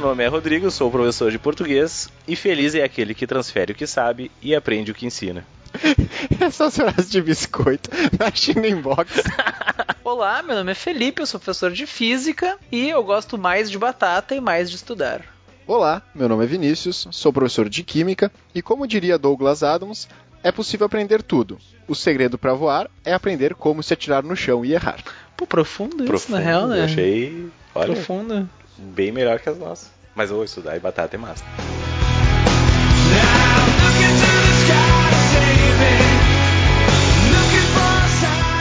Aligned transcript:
Meu 0.00 0.08
nome 0.08 0.24
é 0.24 0.28
Rodrigo, 0.28 0.70
sou 0.70 0.90
professor 0.90 1.30
de 1.30 1.38
português 1.38 2.08
e 2.26 2.34
feliz 2.34 2.74
é 2.74 2.82
aquele 2.82 3.12
que 3.12 3.26
transfere 3.26 3.72
o 3.72 3.74
que 3.74 3.86
sabe 3.86 4.30
e 4.40 4.54
aprende 4.54 4.90
o 4.90 4.94
que 4.94 5.04
ensina. 5.04 5.44
Essas 6.40 6.74
frases 6.74 7.10
de 7.10 7.20
biscoito 7.20 7.90
na 8.18 8.30
China 8.32 8.66
Inbox. 8.66 9.12
Olá, 10.02 10.42
meu 10.42 10.56
nome 10.56 10.72
é 10.72 10.74
Felipe, 10.74 11.20
eu 11.20 11.26
sou 11.26 11.38
professor 11.38 11.70
de 11.70 11.84
física 11.86 12.56
e 12.72 12.88
eu 12.88 13.04
gosto 13.04 13.36
mais 13.36 13.70
de 13.70 13.76
batata 13.76 14.34
e 14.34 14.40
mais 14.40 14.70
de 14.70 14.76
estudar. 14.76 15.22
Olá, 15.66 16.00
meu 16.14 16.30
nome 16.30 16.44
é 16.44 16.46
Vinícius, 16.46 17.06
sou 17.10 17.30
professor 17.30 17.68
de 17.68 17.82
química 17.82 18.32
e 18.54 18.62
como 18.62 18.86
diria 18.86 19.18
Douglas 19.18 19.62
Adams, 19.62 20.08
é 20.42 20.50
possível 20.50 20.86
aprender 20.86 21.22
tudo. 21.22 21.58
O 21.86 21.94
segredo 21.94 22.38
para 22.38 22.54
voar 22.54 22.90
é 23.04 23.12
aprender 23.12 23.54
como 23.54 23.82
se 23.82 23.92
atirar 23.92 24.22
no 24.22 24.34
chão 24.34 24.64
e 24.64 24.72
errar. 24.72 25.04
Pô, 25.36 25.46
profundo, 25.46 26.04
Profundo, 26.04 26.16
isso, 26.16 26.32
na 26.32 26.38
real, 26.38 26.66
né? 26.68 26.78
eu 26.80 26.84
achei, 26.84 27.50
olha, 27.74 27.92
Profundo. 27.92 28.48
bem 28.78 29.12
melhor 29.12 29.38
que 29.38 29.48
as 29.50 29.58
nossas. 29.58 29.99
Mas 30.20 30.28
eu 30.28 30.36
vou 30.36 30.44
estudar 30.44 30.76
e 30.76 30.78
batata 30.78 31.16
é 31.16 31.18
massa. 31.18 31.42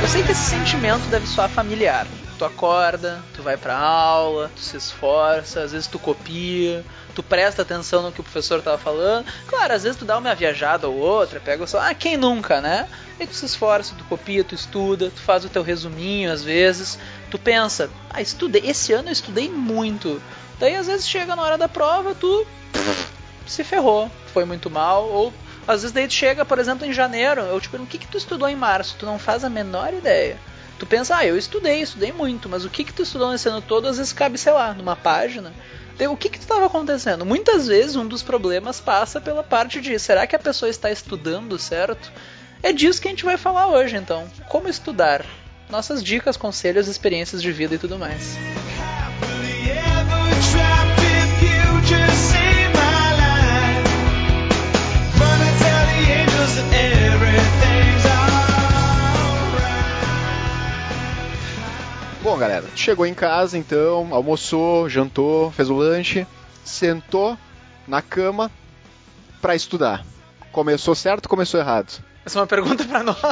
Eu 0.02 0.08
sei 0.08 0.23
que 0.23 0.32
esse 0.32 0.52
sentimento 0.52 1.05
deve 1.09 1.27
soar 1.27 1.49
familiar. 1.49 2.08
Tu 2.39 2.45
acorda, 2.45 3.21
tu 3.34 3.43
vai 3.43 3.57
pra 3.57 3.77
aula, 3.77 4.49
tu 4.55 4.61
se 4.61 4.77
esforça, 4.77 5.59
às 5.59 5.73
vezes 5.73 5.88
tu 5.88 5.99
copia, 5.99 6.85
tu 7.13 7.21
presta 7.21 7.63
atenção 7.63 8.02
no 8.02 8.13
que 8.13 8.21
o 8.21 8.23
professor 8.23 8.62
tava 8.62 8.77
falando. 8.77 9.25
Claro, 9.45 9.73
às 9.73 9.84
vezes 9.84 9.99
tu 9.99 10.05
dá 10.05 10.17
uma 10.17 10.34
viajada 10.34 10.88
ou 10.88 10.95
outra, 10.95 11.41
pega 11.41 11.67
só, 11.67 11.81
ah, 11.81 11.93
quem 11.93 12.15
nunca, 12.15 12.62
né? 12.62 12.88
E 13.20 13.27
tu 13.27 13.35
se 13.35 13.45
esforça, 13.45 13.93
tu 13.98 14.05
copia, 14.05 14.41
tu 14.41 14.55
estuda, 14.55 15.09
tu 15.09 15.20
faz 15.20 15.43
o 15.43 15.49
teu 15.49 15.62
resuminho 15.62 16.31
às 16.31 16.41
vezes, 16.41 16.98
tu 17.29 17.37
pensa, 17.37 17.90
ah, 18.09 18.21
estudei, 18.21 18.62
esse 18.63 18.93
ano 18.93 19.09
eu 19.09 19.13
estudei 19.13 19.49
muito. 19.49 20.21
Daí 20.62 20.77
às 20.77 20.87
vezes 20.87 21.09
chega 21.09 21.35
na 21.35 21.41
hora 21.41 21.57
da 21.57 21.68
prova, 21.68 22.15
tu 22.15 22.48
se 23.46 23.65
ferrou, 23.65 24.09
foi 24.34 24.46
muito 24.46 24.70
mal, 24.70 25.09
ou 25.09 25.34
às 25.68 25.81
vezes 25.81 25.91
daí 25.91 26.07
tu 26.07 26.13
chega, 26.13 26.46
por 26.46 26.57
exemplo, 26.57 26.85
em 26.85 26.93
janeiro, 26.93 27.41
eu 27.41 27.59
te 27.59 27.68
pergunto, 27.68 27.90
o 27.90 27.91
que, 27.91 27.98
que 27.98 28.07
tu 28.07 28.18
estudou 28.18 28.48
em 28.48 28.55
março? 28.55 28.96
Tu 28.98 29.05
não 29.05 29.20
faz 29.20 29.43
a 29.43 29.49
menor 29.49 29.93
ideia. 29.93 30.40
Tu 30.80 30.85
pensa, 30.85 31.18
ah, 31.18 31.26
eu 31.26 31.38
estudei, 31.38 31.82
estudei 31.82 32.13
muito, 32.13 32.48
mas 32.48 32.63
o 32.63 32.70
que 32.70 32.85
que 32.85 32.94
tu 32.94 33.04
estudou 33.04 33.30
nesse 33.30 33.49
ano 33.49 33.62
todo, 33.62 33.88
às 33.88 33.98
vezes 33.98 34.13
cabe, 34.13 34.38
sei 34.38 34.54
lá, 34.54 34.74
numa 34.74 34.96
página. 34.96 35.54
O 36.10 36.16
que 36.16 36.30
que 36.30 36.38
estava 36.38 36.66
acontecendo? 36.66 37.26
Muitas 37.26 37.68
vezes 37.68 37.98
um 37.98 38.08
dos 38.08 38.24
problemas 38.24 38.80
passa 38.80 39.20
pela 39.20 39.44
parte 39.44 39.82
de, 39.82 39.99
será 39.99 40.26
que 40.26 40.38
a 40.38 40.40
pessoa 40.40 40.70
está 40.70 40.90
estudando 40.90 41.60
certo? 41.60 42.10
É 42.63 42.71
disso 42.71 43.02
que 43.02 43.10
a 43.10 43.12
gente 43.12 43.26
vai 43.26 43.36
falar 43.36 43.68
hoje, 43.68 43.98
então. 43.98 44.26
Como 44.48 44.70
estudar? 44.70 45.26
Nossas 45.70 46.02
dicas, 46.02 46.38
conselhos, 46.38 46.88
experiências 46.88 47.41
de 47.41 47.52
vida 47.52 47.76
e 47.76 47.77
tudo 47.77 47.99
mais. 47.99 48.38
Bom, 62.21 62.37
galera, 62.37 62.65
chegou 62.75 63.05
em 63.05 63.13
casa 63.13 63.57
então, 63.57 64.09
almoçou, 64.12 64.89
jantou, 64.89 65.51
fez 65.51 65.69
o 65.69 65.75
lanche, 65.75 66.28
sentou 66.66 67.38
na 67.88 68.01
cama 68.01 68.51
pra 69.41 69.56
estudar. 69.56 70.03
Começou 70.51 70.94
certo 70.95 71.25
ou 71.25 71.29
começou 71.29 71.59
errado? 71.59 72.03
Essa 72.25 72.40
é 72.40 72.41
uma 72.41 72.47
pergunta 72.47 72.84
pra 72.84 73.03
nós. 73.03 73.17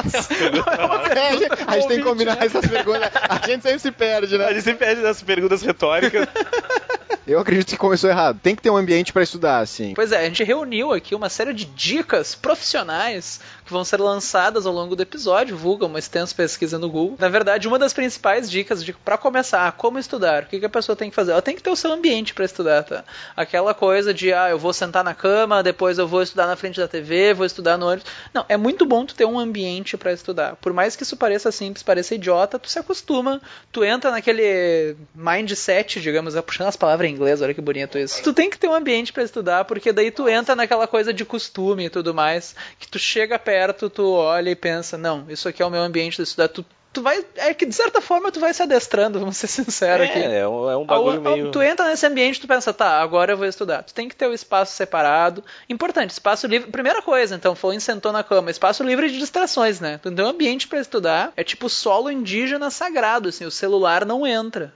É 1.14 1.18
É, 1.18 1.28
a 1.28 1.36
gente, 1.36 1.48
a 1.66 1.74
gente 1.74 1.88
tem 1.88 1.98
que 1.98 2.04
combinar 2.04 2.36
né? 2.36 2.46
essas 2.46 2.66
perguntas. 2.66 3.10
A 3.28 3.46
gente 3.46 3.62
sempre 3.62 3.78
se 3.78 3.90
perde, 3.92 4.34
A 4.34 4.38
né? 4.38 4.48
gente 4.54 4.62
sempre 4.62 4.86
pede 4.86 5.00
essas 5.00 5.22
perguntas 5.22 5.62
retóricas. 5.62 6.26
Eu 7.28 7.38
acredito 7.38 7.68
que 7.68 7.76
começou 7.76 8.08
errado. 8.08 8.40
Tem 8.42 8.56
que 8.56 8.62
ter 8.62 8.70
um 8.70 8.76
ambiente 8.76 9.12
pra 9.12 9.22
estudar, 9.22 9.58
assim. 9.58 9.92
Pois 9.94 10.12
é, 10.12 10.18
a 10.18 10.24
gente 10.24 10.42
reuniu 10.42 10.92
aqui 10.92 11.14
uma 11.14 11.28
série 11.28 11.52
de 11.52 11.66
dicas 11.66 12.34
profissionais 12.34 13.38
que 13.66 13.72
vão 13.72 13.84
ser 13.84 14.00
lançadas 14.00 14.64
ao 14.64 14.72
longo 14.72 14.96
do 14.96 15.02
episódio, 15.02 15.54
vulga 15.54 15.84
uma 15.84 15.98
extensa 15.98 16.34
pesquisa 16.34 16.78
no 16.78 16.88
Google. 16.88 17.16
Na 17.18 17.28
verdade, 17.28 17.68
uma 17.68 17.78
das 17.78 17.92
principais 17.92 18.50
dicas 18.50 18.82
de 18.82 18.94
para 18.94 19.18
começar, 19.18 19.70
como 19.72 19.98
estudar, 19.98 20.44
o 20.44 20.46
que, 20.46 20.58
que 20.58 20.64
a 20.64 20.70
pessoa 20.70 20.96
tem 20.96 21.10
que 21.10 21.16
fazer? 21.16 21.32
Ela 21.32 21.42
tem 21.42 21.54
que 21.54 21.62
ter 21.62 21.68
o 21.68 21.76
seu 21.76 21.92
ambiente 21.92 22.32
para 22.32 22.46
estudar, 22.46 22.82
tá? 22.82 23.04
Aquela 23.36 23.74
coisa 23.74 24.14
de, 24.14 24.32
ah, 24.32 24.48
eu 24.48 24.58
vou 24.58 24.72
sentar 24.72 25.04
na 25.04 25.12
cama, 25.12 25.62
depois 25.62 25.98
eu 25.98 26.08
vou 26.08 26.22
estudar 26.22 26.46
na 26.46 26.56
frente 26.56 26.80
da 26.80 26.88
TV, 26.88 27.34
vou 27.34 27.44
estudar 27.44 27.76
no 27.76 27.88
ônibus. 27.88 28.10
Não, 28.32 28.46
é 28.48 28.56
muito 28.56 28.86
bom 28.86 29.04
tu 29.04 29.14
ter 29.14 29.26
um 29.26 29.38
ambiente 29.38 29.98
para 29.98 30.14
estudar. 30.14 30.56
Por 30.56 30.72
mais 30.72 30.96
que 30.96 31.02
isso 31.02 31.16
pareça 31.16 31.52
simples, 31.52 31.82
pareça 31.82 32.14
idiota, 32.14 32.58
tu 32.58 32.70
se 32.70 32.78
acostuma, 32.78 33.38
tu 33.70 33.84
entra 33.84 34.10
naquele 34.10 34.96
mindset, 35.14 36.00
digamos, 36.00 36.34
puxando 36.40 36.68
as 36.68 36.76
palavras 36.76 37.10
em 37.10 37.17
inglês, 37.18 37.42
olha 37.42 37.52
que 37.52 37.60
bonito 37.60 37.98
isso. 37.98 38.22
Tu 38.22 38.32
tem 38.32 38.48
que 38.48 38.58
ter 38.58 38.68
um 38.68 38.74
ambiente 38.74 39.12
para 39.12 39.22
estudar, 39.22 39.64
porque 39.64 39.92
daí 39.92 40.10
tu 40.10 40.28
entra 40.28 40.54
naquela 40.56 40.86
coisa 40.86 41.12
de 41.12 41.24
costume 41.24 41.86
e 41.86 41.90
tudo 41.90 42.14
mais, 42.14 42.54
que 42.78 42.88
tu 42.88 42.98
chega 42.98 43.38
perto, 43.38 43.90
tu 43.90 44.12
olha 44.12 44.50
e 44.50 44.56
pensa, 44.56 44.96
não, 44.96 45.26
isso 45.28 45.48
aqui 45.48 45.62
é 45.62 45.66
o 45.66 45.70
meu 45.70 45.82
ambiente 45.82 46.16
de 46.16 46.22
estudar. 46.22 46.48
Tu, 46.48 46.64
tu 46.92 47.02
vai, 47.02 47.24
é 47.36 47.52
que 47.52 47.66
de 47.66 47.74
certa 47.74 48.00
forma 48.00 48.32
tu 48.32 48.40
vai 48.40 48.52
se 48.54 48.62
adestrando, 48.62 49.20
vamos 49.20 49.36
ser 49.36 49.46
sinceros 49.46 50.08
aqui. 50.08 50.18
É, 50.18 50.38
é 50.40 50.48
um, 50.48 50.70
é 50.70 50.76
um 50.76 50.84
bagulho 50.86 51.20
Ao- 51.20 51.26
ao- 51.28 51.36
meio... 51.36 51.50
Tu 51.50 51.62
entra 51.62 51.86
nesse 51.88 52.06
ambiente, 52.06 52.40
tu 52.40 52.48
pensa, 52.48 52.72
tá, 52.72 53.00
agora 53.00 53.32
eu 53.32 53.36
vou 53.36 53.46
estudar. 53.46 53.82
Tu 53.82 53.92
tem 53.94 54.08
que 54.08 54.16
ter 54.16 54.26
o 54.26 54.32
espaço 54.32 54.74
separado. 54.74 55.44
Importante, 55.68 56.10
espaço 56.10 56.46
livre. 56.46 56.70
Primeira 56.70 57.02
coisa, 57.02 57.34
então, 57.36 57.54
foi 57.54 57.74
em 57.74 57.80
sentou 57.80 58.10
na 58.12 58.22
cama, 58.24 58.50
espaço 58.50 58.82
livre 58.82 59.10
de 59.10 59.18
distrações, 59.18 59.80
né? 59.80 60.00
Tu 60.02 60.10
tem 60.10 60.24
um 60.24 60.28
ambiente 60.28 60.66
pra 60.66 60.80
estudar, 60.80 61.32
é 61.36 61.44
tipo 61.44 61.68
solo 61.68 62.10
indígena 62.10 62.70
sagrado, 62.70 63.28
assim, 63.28 63.44
o 63.44 63.50
celular 63.50 64.04
não 64.04 64.26
entra. 64.26 64.72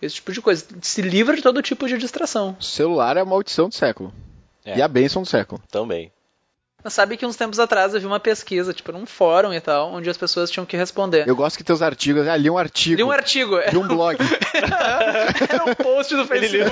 Esse 0.00 0.16
tipo 0.16 0.32
de 0.32 0.40
coisa. 0.40 0.64
Se 0.80 1.02
livra 1.02 1.36
de 1.36 1.42
todo 1.42 1.62
tipo 1.62 1.86
de 1.86 1.98
distração. 1.98 2.56
O 2.58 2.62
celular 2.62 3.16
é 3.16 3.20
a 3.20 3.24
maldição 3.24 3.68
do 3.68 3.74
século. 3.74 4.12
É. 4.64 4.78
E 4.78 4.82
a 4.82 4.88
bênção 4.88 5.22
do 5.22 5.28
século. 5.28 5.60
Também. 5.70 6.12
Mas 6.82 6.92
sabe 6.94 7.16
que 7.16 7.26
uns 7.26 7.36
tempos 7.36 7.58
atrás 7.58 7.94
eu 7.94 8.00
vi 8.00 8.06
uma 8.06 8.20
pesquisa, 8.20 8.72
tipo, 8.72 8.90
num 8.92 9.06
fórum 9.06 9.52
e 9.52 9.60
tal, 9.60 9.92
onde 9.92 10.08
as 10.08 10.16
pessoas 10.16 10.50
tinham 10.50 10.64
que 10.66 10.76
responder. 10.76 11.28
Eu 11.28 11.36
gosto 11.36 11.56
que 11.56 11.64
teus 11.64 11.82
artigos. 11.82 12.26
Ah, 12.26 12.36
li 12.36 12.48
um 12.50 12.56
artigo. 12.58 12.96
Li 12.96 13.02
um 13.02 13.10
artigo. 13.10 13.58
Li 13.58 13.76
um 13.76 13.86
blog. 13.86 14.16
Era 15.48 15.64
um 15.64 15.74
post 15.74 16.14
do 16.16 16.26
Facebook. 16.26 16.70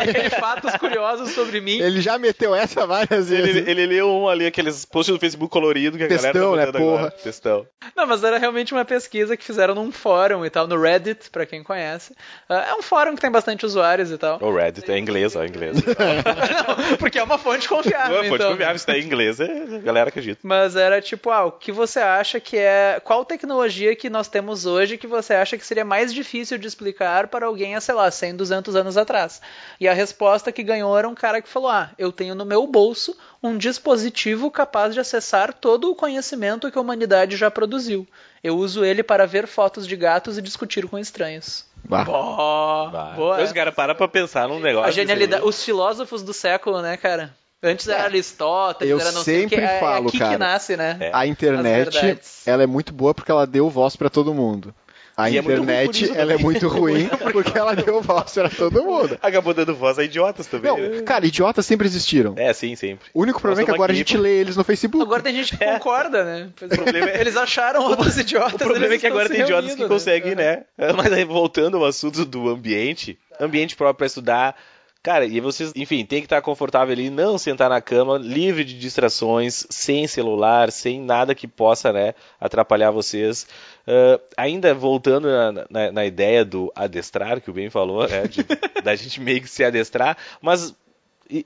Aquele 0.00 0.30
fatos 0.30 0.74
curiosos 0.76 1.30
sobre 1.32 1.60
mim. 1.60 1.78
Ele 1.80 2.00
já 2.00 2.18
meteu 2.18 2.54
essa 2.54 2.86
várias 2.86 3.28
vezes. 3.28 3.56
Ele, 3.56 3.70
ele 3.70 3.86
leu 3.86 4.08
um 4.10 4.28
ali, 4.28 4.46
aqueles 4.46 4.84
posts 4.84 5.14
do 5.14 5.20
Facebook 5.20 5.50
colorido 5.50 5.96
que 5.96 6.04
a 6.04 6.08
Textão, 6.08 6.50
galera 6.52 6.72
tá 6.72 6.78
né, 6.78 6.84
porra? 6.84 6.96
agora. 6.98 7.10
Textão. 7.12 7.66
Não, 7.96 8.06
mas 8.06 8.22
era 8.24 8.38
realmente 8.38 8.72
uma 8.72 8.84
pesquisa 8.84 9.36
que 9.36 9.44
fizeram 9.44 9.74
num 9.74 9.90
fórum 9.92 10.44
e 10.44 10.50
tal, 10.50 10.66
no 10.66 10.80
Reddit, 10.80 11.30
pra 11.30 11.46
quem 11.46 11.62
conhece. 11.62 12.14
Ah, 12.48 12.66
É 12.70 12.74
um 12.74 12.82
fórum 12.82 13.14
que 13.14 13.20
tem 13.20 13.30
bastante 13.30 13.64
usuários 13.64 14.10
e 14.10 14.18
tal. 14.18 14.38
O 14.42 14.54
Reddit 14.54 14.90
é 14.90 14.98
inglês, 14.98 15.34
ó, 15.36 15.44
inglês. 15.44 15.76
Não, 15.86 16.96
porque 16.98 17.18
é 17.18 17.22
uma 17.22 17.38
fonte 17.38 17.68
confiável, 17.68 18.22
Não, 18.22 18.28
pode 18.28 18.34
então. 18.42 18.50
confiar, 18.52 18.78
se 18.78 18.86
tá 18.86 18.96
em 18.98 19.02
inglês, 19.02 19.35
é, 19.40 19.62
a 19.76 19.78
galera 19.78 20.08
acredita. 20.08 20.40
Mas 20.42 20.76
era 20.76 21.00
tipo, 21.00 21.30
ah, 21.30 21.44
o 21.46 21.52
que 21.52 21.70
você 21.72 21.98
acha 22.00 22.38
que 22.40 22.56
é. 22.56 23.00
Qual 23.02 23.24
tecnologia 23.24 23.94
que 23.96 24.08
nós 24.10 24.28
temos 24.28 24.66
hoje 24.66 24.98
que 24.98 25.06
você 25.06 25.34
acha 25.34 25.56
que 25.56 25.66
seria 25.66 25.84
mais 25.84 26.12
difícil 26.12 26.58
de 26.58 26.66
explicar 26.66 27.28
para 27.28 27.46
alguém 27.46 27.74
há, 27.74 27.80
sei 27.80 27.94
lá, 27.94 28.10
100, 28.10 28.36
200 28.36 28.76
anos 28.76 28.96
atrás? 28.96 29.40
E 29.80 29.88
a 29.88 29.92
resposta 29.92 30.50
que 30.52 30.62
ganhou 30.62 30.96
era 30.96 31.08
um 31.08 31.14
cara 31.14 31.40
que 31.42 31.48
falou: 31.48 31.68
ah, 31.70 31.90
eu 31.98 32.10
tenho 32.12 32.34
no 32.34 32.44
meu 32.44 32.66
bolso 32.66 33.16
um 33.42 33.56
dispositivo 33.56 34.50
capaz 34.50 34.94
de 34.94 35.00
acessar 35.00 35.52
todo 35.52 35.90
o 35.90 35.94
conhecimento 35.94 36.70
que 36.70 36.78
a 36.78 36.80
humanidade 36.80 37.36
já 37.36 37.50
produziu. 37.50 38.06
Eu 38.42 38.56
uso 38.56 38.84
ele 38.84 39.02
para 39.02 39.26
ver 39.26 39.46
fotos 39.46 39.86
de 39.86 39.96
gatos 39.96 40.38
e 40.38 40.42
discutir 40.42 40.86
com 40.86 40.98
estranhos. 40.98 41.64
Bah. 41.84 42.04
Boa, 42.04 42.90
Bah. 42.90 43.12
boa. 43.16 43.42
Os 43.42 43.52
caras 43.52 43.74
param 43.74 43.94
pra 43.94 44.08
pensar 44.08 44.48
num 44.48 44.58
negócio. 44.58 44.88
A 44.88 44.92
genialidade. 44.92 45.44
Os 45.44 45.62
filósofos 45.64 46.22
do 46.22 46.32
século, 46.32 46.82
né, 46.82 46.96
cara? 46.96 47.34
Antes 47.66 47.88
era 47.88 48.04
Aristóteles, 48.04 48.90
eu 48.90 49.00
era 49.00 49.12
não 49.12 49.22
sei 49.22 49.44
o 49.44 49.48
que. 49.48 49.54
sempre 49.56 49.64
É, 49.66 49.76
é 49.76 49.80
falo, 49.80 50.08
aqui 50.08 50.18
cara. 50.18 50.32
que 50.32 50.38
nasce, 50.38 50.76
né? 50.76 50.96
É. 51.00 51.10
A 51.12 51.26
internet, 51.26 52.18
ela 52.46 52.62
é 52.62 52.66
muito 52.66 52.92
boa 52.92 53.12
porque 53.14 53.30
ela 53.30 53.46
deu 53.46 53.68
voz 53.68 53.96
pra 53.96 54.08
todo 54.08 54.32
mundo. 54.34 54.74
A 55.18 55.30
E 55.30 55.38
é 55.38 55.40
internet, 55.40 56.04
isso 56.04 56.14
ela 56.14 56.34
é 56.34 56.36
muito 56.38 56.68
ruim 56.68 57.08
porque 57.32 57.56
ela 57.56 57.74
deu 57.74 58.02
voz 58.02 58.34
pra 58.34 58.50
todo 58.50 58.82
mundo. 58.84 59.18
Acabou 59.22 59.54
dando 59.54 59.74
voz 59.74 59.98
a 59.98 60.04
idiotas 60.04 60.46
também. 60.46 60.70
Não, 60.70 60.76
né? 60.78 61.00
cara, 61.02 61.24
idiotas 61.26 61.64
sempre 61.64 61.86
existiram. 61.86 62.34
É, 62.36 62.52
sim, 62.52 62.76
sempre. 62.76 63.08
O 63.14 63.22
único 63.22 63.40
problema 63.40 63.62
é 63.62 63.64
que 63.64 63.70
agora 63.70 63.92
a 63.92 63.94
gente 63.94 64.14
pô. 64.14 64.22
lê 64.22 64.36
eles 64.40 64.56
no 64.58 64.62
Facebook. 64.64 65.02
Agora 65.02 65.22
tem 65.22 65.34
gente 65.34 65.56
que 65.56 65.64
É. 65.64 65.72
concorda, 65.72 66.22
né? 66.22 66.50
É. 66.60 66.66
problema 66.68 67.08
é- 67.10 67.20
Eles 67.22 67.34
acharam 67.34 67.82
outros 67.84 68.14
idiotas. 68.20 68.52
O 68.52 68.58
problema 68.58 68.84
eles 68.84 68.98
é 68.98 69.00
que 69.00 69.06
agora 69.06 69.26
tem 69.30 69.40
idiotas 69.40 69.70
que 69.70 69.76
reunindo, 69.78 69.88
conseguem, 69.88 70.34
né? 70.34 70.64
Mas 70.94 71.10
aí, 71.10 71.24
voltando 71.24 71.78
ao 71.78 71.86
assunto 71.86 72.22
do 72.26 72.50
ambiente, 72.50 73.18
ambiente 73.40 73.74
próprio 73.74 73.96
pra 73.96 74.06
estudar. 74.06 74.54
Cara, 75.06 75.24
e 75.24 75.38
vocês, 75.38 75.70
enfim, 75.76 76.04
tem 76.04 76.18
que 76.18 76.26
estar 76.26 76.42
confortável 76.42 76.92
ali, 76.92 77.10
não 77.10 77.38
sentar 77.38 77.70
na 77.70 77.80
cama, 77.80 78.18
livre 78.18 78.64
de 78.64 78.76
distrações, 78.76 79.64
sem 79.70 80.04
celular, 80.08 80.72
sem 80.72 81.00
nada 81.00 81.32
que 81.32 81.46
possa, 81.46 81.92
né, 81.92 82.12
atrapalhar 82.40 82.90
vocês. 82.90 83.46
Ah, 83.86 84.18
ainda 84.36 84.74
voltando 84.74 85.28
na, 85.28 85.52
na- 85.70 85.92
na 85.92 86.04
ideia 86.04 86.44
do 86.44 86.72
adestrar, 86.74 87.40
que 87.40 87.48
o 87.48 87.52
Ben 87.54 87.70
falou, 87.70 88.08
né, 88.08 88.26
de- 88.26 88.42
da 88.82 88.96
gente 88.96 89.20
meio 89.20 89.40
que 89.40 89.48
se 89.48 89.62
adestrar, 89.62 90.16
mas 90.42 90.74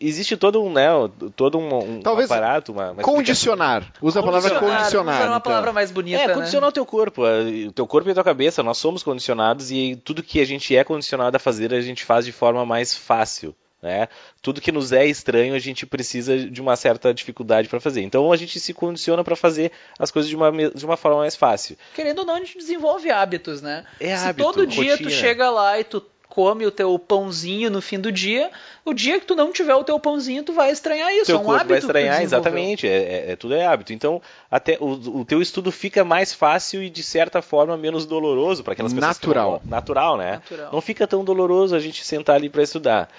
existe 0.00 0.36
todo 0.36 0.62
um, 0.62 0.72
né, 0.72 0.88
todo 1.36 1.58
um, 1.58 1.96
um 1.96 2.00
Talvez 2.00 2.30
aparato, 2.30 2.72
uma, 2.72 2.92
uma 2.92 3.02
Condicionar. 3.02 3.92
Usa 4.00 4.20
a 4.20 4.22
palavra 4.22 4.58
Condicionar. 4.58 5.16
Usar 5.16 5.26
uma 5.26 5.36
então. 5.36 5.40
palavra 5.40 5.72
mais 5.72 5.90
bonita, 5.90 6.22
é, 6.22 6.28
né? 6.28 6.34
condicionar 6.34 6.68
o 6.68 6.72
teu 6.72 6.86
corpo, 6.86 7.26
é, 7.26 7.66
o 7.68 7.72
teu 7.72 7.86
corpo 7.86 8.08
e 8.08 8.12
a 8.12 8.14
tua 8.14 8.24
cabeça, 8.24 8.62
nós 8.62 8.78
somos 8.78 9.02
condicionados 9.02 9.70
e 9.70 10.00
tudo 10.04 10.22
que 10.22 10.40
a 10.40 10.44
gente 10.44 10.74
é 10.76 10.84
condicionado 10.84 11.36
a 11.36 11.40
fazer, 11.40 11.72
a 11.72 11.80
gente 11.80 12.04
faz 12.04 12.24
de 12.24 12.32
forma 12.32 12.64
mais 12.66 12.94
fácil. 12.94 13.54
Né? 13.82 14.08
Tudo 14.42 14.60
que 14.60 14.70
nos 14.70 14.92
é 14.92 15.06
estranho, 15.06 15.54
a 15.54 15.58
gente 15.58 15.86
precisa 15.86 16.38
de 16.38 16.60
uma 16.60 16.76
certa 16.76 17.14
dificuldade 17.14 17.66
para 17.66 17.80
fazer. 17.80 18.02
Então 18.02 18.30
a 18.30 18.36
gente 18.36 18.60
se 18.60 18.74
condiciona 18.74 19.24
para 19.24 19.34
fazer 19.34 19.72
as 19.98 20.10
coisas 20.10 20.28
de 20.28 20.36
uma, 20.36 20.52
de 20.52 20.84
uma 20.84 20.98
forma 20.98 21.18
mais 21.18 21.34
fácil. 21.34 21.78
Querendo 21.94 22.18
ou 22.18 22.26
não, 22.26 22.34
a 22.34 22.38
gente 22.40 22.58
desenvolve 22.58 23.10
hábitos, 23.10 23.62
né? 23.62 23.86
É 23.98 24.16
Se 24.16 24.26
hábito, 24.26 24.52
todo 24.52 24.66
dia 24.66 24.98
tu 24.98 25.04
rotina. 25.04 25.10
chega 25.10 25.50
lá 25.50 25.80
e 25.80 25.84
tu 25.84 26.04
come 26.30 26.64
o 26.64 26.70
teu 26.70 26.98
pãozinho 26.98 27.68
no 27.68 27.82
fim 27.82 28.00
do 28.00 28.10
dia, 28.10 28.50
o 28.84 28.94
dia 28.94 29.20
que 29.20 29.26
tu 29.26 29.34
não 29.36 29.52
tiver 29.52 29.74
o 29.74 29.84
teu 29.84 30.00
pãozinho, 30.00 30.42
tu 30.42 30.52
vai 30.54 30.70
estranhar 30.70 31.12
isso. 31.12 31.26
teu 31.26 31.36
é 31.36 31.38
um 31.40 31.44
corpo 31.44 31.56
hábito 31.60 31.68
vai 31.68 31.78
estranhar, 31.80 32.22
exatamente. 32.22 32.88
É, 32.88 32.92
é- 32.96 33.32
é- 33.32 33.36
tudo 33.36 33.54
é 33.54 33.66
hábito. 33.66 33.92
Então, 33.92 34.22
até 34.50 34.78
o, 34.80 35.18
o 35.20 35.24
teu 35.24 35.42
estudo 35.42 35.70
fica 35.70 36.02
mais 36.04 36.32
fácil 36.32 36.82
e 36.82 36.88
de 36.88 37.02
certa 37.02 37.42
forma 37.42 37.76
menos 37.76 38.06
doloroso 38.06 38.64
para 38.64 38.72
aquelas 38.72 38.94
pessoas. 38.94 39.18
que 39.18 39.26
não 39.26 39.34
Natural. 39.34 39.50
gostam. 39.50 39.70
natural, 39.70 40.16
né? 40.16 40.30
Natural. 40.32 40.70
Não 40.72 40.80
fica 40.80 41.06
tão 41.06 41.22
doloroso 41.24 41.74
a 41.74 41.80
gente 41.80 42.04
sentar 42.04 42.36
ali 42.36 42.48
para 42.48 42.62
estudar. 42.62 43.10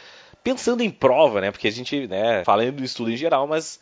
Pensando 0.43 0.81
em 0.81 0.89
prova, 0.89 1.39
né? 1.39 1.51
Porque 1.51 1.67
a 1.67 1.71
gente, 1.71 2.07
né, 2.07 2.43
falando 2.43 2.77
do 2.77 2.83
estudo 2.83 3.11
em 3.11 3.15
geral, 3.17 3.45
mas 3.45 3.79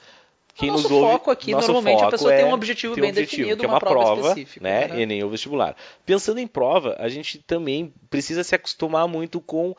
quem 0.59 0.69
O 0.69 0.73
nosso 0.73 0.83
nos 0.83 0.91
ouve, 0.91 1.11
foco 1.13 1.31
aqui, 1.31 1.51
normalmente, 1.51 1.99
a 1.99 1.99
foco 1.99 2.11
pessoa 2.11 2.33
é 2.33 2.37
tem 2.37 2.45
um 2.45 2.53
objetivo 2.53 2.93
ter 2.93 3.01
bem 3.01 3.13
definido, 3.13 3.57
que 3.57 3.65
é 3.65 3.67
uma 3.67 3.75
uma 3.75 3.79
prova 3.79 4.27
específica, 4.27 4.61
né? 4.61 4.87
né? 4.89 5.01
Enem 5.01 5.23
ou 5.23 5.29
vestibular. 5.29 5.73
Pensando 6.05 6.39
em 6.39 6.47
prova, 6.47 6.97
a 6.99 7.07
gente 7.07 7.39
também 7.39 7.93
precisa 8.09 8.43
se 8.43 8.53
acostumar 8.53 9.07
muito 9.07 9.39
com 9.39 9.73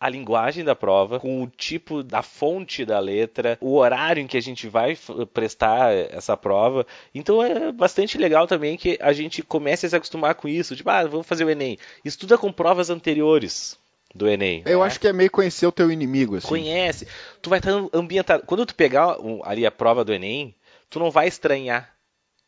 a 0.00 0.08
linguagem 0.08 0.64
da 0.64 0.74
prova, 0.74 1.20
com 1.20 1.42
o 1.42 1.46
tipo 1.46 2.02
da 2.02 2.22
fonte 2.22 2.82
da 2.82 2.98
letra, 2.98 3.58
o 3.60 3.76
horário 3.76 4.22
em 4.22 4.26
que 4.26 4.38
a 4.38 4.42
gente 4.42 4.66
vai 4.68 4.98
prestar 5.34 5.92
essa 5.92 6.34
prova. 6.34 6.86
Então 7.14 7.42
é 7.42 7.70
bastante 7.70 8.16
legal 8.16 8.46
também 8.46 8.76
que 8.76 8.98
a 9.00 9.12
gente 9.12 9.42
comece 9.42 9.84
a 9.84 9.90
se 9.90 9.96
acostumar 9.96 10.34
com 10.34 10.48
isso. 10.48 10.74
Tipo, 10.74 10.88
ah, 10.90 11.06
vamos 11.06 11.26
fazer 11.26 11.44
o 11.44 11.50
Enem. 11.50 11.78
Estuda 12.04 12.38
com 12.38 12.50
provas 12.50 12.88
anteriores 12.88 13.78
do 14.14 14.28
Enem. 14.28 14.62
Eu 14.66 14.80
né? 14.80 14.86
acho 14.86 15.00
que 15.00 15.08
é 15.08 15.12
meio 15.12 15.30
conhecer 15.30 15.66
o 15.66 15.72
teu 15.72 15.90
inimigo, 15.90 16.36
assim. 16.36 16.48
Conhece. 16.48 17.06
Tu 17.40 17.50
vai 17.50 17.58
estar 17.58 17.72
ambientado. 17.92 18.44
Quando 18.46 18.66
tu 18.66 18.74
pegar 18.74 19.16
ali 19.44 19.64
a 19.66 19.70
prova 19.70 20.04
do 20.04 20.12
Enem, 20.12 20.54
tu 20.90 20.98
não 20.98 21.10
vai 21.10 21.28
estranhar. 21.28 21.90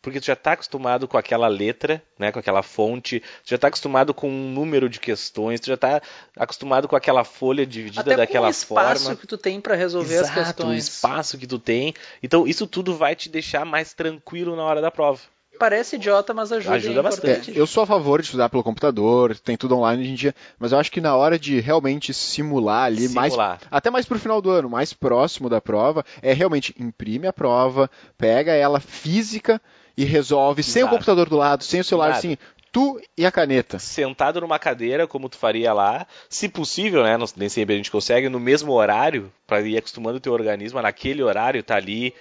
Porque 0.02 0.20
tu 0.20 0.26
já 0.26 0.34
está 0.34 0.52
acostumado 0.52 1.08
com 1.08 1.16
aquela 1.16 1.48
letra, 1.48 2.02
né, 2.18 2.30
com 2.30 2.38
aquela 2.38 2.62
fonte, 2.62 3.20
tu 3.20 3.48
já 3.48 3.56
está 3.56 3.68
acostumado 3.68 4.12
com 4.12 4.28
um 4.28 4.52
número 4.52 4.86
de 4.86 5.00
questões, 5.00 5.60
tu 5.60 5.68
já 5.68 5.76
está 5.76 6.02
acostumado 6.36 6.86
com 6.86 6.94
aquela 6.94 7.24
folha 7.24 7.64
dividida 7.64 8.02
Até 8.02 8.14
daquela 8.14 8.48
com 8.48 8.48
o 8.48 8.50
espaço 8.50 9.04
forma. 9.04 9.16
que 9.18 9.26
tu 9.26 9.38
tem 9.38 9.62
pra 9.62 9.74
resolver 9.74 10.16
Exato, 10.16 10.40
as 10.40 10.46
questões. 10.48 10.84
o 10.84 10.88
espaço 10.88 11.38
que 11.38 11.46
tu 11.46 11.58
tem. 11.58 11.94
Então, 12.22 12.46
isso 12.46 12.66
tudo 12.66 12.94
vai 12.94 13.16
te 13.16 13.30
deixar 13.30 13.64
mais 13.64 13.94
tranquilo 13.94 14.54
na 14.54 14.62
hora 14.62 14.82
da 14.82 14.90
prova. 14.90 15.20
Parece 15.58 15.96
idiota, 15.96 16.34
mas 16.34 16.50
ajuda. 16.52 16.74
Ajuda 16.74 16.98
é 17.00 17.02
bastante. 17.02 17.50
É, 17.56 17.60
eu 17.60 17.66
sou 17.66 17.82
a 17.82 17.86
favor 17.86 18.20
de 18.20 18.26
estudar 18.26 18.48
pelo 18.48 18.62
computador, 18.62 19.36
tem 19.38 19.56
tudo 19.56 19.76
online 19.76 20.02
hoje 20.02 20.10
em 20.12 20.14
dia, 20.14 20.34
mas 20.58 20.72
eu 20.72 20.78
acho 20.78 20.90
que 20.90 21.00
na 21.00 21.14
hora 21.16 21.38
de 21.38 21.60
realmente 21.60 22.12
simular 22.12 22.84
ali, 22.84 23.08
mais, 23.08 23.32
Simular. 23.32 23.60
até 23.70 23.90
mais 23.90 24.04
pro 24.06 24.18
final 24.18 24.42
do 24.42 24.50
ano, 24.50 24.68
mais 24.68 24.92
próximo 24.92 25.48
da 25.48 25.60
prova, 25.60 26.04
é 26.22 26.32
realmente 26.32 26.74
imprime 26.78 27.26
a 27.26 27.32
prova, 27.32 27.90
pega 28.18 28.52
ela 28.52 28.80
física 28.80 29.60
e 29.96 30.04
resolve 30.04 30.62
sem 30.62 30.82
o 30.82 30.86
Exato. 30.86 30.94
computador 30.96 31.28
do 31.28 31.36
lado, 31.36 31.62
sem 31.62 31.80
o 31.80 31.84
celular, 31.84 32.06
Nada. 32.08 32.18
assim, 32.18 32.36
tu 32.72 33.00
e 33.16 33.24
a 33.24 33.30
caneta. 33.30 33.78
sentado 33.78 34.40
numa 34.40 34.58
cadeira, 34.58 35.06
como 35.06 35.28
tu 35.28 35.36
faria 35.38 35.72
lá, 35.72 36.04
se 36.28 36.48
possível, 36.48 37.04
né? 37.04 37.16
não- 37.16 37.26
Nem 37.36 37.48
sempre 37.48 37.74
a 37.74 37.76
gente 37.76 37.90
consegue, 37.92 38.28
no 38.28 38.40
mesmo 38.40 38.72
horário, 38.72 39.32
para 39.46 39.60
ir 39.62 39.78
acostumando 39.78 40.16
o 40.18 40.20
teu 40.20 40.32
organismo 40.32 40.82
naquele 40.82 41.22
horário 41.22 41.62
tá 41.62 41.76
ali 41.76 42.12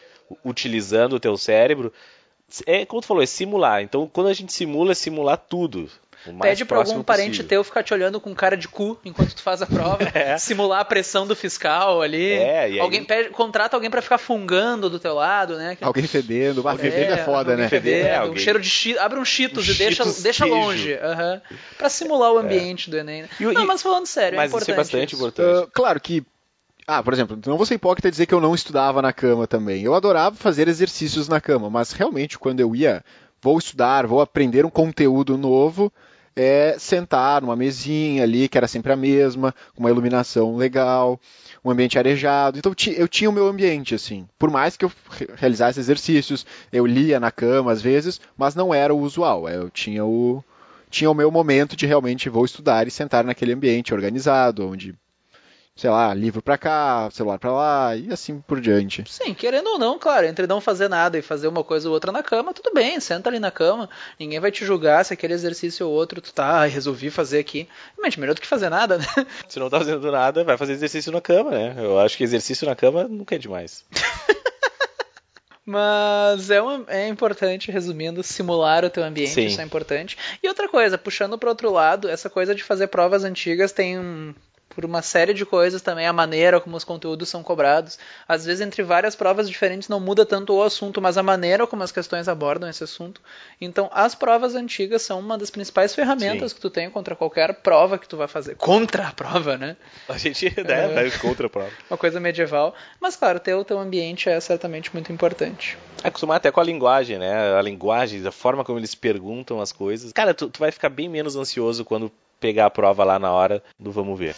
utilizando 0.45 1.13
o 1.13 1.19
teu 1.19 1.35
cérebro. 1.37 1.91
É 2.65 2.85
como 2.85 3.01
tu 3.01 3.07
falou, 3.07 3.23
é 3.23 3.25
simular. 3.25 3.81
Então, 3.81 4.07
quando 4.11 4.27
a 4.27 4.33
gente 4.33 4.53
simula, 4.53 4.91
é 4.91 4.95
simular 4.95 5.37
tudo. 5.37 5.89
Pede 6.41 6.63
pra 6.63 6.77
próximo 6.77 6.99
algum 6.99 7.03
parente 7.03 7.29
possível. 7.31 7.47
teu 7.49 7.63
ficar 7.65 7.83
te 7.83 7.93
olhando 7.93 8.17
com 8.21 8.33
cara 8.33 8.55
de 8.55 8.65
cu 8.69 8.97
enquanto 9.03 9.35
tu 9.35 9.41
faz 9.41 9.61
a 9.61 9.65
prova, 9.65 9.97
É. 10.15 10.37
simular 10.37 10.79
a 10.79 10.85
pressão 10.85 11.27
do 11.27 11.35
fiscal 11.35 12.01
ali. 12.01 12.31
É, 12.31 12.69
e 12.69 12.73
aí- 12.75 12.79
alguém 12.79 13.03
pede, 13.03 13.29
contrata 13.31 13.75
alguém 13.75 13.89
pra 13.89 14.01
ficar 14.01 14.17
fungando 14.17 14.89
do 14.89 14.99
teu 15.01 15.15
lado, 15.15 15.57
né? 15.57 15.75
Que- 15.75 15.83
Alguém 15.83 16.07
fedendo, 16.07 16.65
ah, 16.65 16.77
fedendo 16.77 17.11
é 17.11 17.17
foda, 17.25 17.51
alguém 17.51 17.57
né? 17.57 17.67
fedendo. 17.69 18.05
É, 18.07 18.19
um 18.19 18.21
alguém- 18.23 18.37
cheiro 18.41 18.61
de 18.61 18.69
chi... 18.69 18.97
abre 18.97 19.19
um 19.19 19.25
cheetos 19.25 19.67
Um 19.67 19.71
e 19.71 19.73
deixa, 19.75 20.03
Cheetos 20.05 20.23
deixa 20.23 20.45
longe, 20.45 20.93
aham. 20.93 21.41
Pra 21.77 21.89
simular 21.89 22.31
o 22.31 22.37
ambiente 22.37 22.89
do 22.89 22.97
Enem. 22.97 23.23
né? 23.23 23.29
E 23.37 23.43
não, 23.43 23.63
e- 23.63 23.67
mas 23.67 23.81
falando 23.81 24.05
sério, 24.05 24.37
Mas 24.37 24.45
é 24.45 24.47
importante 24.47 24.63
isso 24.69 24.71
é 24.71 24.75
bastante 24.77 25.15
isso. 25.15 25.15
importante. 25.17 25.65
Ah, 25.65 25.69
claro 25.73 25.99
que. 25.99 26.23
Ah, 26.87 27.01
por 27.01 27.13
exemplo, 27.13 27.39
não 27.45 27.55
vou 27.57 27.65
ser 27.65 27.75
hipócrita 27.75 28.11
dizer 28.11 28.25
que 28.25 28.33
eu 28.33 28.41
não 28.41 28.53
estudava 28.53 29.01
na 29.01 29.13
cama 29.13 29.47
também. 29.47 29.83
Eu 29.83 29.93
adorava 29.95 30.35
fazer 30.35 30.67
exercícios 30.67 31.27
na 31.29 31.39
cama, 31.39 31.69
mas 31.69 31.91
realmente 31.93 32.37
quando 32.37 32.59
eu 32.59 32.75
ia, 32.75 33.03
vou 33.41 33.57
estudar, 33.57 34.05
vou 34.05 34.19
aprender 34.19 34.65
um 34.65 34.69
conteúdo 34.69 35.37
novo, 35.37 35.91
é 36.35 36.75
sentar 36.77 37.41
numa 37.41 37.55
mesinha 37.55 38.23
ali, 38.23 38.49
que 38.49 38.57
era 38.57 38.67
sempre 38.67 38.91
a 38.91 38.97
mesma, 38.97 39.53
com 39.73 39.79
uma 39.81 39.89
iluminação 39.89 40.57
legal, 40.57 41.19
um 41.63 41.71
ambiente 41.71 41.97
arejado. 41.97 42.57
Então 42.59 42.73
eu 42.97 43.07
tinha 43.07 43.29
o 43.29 43.33
meu 43.33 43.47
ambiente, 43.47 43.95
assim. 43.95 44.27
Por 44.37 44.51
mais 44.51 44.75
que 44.75 44.83
eu 44.83 44.91
re- 45.09 45.29
realizasse 45.35 45.79
exercícios, 45.79 46.45
eu 46.71 46.85
lia 46.85 47.17
na 47.19 47.31
cama 47.31 47.71
às 47.71 47.81
vezes, 47.81 48.19
mas 48.35 48.55
não 48.55 48.73
era 48.73 48.93
o 48.93 48.99
usual. 48.99 49.47
Eu 49.47 49.69
tinha 49.69 50.03
o, 50.03 50.43
tinha 50.89 51.09
o 51.09 51.13
meu 51.15 51.31
momento 51.31 51.77
de 51.77 51.85
realmente 51.85 52.27
vou 52.29 52.43
estudar 52.43 52.87
e 52.87 52.91
sentar 52.91 53.23
naquele 53.23 53.53
ambiente 53.53 53.93
organizado, 53.93 54.67
onde, 54.67 54.93
sei 55.75 55.89
lá, 55.89 56.13
livro 56.13 56.41
pra 56.41 56.57
cá, 56.57 57.09
celular 57.11 57.39
pra 57.39 57.51
lá 57.51 57.95
e 57.95 58.11
assim 58.13 58.39
por 58.39 58.61
diante. 58.61 59.03
Sim, 59.07 59.33
querendo 59.33 59.67
ou 59.71 59.79
não, 59.79 59.97
claro, 59.97 60.25
entre 60.27 60.45
não 60.45 60.61
fazer 60.61 60.87
nada 60.87 61.17
e 61.17 61.21
fazer 61.21 61.47
uma 61.47 61.63
coisa 61.63 61.87
ou 61.87 61.93
outra 61.93 62.11
na 62.11 62.21
cama, 62.21 62.53
tudo 62.53 62.71
bem, 62.73 62.99
senta 62.99 63.29
ali 63.29 63.39
na 63.39 63.49
cama, 63.49 63.89
ninguém 64.19 64.39
vai 64.39 64.51
te 64.51 64.63
julgar 64.65 65.03
se 65.03 65.13
aquele 65.13 65.33
exercício 65.33 65.87
ou 65.87 65.93
outro 65.93 66.21
tu 66.21 66.31
tá, 66.33 66.63
resolvi 66.65 67.09
fazer 67.09 67.39
aqui. 67.39 67.67
Realmente, 67.95 68.19
melhor 68.19 68.35
do 68.35 68.41
que 68.41 68.47
fazer 68.47 68.69
nada, 68.69 68.97
né? 68.99 69.05
Se 69.49 69.59
não 69.59 69.69
tá 69.69 69.79
fazendo 69.79 70.11
nada, 70.11 70.43
vai 70.43 70.57
fazer 70.57 70.73
exercício 70.73 71.11
na 71.11 71.19
cama, 71.21 71.51
né? 71.51 71.75
Eu 71.77 71.99
acho 71.99 72.17
que 72.17 72.23
exercício 72.23 72.67
na 72.67 72.75
cama 72.75 73.05
nunca 73.05 73.35
é 73.35 73.37
demais. 73.39 73.83
Mas 75.65 76.49
é, 76.49 76.61
uma- 76.61 76.83
é 76.89 77.07
importante, 77.07 77.71
resumindo, 77.71 78.21
simular 78.21 78.83
o 78.83 78.89
teu 78.89 79.01
ambiente, 79.03 79.31
Sim. 79.31 79.45
isso 79.45 79.61
é 79.61 79.63
importante. 79.63 80.17
E 80.43 80.47
outra 80.49 80.67
coisa, 80.67 80.97
puxando 80.97 81.37
para 81.37 81.49
outro 81.49 81.71
lado, 81.71 82.09
essa 82.09 82.29
coisa 82.29 82.53
de 82.53 82.61
fazer 82.61 82.87
provas 82.87 83.23
antigas 83.23 83.71
tem 83.71 83.97
um- 83.97 84.33
por 84.73 84.85
uma 84.85 85.01
série 85.01 85.33
de 85.33 85.45
coisas 85.45 85.81
também 85.81 86.07
a 86.07 86.13
maneira 86.13 86.59
como 86.59 86.75
os 86.75 86.83
conteúdos 86.83 87.29
são 87.29 87.43
cobrados. 87.43 87.97
Às 88.27 88.45
vezes 88.45 88.61
entre 88.61 88.83
várias 88.83 89.15
provas 89.15 89.47
diferentes 89.47 89.89
não 89.89 89.99
muda 89.99 90.25
tanto 90.25 90.53
o 90.53 90.63
assunto, 90.63 91.01
mas 91.01 91.17
a 91.17 91.23
maneira 91.23 91.65
como 91.67 91.83
as 91.83 91.91
questões 91.91 92.27
abordam 92.27 92.69
esse 92.69 92.83
assunto. 92.83 93.21
Então, 93.59 93.89
as 93.93 94.15
provas 94.15 94.55
antigas 94.55 95.01
são 95.01 95.19
uma 95.19 95.37
das 95.37 95.49
principais 95.49 95.93
ferramentas 95.93 96.51
Sim. 96.51 96.55
que 96.55 96.61
tu 96.61 96.69
tem 96.69 96.89
contra 96.89 97.15
qualquer 97.15 97.53
prova 97.55 97.97
que 97.97 98.07
tu 98.07 98.17
vai 98.17 98.27
fazer. 98.27 98.55
Contra 98.55 99.07
a 99.07 99.11
prova, 99.11 99.57
né? 99.57 99.75
A 100.09 100.17
gente 100.17 100.45
né, 100.63 100.87
vai 100.87 101.11
contra 101.11 101.47
a 101.47 101.49
prova. 101.49 101.69
Uma 101.89 101.97
coisa 101.97 102.19
medieval. 102.19 102.75
Mas 102.99 103.15
claro, 103.15 103.39
ter 103.39 103.53
o 103.53 103.63
teu 103.63 103.79
ambiente 103.79 104.29
é 104.29 104.39
certamente 104.39 104.93
muito 104.93 105.11
importante. 105.11 105.77
acostumar 106.03 106.37
até 106.37 106.51
com 106.51 106.59
a 106.59 106.63
linguagem, 106.63 107.17
né? 107.17 107.57
A 107.57 107.61
linguagem, 107.61 108.25
a 108.25 108.31
forma 108.31 108.63
como 108.63 108.79
eles 108.79 108.95
perguntam 108.95 109.61
as 109.61 109.71
coisas. 109.71 110.11
Cara, 110.11 110.33
tu, 110.33 110.49
tu 110.49 110.59
vai 110.59 110.71
ficar 110.71 110.89
bem 110.89 111.07
menos 111.07 111.35
ansioso 111.35 111.85
quando 111.85 112.11
pegar 112.43 112.65
a 112.65 112.69
prova 112.69 113.05
lá 113.05 113.17
na 113.17 113.31
hora 113.31 113.63
do 113.79 113.89
vamos 113.89 114.19
ver. 114.19 114.35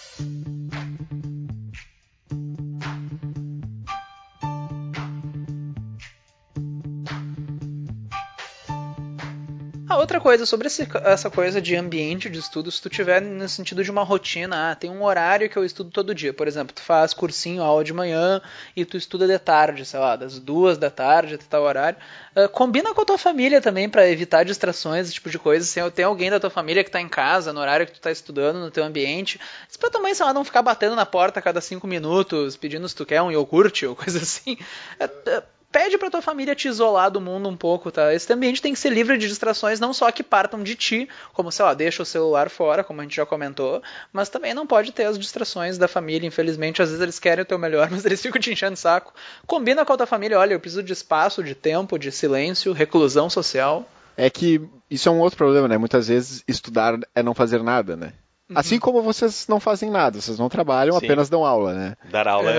Outra 10.16 10.20
coisa, 10.22 10.46
sobre 10.46 10.68
esse- 10.68 10.88
essa 11.04 11.30
coisa 11.30 11.62
de 11.62 11.76
ambiente 11.76 12.30
de 12.30 12.40
estudo, 12.40 12.72
se 12.72 12.82
tu 12.82 12.90
tiver 12.90 13.22
no 13.22 13.48
sentido 13.50 13.84
de 13.84 13.92
uma 13.92 14.04
rotina, 14.04 14.72
ah, 14.72 14.76
tem 14.76 14.90
um 14.90 15.04
horário 15.04 15.50
que 15.50 15.58
eu 15.58 15.66
estudo 15.66 15.90
todo 15.92 16.16
dia. 16.16 16.34
Por 16.34 16.48
exemplo, 16.48 16.74
tu 16.74 16.82
faz 16.82 17.14
cursinho, 17.14 17.62
aula 17.62 17.84
de 17.84 17.94
manhã, 17.94 18.42
e 18.76 18.86
tu 18.86 18.98
estuda 18.98 19.28
de 19.28 19.38
tarde, 19.38 19.86
sei 19.86 20.00
lá, 20.00 20.16
das 20.16 20.40
duas 20.40 20.78
da 20.78 20.90
tarde 20.90 21.36
até 21.36 21.46
tal 21.50 21.64
horário. 21.64 21.98
Ah, 22.36 22.48
combina 22.48 22.94
com 22.94 23.02
a 23.02 23.06
tua 23.06 23.18
família 23.18 23.62
também 23.62 23.90
para 23.90 24.08
evitar 24.10 24.44
distrações, 24.46 25.06
esse 25.08 25.16
tipo 25.16 25.30
de 25.30 25.38
coisa. 25.38 25.66
Se 25.66 25.82
tem 25.92 26.06
alguém 26.06 26.30
da 26.30 26.40
tua 26.40 26.50
família 26.50 26.84
que 26.84 26.92
tá 26.92 27.02
em 27.02 27.10
casa, 27.10 27.52
no 27.52 27.60
horário 27.60 27.86
que 27.86 27.94
tu 27.94 28.00
tá 28.00 28.12
estudando, 28.12 28.60
no 28.60 28.72
teu 28.72 28.84
ambiente, 28.84 29.40
isso 29.70 29.78
pra 29.80 29.90
também, 29.90 30.14
sei 30.14 30.26
lá, 30.26 30.34
não 30.34 30.46
ficar 30.46 30.62
batendo 30.62 30.96
na 30.96 31.06
porta 31.06 31.40
a 31.40 31.44
cada 31.44 31.60
cinco 31.62 31.88
minutos, 31.88 32.56
pedindo 32.56 32.88
se 32.88 32.96
tu 32.96 33.06
quer 33.06 33.22
um 33.22 33.32
iogurte 33.32 33.86
ou 33.86 33.96
coisa 33.96 34.20
assim. 34.20 34.58
É, 35.00 35.06
é, 35.06 35.44
pede 35.76 35.98
pra 35.98 36.10
tua 36.10 36.22
família 36.22 36.56
te 36.56 36.70
isolar 36.70 37.12
do 37.12 37.20
mundo 37.20 37.50
um 37.50 37.58
pouco, 37.58 37.92
tá? 37.92 38.14
Esse 38.14 38.32
ambiente 38.32 38.62
tem 38.62 38.72
que 38.72 38.80
ser 38.80 38.92
livre 38.92 39.18
de 39.18 39.28
distrações, 39.28 39.78
não 39.78 39.94
só 39.94 40.10
que 40.10 40.24
partam 40.24 40.64
de 40.64 40.74
ti, 40.74 41.10
como, 41.34 41.52
sei 41.52 41.66
lá, 41.66 41.74
deixa 41.74 42.02
o 42.02 42.06
celular 42.06 42.50
fora, 42.50 42.82
como 42.82 43.02
a 43.02 43.04
gente 43.04 43.18
já 43.18 43.26
comentou, 43.26 43.84
mas 44.14 44.30
também 44.30 44.54
não 44.54 44.66
pode 44.66 44.94
ter 44.94 45.04
as 45.04 45.20
distrações 45.20 45.78
da 45.78 45.86
família, 45.86 46.26
infelizmente, 46.26 46.82
às 46.82 46.88
vezes 46.88 47.04
eles 47.04 47.20
querem 47.20 47.42
o 47.42 47.46
teu 47.46 47.60
melhor, 47.60 47.90
mas 47.92 48.06
eles 48.06 48.22
ficam 48.22 48.40
te 48.40 48.54
enchendo 48.54 48.76
o 48.76 48.78
saco. 48.78 49.14
Combina 49.46 49.84
com 49.84 49.92
a 49.92 49.98
tua 49.98 50.08
família, 50.08 50.40
olha, 50.40 50.54
eu 50.54 50.62
preciso 50.62 50.82
de 50.82 50.94
espaço, 50.94 51.44
de 51.44 51.54
tempo, 51.54 52.00
de 52.00 52.10
silêncio, 52.10 52.72
reclusão 52.72 53.30
social. 53.30 53.86
É 54.16 54.30
que 54.30 54.62
isso 54.90 55.10
é 55.10 55.12
um 55.12 55.20
outro 55.20 55.36
problema, 55.36 55.68
né? 55.68 55.78
Muitas 55.78 56.08
vezes 56.08 56.42
estudar 56.48 56.98
é 57.14 57.22
não 57.22 57.34
fazer 57.34 57.62
nada, 57.62 57.98
né? 57.98 58.14
Assim 58.54 58.80
como 58.80 59.02
vocês 59.02 59.48
não 59.48 59.60
fazem 59.60 59.90
nada, 59.90 60.22
vocês 60.22 60.38
não 60.38 60.50
trabalham, 60.50 61.00
Sim. 61.00 61.06
apenas 61.06 61.30
dão 61.30 61.44
aula, 61.44 61.74
né? 61.74 61.96
Dar 62.12 62.28
aula 62.28 62.52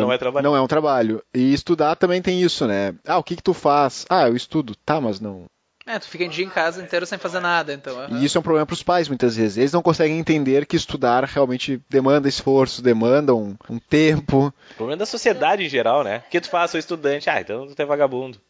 não 0.00 0.12
é 0.12 0.18
trabalho. 0.18 0.44
Não 0.44 0.56
é 0.56 0.60
um 0.60 0.68
trabalho. 0.68 1.22
E 1.34 1.52
estudar 1.52 1.96
também 1.96 2.22
tem 2.22 2.40
isso, 2.40 2.66
né? 2.66 2.94
Ah, 3.04 3.18
o 3.18 3.24
que 3.24 3.34
que 3.34 3.42
tu 3.42 3.52
faz? 3.52 4.06
Ah, 4.08 4.28
eu 4.28 4.36
estudo. 4.36 4.76
Tá, 4.76 5.00
mas 5.00 5.18
não. 5.18 5.46
É, 5.84 5.98
tu 5.98 6.06
fica 6.06 6.22
em 6.22 6.28
dia 6.28 6.44
em 6.44 6.48
casa 6.48 6.80
inteiro 6.80 7.04
sem 7.04 7.18
fazer 7.18 7.40
nada, 7.40 7.72
então. 7.72 7.98
aham. 7.98 8.20
E 8.20 8.24
isso 8.24 8.38
é 8.38 8.40
um 8.40 8.42
problema 8.42 8.64
para 8.64 8.74
os 8.74 8.84
pais 8.84 9.08
muitas 9.08 9.36
vezes. 9.36 9.56
Eles 9.56 9.72
não 9.72 9.82
conseguem 9.82 10.16
entender 10.16 10.64
que 10.64 10.76
estudar 10.76 11.24
realmente 11.24 11.82
demanda 11.90 12.28
esforço, 12.28 12.80
demanda 12.80 13.34
um, 13.34 13.56
um 13.68 13.80
tempo. 13.80 14.54
O 14.70 14.74
problema 14.76 14.98
da 14.98 15.06
sociedade 15.06 15.64
em 15.64 15.68
geral, 15.68 16.04
né? 16.04 16.22
O 16.26 16.30
que 16.30 16.40
tu 16.40 16.48
faz? 16.48 16.70
Sou 16.70 16.78
estudante. 16.78 17.28
Ah, 17.28 17.40
então 17.40 17.66
tu 17.66 17.82
é 17.82 17.84
vagabundo. 17.84 18.40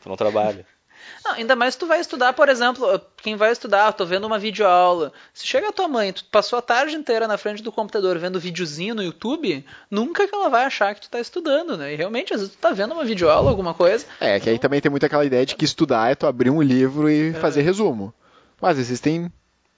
Tu 0.00 0.08
não 0.08 0.16
trabalha. 0.16 0.64
Não, 1.24 1.32
ainda 1.32 1.56
mais 1.56 1.74
se 1.74 1.80
tu 1.80 1.86
vai 1.86 2.00
estudar, 2.00 2.32
por 2.32 2.48
exemplo, 2.48 3.00
quem 3.16 3.36
vai 3.36 3.52
estudar, 3.52 3.92
tô 3.92 4.04
vendo 4.06 4.26
uma 4.26 4.38
videoaula. 4.38 5.12
Se 5.34 5.46
chega 5.46 5.68
a 5.68 5.72
tua 5.72 5.88
mãe, 5.88 6.12
tu 6.12 6.24
passou 6.24 6.58
a 6.58 6.62
tarde 6.62 6.94
inteira 6.94 7.26
na 7.26 7.36
frente 7.36 7.62
do 7.62 7.72
computador 7.72 8.18
vendo 8.18 8.38
videozinho 8.40 8.94
no 8.94 9.02
YouTube, 9.02 9.64
nunca 9.90 10.26
que 10.26 10.34
ela 10.34 10.48
vai 10.48 10.64
achar 10.64 10.94
que 10.94 11.00
tu 11.00 11.10
tá 11.10 11.20
estudando, 11.20 11.76
né? 11.76 11.92
E 11.92 11.96
realmente, 11.96 12.32
às 12.32 12.40
vezes 12.40 12.54
tu 12.54 12.58
tá 12.58 12.72
vendo 12.72 12.92
uma 12.92 13.04
videoaula, 13.04 13.50
alguma 13.50 13.74
coisa. 13.74 14.06
É, 14.20 14.38
que 14.38 14.48
aí 14.48 14.58
também 14.58 14.80
tem 14.80 14.90
muito 14.90 15.06
aquela 15.06 15.24
ideia 15.24 15.44
de 15.44 15.56
que 15.56 15.64
estudar 15.64 16.10
é 16.10 16.14
tu 16.14 16.26
abrir 16.26 16.50
um 16.50 16.62
livro 16.62 17.10
e 17.10 17.32
fazer 17.34 17.62
resumo. 17.62 18.12
Mas 18.60 18.78
existem 18.78 19.30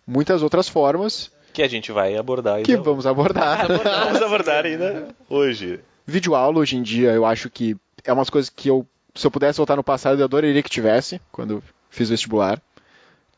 muitas 0.07 0.43
outras 0.43 0.69
formas 0.69 1.31
Que 1.53 1.63
a 1.63 1.69
gente 1.69 1.93
vai 1.93 2.17
abordar 2.17 2.63
que 2.63 2.77
vamos 2.77 3.07
abordar. 3.07 3.67
Vamos 3.69 4.23
abordar 4.23 4.65
ainda 4.65 5.09
hoje. 5.29 5.81
Videoaula 6.07 6.61
hoje 6.61 6.77
em 6.77 6.83
dia, 6.83 7.11
eu 7.13 7.27
acho 7.27 7.51
que 7.51 7.77
é 8.05 8.13
umas 8.13 8.31
coisas 8.31 8.49
que 8.49 8.69
eu, 8.69 8.87
se 9.19 9.27
eu 9.27 9.33
pudesse 9.33 9.57
voltar 9.57 9.75
no 9.75 9.83
passado, 9.83 10.21
eu 10.21 10.25
adoraria 10.25 10.63
que 10.63 10.71
tivesse, 10.71 11.21
quando 11.33 11.61
fiz 11.91 12.09
vestibular. 12.09 12.63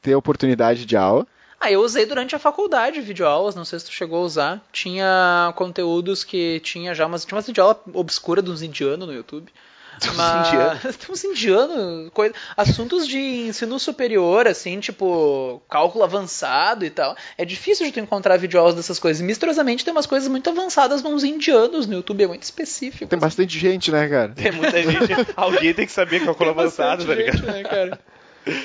Ter 0.03 0.15
oportunidade 0.15 0.85
de 0.85 0.95
aula. 0.95 1.27
Ah, 1.59 1.73
eu 1.73 1.81
usei 1.81 2.05
durante 2.05 2.37
a 2.37 2.39
faculdade 2.39 3.01
videoaulas, 3.01 3.55
não 3.55 3.65
sei 3.65 3.79
se 3.79 3.87
tu 3.87 3.93
chegou 3.93 4.19
a 4.19 4.25
usar. 4.25 4.63
Tinha 4.71 5.53
conteúdos 5.57 6.23
que 6.23 6.61
tinha 6.61 6.95
já 6.95 7.07
umas, 7.07 7.25
tinha 7.25 7.37
umas 7.37 7.47
videoaula 7.47 7.81
obscura 7.95 8.43
uns 8.43 8.61
indianos 8.61 9.09
no 9.09 9.15
YouTube. 9.15 9.51
Tem 9.99 11.11
uns 11.11 11.25
indianos, 11.25 12.11
coisa, 12.13 12.35
assuntos 12.57 13.07
de 13.07 13.19
ensino 13.19 13.79
superior, 13.79 14.47
assim, 14.47 14.79
tipo, 14.81 15.61
cálculo 15.69 16.05
avançado 16.05 16.85
e 16.85 16.91
tal. 16.91 17.17
É 17.37 17.45
difícil 17.45 17.87
de 17.87 17.93
tu 17.93 18.01
encontrar 18.01 18.37
videoaulas 18.37 18.75
dessas 18.75 18.99
coisas. 18.99 19.21
E 19.21 19.25
misteriosamente 19.25 19.85
tem 19.85 19.93
umas 19.93 20.07
coisas 20.07 20.29
muito 20.29 20.49
avançadas 20.49 21.05
uns 21.05 21.25
indianos 21.25 21.87
no 21.87 21.95
YouTube, 21.95 22.25
é 22.25 22.27
muito 22.27 22.43
específico. 22.43 23.07
Tem 23.07 23.19
bastante 23.19 23.59
gente, 23.59 23.91
né, 23.91 24.09
cara? 24.09 24.33
Tem 24.33 24.53
muita 24.53 24.83
gente. 24.83 25.13
Alguém 25.37 25.75
tem 25.75 25.87
que 25.87 25.93
saber 25.93 26.25
cálculo 26.25 26.55
Tem 26.55 26.61
avançado, 26.63 27.05
tá 27.05 27.15
ligado? 27.15 27.39
gente, 27.39 27.47
né, 27.47 27.63
cara? 27.63 28.01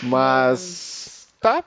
Mas 0.04 1.28
tá. 1.40 1.64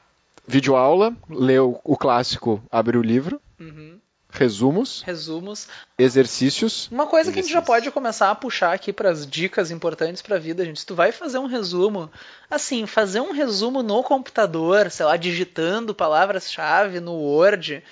Videoaula, 0.47 1.15
leu 1.29 1.79
o 1.85 1.95
clássico, 1.95 2.62
abre 2.71 2.97
o 2.97 3.03
livro, 3.03 3.38
Uhum. 3.61 3.99
Resumos, 4.30 5.02
Resumos. 5.02 5.68
exercícios. 5.99 6.88
Uma 6.90 7.06
coisa 7.06 7.32
que 7.32 7.38
a 7.38 7.42
gente 7.42 7.52
já 7.52 7.62
pode 7.62 7.90
começar 7.90 8.30
a 8.30 8.35
puxar 8.35 8.73
aqui 8.73 8.92
para 8.92 9.11
as 9.11 9.26
dicas 9.26 9.70
importantes 9.70 10.23
para 10.23 10.37
a 10.37 10.38
vida, 10.38 10.64
gente. 10.64 10.80
Se 10.80 10.87
tu 10.87 10.94
vai 10.94 11.12
fazer 11.12 11.38
um 11.38 11.47
resumo, 11.47 12.11
assim, 12.50 12.87
fazer 12.87 13.20
um 13.20 13.32
resumo 13.32 13.82
no 13.82 14.02
computador, 14.02 14.90
sei 14.90 15.06
lá, 15.06 15.16
digitando 15.16 15.94
palavras-chave 15.94 17.00
no 17.00 17.12
Word, 17.12 17.82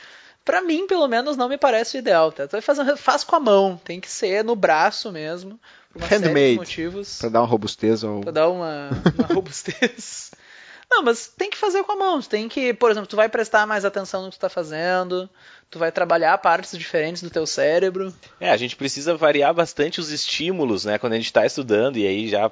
pra 0.44 0.60
mim, 0.62 0.86
pelo 0.86 1.08
menos, 1.08 1.36
não 1.36 1.48
me 1.48 1.58
parece 1.58 1.96
o 1.96 1.98
ideal, 1.98 2.30
tá? 2.30 2.46
Tu 2.46 2.52
vai 2.52 2.60
fazer 2.60 2.82
um, 2.82 2.96
faz 2.96 3.24
com 3.24 3.36
a 3.36 3.40
mão, 3.40 3.80
tem 3.82 4.00
que 4.00 4.10
ser 4.10 4.44
no 4.44 4.54
braço 4.54 5.10
mesmo, 5.10 5.58
por 5.92 6.02
uma 6.02 6.08
série 6.08 6.24
Handmade, 6.24 6.50
de 6.52 6.56
motivos. 6.58 7.18
Pra 7.18 7.28
dar 7.28 7.40
uma 7.40 7.46
robustez 7.46 8.04
ao. 8.04 8.20
Pra 8.20 8.30
dar 8.30 8.48
uma, 8.48 8.90
uma 9.18 9.26
robustez. 9.34 10.30
Não, 10.96 11.02
mas 11.02 11.28
tem 11.28 11.50
que 11.50 11.58
fazer 11.58 11.84
com 11.84 11.92
a 11.92 11.96
mão. 11.96 12.22
Tem 12.22 12.48
que, 12.48 12.72
por 12.72 12.90
exemplo, 12.90 13.06
tu 13.06 13.16
vai 13.16 13.28
prestar 13.28 13.66
mais 13.66 13.84
atenção 13.84 14.22
no 14.22 14.30
que 14.30 14.38
tu 14.38 14.40
tá 14.40 14.48
fazendo, 14.48 15.28
tu 15.70 15.78
vai 15.78 15.92
trabalhar 15.92 16.38
partes 16.38 16.76
diferentes 16.76 17.22
do 17.22 17.28
teu 17.28 17.46
cérebro. 17.46 18.14
É, 18.40 18.50
a 18.50 18.56
gente 18.56 18.74
precisa 18.74 19.14
variar 19.14 19.52
bastante 19.52 20.00
os 20.00 20.10
estímulos, 20.10 20.86
né? 20.86 20.96
Quando 20.96 21.12
a 21.12 21.16
gente 21.16 21.26
está 21.26 21.44
estudando, 21.44 21.98
e 21.98 22.06
aí 22.06 22.28
já 22.28 22.50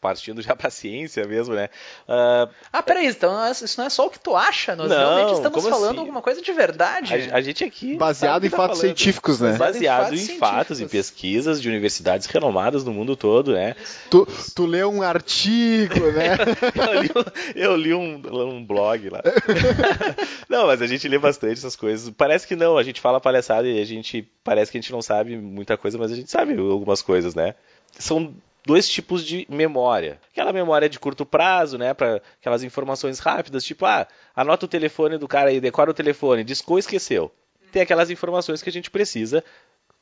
partindo 0.00 0.40
já 0.40 0.56
pra 0.56 0.70
ciência 0.70 1.26
mesmo, 1.26 1.54
né? 1.54 1.68
Ah, 2.08 2.48
Ah, 2.72 2.82
peraí, 2.82 3.06
então 3.06 3.50
isso 3.50 3.78
não 3.78 3.86
é 3.86 3.90
só 3.90 4.06
o 4.06 4.10
que 4.10 4.18
tu 4.18 4.34
acha, 4.34 4.74
nós 4.74 4.88
Não, 4.90 4.96
realmente 4.96 5.34
estamos 5.34 5.62
falando 5.68 5.90
assim? 5.90 5.98
alguma 6.00 6.22
coisa 6.22 6.40
de 6.40 6.52
verdade. 6.52 7.30
a, 7.30 7.36
a 7.36 7.40
gente 7.40 7.62
aqui. 7.64 7.96
Baseado 7.96 8.42
o 8.42 8.46
em 8.46 8.50
tá 8.50 8.56
fatos 8.56 8.78
falando. 8.78 8.96
científicos, 8.96 9.40
né? 9.40 9.56
Baseado 9.58 10.04
fatos 10.04 10.28
em 10.28 10.38
fatos, 10.38 10.80
em 10.80 10.88
pesquisas 10.88 11.60
de 11.60 11.68
universidades 11.68 12.26
renomadas 12.26 12.82
no 12.84 12.92
mundo 12.92 13.14
todo, 13.14 13.52
né? 13.52 13.76
Tu, 14.10 14.26
tu 14.54 14.64
lê 14.66 14.84
um 14.84 15.02
artigo, 15.02 15.94
né? 16.12 16.30
Eu 16.80 17.02
li, 17.02 17.10
um- 17.14 17.54
eu 17.54 17.76
li 17.76 17.94
um, 17.94 18.22
um 18.56 18.64
blog 18.64 19.08
lá. 19.10 19.20
não, 20.48 20.66
mas 20.66 20.80
a 20.82 20.86
gente 20.86 21.06
lê 21.08 21.18
bastante 21.18 21.54
essas 21.58 21.76
coisas. 21.76 22.10
Parece 22.16 22.46
que 22.46 22.56
não, 22.56 22.76
a 22.78 22.82
gente 22.82 23.00
fala 23.00 23.20
palhaçada 23.20 23.66
e 23.68 23.80
a 23.80 23.84
gente 23.84 24.26
parece 24.42 24.70
que 24.72 24.78
a 24.78 24.80
gente 24.80 24.92
não 24.92 25.02
sabe 25.02 25.36
muita 25.36 25.76
coisa, 25.76 25.98
mas 25.98 26.12
a 26.12 26.14
gente 26.16 26.30
sabe 26.30 26.56
algumas 26.58 27.02
coisas, 27.02 27.34
né? 27.34 27.54
São 27.98 28.32
dois 28.70 28.88
tipos 28.88 29.26
de 29.26 29.44
memória. 29.50 30.20
Aquela 30.30 30.52
memória 30.52 30.88
de 30.88 30.96
curto 30.96 31.26
prazo, 31.26 31.76
né, 31.76 31.92
para 31.92 32.22
aquelas 32.40 32.62
informações 32.62 33.18
rápidas, 33.18 33.64
tipo, 33.64 33.84
ah, 33.84 34.06
anota 34.32 34.64
o 34.64 34.68
telefone 34.68 35.18
do 35.18 35.26
cara 35.26 35.50
aí, 35.50 35.60
decora 35.60 35.90
o 35.90 35.94
telefone, 35.94 36.44
discou, 36.44 36.78
esqueceu. 36.78 37.32
Tem 37.72 37.82
aquelas 37.82 38.10
informações 38.10 38.62
que 38.62 38.68
a 38.68 38.72
gente 38.72 38.88
precisa 38.88 39.42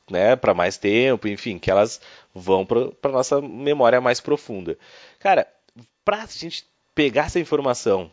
né, 0.07 0.35
para 0.35 0.53
mais 0.53 0.77
tempo, 0.77 1.27
enfim, 1.27 1.57
que 1.57 1.71
elas 1.71 1.99
vão 2.31 2.63
para 2.63 3.11
nossa 3.11 3.41
memória 3.41 3.99
mais 3.99 4.19
profunda. 4.19 4.77
Cara, 5.17 5.47
para 6.05 6.21
a 6.21 6.27
gente 6.27 6.63
pegar 6.93 7.25
essa 7.25 7.39
informação 7.39 8.11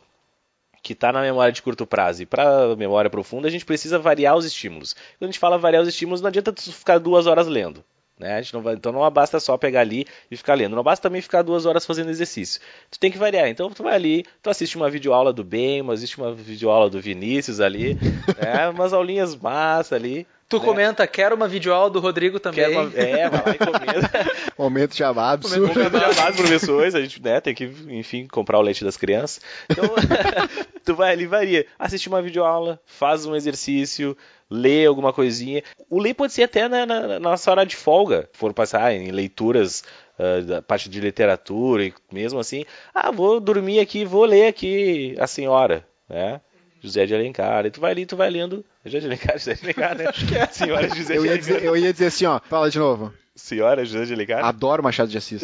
que 0.82 0.94
está 0.94 1.12
na 1.12 1.20
memória 1.20 1.52
de 1.52 1.60
curto 1.60 1.86
prazo 1.86 2.22
e 2.22 2.26
para 2.26 2.74
memória 2.76 3.10
profunda, 3.10 3.46
a 3.46 3.50
gente 3.50 3.66
precisa 3.66 3.98
variar 3.98 4.34
os 4.34 4.46
estímulos. 4.46 4.94
Quando 5.18 5.28
a 5.28 5.32
gente 5.32 5.38
fala 5.38 5.58
variar 5.58 5.82
os 5.82 5.88
estímulos, 5.88 6.22
não 6.22 6.28
adianta 6.28 6.54
ficar 6.58 6.96
duas 6.96 7.26
horas 7.26 7.46
lendo. 7.46 7.84
Né? 8.18 8.34
A 8.36 8.40
gente 8.40 8.54
não 8.54 8.62
vai, 8.62 8.74
então 8.74 8.92
não 8.92 9.10
basta 9.10 9.38
só 9.38 9.58
pegar 9.58 9.80
ali 9.80 10.06
e 10.30 10.36
ficar 10.36 10.54
lendo. 10.54 10.74
Não 10.74 10.82
basta 10.82 11.02
também 11.02 11.20
ficar 11.20 11.42
duas 11.42 11.66
horas 11.66 11.84
fazendo 11.84 12.08
exercício. 12.10 12.60
Tu 12.90 12.98
tem 12.98 13.10
que 13.10 13.18
variar. 13.18 13.48
Então 13.48 13.70
tu 13.70 13.82
vai 13.82 13.94
ali, 13.94 14.24
tu 14.42 14.48
assiste 14.48 14.76
uma 14.76 14.88
videoaula 14.88 15.32
do 15.32 15.44
Ben, 15.44 15.82
assiste 15.90 16.16
uma 16.16 16.32
videoaula 16.34 16.88
do 16.88 17.00
Vinícius 17.00 17.60
ali, 17.60 17.94
né? 18.40 18.68
umas 18.70 18.92
aulinhas 18.92 19.36
massa 19.36 19.94
ali. 19.96 20.26
Tu 20.48 20.58
né? 20.60 20.64
comenta, 20.64 21.06
quero 21.08 21.34
uma 21.34 21.48
videoaula 21.48 21.90
do 21.90 21.98
Rodrigo 21.98 22.38
também. 22.38 22.64
Quer 22.64 22.78
uma- 22.78 22.92
É, 22.94 23.28
vai 23.28 23.42
lá 23.44 23.50
e 23.50 23.58
comenta. 23.58 24.32
Momento 24.56 24.94
absurdo. 25.04 25.66
Momento 25.66 25.90
de 25.98 26.04
amado 26.04 26.36
professores, 26.36 26.94
a 26.94 27.00
gente 27.00 27.20
né, 27.20 27.40
tem 27.40 27.52
que, 27.52 27.64
enfim, 27.88 28.28
comprar 28.28 28.58
o 28.58 28.62
leite 28.62 28.84
das 28.84 28.96
crianças. 28.96 29.40
Então, 29.68 29.84
tu 30.86 30.94
vai 30.94 31.12
ali, 31.12 31.26
varia. 31.26 31.66
Assiste 31.78 32.08
uma 32.08 32.22
videoaula, 32.22 32.80
faz 32.86 33.26
um 33.26 33.34
exercício, 33.36 34.16
lê 34.50 34.86
alguma 34.86 35.12
coisinha. 35.12 35.62
O 35.90 35.98
ler 36.00 36.14
pode 36.14 36.32
ser 36.32 36.44
até 36.44 36.68
na, 36.68 36.86
na- 36.86 37.06
na 37.08 37.18
nossa 37.20 37.50
hora 37.50 37.66
de 37.66 37.76
folga, 37.76 38.28
for 38.32 38.54
passar 38.54 38.92
em 38.94 39.10
leituras 39.10 39.84
ah, 40.18 40.40
da 40.40 40.62
parte 40.62 40.88
de 40.88 41.00
literatura 41.00 41.84
e 41.84 41.92
mesmo 42.12 42.38
assim, 42.38 42.64
ah, 42.94 43.10
vou 43.10 43.38
dormir 43.40 43.80
aqui, 43.80 44.04
vou 44.04 44.24
ler 44.24 44.46
aqui 44.46 45.14
a 45.18 45.26
senhora, 45.26 45.86
né? 46.08 46.40
José 46.80 47.04
de 47.06 47.14
Alencar, 47.14 47.66
e 47.66 47.70
tu 47.70 47.80
vai 47.80 47.90
ali, 47.90 48.06
tu 48.06 48.16
vai 48.16 48.30
lendo. 48.30 48.64
José 48.84 49.00
de 49.00 49.06
Alencar, 49.06 49.38
José 49.38 49.54
de 49.54 49.64
Alencar, 49.64 49.96
né? 49.98 50.06
Acho 50.08 50.26
que 50.26 50.36
é. 50.36 50.46
Senhora 50.46 50.88
José 50.94 51.16
Eu 51.16 51.22
de 51.22 51.28
Alencar. 51.30 51.38
dizer, 51.38 51.64
eu 51.64 51.76
ia 51.76 51.92
dizer 51.92 52.06
assim, 52.06 52.26
ó, 52.26 52.38
fala 52.48 52.70
de 52.70 52.78
novo. 52.78 53.12
Senhora 53.36 53.84
José 53.84 54.06
de 54.06 54.14
Alencar. 54.14 54.44
Adoro 54.44 54.82
Machado 54.82 55.10
de 55.10 55.18
Assis. 55.18 55.42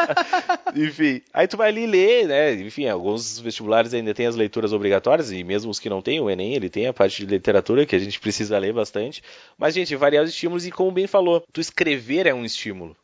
Enfim, 0.74 1.20
aí 1.32 1.46
tu 1.46 1.56
vai 1.58 1.68
ali 1.68 1.86
ler, 1.86 2.26
né? 2.26 2.54
Enfim, 2.54 2.88
alguns 2.88 3.38
vestibulares 3.38 3.92
ainda 3.92 4.14
tem 4.14 4.26
as 4.26 4.34
leituras 4.34 4.72
obrigatórias, 4.72 5.30
e 5.30 5.44
mesmo 5.44 5.70
os 5.70 5.78
que 5.78 5.90
não 5.90 6.00
têm, 6.00 6.20
o 6.20 6.30
Enem, 6.30 6.54
ele 6.54 6.70
tem 6.70 6.86
a 6.86 6.92
parte 6.92 7.24
de 7.24 7.30
literatura 7.30 7.84
que 7.84 7.94
a 7.94 7.98
gente 7.98 8.18
precisa 8.18 8.58
ler 8.58 8.72
bastante. 8.72 9.22
Mas, 9.58 9.74
gente, 9.74 9.94
variar 9.94 10.24
os 10.24 10.30
estímulos, 10.30 10.66
e 10.66 10.70
como 10.70 10.90
bem 10.90 11.06
falou, 11.06 11.44
tu 11.52 11.60
escrever 11.60 12.26
é 12.26 12.32
um 12.32 12.44
estímulo, 12.44 12.96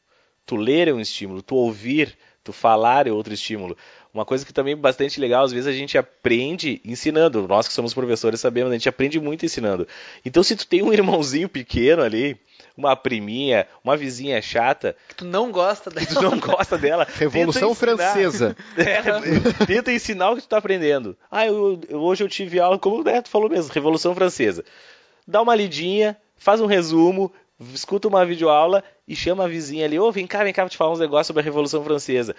tu 0.47 0.57
ler 0.57 0.89
é 0.89 0.93
um 0.93 1.01
estímulo, 1.01 1.43
tu 1.43 1.55
ouvir, 1.55 2.17
tu 2.43 2.53
falar 2.53 3.07
é 3.07 3.13
outro 3.13 3.35
estímulo. 3.35 3.77
Uma 4.15 4.25
coisa 4.25 4.47
que 4.47 4.53
também 4.53 4.75
é 4.75 4.77
bastante 4.77 5.21
legal, 5.21 5.45
às 5.45 5.51
vezes 5.53 5.67
a 5.67 5.73
gente 5.73 5.99
aprende 5.99 6.81
ensinando. 6.85 7.49
Nós 7.49 7.67
que 7.67 7.75
somos 7.75 7.93
professores 7.93 8.39
sabemos, 8.39 8.71
a 8.71 8.75
gente 8.75 8.89
aprende 8.89 9.19
muito 9.19 9.45
ensinando. 9.45 9.89
Então, 10.25 10.41
se 10.45 10.55
tu 10.55 10.65
tem 10.67 10.83
um 10.83 10.93
irmãozinho 10.95 11.49
pequeno 11.49 12.01
ali, 12.01 12.37
uma 12.77 12.95
priminha, 12.95 13.67
uma 13.83 13.97
vizinha 13.97 14.41
chata, 14.41 14.95
Que 15.09 15.17
tu 15.17 15.25
não 15.25 15.51
gosta 15.51 15.91
dela. 15.91 16.07
que 16.07 16.15
tu 16.15 16.23
não 16.23 16.39
gosta 16.39 16.79
dela, 16.79 17.05
Revolução. 17.19 17.75
Francesa. 17.75 18.57
É, 18.79 19.67
tenta 19.67 19.91
ensinar 19.93 20.31
o 20.31 20.37
que 20.37 20.43
tu 20.43 20.49
tá 20.49 20.59
aprendendo. 20.59 21.17
Ah, 21.31 21.45
eu, 21.47 21.81
eu- 21.89 22.01
hoje 22.01 22.23
eu 22.23 22.29
tive 22.29 22.61
aula, 22.61 22.79
como 22.79 23.03
né, 23.03 23.21
tu 23.21 23.29
falou 23.29 23.51
mesmo, 23.51 23.73
Revolução 23.73 24.15
Francesa. 24.15 24.65
Dá 25.27 25.43
uma 25.43 25.57
lidinha, 25.57 26.17
faz 26.37 26.61
um 26.61 26.67
resumo, 26.67 27.33
escuta 27.73 28.07
uma 28.09 28.25
videoaula 28.25 28.85
e 29.09 29.17
chama 29.17 29.45
a 29.45 29.49
vizinha 29.49 29.85
ali, 29.87 29.99
ô, 29.99 30.11
vem 30.13 30.27
cá, 30.27 30.45
vem 30.45 30.53
cá, 30.53 30.63
vou 30.63 30.71
te 30.71 30.77
falar 30.77 30.93
uns 30.93 30.99
negócios 31.01 31.27
sobre 31.27 31.41
a 31.41 31.45
Revolução 31.45 31.83
Francesa. 31.83 32.35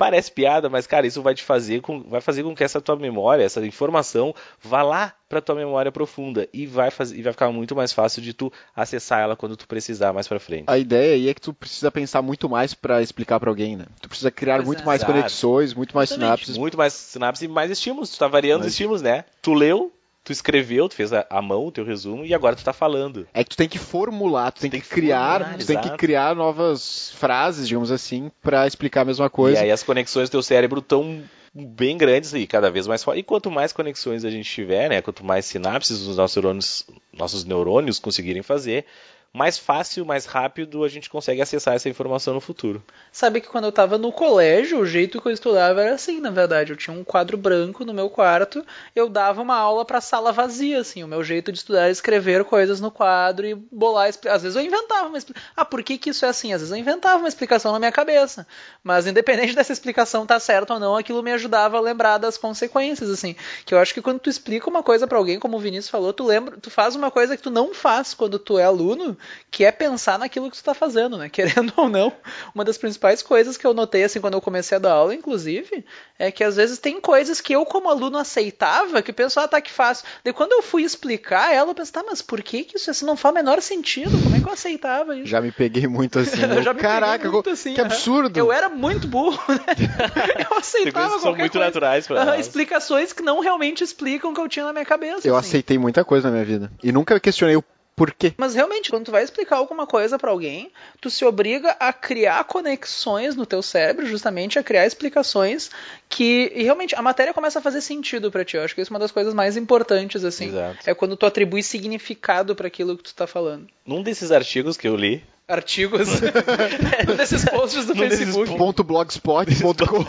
Parece 0.00 0.32
piada, 0.32 0.70
mas 0.70 0.86
cara, 0.86 1.06
isso 1.06 1.20
vai 1.20 1.34
te 1.34 1.42
fazer 1.42 1.82
com, 1.82 2.00
vai 2.04 2.22
fazer 2.22 2.42
com 2.42 2.54
que 2.56 2.64
essa 2.64 2.80
tua 2.80 2.96
memória, 2.96 3.44
essa 3.44 3.60
informação, 3.66 4.34
vá 4.62 4.82
lá 4.82 5.12
pra 5.28 5.42
tua 5.42 5.54
memória 5.54 5.92
profunda 5.92 6.48
e 6.54 6.64
vai 6.66 6.90
fazer, 6.90 7.18
e 7.18 7.22
vai 7.22 7.34
ficar 7.34 7.52
muito 7.52 7.76
mais 7.76 7.92
fácil 7.92 8.22
de 8.22 8.32
tu 8.32 8.50
acessar 8.74 9.20
ela 9.20 9.36
quando 9.36 9.58
tu 9.58 9.68
precisar 9.68 10.14
mais 10.14 10.26
pra 10.26 10.40
frente. 10.40 10.64
A 10.68 10.78
ideia 10.78 11.14
aí 11.16 11.28
é 11.28 11.34
que 11.34 11.40
tu 11.42 11.52
precisa 11.52 11.90
pensar 11.90 12.22
muito 12.22 12.48
mais 12.48 12.72
pra 12.72 13.02
explicar 13.02 13.38
pra 13.38 13.50
alguém, 13.50 13.76
né? 13.76 13.84
Tu 14.00 14.08
precisa 14.08 14.30
criar 14.30 14.56
Pois 14.56 14.66
muito 14.68 14.82
é. 14.82 14.86
mais 14.86 15.02
Exato. 15.02 15.12
conexões, 15.12 15.74
muito 15.74 15.94
mais 15.94 16.10
Exatamente. 16.10 16.36
sinapses. 16.38 16.56
Muito 16.56 16.78
mais 16.78 16.92
sinapse 16.94 17.44
e 17.44 17.48
mais 17.48 17.70
estímulos. 17.70 18.08
Tu 18.08 18.18
tá 18.18 18.26
variando 18.26 18.60
os 18.60 18.66
Mas- 18.68 18.72
estímulos, 18.72 19.02
né? 19.02 19.26
Tu 19.42 19.52
leu, 19.52 19.92
tu 20.30 20.32
escreveu, 20.32 20.88
tu 20.88 20.94
fez 20.94 21.12
a, 21.12 21.26
a 21.28 21.42
mão, 21.42 21.66
o 21.66 21.72
teu 21.72 21.84
resumo, 21.84 22.24
e 22.24 22.32
agora 22.32 22.54
tu 22.54 22.62
tá 22.62 22.72
falando. 22.72 23.26
É 23.34 23.42
que 23.42 23.50
tu 23.50 23.56
tem 23.56 23.68
que 23.68 23.78
formular, 23.78 24.52
tu 24.52 24.60
tem, 24.60 24.70
Tem 24.70 24.80
que 24.80 24.88
que 24.88 24.94
criar, 24.94 25.40
formular, 25.40 25.58
tu 25.58 25.66
tem 25.66 25.78
que 25.78 25.90
criar 25.96 26.36
novas 26.36 27.10
frases, 27.16 27.66
digamos 27.66 27.90
assim, 27.90 28.30
pra 28.40 28.66
explicar 28.66 29.02
a 29.02 29.04
mesma 29.04 29.28
coisa. 29.28 29.60
E 29.60 29.64
aí 29.64 29.70
as 29.72 29.82
conexões 29.82 30.28
do 30.28 30.32
teu 30.32 30.42
cérebro 30.42 30.78
estão 30.78 31.22
bem 31.52 31.98
grandes 31.98 32.32
e 32.32 32.46
cada 32.46 32.70
vez 32.70 32.86
mais 32.86 33.02
fortes. 33.02 33.20
E 33.20 33.24
quanto 33.24 33.50
mais 33.50 33.72
conexões 33.72 34.24
a 34.24 34.30
gente 34.30 34.48
tiver, 34.48 34.88
né, 34.88 35.02
quanto 35.02 35.24
mais 35.24 35.44
sinapses 35.46 36.00
os 36.00 36.16
nossos 36.16 36.36
neurônios, 36.36 36.86
nossos 37.12 37.44
neurônios 37.44 37.98
conseguirem 37.98 38.42
fazer, 38.42 38.86
mais 39.32 39.56
fácil, 39.56 40.04
mais 40.04 40.26
rápido 40.26 40.82
a 40.82 40.88
gente 40.88 41.08
consegue 41.08 41.40
acessar 41.40 41.74
essa 41.74 41.88
informação 41.88 42.34
no 42.34 42.40
futuro. 42.40 42.82
Sabe 43.12 43.40
que 43.40 43.48
quando 43.48 43.64
eu 43.64 43.70
estava 43.70 43.96
no 43.96 44.10
colégio, 44.10 44.80
o 44.80 44.86
jeito 44.86 45.20
que 45.20 45.28
eu 45.28 45.32
estudava 45.32 45.82
era 45.82 45.94
assim, 45.94 46.20
na 46.20 46.30
verdade. 46.30 46.72
Eu 46.72 46.76
tinha 46.76 46.96
um 46.96 47.04
quadro 47.04 47.36
branco 47.36 47.84
no 47.84 47.94
meu 47.94 48.10
quarto, 48.10 48.64
eu 48.94 49.08
dava 49.08 49.40
uma 49.40 49.54
aula 49.54 49.84
para 49.84 50.00
sala 50.00 50.32
vazia, 50.32 50.80
assim. 50.80 51.04
O 51.04 51.08
meu 51.08 51.22
jeito 51.22 51.52
de 51.52 51.58
estudar 51.58 51.82
era 51.82 51.90
escrever 51.90 52.44
coisas 52.44 52.80
no 52.80 52.90
quadro 52.90 53.46
e 53.46 53.54
bolar. 53.54 54.08
Às 54.08 54.42
vezes 54.42 54.56
eu 54.56 54.62
inventava 54.62 55.08
uma 55.08 55.18
explicação. 55.18 55.50
Ah, 55.56 55.64
por 55.64 55.82
que, 55.84 55.96
que 55.96 56.10
isso 56.10 56.24
é 56.24 56.28
assim? 56.28 56.52
Às 56.52 56.60
vezes 56.60 56.72
eu 56.72 56.78
inventava 56.78 57.18
uma 57.18 57.28
explicação 57.28 57.70
na 57.70 57.78
minha 57.78 57.92
cabeça. 57.92 58.44
Mas 58.82 59.06
independente 59.06 59.54
dessa 59.56 59.72
explicação 59.72 60.26
tá 60.26 60.40
certa 60.40 60.74
ou 60.74 60.80
não, 60.80 60.96
aquilo 60.96 61.22
me 61.22 61.32
ajudava 61.32 61.76
a 61.76 61.80
lembrar 61.80 62.18
das 62.18 62.36
consequências, 62.36 63.08
assim. 63.08 63.36
Que 63.64 63.74
eu 63.74 63.78
acho 63.78 63.94
que 63.94 64.02
quando 64.02 64.18
tu 64.18 64.28
explica 64.28 64.68
uma 64.68 64.82
coisa 64.82 65.06
para 65.06 65.18
alguém, 65.18 65.38
como 65.38 65.56
o 65.56 65.60
Vinícius 65.60 65.90
falou, 65.90 66.12
tu 66.12 66.24
lembra, 66.24 66.56
tu 66.56 66.68
faz 66.68 66.96
uma 66.96 67.12
coisa 67.12 67.36
que 67.36 67.42
tu 67.42 67.50
não 67.50 67.72
faz 67.72 68.12
quando 68.12 68.36
tu 68.36 68.58
é 68.58 68.64
aluno 68.64 69.16
que 69.50 69.64
é 69.64 69.72
pensar 69.72 70.18
naquilo 70.18 70.50
que 70.50 70.56
tu 70.56 70.60
está 70.60 70.74
fazendo, 70.74 71.16
né? 71.16 71.28
Querendo 71.30 71.72
ou 71.76 71.88
não, 71.88 72.12
uma 72.54 72.64
das 72.64 72.78
principais 72.78 73.22
coisas 73.22 73.56
que 73.56 73.66
eu 73.66 73.74
notei 73.74 74.04
assim 74.04 74.20
quando 74.20 74.34
eu 74.34 74.40
comecei 74.40 74.76
a 74.76 74.80
dar 74.80 74.92
aula, 74.92 75.14
inclusive, 75.14 75.84
é 76.18 76.30
que 76.30 76.44
às 76.44 76.56
vezes 76.56 76.78
tem 76.78 77.00
coisas 77.00 77.40
que 77.40 77.52
eu 77.52 77.64
como 77.64 77.88
aluno 77.88 78.18
aceitava, 78.18 79.02
que 79.02 79.10
o 79.10 79.14
pessoal 79.14 79.44
ah, 79.44 79.48
tá 79.48 79.60
que 79.60 79.72
fácil. 79.72 80.04
Daí 80.24 80.32
quando 80.32 80.52
eu 80.52 80.62
fui 80.62 80.82
explicar 80.82 81.54
ela, 81.54 81.70
eu 81.70 81.74
pensei, 81.74 81.92
tá, 81.92 82.04
mas 82.06 82.20
por 82.20 82.42
que 82.42 82.64
que 82.64 82.76
isso 82.76 82.90
assim, 82.90 83.06
não 83.06 83.16
faz 83.16 83.32
o 83.32 83.34
menor 83.34 83.62
sentido? 83.62 84.10
Como 84.22 84.36
é 84.36 84.40
que 84.40 84.46
eu 84.46 84.52
aceitava 84.52 85.16
isso? 85.16 85.26
Já 85.26 85.40
me 85.40 85.50
peguei 85.50 85.86
muito 85.86 86.18
assim. 86.18 86.42
eu 86.44 86.62
já 86.62 86.74
me 86.74 86.80
Caraca, 86.80 87.30
muito 87.30 87.50
assim, 87.50 87.74
que 87.74 87.80
absurdo. 87.80 88.36
Eu 88.38 88.52
era 88.52 88.68
muito 88.68 89.06
burro, 89.06 89.40
né? 89.48 90.46
Eu 90.50 90.58
aceitava 90.58 91.18
são 91.18 91.34
muito 91.34 91.52
coisa. 91.52 91.66
naturais 91.66 92.06
para 92.06 92.38
Explicações 92.38 93.12
que 93.12 93.22
não 93.22 93.40
realmente 93.40 93.82
explicam 93.82 94.30
o 94.30 94.34
que 94.34 94.40
eu 94.40 94.48
tinha 94.48 94.64
na 94.64 94.72
minha 94.72 94.84
cabeça. 94.84 95.26
Eu 95.26 95.36
assim. 95.36 95.48
aceitei 95.48 95.78
muita 95.78 96.04
coisa 96.04 96.28
na 96.28 96.32
minha 96.34 96.44
vida. 96.44 96.72
E 96.82 96.92
nunca 96.92 97.18
questionei 97.20 97.56
o 97.56 97.64
por 98.00 98.14
quê? 98.14 98.32
Mas 98.38 98.54
realmente, 98.54 98.88
quando 98.88 99.04
tu 99.04 99.10
vai 99.10 99.22
explicar 99.22 99.56
alguma 99.56 99.86
coisa 99.86 100.18
para 100.18 100.30
alguém, 100.30 100.72
tu 101.02 101.10
se 101.10 101.22
obriga 101.22 101.76
a 101.78 101.92
criar 101.92 102.42
conexões 102.44 103.36
no 103.36 103.44
teu 103.44 103.60
cérebro, 103.60 104.06
justamente 104.06 104.58
a 104.58 104.62
criar 104.62 104.86
explicações 104.86 105.70
que 106.08 106.50
e 106.54 106.62
realmente 106.62 106.96
a 106.96 107.02
matéria 107.02 107.34
começa 107.34 107.58
a 107.58 107.62
fazer 107.62 107.82
sentido 107.82 108.30
para 108.30 108.42
ti. 108.42 108.56
Eu 108.56 108.64
acho 108.64 108.74
que 108.74 108.80
isso 108.80 108.90
é 108.90 108.94
uma 108.94 109.00
das 109.00 109.10
coisas 109.10 109.34
mais 109.34 109.54
importantes 109.54 110.24
assim. 110.24 110.46
Exato. 110.46 110.78
É 110.86 110.94
quando 110.94 111.14
tu 111.14 111.26
atribui 111.26 111.62
significado 111.62 112.56
para 112.56 112.68
aquilo 112.68 112.96
que 112.96 113.02
tu 113.02 113.14
tá 113.14 113.26
falando. 113.26 113.66
Num 113.84 114.02
desses 114.02 114.32
artigos 114.32 114.78
que 114.78 114.88
eu 114.88 114.96
li, 114.96 115.22
artigos 115.50 116.08
desses 117.16 117.44
posts 117.44 117.84
do 117.84 117.94
Facebook. 117.94 118.56
Ponto 118.56 118.84
blogspot.com. 118.84 120.04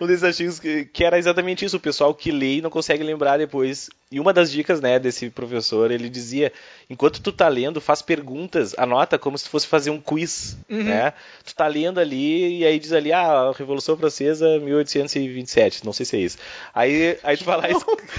um 0.00 0.06
desses 0.06 0.24
artigos 0.24 0.58
que, 0.58 0.86
que, 0.86 1.04
era 1.04 1.18
exatamente 1.18 1.64
isso, 1.64 1.76
o 1.76 1.80
pessoal 1.80 2.14
que 2.14 2.30
lê 2.30 2.56
e 2.56 2.62
não 2.62 2.70
consegue 2.70 3.02
lembrar 3.02 3.36
depois. 3.38 3.90
E 4.10 4.18
uma 4.18 4.32
das 4.32 4.50
dicas, 4.50 4.80
né, 4.80 4.98
desse 4.98 5.30
professor, 5.30 5.92
ele 5.92 6.08
dizia, 6.08 6.52
enquanto 6.88 7.22
tu 7.22 7.30
tá 7.30 7.46
lendo, 7.46 7.80
faz 7.80 8.02
perguntas, 8.02 8.74
anota 8.76 9.16
como 9.16 9.38
se 9.38 9.48
fosse 9.48 9.68
fazer 9.68 9.90
um 9.90 10.00
quiz, 10.00 10.58
uhum. 10.68 10.82
né? 10.82 11.12
Tu 11.44 11.54
tá 11.54 11.68
lendo 11.68 12.00
ali 12.00 12.58
e 12.58 12.66
aí 12.66 12.78
diz 12.80 12.92
ali, 12.92 13.12
ah, 13.12 13.50
a 13.50 13.52
Revolução 13.52 13.96
Francesa 13.96 14.58
1827, 14.58 15.84
não 15.84 15.92
sei 15.92 16.06
se 16.06 16.16
é 16.16 16.20
isso. 16.20 16.38
Aí, 16.74 17.18
aí 17.22 17.36
tu 17.36 17.44
vai 17.44 17.56
lá 17.56 17.70
e... 17.70 17.74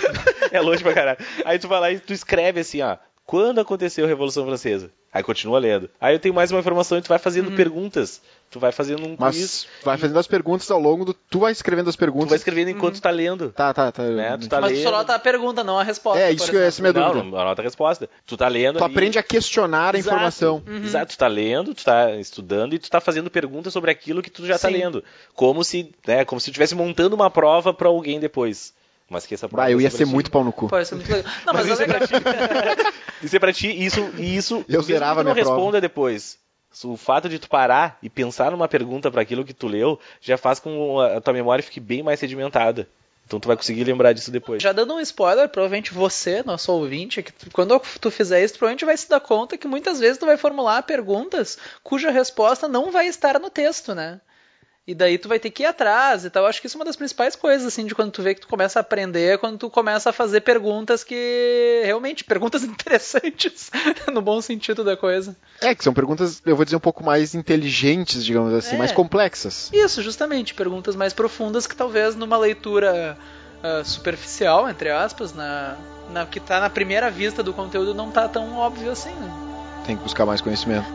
é 0.55 0.61
longe 0.61 0.81
pra 0.81 0.93
caralho. 0.93 1.19
Aí 1.43 1.59
tu 1.59 1.67
vai 1.67 1.79
lá 1.81 1.91
e 1.91 1.99
tu 1.99 2.13
escreve 2.13 2.61
assim, 2.61 2.81
ó, 2.81 2.95
quando 3.31 3.61
aconteceu 3.61 4.03
a 4.03 4.07
Revolução 4.09 4.45
Francesa? 4.45 4.91
Aí 5.09 5.23
continua 5.23 5.57
lendo. 5.57 5.89
Aí 6.01 6.13
eu 6.13 6.19
tenho 6.19 6.35
mais 6.35 6.51
uma 6.51 6.59
informação 6.59 6.97
e 6.97 7.01
tu 7.01 7.07
vai 7.07 7.17
fazendo 7.17 7.49
uhum. 7.49 7.55
perguntas. 7.55 8.21
Tu 8.49 8.59
vai 8.59 8.73
fazendo 8.73 9.07
um 9.07 9.15
Mas 9.17 9.37
quiz. 9.37 9.67
vai 9.85 9.97
fazendo 9.97 10.19
as 10.19 10.27
perguntas 10.27 10.69
ao 10.69 10.77
longo 10.77 11.05
do. 11.05 11.13
Tu 11.13 11.39
vai 11.39 11.53
escrevendo 11.53 11.89
as 11.89 11.95
perguntas. 11.95 12.27
Tu 12.27 12.29
vai 12.31 12.37
escrevendo 12.37 12.71
enquanto 12.71 12.95
uhum. 12.95 13.01
tá 13.01 13.09
lendo. 13.09 13.49
Tá, 13.51 13.73
tá, 13.73 13.89
tá. 13.89 14.03
Né? 14.03 14.37
Tu 14.37 14.49
tá 14.49 14.59
Mas 14.59 14.71
lendo. 14.71 14.81
tu 14.81 14.83
só 14.83 14.91
nota 14.91 15.15
a 15.15 15.19
pergunta, 15.19 15.63
não 15.63 15.79
a 15.79 15.83
resposta. 15.83 16.19
É, 16.19 16.33
isso 16.33 16.51
que 16.51 16.57
é 16.57 16.67
essa 16.67 16.81
minha 16.81 16.91
dúvida. 16.91 17.23
Não, 17.23 17.39
anota 17.39 17.61
a 17.61 17.63
resposta. 17.63 18.09
Tu 18.25 18.35
tá 18.35 18.49
lendo. 18.49 18.79
Tu 18.79 18.83
aprende 18.83 19.17
a 19.17 19.23
questionar 19.23 19.95
a 19.95 19.97
Exato. 19.97 20.13
informação. 20.13 20.63
Uhum. 20.67 20.83
Exato, 20.83 21.13
tu 21.13 21.17
tá 21.17 21.27
lendo, 21.27 21.73
tu 21.73 21.85
tá 21.85 22.11
estudando 22.17 22.73
e 22.73 22.79
tu 22.79 22.89
tá 22.89 22.99
fazendo 22.99 23.31
perguntas 23.31 23.71
sobre 23.71 23.91
aquilo 23.91 24.21
que 24.21 24.29
tu 24.29 24.45
já 24.45 24.57
Sim. 24.57 24.61
tá 24.63 24.67
lendo. 24.73 25.01
Como 25.33 25.63
se, 25.63 25.89
né, 26.05 26.25
como 26.25 26.41
se 26.41 26.47
tu 26.47 26.49
estivesse 26.49 26.75
montando 26.75 27.15
uma 27.15 27.29
prova 27.29 27.73
para 27.73 27.87
alguém 27.87 28.19
depois. 28.19 28.73
Mas 29.11 29.25
que 29.25 29.33
essa 29.33 29.49
prova. 29.49 29.67
Ah, 29.67 29.71
eu 29.71 29.81
ia 29.81 29.91
ser 29.91 30.05
ti. 30.05 30.09
muito 30.09 30.31
pau 30.31 30.41
no 30.41 30.53
cu. 30.53 30.69
Pô, 30.69 30.79
isso 30.79 30.93
é 30.93 30.97
muito 30.97 31.11
legal. 31.11 31.31
Não, 31.45 31.53
mas, 31.53 31.67
mas 31.67 31.73
isso, 31.73 31.81
é 31.81 31.85
pra 31.85 32.07
ti. 32.07 32.13
isso 33.21 33.35
é 33.35 33.39
pra 33.39 33.53
ti, 33.53 33.85
isso, 33.85 34.09
isso. 34.17 34.65
Eu 34.69 34.81
zerava 34.81 35.19
que 35.19 35.25
não 35.25 35.33
minha 35.33 35.43
responda 35.43 35.63
prova. 35.63 35.81
depois. 35.81 36.39
O 36.85 36.95
fato 36.95 37.27
de 37.27 37.37
tu 37.37 37.49
parar 37.49 37.97
e 38.01 38.09
pensar 38.09 38.51
numa 38.51 38.69
pergunta 38.69 39.11
para 39.11 39.21
aquilo 39.21 39.43
que 39.43 39.53
tu 39.53 39.67
leu 39.67 39.99
já 40.21 40.37
faz 40.37 40.61
com 40.61 40.95
que 40.95 41.17
a 41.17 41.19
tua 41.19 41.33
memória 41.33 41.61
fique 41.61 41.81
bem 41.81 42.01
mais 42.01 42.21
sedimentada. 42.21 42.87
Então 43.27 43.37
tu 43.37 43.49
vai 43.49 43.57
conseguir 43.57 43.83
lembrar 43.83 44.13
disso 44.13 44.31
depois. 44.31 44.63
Já 44.63 44.71
dando 44.71 44.93
um 44.93 44.99
spoiler, 45.01 45.49
provavelmente 45.49 45.93
você, 45.93 46.41
nosso 46.43 46.71
ouvinte, 46.71 47.21
que 47.21 47.33
tu, 47.33 47.51
quando 47.51 47.81
tu 47.99 48.09
fizer 48.09 48.41
isso, 48.41 48.53
provavelmente 48.53 48.85
vai 48.85 48.95
se 48.95 49.09
dar 49.09 49.19
conta 49.19 49.57
que 49.57 49.67
muitas 49.67 49.99
vezes 49.99 50.17
tu 50.17 50.25
vai 50.25 50.37
formular 50.37 50.83
perguntas 50.83 51.57
cuja 51.83 52.09
resposta 52.09 52.69
não 52.69 52.91
vai 52.91 53.07
estar 53.07 53.37
no 53.41 53.49
texto, 53.49 53.93
né? 53.93 54.21
E 54.87 54.95
daí 54.95 55.17
tu 55.17 55.29
vai 55.29 55.39
ter 55.39 55.51
que 55.51 55.61
ir 55.61 55.67
atrás 55.67 56.25
e 56.25 56.29
tal. 56.29 56.43
Eu 56.43 56.49
acho 56.49 56.59
que 56.59 56.65
isso 56.67 56.75
é 56.75 56.79
uma 56.79 56.85
das 56.85 56.95
principais 56.95 57.35
coisas, 57.35 57.67
assim, 57.67 57.85
de 57.85 57.93
quando 57.93 58.11
tu 58.11 58.23
vê 58.23 58.33
que 58.33 58.41
tu 58.41 58.47
começa 58.47 58.79
a 58.79 58.81
aprender, 58.81 59.33
é 59.33 59.37
quando 59.37 59.57
tu 59.57 59.69
começa 59.69 60.09
a 60.09 60.13
fazer 60.13 60.41
perguntas 60.41 61.03
que. 61.03 61.81
realmente, 61.85 62.23
perguntas 62.23 62.63
interessantes, 62.65 63.69
no 64.11 64.21
bom 64.21 64.41
sentido 64.41 64.83
da 64.83 64.97
coisa. 64.97 65.35
É, 65.61 65.75
que 65.75 65.83
são 65.83 65.93
perguntas, 65.93 66.41
eu 66.45 66.55
vou 66.55 66.65
dizer, 66.65 66.75
um 66.77 66.81
pouco 66.81 67.03
mais 67.03 67.35
inteligentes, 67.35 68.25
digamos 68.25 68.53
assim, 68.53 68.75
É. 68.75 68.79
mais 68.79 68.91
complexas. 68.91 69.69
Isso, 69.71 70.01
justamente, 70.01 70.53
perguntas 70.55 70.95
mais 70.95 71.13
profundas 71.13 71.67
que 71.67 71.75
talvez 71.75 72.15
numa 72.15 72.37
leitura 72.37 73.17
ah, 73.63 73.83
superficial, 73.83 74.67
entre 74.67 74.89
aspas, 74.89 75.33
na, 75.33 75.77
na 76.09 76.25
que 76.25 76.39
tá 76.39 76.59
na 76.59 76.69
primeira 76.69 77.11
vista 77.11 77.43
do 77.43 77.53
conteúdo 77.53 77.93
não 77.93 78.09
tá 78.09 78.27
tão 78.27 78.55
óbvio 78.57 78.91
assim, 78.91 79.11
né? 79.11 79.31
Tem 79.85 79.95
que 79.95 80.01
buscar 80.03 80.25
mais 80.25 80.41
conhecimento. 80.41 80.87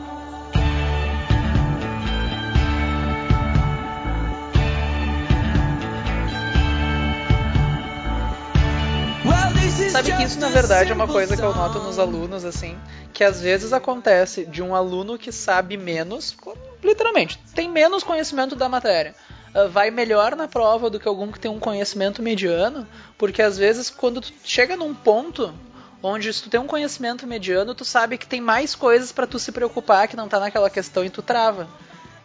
Sabe 9.97 10.13
que 10.13 10.25
isso 10.25 10.39
na 10.39 10.51
verdade 10.51 10.93
é 10.93 10.95
uma 10.95 11.09
coisa 11.09 11.35
que 11.35 11.43
eu 11.43 11.55
noto 11.55 11.79
nos 11.79 11.99
alunos 11.99 12.45
assim, 12.45 12.79
que 13.15 13.25
às 13.25 13.41
vezes 13.41 13.73
acontece 13.73 14.45
de 14.45 14.63
um 14.63 14.75
aluno 14.75 15.17
que 15.17 15.33
sabe 15.33 15.75
menos, 15.79 16.37
literalmente, 16.85 17.39
tem 17.55 17.67
menos 17.67 18.05
conhecimento 18.05 18.55
da 18.55 18.69
matéria. 18.69 19.15
ah, 19.55 19.69
Vai 19.69 19.91
melhor 19.91 20.37
na 20.37 20.47
prova 20.47 20.91
do 20.91 21.01
que 21.01 21.09
algum 21.09 21.33
que 21.33 21.41
tem 21.41 21.51
um 21.51 21.59
conhecimento 21.59 22.23
mediano, 22.23 22.87
porque 23.17 23.41
às 23.41 23.57
vezes 23.57 23.89
quando 23.89 24.21
tu 24.21 24.31
chega 24.45 24.77
num 24.77 24.95
ponto 24.95 25.55
onde 26.03 26.31
se 26.31 26.43
tu 26.43 26.51
tem 26.51 26.61
um 26.61 26.67
conhecimento 26.67 27.27
mediano, 27.27 27.75
tu 27.75 27.83
sabe 27.83 28.19
que 28.19 28.27
tem 28.27 28.43
mais 28.43 28.75
coisas 28.75 29.13
pra 29.13 29.27
tu 29.27 29.39
se 29.39 29.51
preocupar 29.51 30.09
que 30.09 30.15
não 30.15 30.29
tá 30.29 30.39
naquela 30.39 30.69
questão 30.69 31.07
e 31.07 31.09
tu 31.09 31.23
trava. 31.23 31.67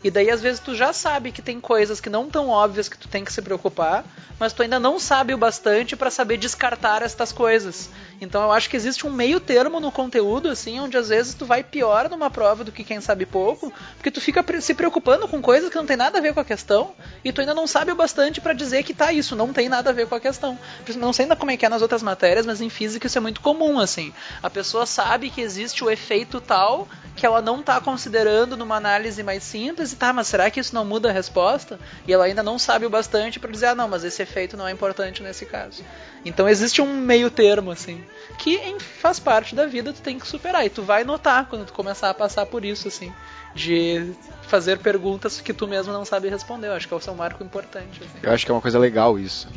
E 0.03 0.09
daí, 0.09 0.29
às 0.31 0.41
vezes, 0.41 0.59
tu 0.59 0.75
já 0.75 0.91
sabe 0.91 1.31
que 1.31 1.41
tem 1.41 1.59
coisas 1.59 2.01
que 2.01 2.09
não 2.09 2.29
tão 2.29 2.49
óbvias 2.49 2.89
que 2.89 2.97
tu 2.97 3.07
tem 3.07 3.23
que 3.23 3.31
se 3.31 3.41
preocupar, 3.41 4.03
mas 4.39 4.51
tu 4.51 4.63
ainda 4.63 4.79
não 4.79 4.99
sabe 4.99 5.33
o 5.33 5.37
bastante 5.37 5.95
para 5.95 6.09
saber 6.09 6.37
descartar 6.37 7.03
estas 7.03 7.31
coisas. 7.31 7.89
Então 8.21 8.43
eu 8.43 8.51
acho 8.51 8.69
que 8.69 8.77
existe 8.77 9.07
um 9.07 9.11
meio 9.11 9.39
termo 9.39 9.79
no 9.79 9.91
conteúdo, 9.91 10.47
assim, 10.47 10.79
onde 10.79 10.95
às 10.95 11.09
vezes 11.09 11.33
tu 11.33 11.43
vai 11.43 11.63
pior 11.63 12.07
numa 12.07 12.29
prova 12.29 12.63
do 12.63 12.71
que 12.71 12.83
quem 12.83 13.01
sabe 13.01 13.25
pouco, 13.25 13.73
porque 13.97 14.11
tu 14.11 14.21
fica 14.21 14.45
se 14.61 14.75
preocupando 14.75 15.27
com 15.27 15.41
coisas 15.41 15.71
que 15.71 15.75
não 15.75 15.87
tem 15.87 15.97
nada 15.97 16.19
a 16.19 16.21
ver 16.21 16.31
com 16.31 16.39
a 16.39 16.45
questão, 16.45 16.93
e 17.25 17.33
tu 17.33 17.41
ainda 17.41 17.55
não 17.55 17.65
sabe 17.65 17.91
o 17.91 17.95
bastante 17.95 18.39
para 18.39 18.53
dizer 18.53 18.83
que 18.83 18.93
tá, 18.93 19.11
isso 19.11 19.35
não 19.35 19.51
tem 19.51 19.67
nada 19.67 19.89
a 19.89 19.93
ver 19.93 20.07
com 20.07 20.13
a 20.13 20.19
questão. 20.19 20.57
Não 20.97 21.11
sei 21.11 21.25
ainda 21.25 21.35
como 21.35 21.49
é 21.49 21.57
que 21.57 21.65
é 21.65 21.69
nas 21.69 21.81
outras 21.81 22.03
matérias, 22.03 22.45
mas 22.45 22.61
em 22.61 22.69
física 22.69 23.07
isso 23.07 23.17
é 23.17 23.21
muito 23.21 23.41
comum, 23.41 23.79
assim. 23.79 24.13
A 24.43 24.51
pessoa 24.51 24.85
sabe 24.85 25.31
que 25.31 25.41
existe 25.41 25.83
o 25.83 25.89
efeito 25.89 26.39
tal 26.39 26.87
que 27.15 27.25
ela 27.25 27.41
não 27.41 27.63
tá 27.63 27.81
considerando 27.81 28.55
numa 28.55 28.75
análise 28.75 29.23
mais 29.23 29.43
simples, 29.43 29.93
e 29.93 29.95
tá, 29.95 30.13
mas 30.13 30.27
será 30.27 30.51
que 30.51 30.59
isso 30.59 30.75
não 30.75 30.85
muda 30.85 31.09
a 31.09 31.11
resposta? 31.11 31.79
E 32.07 32.13
ela 32.13 32.25
ainda 32.25 32.43
não 32.43 32.59
sabe 32.59 32.85
o 32.85 32.89
bastante 32.89 33.39
para 33.39 33.51
dizer, 33.51 33.67
ah, 33.67 33.75
não, 33.75 33.87
mas 33.87 34.03
esse 34.03 34.21
efeito 34.21 34.55
não 34.55 34.67
é 34.67 34.71
importante 34.71 35.23
nesse 35.23 35.45
caso. 35.45 35.83
Então 36.23 36.47
existe 36.47 36.81
um 36.81 36.93
meio 37.01 37.31
termo, 37.31 37.71
assim, 37.71 38.03
que 38.37 38.55
em- 38.55 38.79
faz 38.79 39.19
parte 39.19 39.55
da 39.55 39.65
vida, 39.65 39.91
tu 39.93 40.01
tem 40.01 40.19
que 40.19 40.27
superar. 40.27 40.65
E 40.65 40.69
tu 40.69 40.83
vai 40.83 41.03
notar 41.03 41.47
quando 41.47 41.65
tu 41.65 41.73
começar 41.73 42.09
a 42.09 42.13
passar 42.13 42.45
por 42.45 42.63
isso, 42.63 42.87
assim, 42.87 43.11
de 43.55 44.13
fazer 44.43 44.77
perguntas 44.79 45.41
que 45.41 45.53
tu 45.53 45.67
mesmo 45.67 45.91
não 45.91 46.05
sabe 46.05 46.29
responder. 46.29 46.67
Eu 46.67 46.73
acho 46.73 46.87
que 46.87 46.93
é 46.93 46.97
um 47.11 47.15
marco 47.15 47.43
importante. 47.43 48.01
Assim. 48.03 48.19
Eu 48.21 48.31
acho 48.31 48.45
que 48.45 48.51
é 48.51 48.55
uma 48.55 48.61
coisa 48.61 48.77
legal 48.77 49.17
isso. 49.17 49.47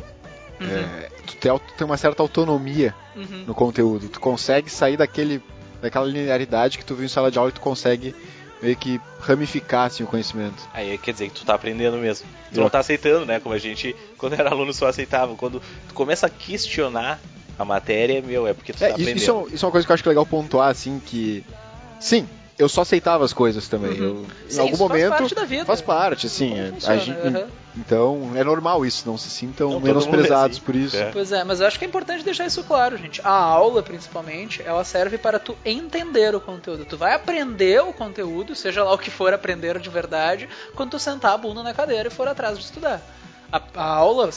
Uhum. 0.59 0.67
É, 0.67 1.09
tu, 1.27 1.35
tem, 1.35 1.51
tu 1.51 1.73
tem 1.77 1.85
uma 1.85 1.97
certa 1.97 2.23
autonomia 2.23 2.95
Uhum. 3.15 3.43
no 3.47 3.53
conteúdo. 3.53 4.09
Tu 4.09 4.19
consegue 4.19 4.69
sair 4.69 4.97
daquele, 4.97 5.41
daquela 5.81 6.05
linearidade 6.05 6.77
que 6.77 6.85
tu 6.85 6.95
viu 6.95 7.05
em 7.05 7.09
sala 7.09 7.29
de 7.29 7.37
aula 7.37 7.49
e 7.49 7.53
tu 7.53 7.61
consegue 7.61 8.15
meio 8.61 8.75
que 8.75 8.99
ramificar 9.19 9.87
assim, 9.87 10.03
o 10.03 10.07
conhecimento. 10.07 10.55
Aí 10.73 10.97
quer 10.97 11.11
dizer 11.11 11.29
que 11.29 11.35
tu 11.35 11.45
tá 11.45 11.53
aprendendo 11.55 11.97
mesmo. 11.97 12.27
Tu 12.53 12.59
não 12.61 12.69
tá 12.69 12.79
aceitando, 12.79 13.25
né? 13.25 13.39
Como 13.39 13.53
a 13.53 13.57
gente, 13.57 13.95
quando 14.17 14.33
era 14.33 14.49
aluno, 14.49 14.73
só 14.73 14.87
aceitava. 14.87 15.35
Quando 15.35 15.61
tu 15.87 15.93
começa 15.93 16.27
a 16.27 16.29
questionar 16.29 17.19
a 17.57 17.65
matéria, 17.65 18.21
meu, 18.21 18.47
é 18.47 18.53
porque 18.53 18.73
tu 18.73 18.83
É, 18.83 18.87
tá 18.87 18.93
aprendendo. 18.93 19.17
isso 19.17 19.31
é, 19.49 19.55
isso 19.55 19.65
é 19.65 19.67
uma 19.67 19.71
coisa 19.71 19.85
que 19.85 19.91
eu 19.91 19.93
acho 19.93 20.03
que 20.03 20.09
é 20.09 20.11
legal 20.11 20.25
pontuar, 20.25 20.69
assim, 20.69 21.01
que. 21.05 21.43
Sim, 21.99 22.27
eu 22.57 22.69
só 22.69 22.81
aceitava 22.81 23.23
as 23.25 23.33
coisas 23.33 23.67
também. 23.67 23.91
Eu, 23.97 24.05
em 24.05 24.09
Uhum. 24.11 24.25
Sim, 24.49 24.59
algum 24.61 24.73
isso 24.73 24.87
faz 24.87 24.91
momento. 25.01 25.09
parte 25.17 25.35
da 25.35 25.45
vida. 25.45 25.65
Faz 25.65 25.81
parte, 25.81 26.27
assim. 26.27 26.49
Como 26.49 26.61
é, 26.61 26.71
funciona, 26.71 26.99
gente- 26.99 27.19
aham. 27.27 27.47
Então 27.77 28.31
é 28.35 28.43
normal 28.43 28.85
isso, 28.85 29.03
não 29.05 29.17
se 29.17 29.29
sintam 29.29 29.67
Não, 29.67 29.73
mundo 29.75 29.85
é 29.85 29.87
menosprezados 29.89 30.55
assim. 30.57 30.65
por 30.65 30.75
isso. 30.75 30.95
É. 30.95 31.11
Pois 31.11 31.31
é, 31.33 31.43
mas 31.43 31.59
eu 31.59 31.67
acho 31.67 31.77
que 31.77 31.83
é 31.83 31.87
importante 31.87 32.23
deixar 32.23 32.45
isso 32.45 32.63
claro, 32.63 32.97
gente. 32.97 33.19
A 33.21 33.29
aula, 33.29 33.83
principalmente, 33.83 34.61
ela 34.65 34.85
serve 34.85 35.17
para 35.17 35.37
tu 35.39 35.57
entender 35.65 36.33
o 36.33 36.39
conteúdo. 36.39 36.85
Tu 36.85 36.95
vai 36.97 37.13
aprender 37.13 37.81
o 37.83 37.91
conteúdo, 37.91 38.55
seja 38.55 38.81
lá 38.83 38.93
o 38.93 38.97
que 38.97 39.11
for 39.11 39.33
aprender 39.33 39.77
de 39.79 39.89
verdade, 39.89 40.47
quando 40.73 40.91
tu 40.91 40.99
sentar 40.99 41.33
a 41.33 41.37
bunda 41.37 41.61
na 41.61 41.73
cadeira 41.73 42.07
e 42.07 42.11
for 42.11 42.27
atrás 42.29 42.57
de 42.57 42.63
estudar. 42.63 43.01
A, 43.51 43.61
a 43.75 43.83
aula, 43.85 44.29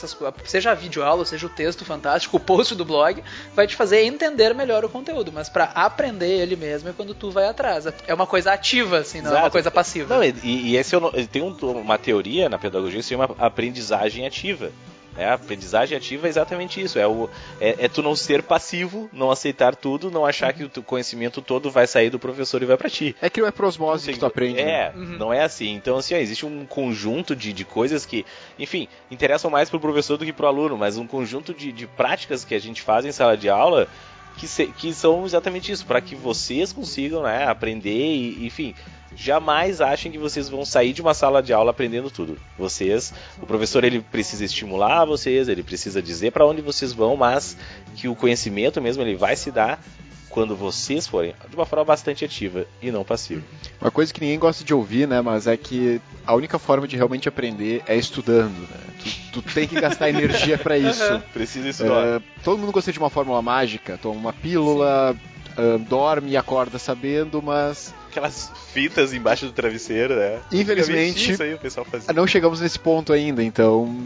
seja 0.44 0.70
a 0.70 0.74
videoaula, 0.74 1.24
seja 1.24 1.46
o 1.46 1.50
texto 1.50 1.84
fantástico, 1.84 2.36
o 2.36 2.40
post 2.40 2.74
do 2.74 2.84
blog, 2.84 3.22
vai 3.54 3.66
te 3.66 3.74
fazer 3.74 4.02
entender 4.04 4.54
melhor 4.54 4.84
o 4.84 4.88
conteúdo. 4.88 5.32
Mas 5.32 5.48
para 5.48 5.64
aprender 5.64 6.28
ele 6.40 6.56
mesmo 6.56 6.88
é 6.88 6.92
quando 6.92 7.14
tu 7.14 7.30
vai 7.30 7.46
atrás. 7.48 7.84
É 8.06 8.14
uma 8.14 8.26
coisa 8.26 8.52
ativa, 8.52 8.98
assim, 8.98 9.20
não 9.20 9.28
é 9.30 9.34
uma 9.34 9.38
Exato. 9.40 9.52
coisa 9.52 9.70
passiva. 9.70 10.14
Não, 10.16 10.22
e, 10.24 10.34
e 10.44 10.76
esse 10.76 10.94
é 10.94 10.98
o 10.98 11.10
tem 11.26 11.42
um- 11.42 11.54
uma 11.80 11.98
teoria 11.98 12.48
na 12.48 12.58
pedagogia 12.58 12.98
que 12.98 13.02
se 13.04 13.10
chama 13.10 13.30
aprendizagem 13.38 14.26
ativa. 14.26 14.70
É, 15.18 15.26
a 15.26 15.34
aprendizagem 15.34 15.96
ativa 15.98 16.26
é 16.26 16.30
exatamente 16.30 16.80
isso. 16.80 16.98
É, 16.98 17.06
o, 17.06 17.28
é, 17.60 17.76
é 17.84 17.88
tu 17.88 18.02
não 18.02 18.14
ser 18.14 18.42
passivo, 18.42 19.10
não 19.12 19.30
aceitar 19.30 19.74
tudo, 19.74 20.10
não 20.10 20.24
achar 20.24 20.52
que 20.52 20.64
o 20.64 20.68
teu 20.68 20.82
conhecimento 20.82 21.42
todo 21.42 21.70
vai 21.70 21.86
sair 21.86 22.08
do 22.10 22.18
professor 22.18 22.62
e 22.62 22.66
vai 22.66 22.76
pra 22.76 22.88
ti. 22.88 23.16
É 23.20 23.28
que 23.28 23.40
não 23.40 23.48
é 23.48 23.50
por 23.50 23.64
osmose 23.64 24.12
que 24.12 24.18
tu 24.18 24.26
aprende. 24.26 24.54
né? 24.62 24.70
É, 24.70 24.92
não 24.94 25.32
é 25.32 25.42
assim. 25.42 25.74
Então, 25.74 25.96
assim, 25.98 26.14
ó, 26.14 26.18
existe 26.18 26.46
um 26.46 26.64
conjunto 26.64 27.34
de, 27.34 27.52
de 27.52 27.64
coisas 27.64 28.06
que, 28.06 28.24
enfim, 28.58 28.86
interessam 29.10 29.50
mais 29.50 29.68
pro 29.68 29.80
professor 29.80 30.16
do 30.16 30.24
que 30.24 30.32
pro 30.32 30.46
aluno, 30.46 30.76
mas 30.78 30.96
um 30.96 31.06
conjunto 31.06 31.52
de, 31.52 31.72
de 31.72 31.86
práticas 31.86 32.44
que 32.44 32.54
a 32.54 32.58
gente 32.60 32.80
faz 32.82 33.04
em 33.04 33.12
sala 33.12 33.36
de 33.36 33.48
aula 33.48 33.88
que, 34.36 34.46
se- 34.46 34.68
que 34.68 34.94
são 34.94 35.24
exatamente 35.24 35.72
isso, 35.72 35.84
para 35.84 36.00
que 36.00 36.14
vocês 36.14 36.72
consigam 36.72 37.24
né, 37.24 37.44
aprender 37.48 37.90
e, 38.14 38.46
enfim, 38.46 38.72
jamais 39.16 39.80
achem 39.80 40.12
que 40.12 40.18
vocês 40.18 40.48
vão 40.48 40.64
sair 40.64 40.92
de 40.92 41.02
uma 41.02 41.14
sala 41.14 41.42
de 41.42 41.52
aula 41.52 41.70
aprendendo 41.70 42.10
tudo. 42.10 42.38
Vocês, 42.58 43.12
o 43.40 43.46
professor 43.46 43.84
ele 43.84 44.00
precisa 44.00 44.44
estimular 44.44 45.04
vocês, 45.04 45.48
ele 45.48 45.62
precisa 45.62 46.02
dizer 46.02 46.32
para 46.32 46.46
onde 46.46 46.62
vocês 46.62 46.92
vão, 46.92 47.16
mas 47.16 47.56
que 47.96 48.08
o 48.08 48.14
conhecimento 48.14 48.80
mesmo 48.80 49.02
ele 49.02 49.16
vai 49.16 49.36
se 49.36 49.50
dar 49.50 49.80
quando 50.28 50.54
vocês 50.54 51.06
forem 51.06 51.34
de 51.48 51.56
uma 51.56 51.64
forma 51.64 51.84
bastante 51.84 52.24
ativa 52.24 52.66
e 52.82 52.90
não 52.90 53.02
passiva. 53.02 53.42
Uma 53.80 53.90
coisa 53.90 54.12
que 54.12 54.20
ninguém 54.20 54.38
gosta 54.38 54.62
de 54.62 54.74
ouvir, 54.74 55.08
né? 55.08 55.20
Mas 55.20 55.46
é 55.46 55.56
que 55.56 56.00
a 56.26 56.34
única 56.34 56.58
forma 56.58 56.86
de 56.86 56.96
realmente 56.96 57.28
aprender 57.28 57.82
é 57.86 57.96
estudando, 57.96 58.60
né? 58.60 58.94
Tu, 59.02 59.40
tu 59.40 59.54
tem 59.54 59.66
que 59.66 59.80
gastar 59.80 60.10
energia 60.10 60.58
pra 60.58 60.76
isso. 60.76 61.22
Precisa 61.32 61.68
estudar. 61.68 62.06
É, 62.06 62.20
todo 62.44 62.58
mundo 62.58 62.72
gosta 62.72 62.92
de 62.92 62.98
uma 62.98 63.10
fórmula 63.10 63.40
mágica, 63.40 63.98
toma 64.00 64.16
uma 64.16 64.32
pílula, 64.32 65.16
ah, 65.56 65.78
dorme 65.88 66.30
e 66.30 66.36
acorda 66.36 66.78
sabendo, 66.78 67.42
mas 67.42 67.92
Aquelas 68.18 68.50
fitas 68.72 69.12
embaixo 69.12 69.46
do 69.46 69.52
travesseiro, 69.52 70.16
né? 70.16 70.40
Infelizmente- 70.52 71.32
Isso 71.32 71.42
aí 71.42 71.54
o 71.54 71.58
pessoal 71.58 71.86
fazia. 71.86 72.12
não 72.12 72.26
chegamos 72.26 72.60
nesse 72.60 72.78
ponto 72.78 73.12
ainda, 73.12 73.42
então. 73.42 73.96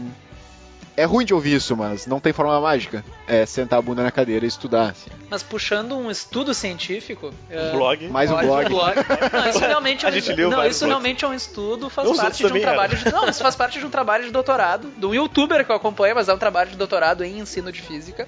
É 0.95 1.05
ruim 1.05 1.25
de 1.25 1.33
ouvir 1.33 1.55
isso, 1.55 1.75
mas 1.75 2.05
não 2.05 2.19
tem 2.19 2.31
fórmula 2.31 2.61
mágica. 2.61 3.03
É 3.27 3.47
sentar 3.47 3.79
a 3.79 3.81
bunda 3.81 4.03
na 4.03 4.11
cadeira 4.11 4.45
e 4.45 4.47
estudar. 4.47 4.91
assim. 4.91 5.09
Mas 5.27 5.41
puxando 5.41 5.97
um 5.97 6.11
estudo 6.11 6.53
científico. 6.53 7.33
é, 7.49 7.71
Blog. 7.71 8.07
Mais 8.09 8.29
um 8.29 8.35
Olha, 8.35 8.69
blog. 8.69 8.95
Não, 9.33 9.49
isso 9.49 9.57
realmente 9.65 10.05
é 10.05 10.09
A 10.09 10.11
um, 10.11 10.13
gente 10.13 10.31
leu 10.33 10.51
não, 10.51 10.59
isso 10.59 10.79
blogs. 10.81 10.81
realmente 10.81 11.25
é 11.25 11.27
um 11.27 11.33
estudo, 11.33 11.89
faz 11.89 12.07
Os 12.07 12.17
parte 12.17 12.37
de 12.45 12.53
um 12.53 12.61
trabalho 12.61 12.95
de, 12.95 13.11
não, 13.11 13.27
isso 13.27 13.41
faz 13.41 13.55
parte 13.55 13.79
de 13.79 13.85
um 13.87 13.89
trabalho 13.89 14.25
de 14.25 14.29
doutorado, 14.31 14.87
de 14.95 15.03
um 15.07 15.15
youtuber 15.15 15.65
que 15.65 15.71
eu 15.71 15.75
acompanho, 15.75 16.13
mas 16.13 16.29
é 16.29 16.33
um 16.35 16.37
trabalho 16.37 16.69
de 16.69 16.77
doutorado 16.77 17.23
em 17.23 17.39
ensino 17.39 17.71
de 17.71 17.81
física, 17.81 18.27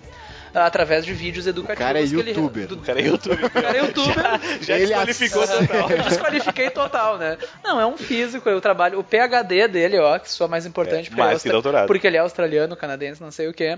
através 0.56 1.04
de 1.06 1.14
vídeos 1.14 1.46
educativos. 1.48 1.86
cara 1.86 2.00
é 2.00 2.08
que 2.08 2.16
ele- 2.16 2.30
youtuber. 2.32 2.68
do- 2.68 2.76
O 2.76 2.82
cara 2.82 3.02
é 3.02 3.08
youtuber. 3.08 3.46
o 3.46 3.50
cara 3.50 3.78
é 3.78 3.82
youtuber. 3.82 4.16
Já 4.62 4.76
Ele 4.78 4.86
desqualificou 4.88 5.44
ass- 5.44 5.50
total. 5.58 5.92
Eu 5.92 6.04
desqualifiquei 6.10 6.70
total, 6.70 7.18
né? 7.18 7.38
Não, 7.64 7.80
é 7.80 7.86
um 7.86 7.98
físico, 7.98 8.48
eu 8.50 8.62
trabalho. 8.62 9.00
O 9.00 9.04
PhD 9.04 9.68
dele, 9.68 10.00
ó, 10.00 10.18
que 10.20 10.32
só 10.32 10.48
mais 10.48 10.66
importante 10.66 11.10
É, 11.10 11.14
ele 11.14 11.22
é 11.22 11.24
mais 11.24 11.30
que 11.30 11.34
austra- 11.36 11.52
doutorado. 11.54 11.88
porque 11.88 12.08
ele 12.08 12.18
é 12.18 12.20
australiano, 12.20 12.76
canadense, 12.76 13.22
não 13.22 13.32
sei 13.32 13.48
o 13.48 13.54
que, 13.54 13.78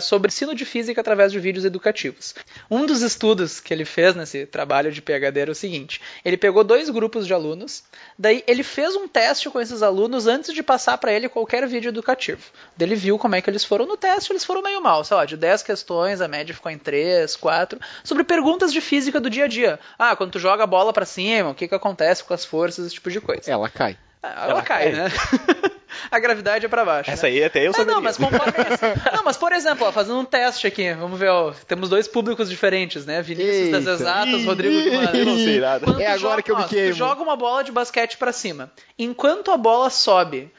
sobre 0.00 0.28
ensino 0.28 0.54
de 0.54 0.64
física 0.64 1.00
através 1.00 1.32
de 1.32 1.38
vídeos 1.38 1.64
educativos. 1.64 2.34
Um 2.70 2.84
dos 2.86 3.02
estudos 3.02 3.60
que 3.60 3.72
ele 3.72 3.84
fez 3.84 4.14
nesse 4.14 4.46
trabalho 4.46 4.92
de 4.92 5.00
PhD 5.02 5.40
era 5.40 5.50
o 5.50 5.54
seguinte: 5.54 6.00
ele 6.24 6.36
pegou 6.36 6.62
dois 6.64 6.90
grupos 6.90 7.26
de 7.26 7.32
alunos, 7.34 7.82
daí 8.18 8.42
ele 8.46 8.62
fez 8.62 8.94
um 8.94 9.08
teste 9.08 9.48
com 9.50 9.60
esses 9.60 9.82
alunos 9.82 10.26
antes 10.26 10.54
de 10.54 10.62
passar 10.62 10.98
para 10.98 11.12
ele 11.12 11.28
qualquer 11.28 11.66
vídeo 11.66 11.88
educativo. 11.88 12.42
Daí 12.76 12.88
ele 12.88 12.96
viu 12.96 13.18
como 13.18 13.34
é 13.34 13.40
que 13.40 13.50
eles 13.50 13.64
foram 13.64 13.86
no 13.86 13.96
teste, 13.96 14.32
eles 14.32 14.44
foram 14.44 14.62
meio 14.62 14.82
mal, 14.82 15.04
sei 15.04 15.16
lá, 15.16 15.24
de 15.24 15.36
10 15.36 15.62
questões, 15.62 16.20
a 16.20 16.28
média 16.28 16.54
ficou 16.54 16.70
em 16.70 16.78
3, 16.78 17.36
4, 17.36 17.80
sobre 18.04 18.24
perguntas 18.24 18.72
de 18.72 18.80
física 18.80 19.20
do 19.20 19.30
dia 19.30 19.44
a 19.44 19.48
dia. 19.48 19.80
Ah, 19.98 20.14
quando 20.16 20.32
tu 20.32 20.38
joga 20.38 20.64
a 20.64 20.66
bola 20.66 20.92
para 20.92 21.06
cima, 21.06 21.50
o 21.50 21.54
que 21.54 21.68
que 21.68 21.74
acontece 21.74 22.24
com 22.24 22.34
as 22.34 22.44
forças, 22.44 22.86
esse 22.86 22.94
tipo 22.94 23.10
de 23.10 23.20
coisa. 23.20 23.50
Ela 23.50 23.68
cai. 23.68 23.96
Ela, 24.22 24.50
Ela 24.50 24.62
cai, 24.62 24.84
cai. 24.84 24.92
né? 24.92 25.08
a 26.10 26.18
gravidade 26.18 26.64
é 26.64 26.68
para 26.68 26.84
baixo. 26.84 27.10
Essa 27.10 27.26
né? 27.26 27.32
aí 27.32 27.44
até 27.44 27.66
eu 27.66 27.70
Ah, 27.70 27.74
saberia. 27.74 27.94
não, 27.94 28.00
mas 28.02 28.16
conforme 28.16 28.52
esse- 28.72 29.10
Não, 29.16 29.24
mas 29.24 29.36
por 29.36 29.52
exemplo, 29.52 29.86
ó, 29.86 29.90
fazendo 29.92 30.18
um 30.18 30.24
teste 30.24 30.66
aqui, 30.66 30.92
vamos 30.94 31.18
ver, 31.18 31.28
ó, 31.30 31.52
temos 31.66 31.88
dois 31.88 32.06
públicos 32.06 32.48
diferentes, 32.48 33.04
né? 33.04 33.20
Vinícius 33.20 33.70
das 33.70 33.80
Eita. 33.80 33.90
exatas, 33.92 34.40
Ih, 34.40 34.44
Rodrigo 34.46 34.74
do 34.80 35.16
eu 35.16 35.26
não 35.26 35.36
sei 35.36 35.58
nada. 35.60 35.84
Quando 35.84 36.00
É 36.00 36.06
agora 36.06 36.18
joga- 36.18 36.42
que 36.42 36.50
eu 36.52 36.56
me 36.56 36.62
ó, 36.62 36.66
queimo. 36.68 36.92
joga 36.94 37.20
uma 37.22 37.34
bola 37.36 37.64
de 37.64 37.72
basquete 37.72 38.16
pra 38.16 38.32
cima. 38.32 38.70
Enquanto 38.98 39.50
a 39.50 39.56
bola 39.56 39.90
sobe, 39.90 40.52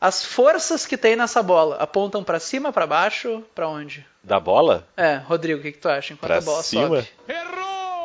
as 0.00 0.24
forças 0.24 0.86
que 0.86 0.96
tem 0.96 1.14
nessa 1.14 1.42
bola 1.42 1.76
apontam 1.76 2.24
pra 2.24 2.40
cima, 2.40 2.72
pra 2.72 2.86
baixo, 2.86 3.44
pra 3.54 3.68
onde? 3.68 4.06
Da 4.24 4.40
bola? 4.40 4.86
É, 4.96 5.16
Rodrigo, 5.16 5.60
o 5.60 5.62
que, 5.62 5.72
que 5.72 5.78
tu 5.78 5.88
acha? 5.90 6.14
Enquanto 6.14 6.26
Pra 6.28 6.38
a 6.38 6.40
bola 6.40 6.62
cima? 6.62 6.86
sobe. 6.88 7.08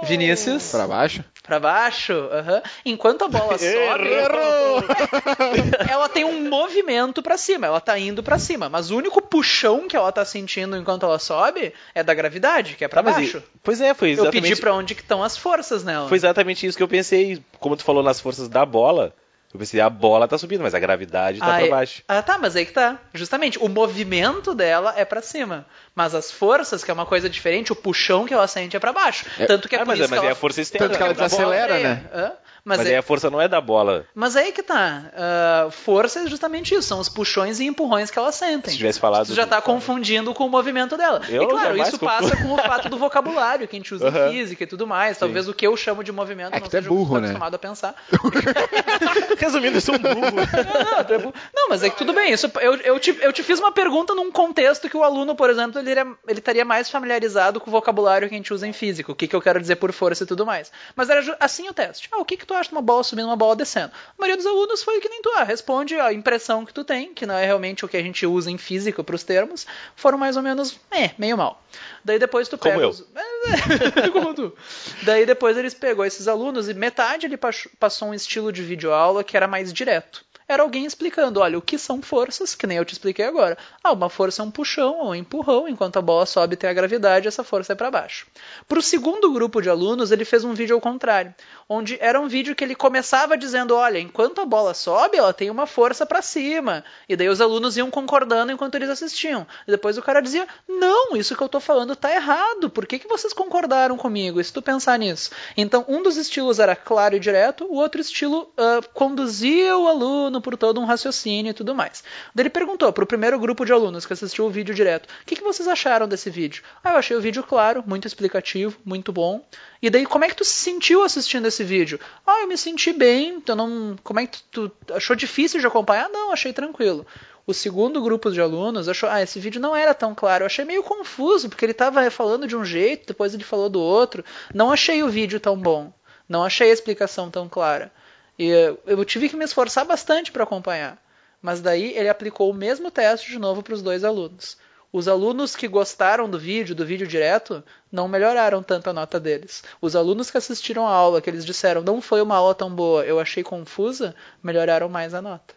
Vinícius? 0.03 0.71
Pra 0.71 0.87
baixo? 0.87 1.23
Pra 1.43 1.59
baixo? 1.59 2.13
aham. 2.31 2.61
Enquanto 2.85 3.23
a 3.25 3.27
bola 3.27 3.57
sobe, 3.57 4.09
ela 5.89 6.09
tem 6.09 6.23
um 6.25 6.49
movimento 6.49 7.21
pra 7.21 7.37
cima, 7.37 7.67
ela 7.67 7.79
tá 7.79 7.97
indo 7.97 8.21
pra 8.23 8.37
cima, 8.39 8.67
mas 8.69 8.91
o 8.91 8.97
único 8.97 9.21
puxão 9.21 9.87
que 9.87 9.95
ela 9.95 10.11
tá 10.11 10.25
sentindo 10.25 10.75
enquanto 10.77 11.03
ela 11.05 11.19
sobe 11.19 11.73
é 11.93 12.03
da 12.03 12.13
gravidade, 12.13 12.75
que 12.75 12.83
é 12.83 12.87
pra 12.87 13.01
Tá, 13.03 13.09
mas 13.11 13.15
baixo. 13.17 13.37
e- 13.37 13.59
Pois 13.63 13.81
é, 13.81 13.93
foi 13.93 14.09
Eu 14.09 14.13
exatamente, 14.13 14.41
pedi 14.41 14.55
pra 14.61 14.73
onde 14.73 14.95
que 14.95 15.01
estão 15.01 15.23
as 15.23 15.37
forças 15.37 15.83
nela. 15.83 16.07
foi 16.07 16.17
exatamente 16.17 16.65
isso 16.65 16.77
que 16.77 16.83
eu 16.83 16.87
pensei. 16.87 17.41
Como 17.59 17.75
tu 17.75 17.83
falou 17.83 18.03
nas 18.03 18.19
forças 18.19 18.47
da 18.49 18.65
bola, 18.65 19.13
eu 19.55 19.59
pensei, 19.59 19.79
a 19.81 19.89
bola 19.89 20.27
tá 20.27 20.37
subindo, 20.37 20.61
mas 20.61 20.73
a 20.75 20.79
gravidade 20.79 21.39
tá 21.39 21.45
Ah, 21.45 21.57
pra 21.57 21.65
é- 21.65 21.69
baixo. 21.69 22.03
Ah, 22.07 22.21
tá, 22.21 22.37
mas 22.37 22.55
aí 22.55 22.65
que 22.65 22.73
tá. 22.73 22.97
Justamente, 23.13 23.57
o 23.59 23.67
movimento 23.67 24.53
dela 24.53 24.93
é 24.97 25.03
pra 25.05 25.21
cima, 25.21 25.65
mas 25.95 26.13
as 26.15 26.31
forças, 26.31 26.83
que 26.83 26.91
é 26.91 26.93
uma 26.93 27.05
coisa 27.05 27.29
diferente, 27.29 27.71
o 27.71 27.75
puxão 27.75 28.25
que 28.25 28.33
ela 28.33 28.47
sente 28.47 28.75
é 28.75 28.79
pra 28.79 28.93
baixo. 28.93 29.25
Tanto 29.47 29.67
que 29.69 29.75
é 29.75 29.79
Ah, 29.79 29.81
por 29.81 29.87
mas, 29.87 29.99
isso 29.99 30.05
é, 30.05 30.09
mas 30.09 30.19
que 30.19 30.25
é 30.25 30.29
ela... 30.29 30.33
a 30.33 30.39
força 30.39 30.61
externa. 30.61 30.87
Tanto 30.87 30.97
que 30.97 31.03
ela 31.03 31.13
né, 31.13 31.19
da 31.19 31.27
bola. 31.27 31.29
desacelera, 31.55 31.79
É, 31.79 31.83
né? 31.83 32.03
hã? 32.13 32.31
Mas, 32.67 32.79
Mas 32.79 32.87
é- 32.87 32.89
aí 32.91 32.95
a 32.97 33.03
força 33.03 33.29
não 33.29 33.39
é 33.39 33.47
da 33.47 33.61
bola. 33.61 34.05
Mas 34.15 34.35
aí 34.35 34.51
que 34.51 34.63
tá. 34.63 35.03
Ah, 35.15 35.67
força 35.69 36.21
é 36.21 36.27
justamente 36.27 36.73
isso, 36.73 36.87
são 36.87 36.99
os 36.99 37.07
puxões 37.07 37.59
e 37.59 37.65
empurrões 37.67 38.09
que 38.09 38.17
elas 38.17 38.33
sentem. 38.33 38.71
Se 38.71 38.77
tivesse 38.77 38.99
falado 38.99 39.27
Tu 39.27 39.35
já 39.35 39.45
do- 39.45 39.49
tá 39.49 39.61
confundindo 39.61 40.33
com 40.33 40.45
o 40.47 40.49
movimento 40.49 40.97
dela. 40.97 41.21
Eu 41.29 41.43
e 41.43 41.47
claro, 41.47 41.77
isso 41.77 41.99
confundo. 41.99 42.05
passa 42.31 42.35
com 42.37 42.53
o 42.53 42.57
fato 42.57 42.89
do 42.89 42.97
vocabulário 42.97 43.67
que 43.67 43.75
a 43.75 43.79
gente 43.79 43.93
usa 43.93 44.07
em 44.09 44.31
física 44.31 44.63
e 44.63 44.65
tudo 44.67 44.87
mais. 44.87 45.15
Talvez 45.15 45.47
o 45.47 45.53
que 45.53 45.67
eu 45.67 45.77
chamo 45.77 46.03
de 46.03 46.11
movimento 46.11 46.55
É 46.55 46.59
não 46.59 46.67
que 46.67 46.75
é 46.75 46.81
seja 46.81 46.89
o 46.89 46.91
que 46.91 46.97
burro, 46.97 47.09
tu 47.09 47.13
tá 47.13 47.19
né? 47.21 47.27
acostumado 47.27 47.53
a 47.53 47.59
pensar. 47.59 47.93
Resumindo, 49.37 49.77
eu 49.77 49.81
sou 49.81 49.95
um 49.95 49.99
burro. 49.99 50.15
Não, 50.15 51.19
burro. 51.19 51.33
Não, 51.65 51.69
mas 51.69 51.81
é 51.81 51.89
que 51.89 51.97
tudo 51.97 52.13
bem. 52.13 52.31
Isso, 52.31 52.45
eu, 52.61 52.75
eu, 52.75 52.99
te, 52.99 53.17
eu 53.21 53.33
te 53.33 53.41
fiz 53.41 53.59
uma 53.59 53.71
pergunta 53.71 54.13
num 54.13 54.31
contexto 54.31 54.87
que 54.87 54.95
o 54.95 55.03
aluno, 55.03 55.35
por 55.35 55.49
exemplo, 55.49 55.79
ele, 55.79 55.89
iria- 55.89 56.15
ele 56.27 56.37
estaria 56.39 56.63
mais 56.63 56.89
familiarizado 56.91 57.59
com 57.59 57.69
o 57.69 57.71
vocabulário 57.71 58.29
que 58.29 58.35
a 58.35 58.37
gente 58.37 58.53
usa 58.53 58.67
em 58.67 58.71
física. 58.73 59.11
O 59.11 59.15
que, 59.15 59.27
que 59.27 59.35
eu 59.35 59.41
quero 59.41 59.59
dizer 59.59 59.77
por 59.77 59.91
força 59.91 60.23
e 60.23 60.27
tudo 60.27 60.45
mais. 60.45 60.71
Mas 60.95 61.09
era 61.09 61.35
assim 61.39 61.67
o 61.67 61.73
teste. 61.73 62.07
Ah, 62.11 62.19
o 62.19 62.25
que, 62.25 62.37
que 62.37 62.45
tu 62.45 62.53
acha 62.53 62.69
de 62.69 62.75
uma 62.75 62.83
bola 62.83 63.03
subindo 63.03 63.25
uma 63.25 63.35
bola 63.35 63.55
descendo? 63.55 63.91
A 63.95 64.13
maioria 64.21 64.37
dos 64.37 64.45
alunos 64.45 64.83
foi 64.83 64.99
que 64.99 65.09
nem 65.09 65.21
tu. 65.23 65.31
Ah, 65.35 65.43
responde 65.43 65.95
a 65.99 66.13
impressão 66.13 66.63
que 66.65 66.73
tu 66.73 66.83
tem, 66.83 67.13
que 67.15 67.25
não 67.25 67.35
é 67.35 67.45
realmente 67.45 67.83
o 67.83 67.87
que 67.87 67.97
a 67.97 68.01
gente 68.03 68.27
usa 68.27 68.51
em 68.51 68.57
física 68.59 69.03
pros 69.03 69.23
termos. 69.23 69.65
Foram 69.95 70.19
mais 70.19 70.37
ou 70.37 70.43
menos, 70.43 70.79
é, 70.91 71.11
meio 71.17 71.35
mal. 71.35 71.63
Daí 72.03 72.19
depois 72.19 72.47
tu 72.47 72.59
Como 72.59 72.73
pega 72.73 72.83
eu. 72.85 72.89
os- 72.89 73.03
É, 73.15 74.09
como 74.13 74.35
tu. 74.35 74.55
Daí 75.01 75.25
depois 75.25 75.57
eles 75.57 75.73
pegou 75.73 76.05
esses 76.05 76.27
alunos 76.27 76.69
e 76.69 76.73
metade 76.75 77.25
ele 77.25 77.37
pas- 77.37 77.67
passou 77.79 78.09
um 78.09 78.13
estilo 78.13 78.51
de 78.51 78.61
videoaula 78.61 79.23
que 79.23 79.35
era 79.35 79.47
mais 79.47 79.73
direto. 79.73 80.23
Era 80.47 80.61
alguém 80.61 80.85
explicando, 80.85 81.39
olha, 81.39 81.57
o 81.57 81.61
que 81.61 81.77
são 81.77 82.03
forças, 82.03 82.53
que 82.53 82.67
nem 82.67 82.77
eu 82.77 82.85
te 82.85 82.93
expliquei 82.93 83.25
agora. 83.25 83.57
Ah, 83.83 83.91
uma 83.91 84.09
força 84.09 84.43
é 84.43 84.45
um 84.45 84.51
puxão 84.51 84.99
ou 84.99 85.09
um 85.09 85.15
empurrão, 85.15 85.67
enquanto 85.67 85.97
a 85.97 86.01
bola 86.01 86.25
sobe 86.27 86.55
tem 86.55 86.69
a 86.69 86.73
gravidade, 86.73 87.27
essa 87.27 87.43
força 87.43 87.73
é 87.73 87.75
para 87.75 87.89
baixo. 87.89 88.27
Para 88.67 88.77
o 88.77 88.81
segundo 88.81 89.31
grupo 89.31 89.59
de 89.59 89.69
alunos, 89.69 90.11
ele 90.11 90.23
fez 90.23 90.43
um 90.43 90.53
vídeo 90.53 90.75
ao 90.75 90.81
contrário, 90.81 91.33
onde 91.67 91.97
era 91.99 92.21
um 92.21 92.27
vídeo 92.27 92.55
que 92.55 92.63
ele 92.63 92.75
começava 92.75 93.35
dizendo, 93.35 93.75
olha, 93.75 93.97
enquanto 93.97 94.39
a 94.39 94.45
bola 94.45 94.75
sobe, 94.75 95.17
ela 95.17 95.33
tem 95.33 95.49
uma 95.49 95.65
força 95.65 96.05
para 96.05 96.21
cima. 96.21 96.85
E 97.09 97.15
daí 97.15 97.27
os 97.27 97.41
alunos 97.41 97.75
iam 97.75 97.89
concordando 97.89 98.51
enquanto 98.51 98.75
eles 98.75 98.89
assistiam. 98.89 99.47
E 99.67 99.71
depois 99.71 99.97
o 99.97 100.03
cara 100.03 100.21
dizia, 100.21 100.47
não, 100.67 101.15
isso 101.15 101.35
que 101.35 101.41
eu 101.41 101.49
tô 101.49 101.59
falando 101.59 101.95
tá 101.95 102.13
errado. 102.13 102.69
Por 102.69 102.85
que, 102.85 102.99
que 102.99 103.07
vocês 103.07 103.33
concordaram 103.33 103.97
comigo? 103.97 104.43
Se 104.43 104.53
tu 104.53 104.61
pensar 104.61 104.99
nisso? 104.99 105.31
Então, 105.57 105.83
um 105.87 106.03
dos 106.03 106.17
estilos 106.17 106.59
era 106.59 106.75
claro 106.75 107.15
e 107.15 107.19
direto, 107.19 107.65
o 107.65 107.77
outro 107.77 107.99
estilo 107.99 108.51
ah, 108.57 108.81
conduzia 108.93 109.75
o 109.75 109.87
aluno 109.87 110.34
por 110.41 110.57
todo 110.57 110.79
um 110.79 110.85
raciocínio 110.85 111.51
e 111.51 111.53
tudo 111.53 111.75
mais. 111.75 112.03
Ele 112.37 112.49
perguntou 112.49 112.91
pro 112.91 113.05
primeiro 113.05 113.39
grupo 113.39 113.65
de 113.65 113.71
alunos 113.71 114.05
que 114.05 114.13
assistiu 114.13 114.45
o 114.45 114.49
vídeo 114.49 114.73
direto: 114.73 115.05
o 115.05 115.25
que, 115.25 115.35
que 115.35 115.43
vocês 115.43 115.67
acharam 115.67 116.07
desse 116.07 116.29
vídeo? 116.29 116.63
Ah, 116.83 116.91
eu 116.91 116.97
achei 116.97 117.15
o 117.15 117.21
vídeo 117.21 117.43
claro, 117.43 117.83
muito 117.85 118.07
explicativo, 118.07 118.77
muito 118.83 119.11
bom. 119.11 119.45
E 119.81 119.89
daí, 119.89 120.05
como 120.05 120.25
é 120.25 120.29
que 120.29 120.35
tu 120.35 120.45
se 120.45 120.53
sentiu 120.53 121.03
assistindo 121.03 121.47
esse 121.47 121.63
vídeo? 121.63 121.99
Ah, 122.25 122.41
eu 122.41 122.47
me 122.47 122.57
senti 122.57 122.91
bem, 122.91 123.35
então 123.35 123.55
não. 123.55 123.95
Como 124.03 124.19
é 124.19 124.27
que 124.27 124.41
tu, 124.43 124.69
tu 124.69 124.93
achou 124.93 125.15
difícil 125.15 125.59
de 125.59 125.67
acompanhar? 125.67 126.09
Não, 126.09 126.31
achei 126.31 126.53
tranquilo. 126.53 127.05
O 127.47 127.53
segundo 127.53 128.01
grupo 128.01 128.31
de 128.31 128.41
alunos 128.41 128.89
achou, 128.89 129.07
ah, 129.07 129.21
esse 129.21 129.39
vídeo 129.39 129.61
não 129.61 129.75
era 129.75 129.93
tão 129.93 130.15
claro. 130.15 130.43
Eu 130.43 130.47
achei 130.47 130.65
meio 130.65 130.81
confuso, 130.81 131.47
porque 131.47 131.63
ele 131.63 131.73
estava 131.73 132.09
falando 132.09 132.47
de 132.47 132.55
um 132.55 132.65
jeito, 132.65 133.07
depois 133.07 133.35
ele 133.35 133.43
falou 133.43 133.69
do 133.69 133.79
outro. 133.79 134.25
Não 134.51 134.71
achei 134.71 135.03
o 135.03 135.09
vídeo 135.09 135.39
tão 135.39 135.55
bom. 135.55 135.93
Não 136.27 136.43
achei 136.43 136.71
a 136.71 136.73
explicação 136.73 137.29
tão 137.29 137.47
clara. 137.47 137.91
E 138.37 138.49
eu 138.85 139.05
tive 139.05 139.29
que 139.29 139.35
me 139.35 139.45
esforçar 139.45 139.85
bastante 139.85 140.31
para 140.31 140.43
acompanhar. 140.43 141.01
Mas 141.41 141.61
daí 141.61 141.95
ele 141.95 142.09
aplicou 142.09 142.49
o 142.49 142.53
mesmo 142.53 142.89
teste 142.89 143.29
de 143.29 143.39
novo 143.39 143.61
para 143.61 143.73
os 143.73 143.81
dois 143.81 144.03
alunos. 144.03 144.57
Os 144.91 145.07
alunos 145.07 145.55
que 145.55 145.67
gostaram 145.67 146.29
do 146.29 146.39
vídeo, 146.39 146.73
do 146.73 146.85
vídeo 146.85 147.05
direto, 147.05 147.63
não 147.91 148.07
melhoraram 148.07 148.63
tanto 148.63 148.89
a 148.89 148.93
nota 148.93 149.19
deles. 149.19 149.63
Os 149.81 149.95
alunos 149.95 150.31
que 150.31 150.37
assistiram 150.37 150.87
a 150.87 150.91
aula, 150.91 151.21
que 151.21 151.29
eles 151.29 151.45
disseram 151.45 151.81
não 151.81 152.01
foi 152.01 152.21
uma 152.21 152.37
aula 152.37 152.55
tão 152.55 152.69
boa, 152.73 153.03
eu 153.05 153.19
achei 153.19 153.43
confusa, 153.43 154.15
melhoraram 154.41 154.87
mais 154.87 155.13
a 155.13 155.21
nota. 155.21 155.53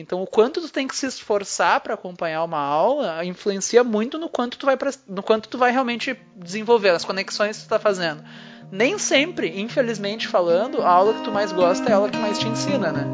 Então, 0.00 0.22
o 0.22 0.28
quanto 0.28 0.60
tu 0.60 0.68
tem 0.68 0.86
que 0.86 0.94
se 0.94 1.06
esforçar 1.06 1.80
para 1.80 1.94
acompanhar 1.94 2.44
uma 2.44 2.60
aula 2.60 3.24
influencia 3.24 3.82
muito 3.82 4.16
no 4.16 4.28
quanto 4.28 4.56
tu 4.56 4.64
vai, 4.64 4.78
no 5.08 5.24
quanto 5.24 5.48
tu 5.48 5.58
vai 5.58 5.72
realmente 5.72 6.16
desenvolver, 6.36 6.90
as 6.90 7.04
conexões 7.04 7.56
que 7.56 7.62
tu 7.62 7.66
está 7.66 7.80
fazendo. 7.80 8.22
Nem 8.70 8.96
sempre, 8.96 9.60
infelizmente 9.60 10.28
falando, 10.28 10.82
a 10.82 10.88
aula 10.88 11.14
que 11.14 11.22
tu 11.22 11.32
mais 11.32 11.50
gosta 11.50 11.90
é 11.90 11.92
a 11.92 11.96
aula 11.96 12.08
que 12.08 12.16
mais 12.16 12.38
te 12.38 12.46
ensina, 12.46 12.92
né? 12.92 13.06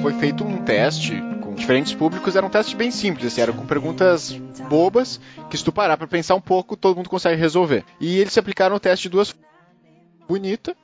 Foi 0.00 0.12
feito 0.12 0.44
um 0.44 0.62
teste 0.62 1.20
com 1.42 1.56
diferentes 1.56 1.92
públicos, 1.92 2.36
era 2.36 2.46
um 2.46 2.50
teste 2.50 2.76
bem 2.76 2.92
simples, 2.92 3.26
assim, 3.26 3.40
era 3.40 3.52
com 3.52 3.66
perguntas 3.66 4.30
bobas, 4.68 5.20
que 5.50 5.58
se 5.58 5.64
tu 5.64 5.72
parar 5.72 5.96
para 5.96 6.06
pensar 6.06 6.36
um 6.36 6.40
pouco, 6.40 6.76
todo 6.76 6.94
mundo 6.94 7.10
consegue 7.10 7.34
resolver. 7.34 7.84
E 8.00 8.16
eles 8.20 8.32
se 8.32 8.38
aplicaram 8.38 8.76
o 8.76 8.80
teste 8.80 9.08
de 9.08 9.08
duas 9.08 9.34
bonita, 10.28 10.76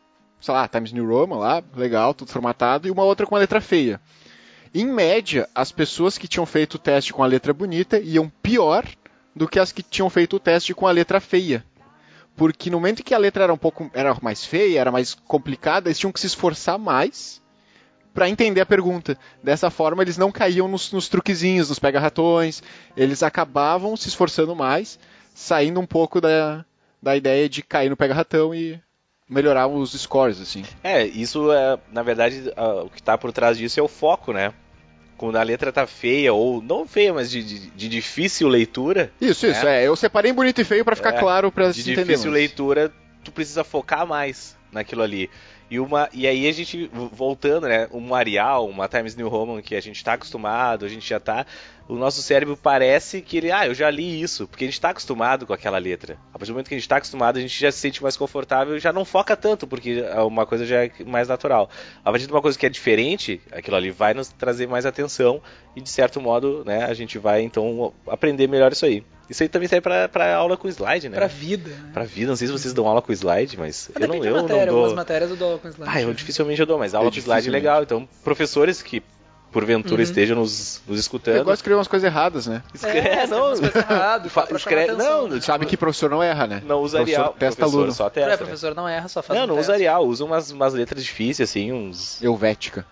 sei 0.45 0.53
lá, 0.53 0.69
Times 0.69 0.93
New 0.93 1.09
Roman 1.09 1.39
lá, 1.39 1.65
legal, 1.75 2.13
tudo 2.13 2.31
formatado, 2.31 2.87
e 2.87 2.91
uma 2.91 3.03
outra 3.03 3.27
com 3.27 3.35
a 3.35 3.39
letra 3.39 3.63
feia. 3.63 3.99
Em 4.75 4.85
média, 4.85 5.49
as 5.55 5.73
pessoas 5.73 6.19
que 6.19 6.29
tinham 6.29 6.45
feito 6.45 6.75
o 6.75 6.79
teste 6.79 7.15
com 7.15 7.23
a 7.23 7.27
letra 7.27 7.55
bonita 7.55 7.99
iam 7.99 8.31
pior 8.43 8.85
do 9.35 9.49
que 9.49 9.59
as 9.59 9.73
que 9.73 9.83
tinham 9.83 10.11
feito 10.11 10.37
o 10.37 10.39
teste 10.39 10.75
com 10.75 10.87
a 10.87 10.91
letra 10.91 11.19
feia. 11.19 11.65
Porque 12.37 12.69
no 12.69 12.77
momento 12.77 13.03
que 13.03 13.15
a 13.15 13.19
letra 13.19 13.45
era 13.45 13.55
um 13.55 13.57
pouco 13.57 13.91
era 13.95 14.15
mais 14.21 14.45
feia, 14.45 14.81
era 14.81 14.93
mais 14.93 15.15
complicada, 15.15 15.89
eles 15.89 15.99
tinham 15.99 16.13
que 16.13 16.21
se 16.21 16.27
esforçar 16.27 16.79
mais 16.79 17.41
para 18.13 18.29
entender 18.29 18.61
a 18.61 18.67
pergunta. 18.67 19.17
Dessa 19.43 19.71
forma, 19.71 20.03
eles 20.03 20.19
não 20.19 20.31
caíam 20.31 20.69
nos, 20.69 20.93
nos 20.93 21.09
truquezinhos, 21.09 21.71
nos 21.71 21.79
pega-ratões, 21.79 22.63
eles 22.95 23.23
acabavam 23.23 23.97
se 23.97 24.09
esforçando 24.09 24.55
mais, 24.55 24.99
saindo 25.35 25.81
um 25.81 25.87
pouco 25.87 26.21
da, 26.21 26.67
da 27.03 27.17
ideia 27.17 27.49
de 27.49 27.63
cair 27.63 27.89
no 27.89 27.97
pega-ratão 27.97 28.55
e 28.55 28.79
melhorar 29.29 29.67
os 29.67 29.93
scores, 29.93 30.41
assim. 30.41 30.65
É, 30.83 31.05
isso 31.05 31.53
é, 31.53 31.79
na 31.93 32.03
verdade, 32.03 32.53
o 32.85 32.91
que 32.91 33.01
está 33.01 33.17
por 33.17 33.33
trás 33.33 33.57
disso 33.57 33.81
é 33.81 33.83
o 33.83 33.89
foco, 33.89 34.33
né? 34.33 34.53
Quando 35.17 35.37
a 35.37 35.43
letra 35.43 35.73
tá 35.73 35.87
feia, 35.87 36.33
ou 36.33 36.61
não 36.61 36.87
feia, 36.87 37.15
mas 37.15 37.31
de, 37.31 37.43
de, 37.43 37.71
de 37.71 37.89
difícil 37.89 38.49
leitura. 38.49 39.13
Isso, 39.21 39.47
isso, 39.47 39.67
é. 39.67 39.83
é. 39.83 39.87
Eu 39.87 39.95
separei 39.95 40.31
em 40.31 40.35
bonito 40.35 40.61
e 40.61 40.65
feio 40.65 40.85
para 40.85 40.97
ficar 40.97 41.15
é, 41.15 41.19
claro 41.19 41.53
para 41.53 41.73
se 41.73 41.81
entender. 41.81 41.97
De 41.97 42.05
difícil 42.05 42.31
leitura, 42.31 42.93
tu 43.23 43.31
precisa 43.31 43.63
focar 43.63 44.07
mais 44.07 44.57
naquilo 44.73 45.03
ali. 45.03 45.31
E, 45.71 45.81
uma, 45.81 46.09
e 46.13 46.27
aí 46.27 46.47
a 46.47 46.53
gente, 46.53 46.91
voltando, 47.13 47.67
né? 47.67 47.89
Um 47.91 48.15
Arial, 48.15 48.69
uma 48.69 48.87
Times 48.87 49.17
New 49.17 49.29
Roman 49.29 49.63
que 49.63 49.75
a 49.75 49.81
gente 49.81 49.97
está 49.97 50.13
acostumado, 50.13 50.85
a 50.85 50.89
gente 50.89 51.09
já 51.09 51.19
tá. 51.19 51.47
O 51.87 51.97
nosso 51.97 52.23
cérebro 52.23 52.57
parece 52.57 53.21
que 53.21 53.37
ele, 53.37 53.53
ah, 53.53 53.67
eu 53.67 53.75
já 53.75 53.91
li 53.91 54.23
isso, 54.23 54.49
porque 54.49 54.65
a 54.65 54.67
gente 54.67 54.75
está 54.75 54.91
acostumado 54.91 55.47
com 55.47 55.53
aquela 55.53 55.77
letra. 55.77 56.17
A 56.33 56.39
partir 56.39 56.51
do 56.51 56.55
momento 56.55 56.69
que 56.69 56.75
a 56.75 56.79
gente 56.79 56.85
está 56.85 56.97
acostumado, 56.97 57.37
a 57.37 57.41
gente 57.41 57.61
já 57.61 57.71
se 57.71 57.79
sente 57.79 58.03
mais 58.03 58.17
confortável 58.17 58.77
e 58.77 58.81
já 58.81 58.93
não 58.93 59.05
foca 59.05 59.37
tanto, 59.37 59.67
porque 59.67 60.03
uma 60.27 60.47
coisa 60.47 60.65
já 60.65 60.85
é 60.85 60.91
mais 61.05 61.29
natural. 61.29 61.69
A 62.03 62.11
partir 62.11 62.27
de 62.27 62.33
uma 62.33 62.41
coisa 62.41 62.59
que 62.59 62.65
é 62.65 62.71
diferente, 62.71 63.41
aquilo 63.53 63.77
ali 63.77 63.91
vai 63.91 64.15
nos 64.15 64.29
trazer 64.29 64.67
mais 64.67 64.87
atenção 64.87 65.43
e, 65.77 65.81
de 65.81 65.91
certo 65.91 66.21
modo, 66.23 66.63
né, 66.65 66.85
a 66.85 66.95
gente 66.95 67.19
vai 67.19 67.43
então 67.43 67.93
aprender 68.07 68.49
melhor 68.49 68.73
isso 68.73 68.87
aí. 68.87 69.05
Isso 69.29 69.43
aí 69.43 69.49
também 69.49 69.69
serve 69.69 69.83
pra, 69.83 70.09
pra 70.09 70.35
aula 70.35 70.57
com 70.57 70.69
slide, 70.69 71.09
né? 71.09 71.17
Pra 71.17 71.27
vida. 71.27 71.71
Né? 71.71 71.91
Pra 71.93 72.05
vida. 72.05 72.29
Não 72.29 72.37
sei 72.37 72.47
se 72.47 72.53
vocês 72.53 72.75
dão 72.75 72.87
aula 72.87 73.01
com 73.01 73.13
slide, 73.13 73.57
mas, 73.59 73.91
mas 73.95 74.03
eu 74.03 74.09
não, 74.09 74.17
eu 74.17 74.43
matéria, 74.43 74.43
não 74.43 74.47
dou. 74.47 74.77
Algumas 74.77 74.93
matérias 74.93 75.31
eu 75.31 75.37
dou 75.37 75.54
aula 75.55 75.63
com 75.63 75.69
slide. 75.69 75.91
Ah, 75.93 76.01
eu 76.01 76.09
né? 76.09 76.15
dificilmente 76.15 76.61
eu 76.61 76.67
dou, 76.67 76.79
mas 76.79 76.95
aula 76.95 77.09
é 77.09 77.11
com 77.11 77.19
slide 77.19 77.49
é 77.49 77.51
legal. 77.51 77.83
Então, 77.83 78.09
professores 78.23 78.83
que 78.83 79.03
porventura 79.55 79.97
uhum. 79.97 80.03
estejam 80.03 80.37
nos, 80.37 80.83
nos 80.87 80.99
escutando. 80.99 81.37
Eu 81.37 81.45
gosto 81.45 81.55
de 81.55 81.59
escrever 81.61 81.77
umas 81.77 81.87
coisas 81.87 82.05
erradas, 82.05 82.49
né? 82.49 82.61
Escreve, 82.75 83.09
é, 83.09 83.27
não, 83.29 83.47
umas 83.47 83.61
coisas 83.61 83.77
erradas. 83.77 84.33
escreve, 84.57 84.93
não, 84.93 85.41
sabe 85.41 85.65
que 85.65 85.77
professor 85.77 86.11
não 86.11 86.21
erra, 86.21 86.47
né? 86.49 86.63
Não 86.67 86.81
usa 86.81 86.99
Arial. 87.01 87.35
Testa 87.39 87.61
professor 87.61 87.79
aluno. 87.79 87.93
Só 87.93 88.11
testa, 88.11 88.33
é, 88.33 88.37
professor 88.37 88.75
não 88.75 88.89
erra, 88.89 89.07
só 89.07 89.23
faz 89.23 89.39
Não, 89.39 89.47
não 89.47 89.59
usa 89.59 89.73
Arial, 89.73 90.05
usa 90.05 90.25
umas, 90.25 90.51
umas 90.51 90.75
letras 90.75 91.05
difíceis, 91.05 91.49
assim, 91.49 91.73
uns... 91.73 92.21
Helvética. 92.21 92.85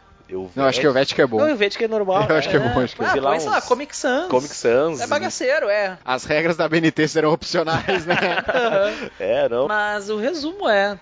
Não, 0.54 0.64
acho 0.64 0.80
que 0.80 0.86
o 0.86 0.88
Helvética 0.88 1.22
é 1.22 1.26
bom. 1.26 1.38
Não, 1.38 1.46
o 1.46 1.48
Helvética 1.48 1.84
é 1.84 1.88
normal. 1.88 2.26
Eu 2.28 2.36
acho 2.36 2.48
que 2.48 2.56
é, 2.56 2.58
bom, 2.58 2.80
acho 2.80 2.96
que 2.96 3.02
é 3.02 3.06
ah, 3.06 3.20
bom. 3.20 3.40
Sei 3.40 3.48
lá, 3.48 3.60
Comic 3.60 3.96
Sans. 3.96 4.28
Comic 4.28 4.54
Sans. 4.54 5.00
É 5.00 5.06
bagaceiro, 5.06 5.68
é. 5.68 5.98
As 6.04 6.24
regras 6.24 6.56
da 6.56 6.68
BNT 6.68 7.08
serão 7.08 7.32
opcionais, 7.32 8.06
né? 8.06 8.16
é, 9.20 9.48
não. 9.48 9.68
Mas 9.68 10.08
o 10.08 10.16
resumo 10.16 10.68
é, 10.68 10.98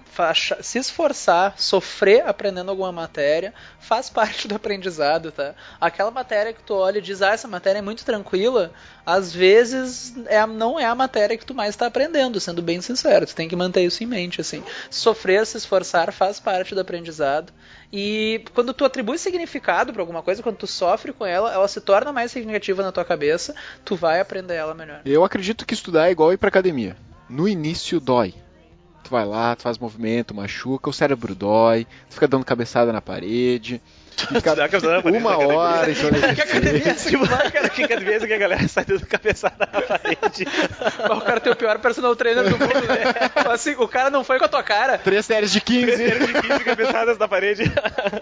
se 0.61 0.79
esforçar, 0.79 1.55
sofrer 1.57 2.27
aprendendo 2.27 2.71
alguma 2.71 2.93
matéria, 2.93 3.55
faz 3.79 4.11
parte 4.11 4.49
do 4.49 4.55
aprendizado, 4.55 5.33
tá? 5.33 5.55
Aquela 5.81 6.11
matéria 6.11 6.53
que 6.53 6.63
tu 6.63 6.75
olha 6.75 6.99
e 6.99 7.03
diz, 7.03 7.23
ah, 7.23 7.33
essa 7.33 7.49
matéria 7.49 7.79
é 7.79 7.83
muito 7.83 8.05
tranquila, 8.05 8.73
às 9.05 9.33
vezes 9.33 10.15
é, 10.27 10.45
não 10.47 10.79
é 10.79 10.85
a 10.85 10.95
matéria 10.95 11.37
que 11.37 11.45
tu 11.45 11.55
mais 11.55 11.71
está 11.71 11.87
aprendendo, 11.87 12.39
sendo 12.41 12.63
bem 12.63 12.81
sincero. 12.81 13.27
Tu 13.27 13.35
tem 13.35 13.49
que 13.49 13.57
manter 13.57 13.83
isso 13.83 14.03
em 14.03 14.07
mente, 14.07 14.41
assim. 14.41 14.63
Sofrer, 14.91 15.47
se 15.47 15.57
esforçar, 15.57 16.13
faz 16.13 16.39
parte 16.39 16.75
do 16.75 16.81
aprendizado. 16.81 17.53
E 17.93 18.45
quando 18.55 18.73
tu 18.73 18.85
atribui 18.85 19.19
significado 19.19 19.93
para 19.93 20.03
alguma 20.03 20.23
coisa, 20.23 20.43
quando 20.43 20.57
tu 20.57 20.67
sofre 20.67 21.13
com 21.13 21.27
ela, 21.27 21.53
ela 21.53 21.67
se 21.67 21.81
torna 21.81 22.13
mais 22.13 22.31
significativa 22.31 22.83
na 22.83 22.93
tua 22.93 23.05
cabeça, 23.05 23.55
tu 23.85 23.97
vai 23.97 24.21
aprender 24.21 24.55
ela 24.55 24.75
melhor. 24.75 25.01
Eu 25.05 25.25
acredito 25.25 25.67
que 25.67 25.75
estudar 25.75 26.09
é 26.09 26.13
igual 26.13 26.33
ir 26.33 26.37
pra 26.37 26.49
academia. 26.49 26.97
No 27.29 27.49
início 27.49 27.99
dói. 27.99 28.35
Tu 29.03 29.11
vai 29.11 29.25
lá, 29.25 29.57
tu 29.57 29.63
faz 29.63 29.79
movimento, 29.79 30.35
machuca, 30.35 30.91
o 30.91 30.93
cérebro 30.93 31.35
dói, 31.35 31.85
tu 32.09 32.15
fica 32.15 32.29
dando 32.29 32.45
cabeçada 32.45 32.93
na 32.93 33.01
parede. 33.01 33.83
Fica 34.27 35.19
uma 35.19 35.37
hora 35.39 35.91
então 35.91 36.11
Que 36.35 36.41
academia 36.41 36.83
é 36.85 36.89
essa 36.91 37.11
que 37.11 37.17
vai, 37.17 37.51
cara? 37.51 37.69
Que 37.69 37.85
academia 37.85 38.13
é 38.13 38.17
essa 38.17 38.27
que 38.27 38.33
a 38.33 38.39
galera 38.39 38.69
sai 38.69 38.85
dando 38.85 39.07
cabeçada 39.07 39.69
na 39.73 39.83
parede? 39.83 40.47
o 41.11 41.21
cara 41.21 41.41
tem 41.41 41.53
o 41.53 41.57
pior 41.57 41.79
personal 41.79 42.15
trainer 42.17 42.45
do 42.45 42.59
mundo, 42.59 42.87
né? 42.89 43.31
Assim, 43.51 43.75
o 43.79 43.89
cara 43.89 44.11
não 44.11 44.23
foi 44.25 44.39
com 44.39 44.45
a 44.45 44.49
tua 44.49 44.63
cara. 44.63 44.99
Três 44.99 45.27
séries 45.27 45.51
de 45.51 45.61
15. 45.61 45.87
Três 45.87 45.99
séries 45.99 46.27
de 46.27 46.43
15 46.43 46.65
cabeçadas 46.65 47.19
na 47.19 47.29
parede. 47.29 47.65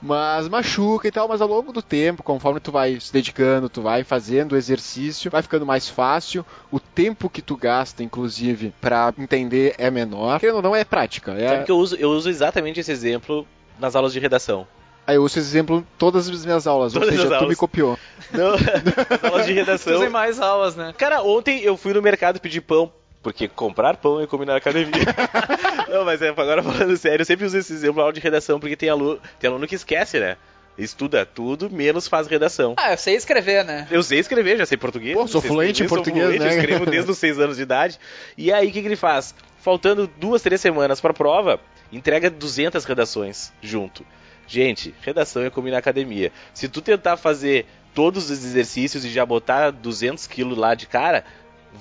Mas 0.03 0.49
machuca 0.49 1.09
e 1.09 1.11
tal, 1.11 1.29
mas 1.29 1.41
ao 1.41 1.49
longo 1.49 1.73
do 1.73 1.83
tempo, 1.83 2.23
conforme 2.23 2.61
tu 2.61 2.73
vai 2.73 2.99
se 3.01 3.13
dedicando, 3.13 3.69
tu 3.69 3.83
vai 3.83 4.05
fazendo 4.05 4.53
o 4.53 4.57
exercício, 4.57 5.31
vai 5.31 5.43
ficando 5.43 5.67
mais 5.67 5.89
fácil. 5.89 6.45
O 6.71 6.81
tempo 6.81 7.29
que 7.29 7.43
tu 7.43 7.57
gasta, 7.57 8.03
inclusive, 8.03 8.73
para 8.81 9.13
entender 9.19 9.75
é 9.79 9.91
menor. 9.91 10.41
Querendo 10.41 10.57
ou 10.57 10.63
não, 10.63 10.77
é 10.77 10.85
prática. 10.85 11.33
É... 11.33 11.49
Sabe 11.49 11.65
que 11.65 11.73
eu 11.73 11.79
uso, 11.79 11.97
eu 11.97 12.11
uso 12.11 12.29
exatamente 12.29 12.81
esse 12.81 12.93
exemplo 12.93 13.47
nas 13.79 13.95
aulas 13.95 14.13
de 14.13 14.19
redação. 14.19 14.67
Aí 15.09 15.17
eu 15.17 15.23
uso 15.23 15.39
esse 15.39 15.49
exemplo 15.49 15.79
em 15.79 15.87
todas 15.97 16.29
as 16.29 16.45
minhas 16.45 16.67
aulas, 16.67 16.93
todas 16.93 17.09
ou 17.09 17.15
seja, 17.15 17.29
tu 17.29 17.35
aulas. 17.35 17.49
me 17.49 17.57
copiou. 17.57 17.99
Não, 18.31 18.51
aulas 19.31 19.47
de 19.47 19.55
redação. 19.55 19.97
Usem 19.97 20.11
mais 20.11 20.39
aulas, 20.39 20.77
né? 20.77 20.93
Cara, 20.99 21.23
ontem 21.23 21.63
eu 21.63 21.79
fui 21.79 21.95
no 21.95 22.03
mercado 22.03 22.39
pedir 22.39 22.61
pão 22.61 22.93
porque 23.23 23.49
comprar 23.49 23.97
pão 23.97 24.21
é 24.21 24.27
comer 24.27 24.45
na 24.45 24.57
academia. 24.57 24.93
não, 25.89 26.05
mas 26.05 26.21
é, 26.21 26.29
agora 26.29 26.63
falando 26.63 26.95
sério, 26.99 27.23
eu 27.23 27.25
sempre 27.25 27.47
uso 27.47 27.57
esse 27.57 27.73
exemplo 27.73 27.97
na 27.97 28.03
aula 28.03 28.13
de 28.13 28.21
redação, 28.21 28.61
porque 28.61 28.77
tem 28.77 28.91
aluno, 28.91 29.19
tem 29.41 29.49
aluno 29.49 29.67
que 29.67 29.75
esquece, 29.75 30.21
né? 30.21 30.37
Estuda 30.77 31.25
tudo, 31.25 31.71
menos 31.71 32.07
faz 32.07 32.27
redação. 32.27 32.75
Ah, 32.77 32.93
eu 32.93 32.99
sei 32.99 33.17
escrever, 33.17 33.65
né? 33.65 33.89
Eu 33.91 34.03
sei 34.03 34.19
escrever, 34.19 34.59
já 34.59 34.67
sei 34.67 34.77
português. 34.77 35.17
Pô, 35.17 35.27
sou 35.27 35.41
fluente 35.41 35.83
em 35.83 35.89
português, 35.89 36.27
fluente, 36.27 36.45
né? 36.45 36.53
Eu 36.53 36.59
escrevo 36.59 36.85
desde 36.85 37.11
os 37.11 37.17
seis 37.17 37.39
anos 37.39 37.57
de 37.57 37.63
idade. 37.63 37.99
E 38.37 38.53
aí, 38.53 38.69
o 38.69 38.71
que, 38.71 38.83
que 38.83 38.89
ele 38.89 38.95
faz? 38.95 39.35
Faltando 39.57 40.07
duas, 40.19 40.43
três 40.43 40.61
semanas 40.61 41.01
pra 41.01 41.15
prova, 41.15 41.59
entrega 41.91 42.29
200 42.29 42.85
redações 42.85 43.51
junto. 43.63 44.05
Gente, 44.49 44.95
redação 45.03 45.43
é 45.43 45.51
como 45.51 45.69
ir 45.69 45.73
na 45.73 45.79
academia. 45.79 46.33
Se 46.55 46.69
tu 46.69 46.81
tentar 46.81 47.19
fazer 47.19 47.67
todos 47.95 48.31
os 48.31 48.45
exercícios 48.45 49.05
e 49.05 49.11
já 49.11 49.25
botar 49.27 49.71
200 49.71 50.27
quilos 50.27 50.57
lá 50.57 50.75
de 50.75 50.87
cara, 50.87 51.23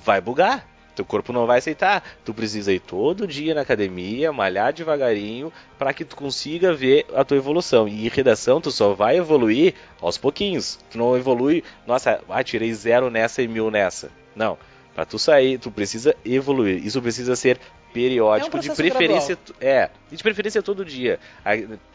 vai 0.04 0.20
bugar. 0.20 0.68
Teu 0.94 1.04
corpo 1.04 1.32
não 1.32 1.46
vai 1.46 1.58
aceitar. 1.58 2.02
Tu 2.24 2.34
precisa 2.34 2.70
ir 2.72 2.80
todo 2.80 3.26
dia 3.26 3.54
na 3.54 3.62
academia, 3.62 4.32
malhar 4.32 4.72
devagarinho, 4.72 5.50
para 5.78 5.94
que 5.94 6.04
tu 6.04 6.14
consiga 6.14 6.74
ver 6.74 7.06
a 7.14 7.24
tua 7.24 7.38
evolução. 7.38 7.88
E 7.88 8.04
em 8.04 8.08
redação, 8.08 8.60
tu 8.60 8.70
só 8.70 8.92
vai 8.92 9.16
evoluir 9.16 9.74
aos 10.02 10.18
pouquinhos. 10.18 10.78
Tu 10.90 10.98
não 10.98 11.16
evolui, 11.16 11.64
nossa, 11.86 12.20
ah, 12.28 12.44
tirei 12.44 12.74
zero 12.74 13.08
nessa 13.10 13.40
e 13.40 13.48
mil 13.48 13.70
nessa. 13.70 14.10
Não. 14.36 14.58
Para 14.98 15.06
tu 15.06 15.16
sair, 15.16 15.60
tu 15.60 15.70
precisa 15.70 16.12
evoluir. 16.24 16.84
Isso 16.84 17.00
precisa 17.00 17.36
ser 17.36 17.60
periódico, 17.94 18.56
É 18.56 18.58
um 18.58 18.60
de 18.60 18.72
preferência. 18.72 19.38
É, 19.60 19.90
e 20.10 20.16
de 20.16 20.22
preferência 20.24 20.60
todo 20.60 20.84
dia. 20.84 21.20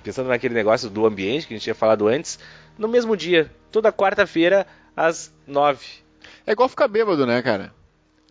Pensando 0.02 0.30
naquele 0.30 0.54
negócio 0.54 0.90
do 0.90 1.06
ambiente 1.06 1.46
que 1.46 1.54
a 1.54 1.58
gente 1.58 1.66
tinha 1.66 1.76
falado 1.76 2.08
antes, 2.08 2.40
no 2.78 2.88
mesmo 2.88 3.18
dia, 3.18 3.52
toda 3.70 3.92
quarta-feira, 3.92 4.66
às 4.96 5.34
nove. 5.46 5.86
É 6.48 6.54
igual 6.54 6.70
ficar 6.70 6.88
bêbado, 6.88 7.28
né, 7.28 7.42
cara? 7.42 7.74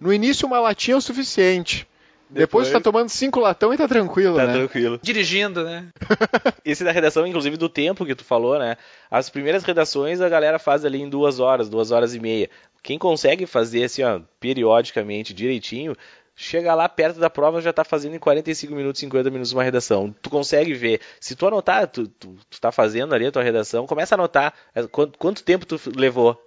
No 0.01 0.11
início 0.11 0.47
uma 0.47 0.59
latinha 0.59 0.95
é 0.95 0.97
o 0.97 1.03
suficiente. 1.03 1.87
Depois, 2.35 2.67
Depois- 2.67 2.69
tu 2.69 2.73
tá 2.73 2.81
tomando 2.81 3.09
cinco 3.09 3.41
latão 3.41 3.73
e 3.75 3.77
tá 3.77 3.87
tranquilo, 3.87 4.37
Tá 4.37 4.47
né? 4.47 4.53
tranquilo. 4.55 4.99
Dirigindo, 5.03 5.65
né? 5.65 5.89
Esse 6.65 6.83
da 6.83 6.91
redação, 6.93 7.27
inclusive, 7.27 7.57
do 7.57 7.69
tempo 7.69 8.07
que 8.07 8.15
tu 8.15 8.25
falou, 8.25 8.59
né? 8.59 8.77
As 9.11 9.29
primeiras 9.29 9.63
redações 9.65 10.21
a 10.21 10.29
galera 10.29 10.59
faz 10.59 10.85
ali 10.85 11.01
em 11.03 11.09
duas 11.09 11.41
horas, 11.41 11.69
duas 11.69 11.91
horas 11.91 12.15
e 12.15 12.21
meia. 12.21 12.49
Quem 12.83 12.99
consegue 12.99 13.47
fazer 13.47 13.85
assim, 13.85 14.03
ó, 14.03 14.21
periodicamente, 14.41 15.35
direitinho, 15.35 15.95
chega 16.35 16.75
lá 16.75 16.89
perto 16.89 17.21
da 17.21 17.29
prova 17.29 17.61
já 17.61 17.73
tá 17.73 17.85
fazendo 17.85 18.15
em 18.17 18.19
45 18.19 18.75
minutos, 18.75 19.01
50 19.01 19.31
minutos 19.31 19.53
uma 19.53 19.63
redação. 19.63 20.15
Tu 20.23 20.31
consegue 20.31 20.73
ver. 20.75 21.01
Se 21.21 21.37
tu 21.37 21.47
anotar, 21.47 21.87
tu, 21.87 22.09
tu, 22.09 22.35
tu 22.49 22.61
tá 22.61 22.73
fazendo 22.73 23.15
ali 23.15 23.27
a 23.27 23.33
tua 23.33 23.43
redação, 23.43 23.87
começa 23.87 24.15
a 24.15 24.17
anotar 24.17 24.55
é, 24.75 24.83
quanto, 24.85 25.19
quanto 25.19 25.43
tempo 25.45 25.67
tu 25.67 25.79
levou. 25.95 26.41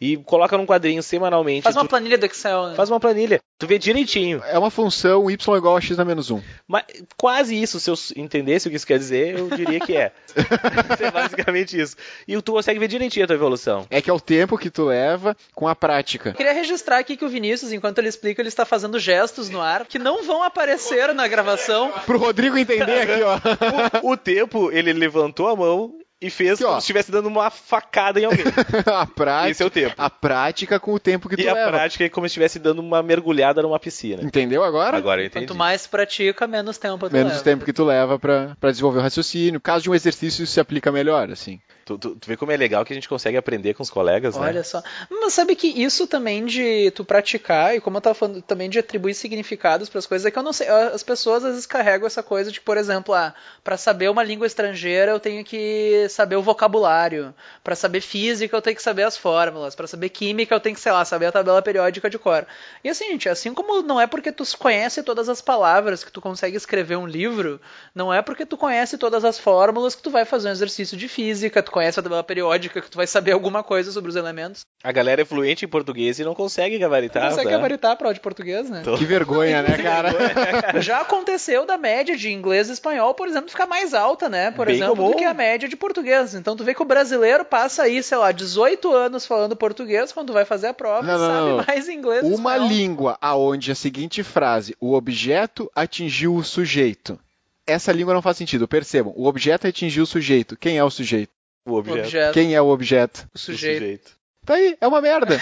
E 0.00 0.16
coloca 0.16 0.56
num 0.56 0.64
quadrinho 0.64 1.02
semanalmente. 1.02 1.62
Faz 1.62 1.76
uma 1.76 1.84
tu- 1.84 1.88
planilha 1.90 2.16
do 2.16 2.24
Excel, 2.24 2.68
né? 2.68 2.74
faz 2.74 2.88
uma 2.88 2.98
planilha. 2.98 3.38
Tu 3.58 3.66
vê 3.66 3.78
direitinho. 3.78 4.42
É 4.46 4.58
uma 4.58 4.70
função 4.70 5.30
y 5.30 5.56
igual 5.58 5.76
a 5.76 5.80
x 5.80 5.94
na 5.96 6.04
menos 6.06 6.30
1. 6.30 6.40
Mas 6.66 6.84
quase 7.18 7.60
isso, 7.60 7.78
se 7.78 7.90
eu 7.90 7.94
entendesse 8.16 8.66
o 8.66 8.70
que 8.70 8.76
isso 8.78 8.86
quer 8.86 8.98
dizer, 8.98 9.38
eu 9.38 9.50
diria 9.50 9.78
que 9.78 9.94
é. 9.94 10.12
é 10.98 11.10
basicamente 11.10 11.78
isso. 11.78 11.96
E 12.26 12.40
tu 12.40 12.52
consegue 12.52 12.78
ver 12.80 12.88
direitinho 12.88 13.24
a 13.24 13.26
tua 13.26 13.36
evolução. 13.36 13.86
É 13.90 14.00
que 14.00 14.08
é 14.08 14.12
o 14.12 14.18
tempo 14.20 14.56
que 14.56 14.70
tu 14.70 14.86
leva 14.86 15.36
com 15.54 15.68
a 15.68 15.76
prática. 15.76 16.30
Eu 16.30 16.34
queria 16.34 16.54
registrar 16.54 16.98
aqui 16.98 17.14
que 17.16 17.24
o 17.24 17.28
Vinícius, 17.28 17.70
enquanto 17.70 17.98
ele 17.98 18.08
explica, 18.08 18.40
ele 18.40 18.48
está 18.48 18.64
fazendo 18.64 18.98
gestos 18.98 19.50
no 19.50 19.60
ar 19.60 19.84
que 19.84 19.98
não 19.98 20.24
vão 20.24 20.42
aparecer 20.42 21.12
na 21.14 21.28
gravação. 21.28 21.92
Pro 22.06 22.18
Rodrigo 22.18 22.56
entender 22.56 23.02
aqui, 23.02 23.22
ó. 23.22 24.00
O, 24.02 24.12
o 24.12 24.16
tempo, 24.16 24.70
ele 24.72 24.94
levantou 24.94 25.48
a 25.48 25.54
mão 25.54 25.92
e 26.20 26.28
fez 26.30 26.54
Aqui, 26.54 26.64
ó. 26.64 26.68
como 26.68 26.80
se 26.80 26.84
estivesse 26.84 27.10
dando 27.10 27.26
uma 27.28 27.48
facada 27.50 28.20
em 28.20 28.24
alguém. 28.24 28.44
a 28.86 29.06
prática. 29.06 29.50
Esse 29.50 29.62
é 29.62 29.66
o 29.66 29.70
tempo. 29.70 29.94
A 29.96 30.10
prática 30.10 30.78
com 30.78 30.92
o 30.92 30.98
tempo 30.98 31.28
que 31.28 31.36
tu 31.36 31.42
E 31.42 31.48
a 31.48 31.54
leva. 31.54 31.70
prática 31.70 32.04
é 32.04 32.08
como 32.08 32.26
se 32.26 32.32
estivesse 32.32 32.58
dando 32.58 32.80
uma 32.80 33.02
mergulhada 33.02 33.62
numa 33.62 33.78
piscina. 33.78 34.22
Entendeu 34.22 34.62
agora? 34.62 34.96
Agora 34.96 35.22
eu 35.22 35.26
entendi. 35.26 35.46
Quanto 35.46 35.56
mais 35.56 35.86
pratica, 35.86 36.46
menos 36.46 36.76
tempo 36.78 37.08
tu 37.08 37.12
Menos 37.12 37.32
leva. 37.32 37.44
tempo 37.44 37.64
que 37.64 37.72
tu 37.72 37.84
leva 37.84 38.18
pra, 38.18 38.56
pra 38.60 38.70
desenvolver 38.70 38.98
o 38.98 39.02
raciocínio. 39.02 39.60
Caso 39.60 39.82
de 39.84 39.90
um 39.90 39.94
exercício, 39.94 40.42
isso 40.44 40.52
se 40.52 40.60
aplica 40.60 40.92
melhor, 40.92 41.30
assim. 41.30 41.60
Tu, 41.84 41.98
tu- 41.98 42.14
tu 42.16 42.26
vê 42.28 42.36
como 42.36 42.52
é 42.52 42.56
legal 42.56 42.84
que 42.84 42.92
a 42.92 42.94
gente 42.94 43.08
consegue 43.08 43.36
aprender 43.36 43.74
com 43.74 43.82
os 43.82 43.90
colegas, 43.90 44.36
né? 44.36 44.46
Olha 44.46 44.62
só. 44.64 44.82
Mas 45.10 45.32
sabe 45.34 45.56
que 45.56 45.66
isso 45.66 46.06
também 46.06 46.44
de 46.46 46.90
tu 46.92 47.04
praticar, 47.04 47.74
e 47.74 47.80
como 47.80 47.96
eu 47.96 48.00
tava 48.00 48.14
falando, 48.14 48.40
também 48.42 48.70
de 48.70 48.78
atribuir 48.78 49.14
significados 49.14 49.88
para 49.88 49.98
as 49.98 50.06
coisas, 50.06 50.24
é 50.26 50.30
que 50.30 50.38
eu 50.38 50.42
não 50.42 50.52
sei. 50.52 50.68
As 50.68 51.02
pessoas 51.02 51.44
às 51.44 51.50
vezes 51.52 51.66
carregam 51.66 52.06
essa 52.06 52.22
coisa 52.22 52.50
de, 52.52 52.60
por 52.60 52.76
exemplo, 52.76 53.14
ah, 53.14 53.34
para 53.64 53.76
saber 53.76 54.08
uma 54.10 54.22
língua 54.22 54.46
estrangeira 54.46 55.12
eu 55.12 55.20
tenho 55.20 55.44
que 55.44 56.06
saber 56.08 56.36
o 56.36 56.42
vocabulário. 56.42 57.34
Para 57.64 57.74
saber 57.74 58.00
física 58.00 58.56
eu 58.56 58.62
tenho 58.62 58.76
que 58.76 58.82
saber 58.82 59.02
as 59.02 59.16
fórmulas. 59.16 59.74
Para 59.74 59.86
saber 59.86 60.08
química 60.10 60.54
eu 60.54 60.60
tenho 60.60 60.74
que, 60.74 60.80
sei 60.80 60.92
lá, 60.92 61.04
saber 61.04 61.26
a 61.26 61.32
tabela 61.32 61.60
periódica 61.62 62.08
de 62.08 62.18
cor. 62.18 62.46
E 62.84 62.88
assim, 62.88 63.06
gente, 63.10 63.28
assim 63.28 63.52
como 63.54 63.82
não 63.82 64.00
é 64.00 64.06
porque 64.06 64.30
tu 64.32 64.44
conhece 64.58 65.02
todas 65.02 65.28
as 65.28 65.40
palavras 65.40 66.04
que 66.04 66.12
tu 66.12 66.20
consegue 66.20 66.56
escrever 66.56 66.96
um 66.96 67.06
livro, 67.06 67.60
não 67.94 68.12
é 68.12 68.22
porque 68.22 68.44
tu 68.46 68.56
conhece 68.56 68.96
todas 68.98 69.24
as 69.24 69.38
fórmulas 69.38 69.94
que 69.94 70.02
tu 70.02 70.10
vai 70.10 70.24
fazer 70.24 70.48
um 70.48 70.52
exercício 70.52 70.96
de 70.96 71.08
física, 71.08 71.62
tu 71.62 71.70
conhece 71.80 71.98
a 71.98 72.02
tabela 72.02 72.22
periódica 72.22 72.80
que 72.80 72.90
tu 72.90 72.96
vai 72.96 73.06
saber 73.06 73.32
alguma 73.32 73.62
coisa 73.62 73.90
sobre 73.90 74.10
os 74.10 74.16
elementos. 74.16 74.60
A 74.84 74.92
galera 74.92 75.22
é 75.22 75.24
fluente 75.24 75.64
em 75.64 75.68
português 75.68 76.18
e 76.18 76.24
não 76.24 76.34
consegue 76.34 76.78
gabaritar. 76.78 77.22
Não 77.22 77.30
consegue 77.30 77.48
tá? 77.48 77.56
gabaritar 77.56 77.90
a 77.92 77.96
prova 77.96 78.12
de 78.14 78.20
português, 78.20 78.68
né? 78.68 78.82
Tô- 78.84 78.96
Que 78.98 79.04
vergonha, 79.04 79.62
né, 79.62 79.76
cara? 79.82 80.80
Já 80.80 81.00
aconteceu 81.00 81.64
da 81.66 81.76
média 81.78 82.16
de 82.16 82.30
inglês 82.30 82.68
e 82.68 82.72
espanhol, 82.72 83.14
por 83.14 83.26
exemplo, 83.28 83.50
ficar 83.50 83.66
mais 83.66 83.94
alta, 83.94 84.28
né? 84.28 84.50
Por 84.50 84.66
Bem 84.66 84.76
exemplo, 84.76 84.96
comum. 84.96 85.10
do 85.10 85.16
que 85.16 85.24
a 85.24 85.32
média 85.34 85.68
de 85.68 85.76
português. 85.76 86.34
Então 86.34 86.54
tu 86.56 86.64
vê 86.64 86.74
que 86.74 86.82
o 86.82 86.86
brasileiro 86.86 87.44
passa 87.44 87.82
aí, 87.84 88.02
sei 88.02 88.18
lá, 88.18 88.30
18 88.32 88.92
anos 88.94 89.24
falando 89.26 89.56
português 89.56 90.12
quando 90.12 90.32
vai 90.32 90.44
fazer 90.44 90.68
a 90.68 90.74
prova 90.74 91.02
Não, 91.06 91.14
e 91.14 91.18
não, 91.18 91.26
sabe 91.26 91.48
não. 91.50 91.64
mais 91.66 91.88
inglês 91.88 92.22
Uma 92.24 92.34
espanhol. 92.56 92.68
língua 92.68 93.18
aonde 93.20 93.72
a 93.72 93.74
seguinte 93.74 94.22
frase, 94.22 94.76
o 94.80 94.92
objeto 94.94 95.70
atingiu 95.74 96.34
o 96.34 96.44
sujeito. 96.44 97.18
Essa 97.66 97.92
língua 97.92 98.12
não 98.14 98.22
faz 98.22 98.36
sentido, 98.36 98.66
percebam. 98.66 99.12
O 99.16 99.26
objeto 99.26 99.66
atingiu 99.66 100.02
o 100.02 100.06
sujeito. 100.06 100.56
Quem 100.56 100.76
é 100.78 100.82
o 100.84 100.90
sujeito? 100.90 101.30
O 101.70 101.78
objeto. 101.78 102.00
Objeto, 102.06 102.34
Quem 102.34 102.54
é 102.54 102.60
o 102.60 102.68
objeto? 102.68 103.26
o 103.30 103.32
do 103.34 103.38
sujeito. 103.38 104.12
Tá 104.44 104.54
aí, 104.54 104.76
é 104.80 104.86
uma 104.86 105.00
merda. 105.00 105.38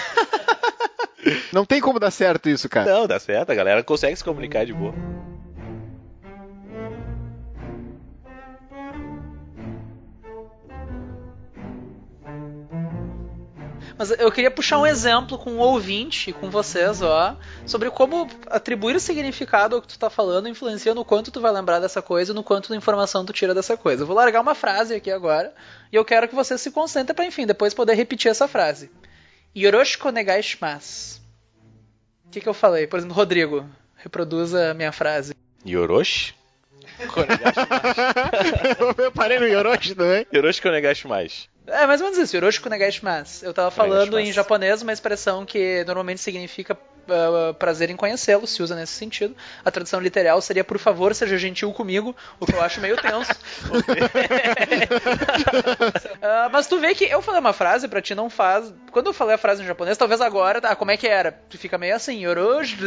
não 1.52 1.64
tem 1.64 1.80
como 1.80 1.98
dar 1.98 2.10
certo 2.10 2.48
isso, 2.48 2.68
cara. 2.68 2.92
Não, 2.92 3.06
dá 3.06 3.18
certo, 3.18 3.50
a 3.50 3.54
galera 3.54 3.82
consegue 3.82 4.16
se 4.16 4.24
comunicar 4.24 4.64
de 4.66 4.72
boa. 4.72 4.94
Mas 13.98 14.12
eu 14.12 14.30
queria 14.30 14.50
puxar 14.50 14.78
um 14.78 14.86
exemplo 14.86 15.36
com 15.36 15.50
um 15.50 15.58
ouvinte, 15.58 16.32
com 16.32 16.48
vocês, 16.48 17.02
ó, 17.02 17.36
sobre 17.66 17.90
como 17.90 18.30
atribuir 18.46 18.94
o 18.94 19.00
significado 19.00 19.74
ao 19.74 19.82
que 19.82 19.88
tu 19.88 19.98
tá 19.98 20.08
falando 20.08 20.48
influencia 20.48 20.94
no 20.94 21.04
quanto 21.04 21.32
tu 21.32 21.40
vai 21.40 21.50
lembrar 21.50 21.80
dessa 21.80 22.00
coisa 22.00 22.30
e 22.30 22.34
no 22.34 22.44
quanto 22.44 22.68
de 22.68 22.76
informação 22.76 23.26
tu 23.26 23.32
tira 23.32 23.52
dessa 23.52 23.76
coisa. 23.76 24.04
Eu 24.04 24.06
vou 24.06 24.14
largar 24.14 24.40
uma 24.40 24.54
frase 24.54 24.94
aqui 24.94 25.10
agora 25.10 25.52
e 25.92 25.96
eu 25.96 26.04
quero 26.04 26.28
que 26.28 26.34
vocês 26.34 26.60
se 26.60 26.70
concentrem 26.70 27.14
pra, 27.14 27.24
enfim, 27.24 27.44
depois 27.44 27.74
poder 27.74 27.94
repetir 27.94 28.30
essa 28.30 28.46
frase. 28.46 28.88
Yoroshiku 29.56 30.10
negai 30.10 30.44
shimasu. 30.44 31.20
O 32.24 32.30
que, 32.30 32.40
que 32.40 32.48
eu 32.48 32.54
falei? 32.54 32.86
Por 32.86 32.98
exemplo, 32.98 33.16
Rodrigo, 33.16 33.68
reproduza 33.96 34.70
a 34.70 34.74
minha 34.74 34.92
frase. 34.92 35.34
Yoroshi? 35.66 36.38
eu 38.98 39.12
parei 39.12 39.38
no 39.38 39.46
Yoroshi 39.46 39.94
também. 39.94 40.26
Yoroshi 40.32 41.08
mais. 41.08 41.48
É 41.68 41.86
mais 41.86 42.00
ou 42.00 42.06
menos 42.06 42.18
isso, 42.18 42.36
Yoroshiku 42.36 42.68
negai 42.68 42.90
shimasu. 42.90 43.44
Eu 43.44 43.54
tava 43.54 43.70
falando 43.70 44.18
em 44.18 44.32
japonês 44.32 44.82
uma 44.82 44.92
expressão 44.92 45.44
que 45.44 45.84
normalmente 45.84 46.20
significa 46.20 46.76
ah, 47.08 47.54
prazer 47.58 47.90
em 47.90 47.96
conhecê-lo, 47.96 48.46
se 48.46 48.62
usa 48.62 48.74
nesse 48.74 48.92
sentido. 48.92 49.34
A 49.64 49.70
tradução 49.70 50.00
literal 50.00 50.40
seria 50.40 50.62
por 50.62 50.78
favor, 50.78 51.14
seja 51.14 51.38
gentil 51.38 51.72
comigo, 51.72 52.14
o 52.38 52.46
que 52.46 52.54
eu 52.54 52.60
acho 52.62 52.80
meio 52.80 52.96
tenso. 52.96 53.32
Ah, 56.20 56.48
mas 56.50 56.66
tu 56.66 56.78
vê 56.78 56.94
que 56.94 57.04
eu 57.04 57.22
falei 57.22 57.40
uma 57.40 57.52
frase 57.52 57.86
pra 57.88 58.02
ti 58.02 58.14
não 58.14 58.28
faz. 58.28 58.72
Quando 58.90 59.06
eu 59.06 59.12
falei 59.12 59.34
a 59.34 59.38
frase 59.38 59.62
em 59.62 59.66
japonês, 59.66 59.96
talvez 59.96 60.20
agora, 60.20 60.60
ah, 60.62 60.76
como 60.76 60.90
é 60.90 60.96
que 60.96 61.06
era? 61.06 61.32
Tu 61.48 61.56
fica 61.56 61.78
meio 61.78 61.94
assim, 61.94 62.24
Yoroshiku. 62.24 62.84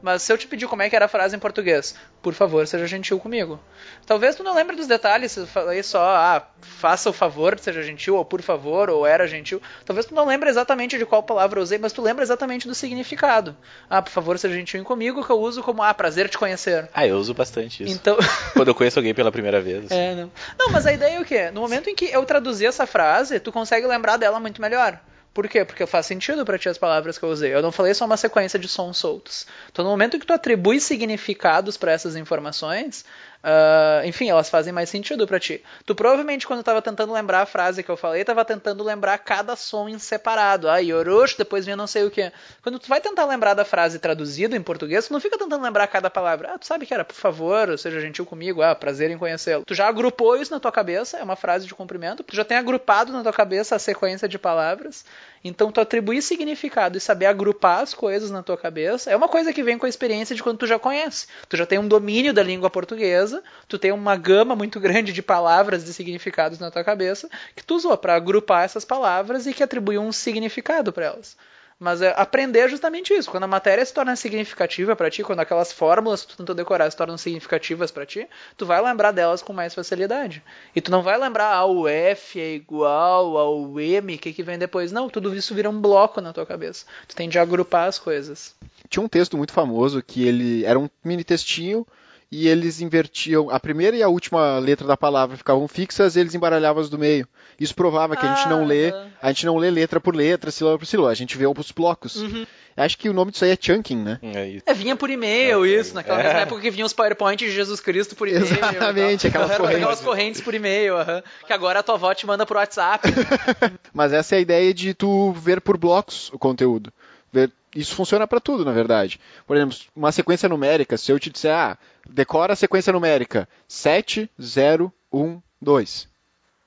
Mas 0.00 0.22
se 0.22 0.32
eu 0.32 0.38
te 0.38 0.46
pedir 0.46 0.66
como 0.68 0.82
é 0.82 0.88
que 0.88 0.94
era 0.94 1.06
a 1.06 1.08
frase 1.08 1.34
em 1.34 1.38
português, 1.38 1.94
por 2.22 2.32
favor, 2.32 2.66
seja 2.66 2.86
gentil 2.86 3.18
comigo. 3.18 3.60
Talvez 4.06 4.36
tu 4.36 4.44
não 4.44 4.54
lembre 4.54 4.76
dos 4.76 4.86
detalhes, 4.86 5.32
se 5.32 5.40
eu 5.40 5.46
falei 5.46 5.82
só, 5.82 6.00
ah, 6.00 6.46
faça 6.60 7.10
o 7.10 7.12
favor, 7.12 7.58
seja 7.58 7.82
gentil, 7.82 8.14
ou 8.16 8.24
por 8.24 8.40
favor, 8.40 8.90
ou 8.90 9.06
era 9.06 9.26
gentil. 9.26 9.60
Talvez 9.84 10.06
tu 10.06 10.14
não 10.14 10.24
lembre 10.26 10.48
exatamente 10.48 10.96
de 10.98 11.04
qual 11.04 11.22
palavra 11.22 11.58
eu 11.58 11.62
usei, 11.62 11.78
mas 11.78 11.92
tu 11.92 12.00
lembra 12.00 12.22
exatamente 12.22 12.68
do 12.68 12.74
significado. 12.74 13.56
Ah, 13.90 14.00
por 14.00 14.10
favor, 14.10 14.38
seja 14.38 14.54
gentil 14.54 14.84
comigo, 14.84 15.24
que 15.24 15.30
eu 15.30 15.40
uso 15.40 15.62
como, 15.62 15.82
ah, 15.82 15.92
prazer 15.92 16.28
te 16.28 16.38
conhecer. 16.38 16.88
Ah, 16.94 17.06
eu 17.06 17.16
uso 17.16 17.34
bastante 17.34 17.82
isso. 17.82 17.92
Então. 17.92 18.16
Quando 18.54 18.68
eu 18.68 18.74
conheço 18.74 18.98
alguém 18.98 19.14
pela 19.14 19.32
primeira 19.32 19.60
vez. 19.60 19.86
assim. 19.86 19.94
É, 19.94 20.14
não. 20.14 20.30
Não, 20.58 20.70
mas 20.70 20.86
a 20.86 20.92
ideia 20.92 21.16
é 21.16 21.20
o 21.20 21.24
quê? 21.24 21.50
No 21.50 21.60
momento 21.60 21.90
em 21.90 21.94
que 21.94 22.06
eu 22.06 22.24
traduzir 22.24 22.66
essa 22.66 22.86
frase, 22.86 23.40
tu 23.40 23.50
consegue 23.50 23.86
lembrar 23.86 24.16
dela 24.16 24.38
muito 24.38 24.60
melhor. 24.60 25.00
Por 25.38 25.48
quê? 25.48 25.64
Porque 25.64 25.86
faz 25.86 26.04
sentido 26.04 26.44
pra 26.44 26.58
ti 26.58 26.68
as 26.68 26.78
palavras 26.78 27.16
que 27.16 27.24
eu 27.24 27.28
usei. 27.28 27.54
Eu 27.54 27.62
não 27.62 27.70
falei 27.70 27.94
só 27.94 28.04
uma 28.04 28.16
sequência 28.16 28.58
de 28.58 28.66
sons 28.66 28.98
soltos. 28.98 29.46
Então, 29.70 29.84
no 29.84 29.90
momento 29.92 30.18
que 30.18 30.26
tu 30.26 30.32
atribui 30.32 30.80
significados 30.80 31.76
pra 31.76 31.92
essas 31.92 32.16
informações, 32.16 33.04
ah, 33.50 34.02
enfim, 34.04 34.28
elas 34.28 34.50
fazem 34.50 34.74
mais 34.74 34.90
sentido 34.90 35.26
pra 35.26 35.40
ti. 35.40 35.64
Tu 35.86 35.94
provavelmente, 35.94 36.46
quando 36.46 36.62
tava 36.62 36.82
tentando 36.82 37.14
lembrar 37.14 37.40
a 37.40 37.46
frase 37.46 37.82
que 37.82 37.90
eu 37.90 37.96
falei, 37.96 38.22
tava 38.22 38.44
tentando 38.44 38.84
lembrar 38.84 39.16
cada 39.18 39.56
som 39.56 39.88
em 39.88 39.98
separado. 39.98 40.68
Ah, 40.68 40.76
Yoroshu, 40.76 41.38
depois 41.38 41.64
vinha 41.64 41.76
não 41.76 41.86
sei 41.86 42.04
o 42.04 42.10
que. 42.10 42.30
Quando 42.62 42.78
tu 42.78 42.86
vai 42.88 43.00
tentar 43.00 43.24
lembrar 43.24 43.54
da 43.54 43.64
frase 43.64 43.98
traduzida 43.98 44.54
em 44.54 44.60
português, 44.60 45.06
tu 45.06 45.14
não 45.14 45.20
fica 45.20 45.38
tentando 45.38 45.62
lembrar 45.62 45.86
cada 45.86 46.10
palavra. 46.10 46.52
Ah, 46.52 46.58
tu 46.58 46.66
sabe 46.66 46.84
que 46.84 46.92
era, 46.92 47.06
por 47.06 47.14
favor, 47.14 47.78
seja 47.78 48.00
gentil 48.02 48.26
comigo. 48.26 48.60
Ah, 48.60 48.74
prazer 48.74 49.10
em 49.10 49.16
conhecê-lo. 49.16 49.64
Tu 49.64 49.74
já 49.74 49.88
agrupou 49.88 50.36
isso 50.36 50.52
na 50.52 50.60
tua 50.60 50.72
cabeça, 50.72 51.16
é 51.16 51.22
uma 51.22 51.36
frase 51.36 51.66
de 51.66 51.74
cumprimento. 51.74 52.22
Tu 52.22 52.36
já 52.36 52.44
tem 52.44 52.58
agrupado 52.58 53.12
na 53.14 53.22
tua 53.22 53.32
cabeça 53.32 53.76
a 53.76 53.78
sequência 53.78 54.28
de 54.28 54.38
palavras. 54.38 55.06
Então, 55.42 55.70
tu 55.70 55.80
atribuir 55.80 56.22
significado 56.22 56.98
e 56.98 57.00
saber 57.00 57.26
agrupar 57.26 57.80
as 57.80 57.94
coisas 57.94 58.30
na 58.30 58.42
tua 58.42 58.56
cabeça 58.56 59.10
é 59.10 59.16
uma 59.16 59.28
coisa 59.28 59.52
que 59.52 59.62
vem 59.62 59.78
com 59.78 59.86
a 59.86 59.88
experiência 59.88 60.34
de 60.34 60.42
quando 60.42 60.58
tu 60.58 60.66
já 60.66 60.78
conhece. 60.78 61.26
Tu 61.48 61.56
já 61.56 61.66
tem 61.66 61.78
um 61.78 61.88
domínio 61.88 62.32
da 62.32 62.42
língua 62.42 62.70
portuguesa, 62.70 63.42
tu 63.68 63.78
tem 63.78 63.92
uma 63.92 64.16
gama 64.16 64.56
muito 64.56 64.80
grande 64.80 65.12
de 65.12 65.22
palavras 65.22 65.88
e 65.88 65.94
significados 65.94 66.58
na 66.58 66.70
tua 66.70 66.84
cabeça 66.84 67.28
que 67.54 67.64
tu 67.64 67.76
usou 67.76 67.96
para 67.96 68.14
agrupar 68.14 68.64
essas 68.64 68.84
palavras 68.84 69.46
e 69.46 69.54
que 69.54 69.62
atribuiu 69.62 70.00
um 70.00 70.12
significado 70.12 70.92
para 70.92 71.06
elas. 71.06 71.36
Mas 71.78 72.02
é, 72.02 72.12
aprender 72.16 72.60
é 72.60 72.68
justamente 72.68 73.14
isso. 73.14 73.30
Quando 73.30 73.44
a 73.44 73.48
matéria 73.48 73.84
se 73.84 73.94
torna 73.94 74.16
significativa 74.16 74.96
para 74.96 75.10
ti, 75.10 75.22
quando 75.22 75.40
aquelas 75.40 75.72
fórmulas 75.72 76.22
que 76.22 76.32
tu 76.32 76.36
tentou 76.38 76.54
decorar 76.54 76.90
se 76.90 76.96
tornam 76.96 77.16
significativas 77.16 77.90
para 77.90 78.04
ti, 78.04 78.28
tu 78.56 78.66
vai 78.66 78.82
lembrar 78.82 79.12
delas 79.12 79.42
com 79.42 79.52
mais 79.52 79.74
facilidade. 79.74 80.42
E 80.74 80.80
tu 80.80 80.90
não 80.90 81.02
vai 81.02 81.16
lembrar 81.16 81.54
ah, 81.54 81.66
o 81.66 81.86
F 81.86 82.40
é 82.40 82.54
igual 82.54 83.38
ao 83.38 83.80
M, 83.80 84.14
o 84.14 84.18
que, 84.18 84.32
que 84.32 84.42
vem 84.42 84.58
depois. 84.58 84.90
Não, 84.90 85.08
tudo 85.08 85.34
isso 85.34 85.54
vira 85.54 85.70
um 85.70 85.80
bloco 85.80 86.20
na 86.20 86.32
tua 86.32 86.44
cabeça. 86.44 86.84
Tu 87.06 87.14
tem 87.14 87.28
de 87.28 87.38
agrupar 87.38 87.88
as 87.88 87.98
coisas. 87.98 88.56
Tinha 88.88 89.02
um 89.02 89.08
texto 89.08 89.36
muito 89.36 89.52
famoso 89.52 90.02
que 90.02 90.26
ele 90.26 90.64
era 90.64 90.78
um 90.78 90.90
mini 91.04 91.22
textinho 91.22 91.86
e 92.30 92.46
eles 92.46 92.80
invertiam 92.80 93.48
a 93.50 93.58
primeira 93.58 93.96
e 93.96 94.02
a 94.02 94.08
última 94.08 94.58
letra 94.58 94.86
da 94.86 94.96
palavra 94.96 95.36
ficavam 95.36 95.66
fixas 95.66 96.14
e 96.16 96.20
eles 96.20 96.34
embaralhavam 96.34 96.82
as 96.82 96.90
do 96.90 96.98
meio. 96.98 97.26
Isso 97.58 97.74
provava 97.74 98.16
que 98.16 98.26
a 98.26 98.34
gente 98.34 98.48
não 98.48 98.64
lê, 98.64 98.90
Ah. 98.90 99.06
a 99.22 99.28
gente 99.32 99.46
não 99.46 99.56
lê 99.56 99.70
letra 99.70 99.98
por 100.00 100.14
letra, 100.14 100.50
sílaba 100.50 100.78
por 100.78 100.86
sílaba, 100.86 101.10
a 101.10 101.14
gente 101.14 101.36
vê 101.38 101.46
os 101.46 101.72
blocos. 101.72 102.16
Uhum. 102.16 102.46
Acho 102.76 102.96
que 102.96 103.08
o 103.08 103.12
nome 103.12 103.32
disso 103.32 103.44
aí 103.44 103.50
é 103.50 103.58
chunking, 103.60 103.96
né? 103.96 104.20
É 104.22 104.46
isso. 104.46 104.62
É, 104.64 104.72
vinha 104.72 104.94
por 104.94 105.10
e-mail 105.10 105.64
É, 105.64 105.68
isso, 105.68 105.94
naquela 105.96 106.20
é. 106.20 106.24
mesma 106.24 106.40
época 106.42 106.60
que 106.60 106.70
vinham 106.70 106.86
os 106.86 106.92
PowerPoint 106.92 107.36
de 107.44 107.50
Jesus 107.50 107.80
Cristo 107.80 108.14
por 108.14 108.28
e-mail. 108.28 108.44
Exatamente, 108.44 109.26
aquelas 109.26 109.56
correntes. 109.56 109.76
Aquelas 109.82 110.00
correntes 110.00 110.40
por 110.40 110.54
e-mail, 110.54 110.96
aham. 110.96 111.22
que 111.44 111.52
agora 111.52 111.80
a 111.80 111.82
tua 111.82 111.96
avó 111.96 112.14
te 112.14 112.24
manda 112.24 112.46
por 112.46 112.56
WhatsApp. 112.56 113.08
Mas 113.92 114.12
essa 114.12 114.36
é 114.36 114.38
a 114.38 114.40
ideia 114.40 114.72
de 114.72 114.94
tu 114.94 115.32
ver 115.32 115.60
por 115.60 115.76
blocos 115.76 116.30
o 116.32 116.38
conteúdo. 116.38 116.92
Ver- 117.32 117.50
Isso 117.74 117.94
funciona 117.94 118.26
para 118.26 118.40
tudo, 118.40 118.64
na 118.64 118.72
verdade. 118.72 119.20
Por 119.46 119.56
exemplo, 119.56 119.76
uma 119.94 120.10
sequência 120.12 120.48
numérica, 120.48 120.96
se 120.96 121.12
eu 121.12 121.18
te 121.18 121.30
disser, 121.30 121.54
ah, 121.54 121.76
decora 122.08 122.52
a 122.54 122.56
sequência 122.56 122.92
numérica 122.92 123.48
7, 123.68 124.28
0, 124.40 124.92
1, 125.12 125.40
2. 125.60 126.08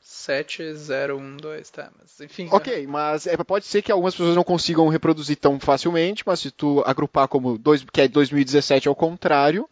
7012, 0.04 1.72
tá, 1.72 1.90
mas 2.00 2.20
enfim. 2.22 2.48
Ok, 2.52 2.86
mas 2.86 3.26
é, 3.26 3.36
pode 3.38 3.66
ser 3.66 3.82
que 3.82 3.92
algumas 3.92 4.14
pessoas 4.14 4.36
não 4.36 4.44
consigam 4.44 4.88
reproduzir 4.90 5.38
tão 5.38 5.60
facilmente, 5.60 6.24
mas 6.26 6.40
se 6.40 6.52
tu 6.52 6.84
agrupar 6.86 7.28
como 7.28 7.58
dois, 7.58 7.84
que 7.92 8.02
é 8.02 8.08
2017 8.08 8.88
ao 8.88 8.96
contrário, 8.96 9.68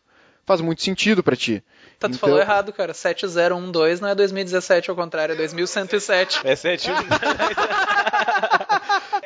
faz 0.46 0.62
muito 0.62 0.82
sentido 0.82 1.22
para 1.22 1.36
ti. 1.36 1.64
Tá, 2.00 2.08
tu 2.08 2.16
Então- 2.16 2.20
falou 2.30 2.40
errado, 2.40 2.72
cara. 2.74 2.94
7012 2.94 4.02
não 4.02 4.10
é 4.10 4.16
2017 4.16 4.90
ao 4.90 4.96
contrário, 4.96 5.34
é 5.34 5.36
2107. 5.36 6.40
É 6.44 6.56
sete. 6.56 6.90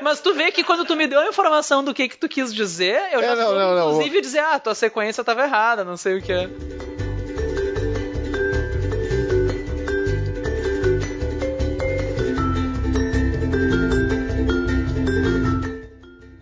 Mas 0.03 0.19
tu 0.19 0.33
vê 0.33 0.51
que 0.51 0.63
quando 0.63 0.85
tu 0.85 0.95
me 0.95 1.07
deu 1.07 1.19
a 1.19 1.27
informação 1.27 1.83
do 1.83 1.93
que 1.93 2.09
que 2.09 2.17
tu 2.17 2.27
quis 2.27 2.53
dizer, 2.53 3.01
eu 3.13 3.21
já 3.21 3.27
É, 3.27 3.35
não, 3.35 3.43
soube, 3.45 3.59
não, 3.59 3.75
não. 3.75 3.89
inclusive, 3.91 4.21
dizer, 4.21 4.39
ah, 4.39 4.59
tua 4.59 4.75
sequência 4.75 5.23
tava 5.23 5.43
errada, 5.43 5.83
não 5.83 5.95
sei 5.95 6.17
o 6.17 6.21
que 6.21 6.31
é. 6.33 6.49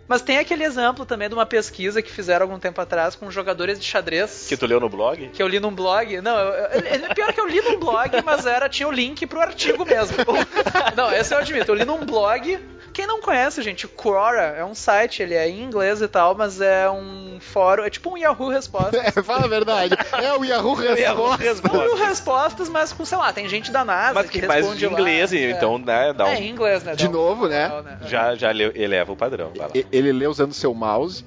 Mas 0.07 0.21
tem 0.21 0.37
aquele 0.39 0.65
exemplo 0.65 1.05
também 1.05 1.29
de 1.29 1.33
uma 1.35 1.45
pesquisa 1.45 2.01
que 2.01 2.11
fizeram 2.11 2.43
algum 2.45 2.59
tempo 2.59 2.81
atrás 2.81 3.15
com 3.15 3.31
jogadores 3.31 3.79
de 3.79 3.85
xadrez. 3.85 4.45
que 4.49 4.57
tu 4.57 4.65
leu 4.65 4.77
no 4.77 4.89
blog? 4.89 5.29
Que 5.29 5.41
eu 5.41 5.47
li 5.47 5.57
num 5.57 5.73
blog. 5.73 6.19
Não, 6.19 6.37
eu, 6.37 6.53
eu, 6.53 7.05
é 7.05 7.13
pior 7.13 7.31
que 7.31 7.39
eu 7.39 7.47
li 7.47 7.61
num 7.61 7.79
blog, 7.79 8.09
mas 8.25 8.45
era 8.45 8.67
tinha 8.67 8.89
o 8.89 8.91
link 8.91 9.25
pro 9.25 9.39
artigo 9.39 9.85
mesmo. 9.85 10.17
Não, 10.97 11.13
esse 11.13 11.33
eu 11.33 11.37
admito. 11.37 11.71
Eu 11.71 11.75
li 11.75 11.85
num 11.85 12.05
blog. 12.05 12.59
Quem 13.01 13.07
não 13.07 13.19
conhece, 13.19 13.63
gente, 13.63 13.87
Quora 13.87 14.43
é 14.43 14.63
um 14.63 14.75
site, 14.75 15.23
ele 15.23 15.33
é 15.33 15.49
em 15.49 15.63
inglês 15.63 16.03
e 16.03 16.07
tal, 16.07 16.35
mas 16.35 16.61
é 16.61 16.87
um 16.87 17.39
fórum, 17.39 17.83
é 17.83 17.89
tipo 17.89 18.11
um 18.11 18.17
Yahoo 18.17 18.49
Respostas. 18.49 19.01
É, 19.17 19.23
fala 19.23 19.45
a 19.45 19.47
verdade. 19.47 19.95
É 20.21 20.31
o 20.37 20.45
Yahoo 20.45 20.79
Yahoo 20.95 21.31
Resposta. 21.35 21.77
Yahoo 21.77 21.95
Respostas, 21.95 22.69
mas 22.69 22.93
com, 22.93 23.03
sei 23.03 23.17
lá, 23.17 23.33
tem 23.33 23.49
gente 23.49 23.71
da 23.71 23.83
NASA 23.83 24.13
Mas 24.13 24.29
que 24.29 24.39
que 24.39 24.45
faz 24.45 24.59
responde 24.59 24.79
de 24.81 24.85
lá. 24.85 24.91
inglês, 24.93 25.33
É. 25.33 25.49
então 25.49 25.79
né, 25.79 26.13
dá 26.13 26.25
um, 26.25 26.27
É, 26.27 26.35
em 26.41 26.49
inglês, 26.49 26.83
né? 26.83 26.93
De 26.93 27.07
um- 27.07 27.11
novo, 27.11 27.47
né? 27.47 27.71
já, 28.05 28.35
já 28.35 28.51
le- 28.51 28.71
eleva 28.75 29.11
o 29.11 29.15
padrão. 29.15 29.51
Vai 29.57 29.65
lá. 29.65 29.71
E- 29.73 29.87
Ele 29.91 30.11
lê 30.11 30.27
usando 30.27 30.53
seu 30.53 30.71
mouse, 30.75 31.25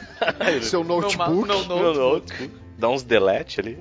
seu 0.62 0.82
notebook, 0.82 1.28
meu 1.30 1.46
Meu 1.46 1.54
notebook. 1.68 1.98
notebook. 1.98 2.50
Dá 2.78 2.88
uns 2.88 3.02
delete 3.02 3.60
ali. 3.60 3.78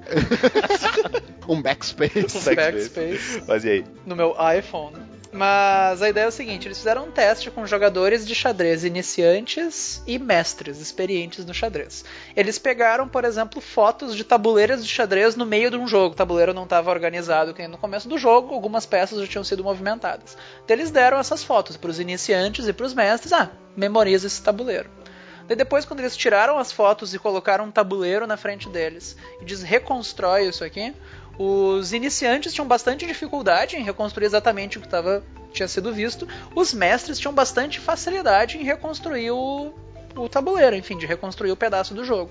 um 1.47 1.61
backspace. 1.61 2.53
Backspace. 2.53 3.43
Mas 3.47 3.63
e 3.63 3.69
aí? 3.69 3.85
no 4.05 4.13
meu 4.13 4.35
iPhone. 4.57 4.95
Mas 5.31 6.01
a 6.01 6.09
ideia 6.09 6.25
é 6.25 6.27
o 6.27 6.31
seguinte: 6.31 6.67
eles 6.67 6.77
fizeram 6.77 7.05
um 7.05 7.11
teste 7.11 7.51
com 7.51 7.65
jogadores 7.65 8.25
de 8.25 8.33
xadrez 8.33 8.83
iniciantes 8.83 10.01
e 10.07 10.17
mestres 10.17 10.79
experientes 10.79 11.45
no 11.45 11.53
xadrez. 11.53 12.03
Eles 12.35 12.57
pegaram, 12.57 13.07
por 13.07 13.23
exemplo, 13.23 13.61
fotos 13.61 14.15
de 14.15 14.23
tabuleiras 14.23 14.83
de 14.83 14.91
xadrez 14.91 15.35
no 15.35 15.45
meio 15.45 15.69
de 15.69 15.77
um 15.77 15.87
jogo. 15.87 16.13
O 16.13 16.17
tabuleiro 16.17 16.53
não 16.53 16.63
estava 16.63 16.89
organizado 16.89 17.53
que 17.53 17.67
no 17.67 17.77
começo 17.77 18.09
do 18.09 18.17
jogo, 18.17 18.53
algumas 18.53 18.85
peças 18.85 19.19
já 19.19 19.27
tinham 19.27 19.43
sido 19.43 19.63
movimentadas. 19.63 20.35
Então 20.63 20.75
eles 20.75 20.89
deram 20.89 21.19
essas 21.19 21.43
fotos 21.43 21.77
para 21.77 21.91
os 21.91 21.99
iniciantes 21.99 22.67
e 22.67 22.73
para 22.73 22.85
os 22.85 22.93
mestres. 22.93 23.31
Ah, 23.31 23.51
memoriza 23.75 24.25
esse 24.25 24.41
tabuleiro. 24.41 24.89
Daí 25.49 25.55
depois, 25.55 25.83
quando 25.83 26.01
eles 26.01 26.15
tiraram 26.15 26.59
as 26.59 26.71
fotos 26.71 27.11
e 27.15 27.17
colocaram 27.17 27.65
um 27.65 27.71
tabuleiro 27.71 28.27
na 28.27 28.37
frente 28.37 28.69
deles 28.69 29.17
e 29.41 29.45
diz 29.45 29.63
reconstrói 29.63 30.47
isso 30.47 30.63
aqui, 30.63 30.93
os 31.41 31.93
iniciantes 31.93 32.53
tinham 32.53 32.67
bastante 32.67 33.07
dificuldade 33.07 33.77
em 33.77 33.83
reconstruir 33.83 34.25
exatamente 34.25 34.77
o 34.77 34.81
que 34.81 34.89
tava, 34.89 35.23
tinha 35.53 35.69
sido 35.69 35.93
visto. 35.93 36.27
Os 36.53 36.73
mestres 36.73 37.17
tinham 37.17 37.33
bastante 37.33 37.79
facilidade 37.79 38.57
em 38.57 38.63
reconstruir 38.63 39.31
o, 39.31 39.73
o 40.17 40.27
tabuleiro, 40.27 40.75
enfim, 40.75 40.97
de 40.97 41.05
reconstruir 41.05 41.51
o 41.51 41.55
pedaço 41.55 41.93
do 41.93 42.03
jogo. 42.03 42.29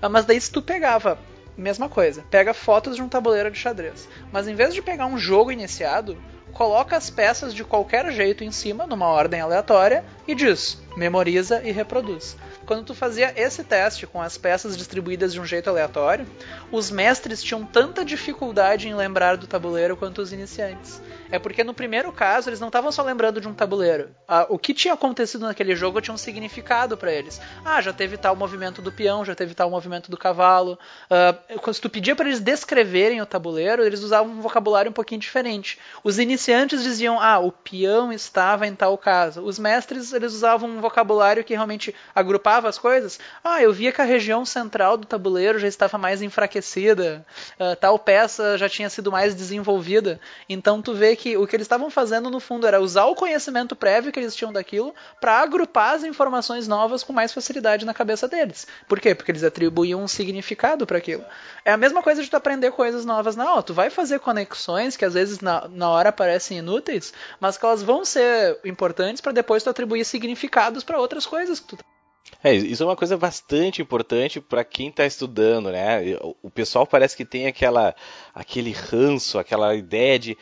Ah, 0.00 0.08
Mas 0.08 0.24
daí 0.24 0.40
se 0.40 0.52
tu 0.52 0.62
pegava, 0.62 1.18
mesma 1.56 1.88
coisa, 1.88 2.24
pega 2.30 2.54
fotos 2.54 2.94
de 2.94 3.02
um 3.02 3.08
tabuleiro 3.08 3.50
de 3.50 3.58
xadrez, 3.58 4.08
mas 4.30 4.46
em 4.46 4.54
vez 4.54 4.72
de 4.72 4.80
pegar 4.80 5.06
um 5.06 5.18
jogo 5.18 5.50
iniciado, 5.50 6.16
coloca 6.52 6.96
as 6.96 7.10
peças 7.10 7.52
de 7.52 7.64
qualquer 7.64 8.12
jeito 8.12 8.44
em 8.44 8.52
cima, 8.52 8.86
numa 8.86 9.08
ordem 9.08 9.40
aleatória, 9.40 10.04
e 10.24 10.36
diz, 10.36 10.80
memoriza 10.96 11.62
e 11.64 11.72
reproduz. 11.72 12.36
Quando 12.66 12.84
tu 12.84 12.94
fazia 12.96 13.32
esse 13.36 13.62
teste 13.62 14.08
com 14.08 14.20
as 14.20 14.36
peças 14.36 14.76
distribuídas 14.76 15.32
de 15.32 15.40
um 15.40 15.46
jeito 15.46 15.70
aleatório, 15.70 16.26
os 16.72 16.90
mestres 16.90 17.40
tinham 17.40 17.64
tanta 17.64 18.04
dificuldade 18.04 18.88
em 18.88 18.94
lembrar 18.94 19.36
do 19.36 19.46
tabuleiro 19.46 19.96
quanto 19.96 20.20
os 20.20 20.32
iniciantes. 20.32 21.00
É 21.30 21.38
porque 21.38 21.62
no 21.62 21.72
primeiro 21.72 22.10
caso 22.10 22.48
eles 22.48 22.58
não 22.58 22.66
estavam 22.66 22.90
só 22.90 23.04
lembrando 23.04 23.40
de 23.40 23.46
um 23.46 23.54
tabuleiro. 23.54 24.10
Ah, 24.26 24.46
o 24.48 24.58
que 24.58 24.74
tinha 24.74 24.94
acontecido 24.94 25.46
naquele 25.46 25.76
jogo 25.76 26.00
tinha 26.00 26.14
um 26.14 26.18
significado 26.18 26.96
para 26.96 27.12
eles. 27.12 27.40
Ah, 27.64 27.80
já 27.80 27.92
teve 27.92 28.16
tal 28.16 28.34
movimento 28.34 28.82
do 28.82 28.90
peão, 28.90 29.24
já 29.24 29.34
teve 29.34 29.54
tal 29.54 29.70
movimento 29.70 30.10
do 30.10 30.16
cavalo. 30.16 30.76
Ah, 31.08 31.36
quando 31.62 31.78
tu 31.78 31.88
pedia 31.88 32.16
para 32.16 32.26
eles 32.26 32.40
descreverem 32.40 33.20
o 33.20 33.26
tabuleiro, 33.26 33.84
eles 33.84 34.02
usavam 34.02 34.32
um 34.32 34.40
vocabulário 34.40 34.90
um 34.90 34.94
pouquinho 34.94 35.20
diferente. 35.20 35.78
Os 36.02 36.18
iniciantes 36.18 36.82
diziam, 36.82 37.20
ah, 37.20 37.38
o 37.38 37.52
peão 37.52 38.12
estava 38.12 38.66
em 38.66 38.74
tal 38.74 38.98
casa. 38.98 39.40
Os 39.40 39.56
mestres 39.56 40.12
eles 40.12 40.32
usavam 40.32 40.68
um 40.68 40.80
vocabulário 40.80 41.44
que 41.44 41.54
realmente 41.54 41.94
agrupava 42.12 42.55
as 42.64 42.78
coisas. 42.78 43.18
Ah, 43.42 43.62
eu 43.62 43.72
via 43.72 43.92
que 43.92 44.00
a 44.00 44.04
região 44.04 44.44
central 44.44 44.96
do 44.96 45.06
tabuleiro 45.06 45.58
já 45.58 45.68
estava 45.68 45.98
mais 45.98 46.22
enfraquecida, 46.22 47.26
ah, 47.58 47.76
tal 47.76 47.98
peça 47.98 48.56
já 48.56 48.68
tinha 48.68 48.88
sido 48.88 49.10
mais 49.10 49.34
desenvolvida. 49.34 50.20
Então 50.48 50.80
tu 50.80 50.94
vê 50.94 51.16
que 51.16 51.36
o 51.36 51.46
que 51.46 51.56
eles 51.56 51.64
estavam 51.64 51.90
fazendo 51.90 52.30
no 52.30 52.40
fundo 52.40 52.66
era 52.66 52.80
usar 52.80 53.04
o 53.06 53.14
conhecimento 53.14 53.74
prévio 53.74 54.12
que 54.12 54.20
eles 54.20 54.34
tinham 54.34 54.52
daquilo 54.52 54.94
para 55.20 55.40
agrupar 55.40 55.94
as 55.94 56.04
informações 56.04 56.68
novas 56.68 57.02
com 57.02 57.12
mais 57.12 57.32
facilidade 57.32 57.84
na 57.84 57.92
cabeça 57.92 58.28
deles. 58.28 58.66
Por 58.88 59.00
quê? 59.00 59.14
Porque 59.14 59.30
eles 59.30 59.44
atribuíam 59.44 60.02
um 60.02 60.08
significado 60.08 60.86
para 60.86 60.98
aquilo. 60.98 61.24
É 61.64 61.72
a 61.72 61.76
mesma 61.76 62.02
coisa 62.02 62.22
de 62.22 62.30
tu 62.30 62.36
aprender 62.36 62.70
coisas 62.70 63.04
novas 63.04 63.34
na 63.36 63.48
aula. 63.48 63.62
Tu 63.62 63.74
vai 63.74 63.90
fazer 63.90 64.20
conexões 64.20 64.96
que 64.96 65.04
às 65.04 65.14
vezes 65.14 65.40
na, 65.40 65.68
na 65.68 65.90
hora 65.90 66.12
parecem 66.12 66.58
inúteis, 66.58 67.12
mas 67.40 67.58
que 67.58 67.64
elas 67.64 67.82
vão 67.82 68.04
ser 68.04 68.58
importantes 68.64 69.20
para 69.20 69.32
depois 69.32 69.62
tu 69.62 69.70
atribuir 69.70 70.04
significados 70.04 70.84
para 70.84 70.98
outras 70.98 71.26
coisas 71.26 71.60
que 71.60 71.66
tu 71.66 71.78
É, 72.42 72.54
isso 72.54 72.82
é 72.82 72.86
uma 72.86 72.96
coisa 72.96 73.16
bastante 73.16 73.80
importante 73.82 74.40
para 74.40 74.64
quem 74.64 74.88
está 74.88 75.04
estudando, 75.06 75.70
né? 75.70 76.16
O- 76.42 76.50
pessoal 76.50 76.86
parece 76.86 77.16
que 77.16 77.24
tem 77.24 77.46
aquela, 77.46 77.94
aquele 78.34 78.72
ranço, 78.72 79.38
aquela 79.38 79.74
ideia 79.74 80.18
de, 80.18 80.38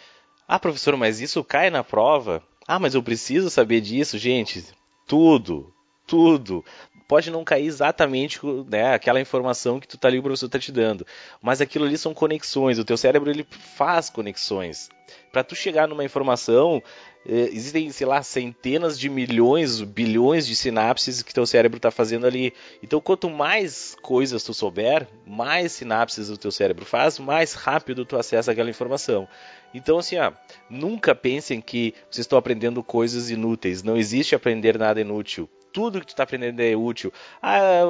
ah, 0.46 0.58
professor, 0.58 0.96
mas 0.96 1.20
isso 1.20 1.42
cai 1.42 1.70
na 1.70 1.82
prova? 1.82 2.42
Ah, 2.66 2.78
mas 2.78 2.94
eu 2.94 3.02
preciso 3.02 3.50
saber 3.50 3.80
disso, 3.80 4.16
gente. 4.18 4.64
Tudo, 5.06 5.72
tudo. 6.06 6.64
Pode 7.06 7.30
não 7.30 7.44
cair 7.44 7.66
exatamente 7.66 8.40
né, 8.68 8.94
aquela 8.94 9.20
informação 9.20 9.78
que 9.78 9.86
tu 9.86 9.98
tá 9.98 10.08
ali, 10.08 10.18
o 10.18 10.22
professor 10.22 10.48
tá 10.48 10.58
te 10.58 10.72
dando, 10.72 11.06
mas 11.42 11.60
aquilo 11.60 11.84
ali 11.84 11.98
são 11.98 12.14
conexões. 12.14 12.78
O 12.78 12.84
teu 12.84 12.96
cérebro 12.96 13.30
ele 13.30 13.46
faz 13.76 14.08
conexões. 14.08 14.88
Para 15.30 15.44
tu 15.44 15.54
chegar 15.54 15.86
numa 15.86 16.04
informação, 16.04 16.82
existem, 17.26 17.90
sei 17.90 18.06
lá, 18.06 18.22
centenas 18.22 18.98
de 18.98 19.08
milhões, 19.08 19.80
bilhões 19.80 20.46
de 20.46 20.54
sinapses 20.54 21.22
que 21.22 21.32
teu 21.32 21.46
cérebro 21.46 21.78
está 21.78 21.90
fazendo 21.90 22.26
ali. 22.26 22.52
Então, 22.82 23.00
quanto 23.00 23.30
mais 23.30 23.96
coisas 24.02 24.42
tu 24.42 24.52
souber, 24.52 25.08
mais 25.26 25.72
sinapses 25.72 26.28
o 26.28 26.36
teu 26.36 26.52
cérebro 26.52 26.84
faz, 26.84 27.18
mais 27.18 27.54
rápido 27.54 28.04
tu 28.04 28.16
acessa 28.16 28.52
aquela 28.52 28.68
informação. 28.68 29.26
Então, 29.72 29.98
assim, 29.98 30.18
ó, 30.18 30.32
nunca 30.68 31.14
pensem 31.14 31.60
que 31.60 31.94
vocês 32.10 32.24
estão 32.24 32.38
aprendendo 32.38 32.82
coisas 32.82 33.30
inúteis. 33.30 33.82
Não 33.82 33.96
existe 33.96 34.34
aprender 34.34 34.78
nada 34.78 35.00
inútil. 35.00 35.48
Tudo 35.72 35.98
que 35.98 36.06
tu 36.06 36.10
está 36.10 36.22
aprendendo 36.22 36.60
é 36.60 36.76
útil. 36.76 37.12
Ah, 37.42 37.80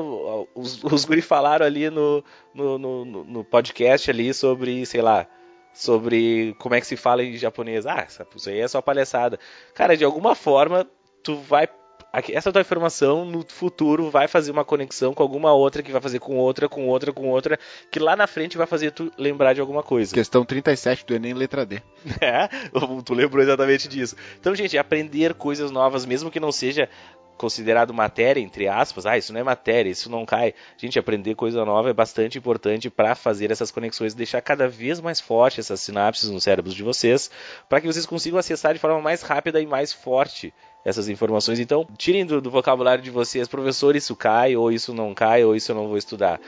os, 0.55 0.83
os 0.83 1.05
guri 1.05 1.21
falaram 1.21 1.67
ali 1.67 1.91
no, 1.91 2.25
no, 2.55 2.79
no, 2.79 3.05
no 3.05 3.45
podcast 3.45 4.11
ali 4.11 4.33
sobre, 4.33 4.87
sei 4.87 5.03
lá, 5.03 5.29
sobre 5.75 6.55
como 6.59 6.75
é 6.75 6.81
que 6.81 6.87
se 6.87 6.97
fala 6.97 7.23
em 7.23 7.37
japonês. 7.37 7.85
Ah, 7.85 8.07
isso 8.35 8.49
aí 8.49 8.61
é 8.61 8.69
só 8.69 8.81
palhaçada. 8.81 9.39
Cara, 9.75 9.97
de 9.97 10.05
alguma 10.05 10.35
forma, 10.35 10.87
tu 11.23 11.37
vai. 11.37 11.69
Essa 12.31 12.53
tua 12.53 12.61
informação 12.61 13.25
no 13.25 13.45
futuro 13.49 14.09
vai 14.09 14.29
fazer 14.29 14.53
uma 14.53 14.65
conexão 14.65 15.13
com 15.13 15.21
alguma 15.21 15.53
outra, 15.53 15.83
que 15.83 15.91
vai 15.91 16.01
fazer 16.01 16.21
com 16.21 16.37
outra, 16.37 16.69
com 16.69 16.87
outra, 16.87 17.13
com 17.13 17.29
outra, 17.29 17.59
que 17.91 17.99
lá 17.99 18.15
na 18.15 18.29
frente 18.29 18.57
vai 18.57 18.69
fazer 18.69 18.93
tu 18.93 19.11
lembrar 19.19 19.53
de 19.53 19.61
alguma 19.61 19.83
coisa. 19.83 20.15
Questão 20.15 20.45
37 20.45 21.05
do 21.05 21.15
Enem, 21.17 21.35
letra 21.35 21.67
D. 21.67 21.83
É, 22.21 22.49
tu 23.05 23.15
lembrou 23.15 23.43
exatamente 23.43 23.89
disso. 23.89 24.15
Então, 24.39 24.55
gente, 24.55 24.79
aprender 24.79 25.35
coisas 25.35 25.73
novas, 25.73 26.07
mesmo 26.07 26.31
que 26.31 26.39
não 26.39 26.53
seja 26.53 26.89
considerado 27.37 27.93
matéria, 27.93 28.41
entre 28.41 28.69
aspas, 28.69 29.07
ah, 29.07 29.19
isso 29.19 29.33
não 29.33 29.41
é 29.41 29.43
matéria, 29.43 29.91
isso 29.91 30.11
não 30.11 30.25
cai. 30.25 30.55
Gente, 30.77 30.99
aprender 30.99 31.35
coisa 31.35 31.65
nova 31.65 31.91
é 31.91 31.93
bastante 31.93 32.39
importante 32.39 32.89
para 32.89 33.15
fazer 33.15 33.51
essas 33.51 33.71
conexões, 33.71 34.15
deixar 34.15 34.41
cada 34.41 34.69
vez 34.69 35.01
mais 35.01 35.21
forte 35.21 35.61
essas 35.61 35.81
sinapses 35.81 36.31
nos 36.31 36.45
cérebros 36.45 36.75
de 36.75 36.83
vocês, 36.83 37.31
para 37.69 37.81
que 37.81 37.87
vocês 37.87 38.07
consigam 38.07 38.39
acessar 38.39 38.73
de 38.73 38.81
forma 38.81 39.01
mais 39.01 39.23
rápida 39.23 39.61
e 39.61 39.67
mais 39.67 39.93
forte 39.93 40.55
essas 40.85 41.09
informações. 41.09 41.59
Então, 41.59 41.87
tirem 41.97 42.25
do, 42.25 42.41
do 42.41 42.51
vocabulário 42.51 43.03
de 43.03 43.11
vocês, 43.11 43.49
professor, 43.49 43.97
isso 43.97 44.15
cai, 44.15 44.55
ou 44.57 44.71
isso 44.71 44.93
não 44.93 45.15
cai, 45.15 45.45
ou 45.45 45.57
isso 45.57 45.73
eu 45.73 45.77
não 45.77 45.89
vou 45.89 45.97
estudar. 45.97 46.41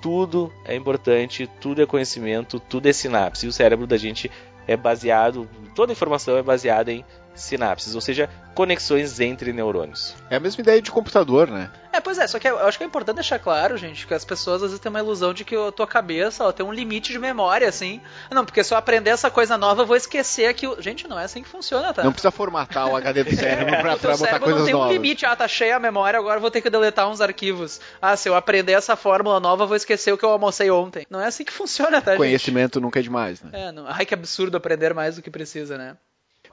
Tudo 0.00 0.52
é 0.64 0.76
importante, 0.76 1.50
tudo 1.60 1.82
é 1.82 1.86
conhecimento, 1.86 2.60
tudo 2.60 2.88
é 2.88 2.92
sinapse. 2.92 3.46
E 3.46 3.48
o 3.48 3.52
cérebro 3.52 3.86
da 3.86 3.96
gente 3.96 4.30
é 4.66 4.76
baseado, 4.76 5.48
toda 5.74 5.92
informação 5.92 6.36
é 6.36 6.42
baseada 6.42 6.92
em 6.92 7.04
sinapses, 7.40 7.94
ou 7.94 8.00
seja, 8.00 8.28
conexões 8.54 9.20
entre 9.20 9.52
neurônios. 9.52 10.14
É 10.28 10.36
a 10.36 10.40
mesma 10.40 10.60
ideia 10.60 10.82
de 10.82 10.90
computador, 10.90 11.48
né? 11.48 11.70
É, 11.92 12.00
pois 12.00 12.18
é, 12.18 12.26
só 12.26 12.38
que 12.38 12.48
eu 12.48 12.58
acho 12.66 12.76
que 12.76 12.84
é 12.84 12.86
importante 12.86 13.16
deixar 13.16 13.38
claro, 13.38 13.76
gente, 13.76 14.06
que 14.06 14.14
as 14.14 14.24
pessoas 14.24 14.62
às 14.62 14.70
vezes 14.70 14.80
têm 14.80 14.90
uma 14.90 14.98
ilusão 14.98 15.32
de 15.32 15.44
que 15.44 15.56
a 15.56 15.72
tua 15.72 15.86
cabeça 15.86 16.44
ó, 16.44 16.52
tem 16.52 16.64
um 16.64 16.72
limite 16.72 17.12
de 17.12 17.18
memória, 17.18 17.68
assim. 17.68 18.00
Não, 18.30 18.44
porque 18.44 18.62
se 18.62 18.74
eu 18.74 18.78
aprender 18.78 19.10
essa 19.10 19.30
coisa 19.30 19.56
nova, 19.56 19.82
eu 19.82 19.86
vou 19.86 19.96
esquecer 19.96 20.46
aquilo. 20.46 20.80
Gente, 20.80 21.08
não 21.08 21.18
é 21.18 21.24
assim 21.24 21.42
que 21.42 21.48
funciona, 21.48 21.92
tá? 21.94 22.02
Não 22.02 22.12
precisa 22.12 22.30
formatar 22.30 22.88
o 22.88 22.96
HD 22.96 23.24
do 23.24 23.34
cérebro 23.36 23.78
pra, 23.80 23.94
o 23.94 23.98
teu 23.98 24.10
pra 24.10 24.10
botar 24.10 24.16
cérebro 24.16 24.44
coisas 24.44 24.60
não 24.60 24.66
tem 24.66 24.74
um 24.74 24.92
limite, 24.92 25.26
ah, 25.26 25.34
tá 25.34 25.48
cheia 25.48 25.76
a 25.76 25.80
memória, 25.80 26.18
agora 26.18 26.36
eu 26.36 26.40
vou 26.40 26.50
ter 26.50 26.60
que 26.60 26.70
deletar 26.70 27.08
uns 27.08 27.20
arquivos. 27.20 27.80
Ah, 28.00 28.16
se 28.16 28.28
eu 28.28 28.34
aprender 28.34 28.72
essa 28.72 28.96
fórmula 28.96 29.40
nova, 29.40 29.64
eu 29.64 29.68
vou 29.68 29.76
esquecer 29.76 30.12
o 30.12 30.18
que 30.18 30.24
eu 30.24 30.30
almocei 30.30 30.70
ontem. 30.70 31.06
Não 31.10 31.20
é 31.20 31.26
assim 31.26 31.44
que 31.44 31.52
funciona, 31.52 32.00
tá, 32.00 32.12
gente? 32.12 32.18
Conhecimento 32.18 32.80
nunca 32.80 32.98
é 32.98 33.02
demais, 33.02 33.40
né? 33.40 33.50
É, 33.52 33.72
não... 33.72 33.86
Ai, 33.86 34.04
que 34.04 34.14
absurdo 34.14 34.56
aprender 34.56 34.92
mais 34.94 35.16
do 35.16 35.22
que 35.22 35.30
precisa, 35.30 35.78
né? 35.78 35.96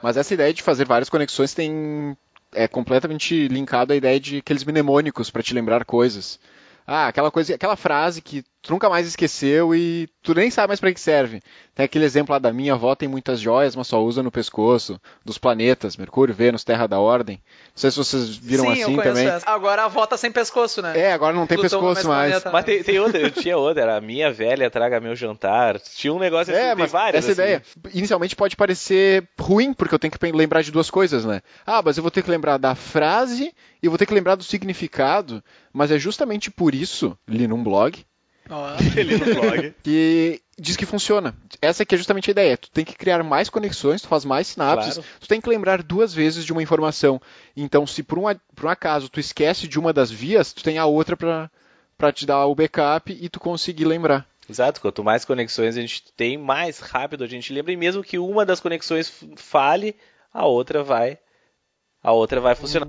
Mas 0.02 0.18
essa 0.18 0.34
ideia 0.34 0.54
de 0.54 0.64
fazer 0.64 0.86
várias 0.86 1.10
conexões 1.10 1.54
tem 1.54 2.18
é 2.54 2.68
completamente 2.68 3.48
linkado 3.48 3.92
à 3.92 3.96
ideia 3.96 4.20
de 4.20 4.38
aqueles 4.38 4.64
mnemônicos 4.64 5.30
para 5.30 5.44
te 5.44 5.54
lembrar 5.54 5.84
coisas. 5.84 6.40
Ah, 6.88 7.08
aquela 7.08 7.30
coisa, 7.30 7.56
aquela 7.56 7.76
frase 7.76 8.22
que 8.22 8.44
tu 8.66 8.74
nunca 8.74 8.90
mais 8.90 9.06
esqueceu 9.08 9.76
e 9.76 10.10
tu 10.24 10.34
nem 10.34 10.50
sabe 10.50 10.70
mais 10.70 10.80
para 10.80 10.92
que 10.92 11.00
serve. 11.00 11.40
Tem 11.76 11.86
aquele 11.86 12.04
exemplo 12.06 12.34
lá 12.34 12.40
da 12.40 12.52
minha 12.52 12.74
avó 12.74 12.96
tem 12.96 13.08
muitas 13.08 13.40
joias, 13.40 13.76
mas 13.76 13.88
só 13.88 14.04
usa 14.04 14.24
no 14.24 14.32
pescoço, 14.32 15.00
dos 15.24 15.38
planetas, 15.38 15.96
Mercúrio, 15.98 16.34
Vênus, 16.34 16.64
Terra 16.64 16.88
da 16.88 17.00
Ordem. 17.00 17.36
Não 17.46 17.72
sei 17.76 17.92
se 17.92 17.98
vocês 17.98 18.36
viram 18.36 18.64
Sim, 18.66 18.82
assim 18.84 18.96
também. 18.98 19.28
essa. 19.28 19.48
Agora 19.50 19.84
a 19.84 19.86
avó 19.86 20.06
tá 20.08 20.18
sem 20.18 20.32
pescoço, 20.32 20.82
né? 20.82 20.98
É, 21.00 21.14
agora 21.14 21.36
não 21.36 21.46
tem 21.46 21.58
Plutão 21.58 21.80
pescoço 21.80 22.08
mais 22.08 22.32
mais. 22.32 22.44
Mas 22.52 22.66
tem, 22.66 22.84
tem 22.84 23.00
outra, 23.00 23.20
eu 23.20 23.30
tinha 23.30 23.56
outra, 23.58 23.84
era 23.84 24.02
minha 24.02 24.32
velha 24.32 24.70
traga 24.72 25.00
meu 25.00 25.16
jantar. 25.16 25.80
Tinha 25.80 26.14
um 26.14 26.20
negócio 26.20 26.52
assim, 26.54 26.64
É, 26.64 26.68
tem 26.70 26.76
mas 26.82 26.92
várias. 26.92 27.24
essa 27.24 27.34
assim. 27.34 27.42
ideia 27.42 27.62
inicialmente 27.94 28.36
pode 28.36 28.56
parecer 28.56 29.28
ruim, 29.40 29.74
porque 29.74 29.94
eu 29.94 30.00
tenho 30.00 30.12
que 30.12 30.32
lembrar 30.32 30.64
de 30.64 30.72
duas 30.72 30.90
coisas, 30.90 31.24
né? 31.24 31.42
Ah, 31.66 31.82
mas 31.86 31.98
eu 31.98 32.02
vou 32.02 32.10
ter 32.12 32.24
que 32.24 32.32
lembrar 32.32 32.58
da 32.58 32.74
frase 32.74 33.54
e 33.84 33.88
vou 33.88 33.98
ter 33.98 34.06
que 34.08 34.14
lembrar 34.14 34.36
do 34.36 34.44
significado, 34.44 35.44
mas 35.72 35.92
é 35.92 36.00
justamente 36.00 36.50
por 36.50 36.74
isso, 36.74 37.16
li 37.28 37.48
num 37.48 37.64
blog, 37.64 38.04
Ó. 38.50 38.70
Ele 38.98 39.18
no 39.18 39.26
blog. 39.26 39.74
que 39.84 40.42
diz 40.58 40.78
que 40.78 40.86
funciona. 40.86 41.36
Essa 41.62 41.84
aqui 41.84 41.96
é 41.96 41.98
justamente 41.98 42.30
a 42.30 42.32
ideia. 42.32 42.58
Tu 42.58 42.70
tem 42.72 42.86
que 42.86 42.96
criar 42.96 43.24
mais 43.24 43.50
conexões, 43.50 44.02
tu 44.02 44.08
faz 44.08 44.24
mais 44.24 44.48
sinapses, 44.48 44.94
Claro. 44.96 45.10
tu 45.20 45.28
tem 45.28 45.42
que 45.42 45.50
lembrar 45.50 45.82
duas 45.84 46.14
vezes 46.14 46.46
de 46.46 46.52
uma 46.52 46.62
informação. 46.64 47.20
Então, 47.58 47.86
se 47.88 48.04
por 48.04 48.18
um, 48.20 48.24
por 48.56 48.66
um 48.66 48.70
acaso 48.70 49.10
tu 49.10 49.20
esquece 49.20 49.68
de 49.68 49.80
uma 49.80 49.92
das 49.92 50.10
vias, 50.12 50.54
tu 50.54 50.64
tem 50.64 50.78
a 50.78 50.86
outra 50.86 51.18
pra 51.18 51.50
para 51.98 52.12
te 52.12 52.26
dar 52.26 52.46
o 52.46 52.54
backup 52.54 53.10
e 53.20 53.30
tu 53.30 53.40
conseguir 53.40 53.86
lembrar. 53.86 54.28
Exato, 54.50 54.82
quanto 54.82 55.02
mais 55.02 55.24
conexões 55.24 55.78
a 55.78 55.82
gente 55.82 56.04
tem, 56.16 56.38
mais 56.38 56.80
rápido 56.80 57.24
a 57.24 57.28
gente 57.28 57.54
lembra. 57.54 57.72
E 57.72 57.78
mesmo 57.78 58.04
que 58.04 58.20
uma 58.20 58.46
das 58.46 58.60
conexões 58.60 59.08
f- 59.08 59.28
fale, 59.38 59.96
a 60.34 60.46
outra 60.46 60.84
vai. 60.84 61.18
A 62.04 62.12
outra 62.12 62.42
vai 62.42 62.54
funcionar. 62.54 62.88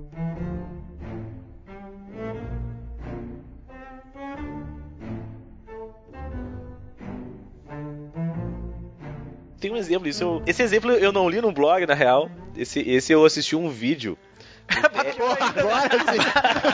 Um 9.76 9.80
exemplo, 9.80 10.08
isso 10.08 10.22
eu- 10.22 10.42
esse 10.46 10.62
exemplo 10.62 10.90
eu 10.92 11.12
não 11.12 11.28
li 11.28 11.40
no 11.40 11.52
blog, 11.52 11.86
na 11.86 11.94
real. 11.94 12.30
Esse, 12.56 12.80
esse 12.80 13.12
eu 13.12 13.24
assisti 13.24 13.54
um 13.54 13.68
vídeo. 13.68 14.16
Agora 14.68 15.90
sim. 16.12 16.20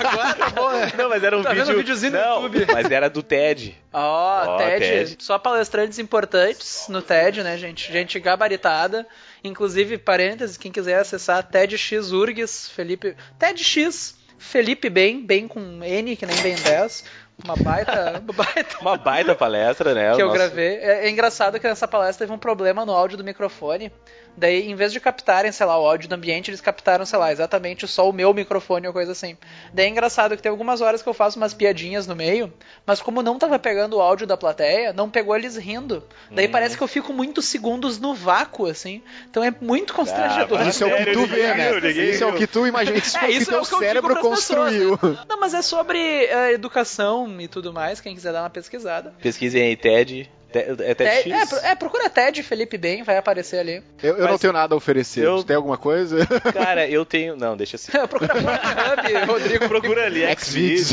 Agora 0.09 0.35
tá 0.35 0.51
bom, 0.51 0.71
né? 0.73 0.93
Não, 0.97 1.09
mas 1.11 1.23
era 1.23 1.37
um 1.37 1.43
Tá 1.43 1.51
vendo 1.51 1.61
vídeo. 1.67 1.75
um 1.75 1.79
videozinho 1.79 2.13
no 2.13 2.19
não, 2.19 2.43
YouTube? 2.45 2.67
mas 2.73 2.91
era 2.91 3.11
do 3.11 3.23
TED. 3.23 3.77
Ó, 3.93 4.45
Ó, 4.47 4.57
TED, 4.57 4.79
TED. 4.81 5.17
Só 5.19 5.39
palestrantes 5.39 5.99
importantes 5.99 6.87
no 6.89 7.03
TED, 7.03 7.43
né, 7.43 7.59
gente? 7.59 7.93
Gente 7.93 8.19
gabaritada. 8.19 9.07
Inclusive, 9.45 9.99
parênteses, 9.99 10.57
quem 10.57 10.73
quiser 10.73 11.01
acessar 11.01 11.43
TEDx 11.43 12.13
URGS, 12.13 12.71
Felipe. 12.71 13.15
TEDx 13.39 14.17
Felipe 14.39 14.89
Bem, 14.91 15.25
bem 15.25 15.47
com 15.47 15.85
N, 15.85 16.17
que 16.17 16.27
nem 16.27 16.37
bem 16.43 16.55
10. 16.57 17.05
Uma 17.45 17.57
baita. 17.57 18.23
uma 18.23 18.33
baita 18.33 18.77
Uma 18.81 18.97
baita 18.97 19.35
palestra, 19.35 19.95
né? 19.95 20.15
que 20.15 20.23
eu 20.23 20.27
nosso- 20.27 20.39
gravei. 20.39 20.77
É, 20.77 21.07
é 21.07 21.11
engraçado 21.11 21.59
que 21.59 21.67
nessa 21.67 21.89
palestra 21.89 22.25
teve 22.27 22.35
um 22.35 22.39
problema 22.39 22.85
no 22.87 22.93
áudio 22.93 23.17
do 23.17 23.25
microfone. 23.25 23.91
Daí, 24.37 24.69
em 24.71 24.75
vez 24.75 24.93
de 24.93 24.99
captarem, 25.01 25.53
sei 25.53 25.67
lá, 25.67 25.79
o 25.79 25.87
áudio 25.87 26.09
do 26.09 26.15
ambiente, 26.15 26.51
eles 26.51 26.61
captaram, 26.61 27.05
sei 27.05 27.19
lá, 27.19 27.31
exatamente 27.31 27.87
só 27.87 28.09
o 28.09 28.13
meu 28.13 28.33
microfone 28.33 28.87
ou 28.87 28.93
coisa 28.93 29.13
assim. 29.13 29.37
Daí 29.73 29.87
é 29.87 29.89
engraçado 29.89 30.37
que 30.37 30.43
tem 30.43 30.51
algumas 30.51 30.81
horas 30.81 31.03
que 31.03 31.09
eu 31.09 31.13
faço 31.15 31.37
umas 31.39 31.53
piadinhas 31.53 32.07
no 32.07 32.17
meio, 32.17 32.53
mas 32.87 33.03
como 33.03 33.23
não 33.23 33.39
tava 33.39 33.59
pegando 33.59 33.97
o 33.97 34.01
áudio 34.01 34.27
da 34.27 34.37
plateia, 34.37 34.93
não 34.93 35.11
pegou 35.11 35.37
eles 35.37 35.57
rindo. 35.57 36.03
Daí 36.31 36.47
Hum. 36.47 36.51
parece 36.51 36.77
que 36.77 36.83
eu 36.83 36.89
fico 36.89 37.13
muitos 37.13 37.45
segundos 37.47 37.99
no 37.99 38.15
vácuo, 38.15 38.67
assim. 38.67 39.03
Então 39.31 39.45
é 39.45 39.53
muito 39.61 39.93
constrangedor. 39.93 40.59
mas 40.59 40.69
Isso 40.75 40.85
é 40.85 40.87
o 40.87 40.97
que 41.05 41.13
tu 41.13 41.27
vê, 41.27 41.55
né? 41.55 41.91
Isso 42.11 42.25
é 42.25 42.27
o 42.27 42.33
que 42.35 42.47
tu 42.47 42.67
imagina, 42.67 42.97
isso 42.97 43.19
é, 43.19 43.21
É, 43.21 43.25
o 43.25 43.29
que 43.29 43.37
isso 43.37 43.51
é 43.51 43.53
teu 43.55 43.63
o 43.63 43.67
que 43.67 43.75
eu 43.75 43.79
digo 43.79 43.87
cérebro 43.87 44.15
pras 44.15 44.27
pessoas, 44.29 44.73
né? 44.73 44.81
construiu. 44.89 45.19
Não, 45.29 45.39
mas 45.41 45.53
é 45.55 45.63
sobre 45.63 45.99
é, 45.99 46.53
educação 46.53 47.41
e 47.41 47.49
tudo 47.49 47.73
mais, 47.73 48.01
quem 48.01 48.15
quiser 48.15 48.33
dar 48.33 48.43
uma 48.43 48.51
pesquisada. 48.51 49.13
Pesquisem 49.21 49.63
aí, 49.63 49.77
TED. 49.77 50.31
É 50.59 50.95
TEDx? 50.95 51.27
É, 51.27 51.31
é, 51.43 51.47
pro- 51.47 51.59
é, 51.59 51.75
procura 51.75 52.11
TED 52.11 52.43
Felipe 52.43 52.77
Bem, 52.79 53.03
vai 53.03 53.17
aparecer 53.17 53.59
ali. 53.59 53.83
Eu, 54.03 54.17
eu 54.19 54.29
não 54.29 54.39
tenho 54.39 54.53
nada 54.53 54.75
a 54.75 54.77
oferecer. 54.77 55.25
Eu- 55.25 55.39
Tu 55.39 55.45
tem 55.45 55.57
alguma 55.57 55.77
coisa? 55.79 56.27
Cara, 56.53 56.89
eu 56.89 57.05
tenho. 57.05 57.37
Não, 57.37 57.57
deixa 57.57 57.77
assim. 57.77 57.93
procura 58.09 58.35
Pornhub, 58.35 59.25
Rodrigo. 59.31 59.69
Procura 59.69 60.07
ali, 60.07 60.23
Xvideos. 60.37 60.93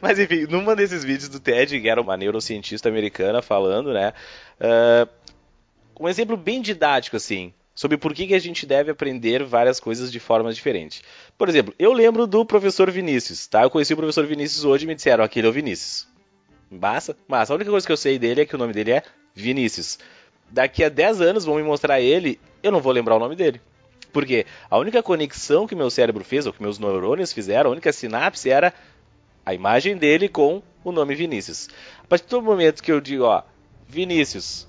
Mas 0.00 0.18
enfim, 0.18 0.46
numa 0.48 0.74
desses 0.76 1.04
vídeos 1.04 1.28
do 1.28 1.40
TED, 1.40 1.80
que 1.80 1.88
era 1.88 2.00
uma 2.00 2.16
neurocientista 2.16 2.88
americana 2.88 3.42
falando, 3.42 3.92
né? 3.92 4.12
ah, 4.60 5.08
um 6.00 6.08
exemplo 6.08 6.36
bem 6.36 6.60
didático, 6.60 7.16
assim, 7.16 7.52
sobre 7.74 7.96
por 7.96 8.12
que, 8.12 8.26
que 8.26 8.34
a 8.34 8.38
gente 8.38 8.66
deve 8.66 8.90
aprender 8.90 9.44
várias 9.44 9.78
coisas 9.78 10.10
de 10.10 10.18
formas 10.18 10.56
diferentes. 10.56 11.02
Por 11.38 11.48
exemplo, 11.48 11.72
eu 11.78 11.92
lembro 11.92 12.26
do 12.26 12.44
professor 12.44 12.90
Vinícius, 12.90 13.46
tá? 13.46 13.62
Eu 13.62 13.70
conheci 13.70 13.92
o 13.94 13.96
professor 13.96 14.26
Vinícius 14.26 14.64
hoje 14.64 14.84
e 14.84 14.86
me 14.88 14.94
disseram, 14.94 15.22
aquele 15.22 15.46
é 15.46 15.50
o 15.50 15.52
Vinícius. 15.52 16.08
Massa? 16.78 17.16
Massa. 17.28 17.52
A 17.52 17.56
única 17.56 17.70
coisa 17.70 17.86
que 17.86 17.92
eu 17.92 17.96
sei 17.96 18.18
dele 18.18 18.42
é 18.42 18.46
que 18.46 18.54
o 18.54 18.58
nome 18.58 18.72
dele 18.72 18.92
é 18.92 19.02
Vinícius. 19.34 19.98
Daqui 20.50 20.84
a 20.84 20.88
10 20.88 21.20
anos 21.20 21.44
vão 21.44 21.56
me 21.56 21.62
mostrar 21.62 22.00
ele, 22.00 22.38
eu 22.62 22.72
não 22.72 22.80
vou 22.80 22.92
lembrar 22.92 23.16
o 23.16 23.18
nome 23.18 23.36
dele. 23.36 23.60
Porque 24.12 24.44
a 24.70 24.76
única 24.76 25.02
conexão 25.02 25.66
que 25.66 25.74
meu 25.74 25.90
cérebro 25.90 26.22
fez, 26.24 26.46
ou 26.46 26.52
que 26.52 26.62
meus 26.62 26.78
neurônios 26.78 27.32
fizeram, 27.32 27.70
a 27.70 27.72
única 27.72 27.92
sinapse 27.92 28.50
era 28.50 28.72
a 29.44 29.54
imagem 29.54 29.96
dele 29.96 30.28
com 30.28 30.62
o 30.84 30.92
nome 30.92 31.14
Vinícius. 31.14 31.68
A 32.02 32.06
partir 32.06 32.28
do 32.28 32.42
momento 32.42 32.82
que 32.82 32.92
eu 32.92 33.00
digo, 33.00 33.24
ó, 33.24 33.42
Vinícius, 33.88 34.68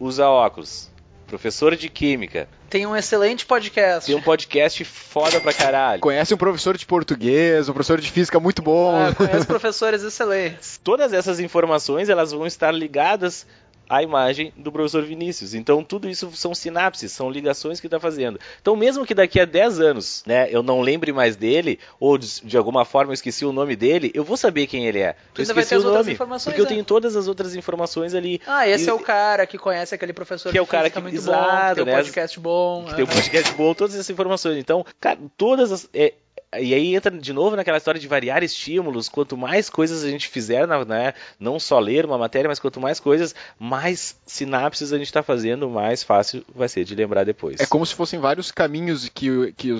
usa 0.00 0.28
óculos, 0.28 0.90
professor 1.28 1.76
de 1.76 1.88
química, 1.88 2.48
Tem 2.68 2.84
um 2.86 2.96
excelente 2.96 3.46
podcast. 3.46 4.06
tem 4.06 4.16
um 4.16 4.20
podcast 4.22 4.84
foda 4.84 5.40
pra 5.40 5.52
caralho. 5.52 6.00
Conhece 6.00 6.34
um 6.34 6.36
professor 6.36 6.76
de 6.76 6.84
português, 6.86 7.68
um 7.68 7.72
professor 7.72 8.00
de 8.00 8.10
física 8.10 8.40
muito 8.40 8.62
bom. 8.62 8.96
Ah, 8.96 9.14
conheço 9.14 9.46
professores 9.46 10.02
excelentes. 10.02 10.80
Todas 10.82 11.12
essas 11.12 11.38
informações 11.38 12.08
elas 12.08 12.32
vão 12.32 12.46
estar 12.46 12.72
ligadas 12.72 13.46
à 13.88 14.02
imagem 14.02 14.52
do 14.56 14.70
professor 14.72 15.02
Vinícius. 15.04 15.54
Então 15.54 15.82
tudo 15.82 16.08
isso 16.08 16.30
são 16.34 16.54
sinapses, 16.54 17.12
são 17.12 17.30
ligações 17.30 17.80
que 17.80 17.86
está 17.86 17.98
fazendo. 17.98 18.38
Então 18.60 18.76
mesmo 18.76 19.04
que 19.06 19.14
daqui 19.14 19.40
a 19.40 19.44
10 19.44 19.80
anos, 19.80 20.22
né, 20.26 20.48
eu 20.50 20.62
não 20.62 20.80
lembre 20.80 21.12
mais 21.12 21.36
dele 21.36 21.78
ou 21.98 22.18
de, 22.18 22.40
de 22.42 22.56
alguma 22.56 22.84
forma 22.84 23.10
eu 23.10 23.14
esqueci 23.14 23.44
o 23.44 23.52
nome 23.52 23.74
dele, 23.76 24.10
eu 24.14 24.24
vou 24.24 24.36
saber 24.36 24.66
quem 24.66 24.86
ele 24.86 24.98
é. 25.00 25.14
Tu 25.34 25.40
eu 25.40 25.44
esqueci 25.44 25.74
o 25.76 25.82
nome, 25.82 26.16
porque 26.16 26.60
eu 26.60 26.64
é. 26.64 26.68
tenho 26.68 26.84
todas 26.84 27.16
as 27.16 27.28
outras 27.28 27.54
informações 27.54 28.14
ali. 28.14 28.40
Ah, 28.46 28.68
esse 28.68 28.84
E- 28.86 28.90
é 28.90 28.92
o 28.92 28.98
cara 28.98 29.46
que 29.46 29.56
conhece 29.58 29.94
aquele 29.94 30.12
professor 30.12 30.50
Que 30.52 30.58
é 30.58 30.62
o 30.62 30.66
cara 30.66 30.90
que- 30.90 31.00
muito 31.00 31.14
exato, 31.14 31.38
bom, 31.40 31.68
que 31.68 31.74
tem 31.74 31.82
um 31.82 31.86
né? 31.86 31.92
podcast 31.96 32.40
bom. 32.40 32.84
que 32.84 32.94
tem 32.94 33.04
um 33.04 33.06
aham. 33.08 33.14
podcast 33.16 33.52
bom, 33.54 33.74
todas 33.74 33.94
essas 33.94 34.10
informações. 34.10 34.56
Então, 34.58 34.84
cara, 35.00 35.18
todas 35.36 35.72
as. 35.72 35.88
é, 35.94 36.14
e 36.56 36.72
aí 36.72 36.94
entra 36.94 37.10
de 37.10 37.32
novo 37.32 37.56
naquela 37.56 37.76
história 37.76 38.00
de 38.00 38.08
variar 38.08 38.42
estímulos. 38.42 39.08
Quanto 39.08 39.36
mais 39.36 39.68
coisas 39.68 40.02
a 40.02 40.08
gente 40.08 40.28
fizer, 40.28 40.66
né, 40.66 41.12
não 41.38 41.60
só 41.60 41.78
ler 41.78 42.06
uma 42.06 42.16
matéria, 42.16 42.48
mas 42.48 42.58
quanto 42.58 42.80
mais 42.80 42.98
coisas, 42.98 43.34
mais 43.58 44.16
sinapses 44.24 44.92
a 44.92 44.98
gente 44.98 45.08
está 45.08 45.22
fazendo, 45.22 45.68
mais 45.68 46.02
fácil 46.02 46.42
vai 46.54 46.68
ser 46.68 46.84
de 46.84 46.94
lembrar 46.94 47.24
depois. 47.24 47.60
É 47.60 47.66
como 47.66 47.84
se 47.84 47.94
fossem 47.94 48.18
vários 48.18 48.50
caminhos 48.50 49.08
que, 49.08 49.52
que 49.52 49.74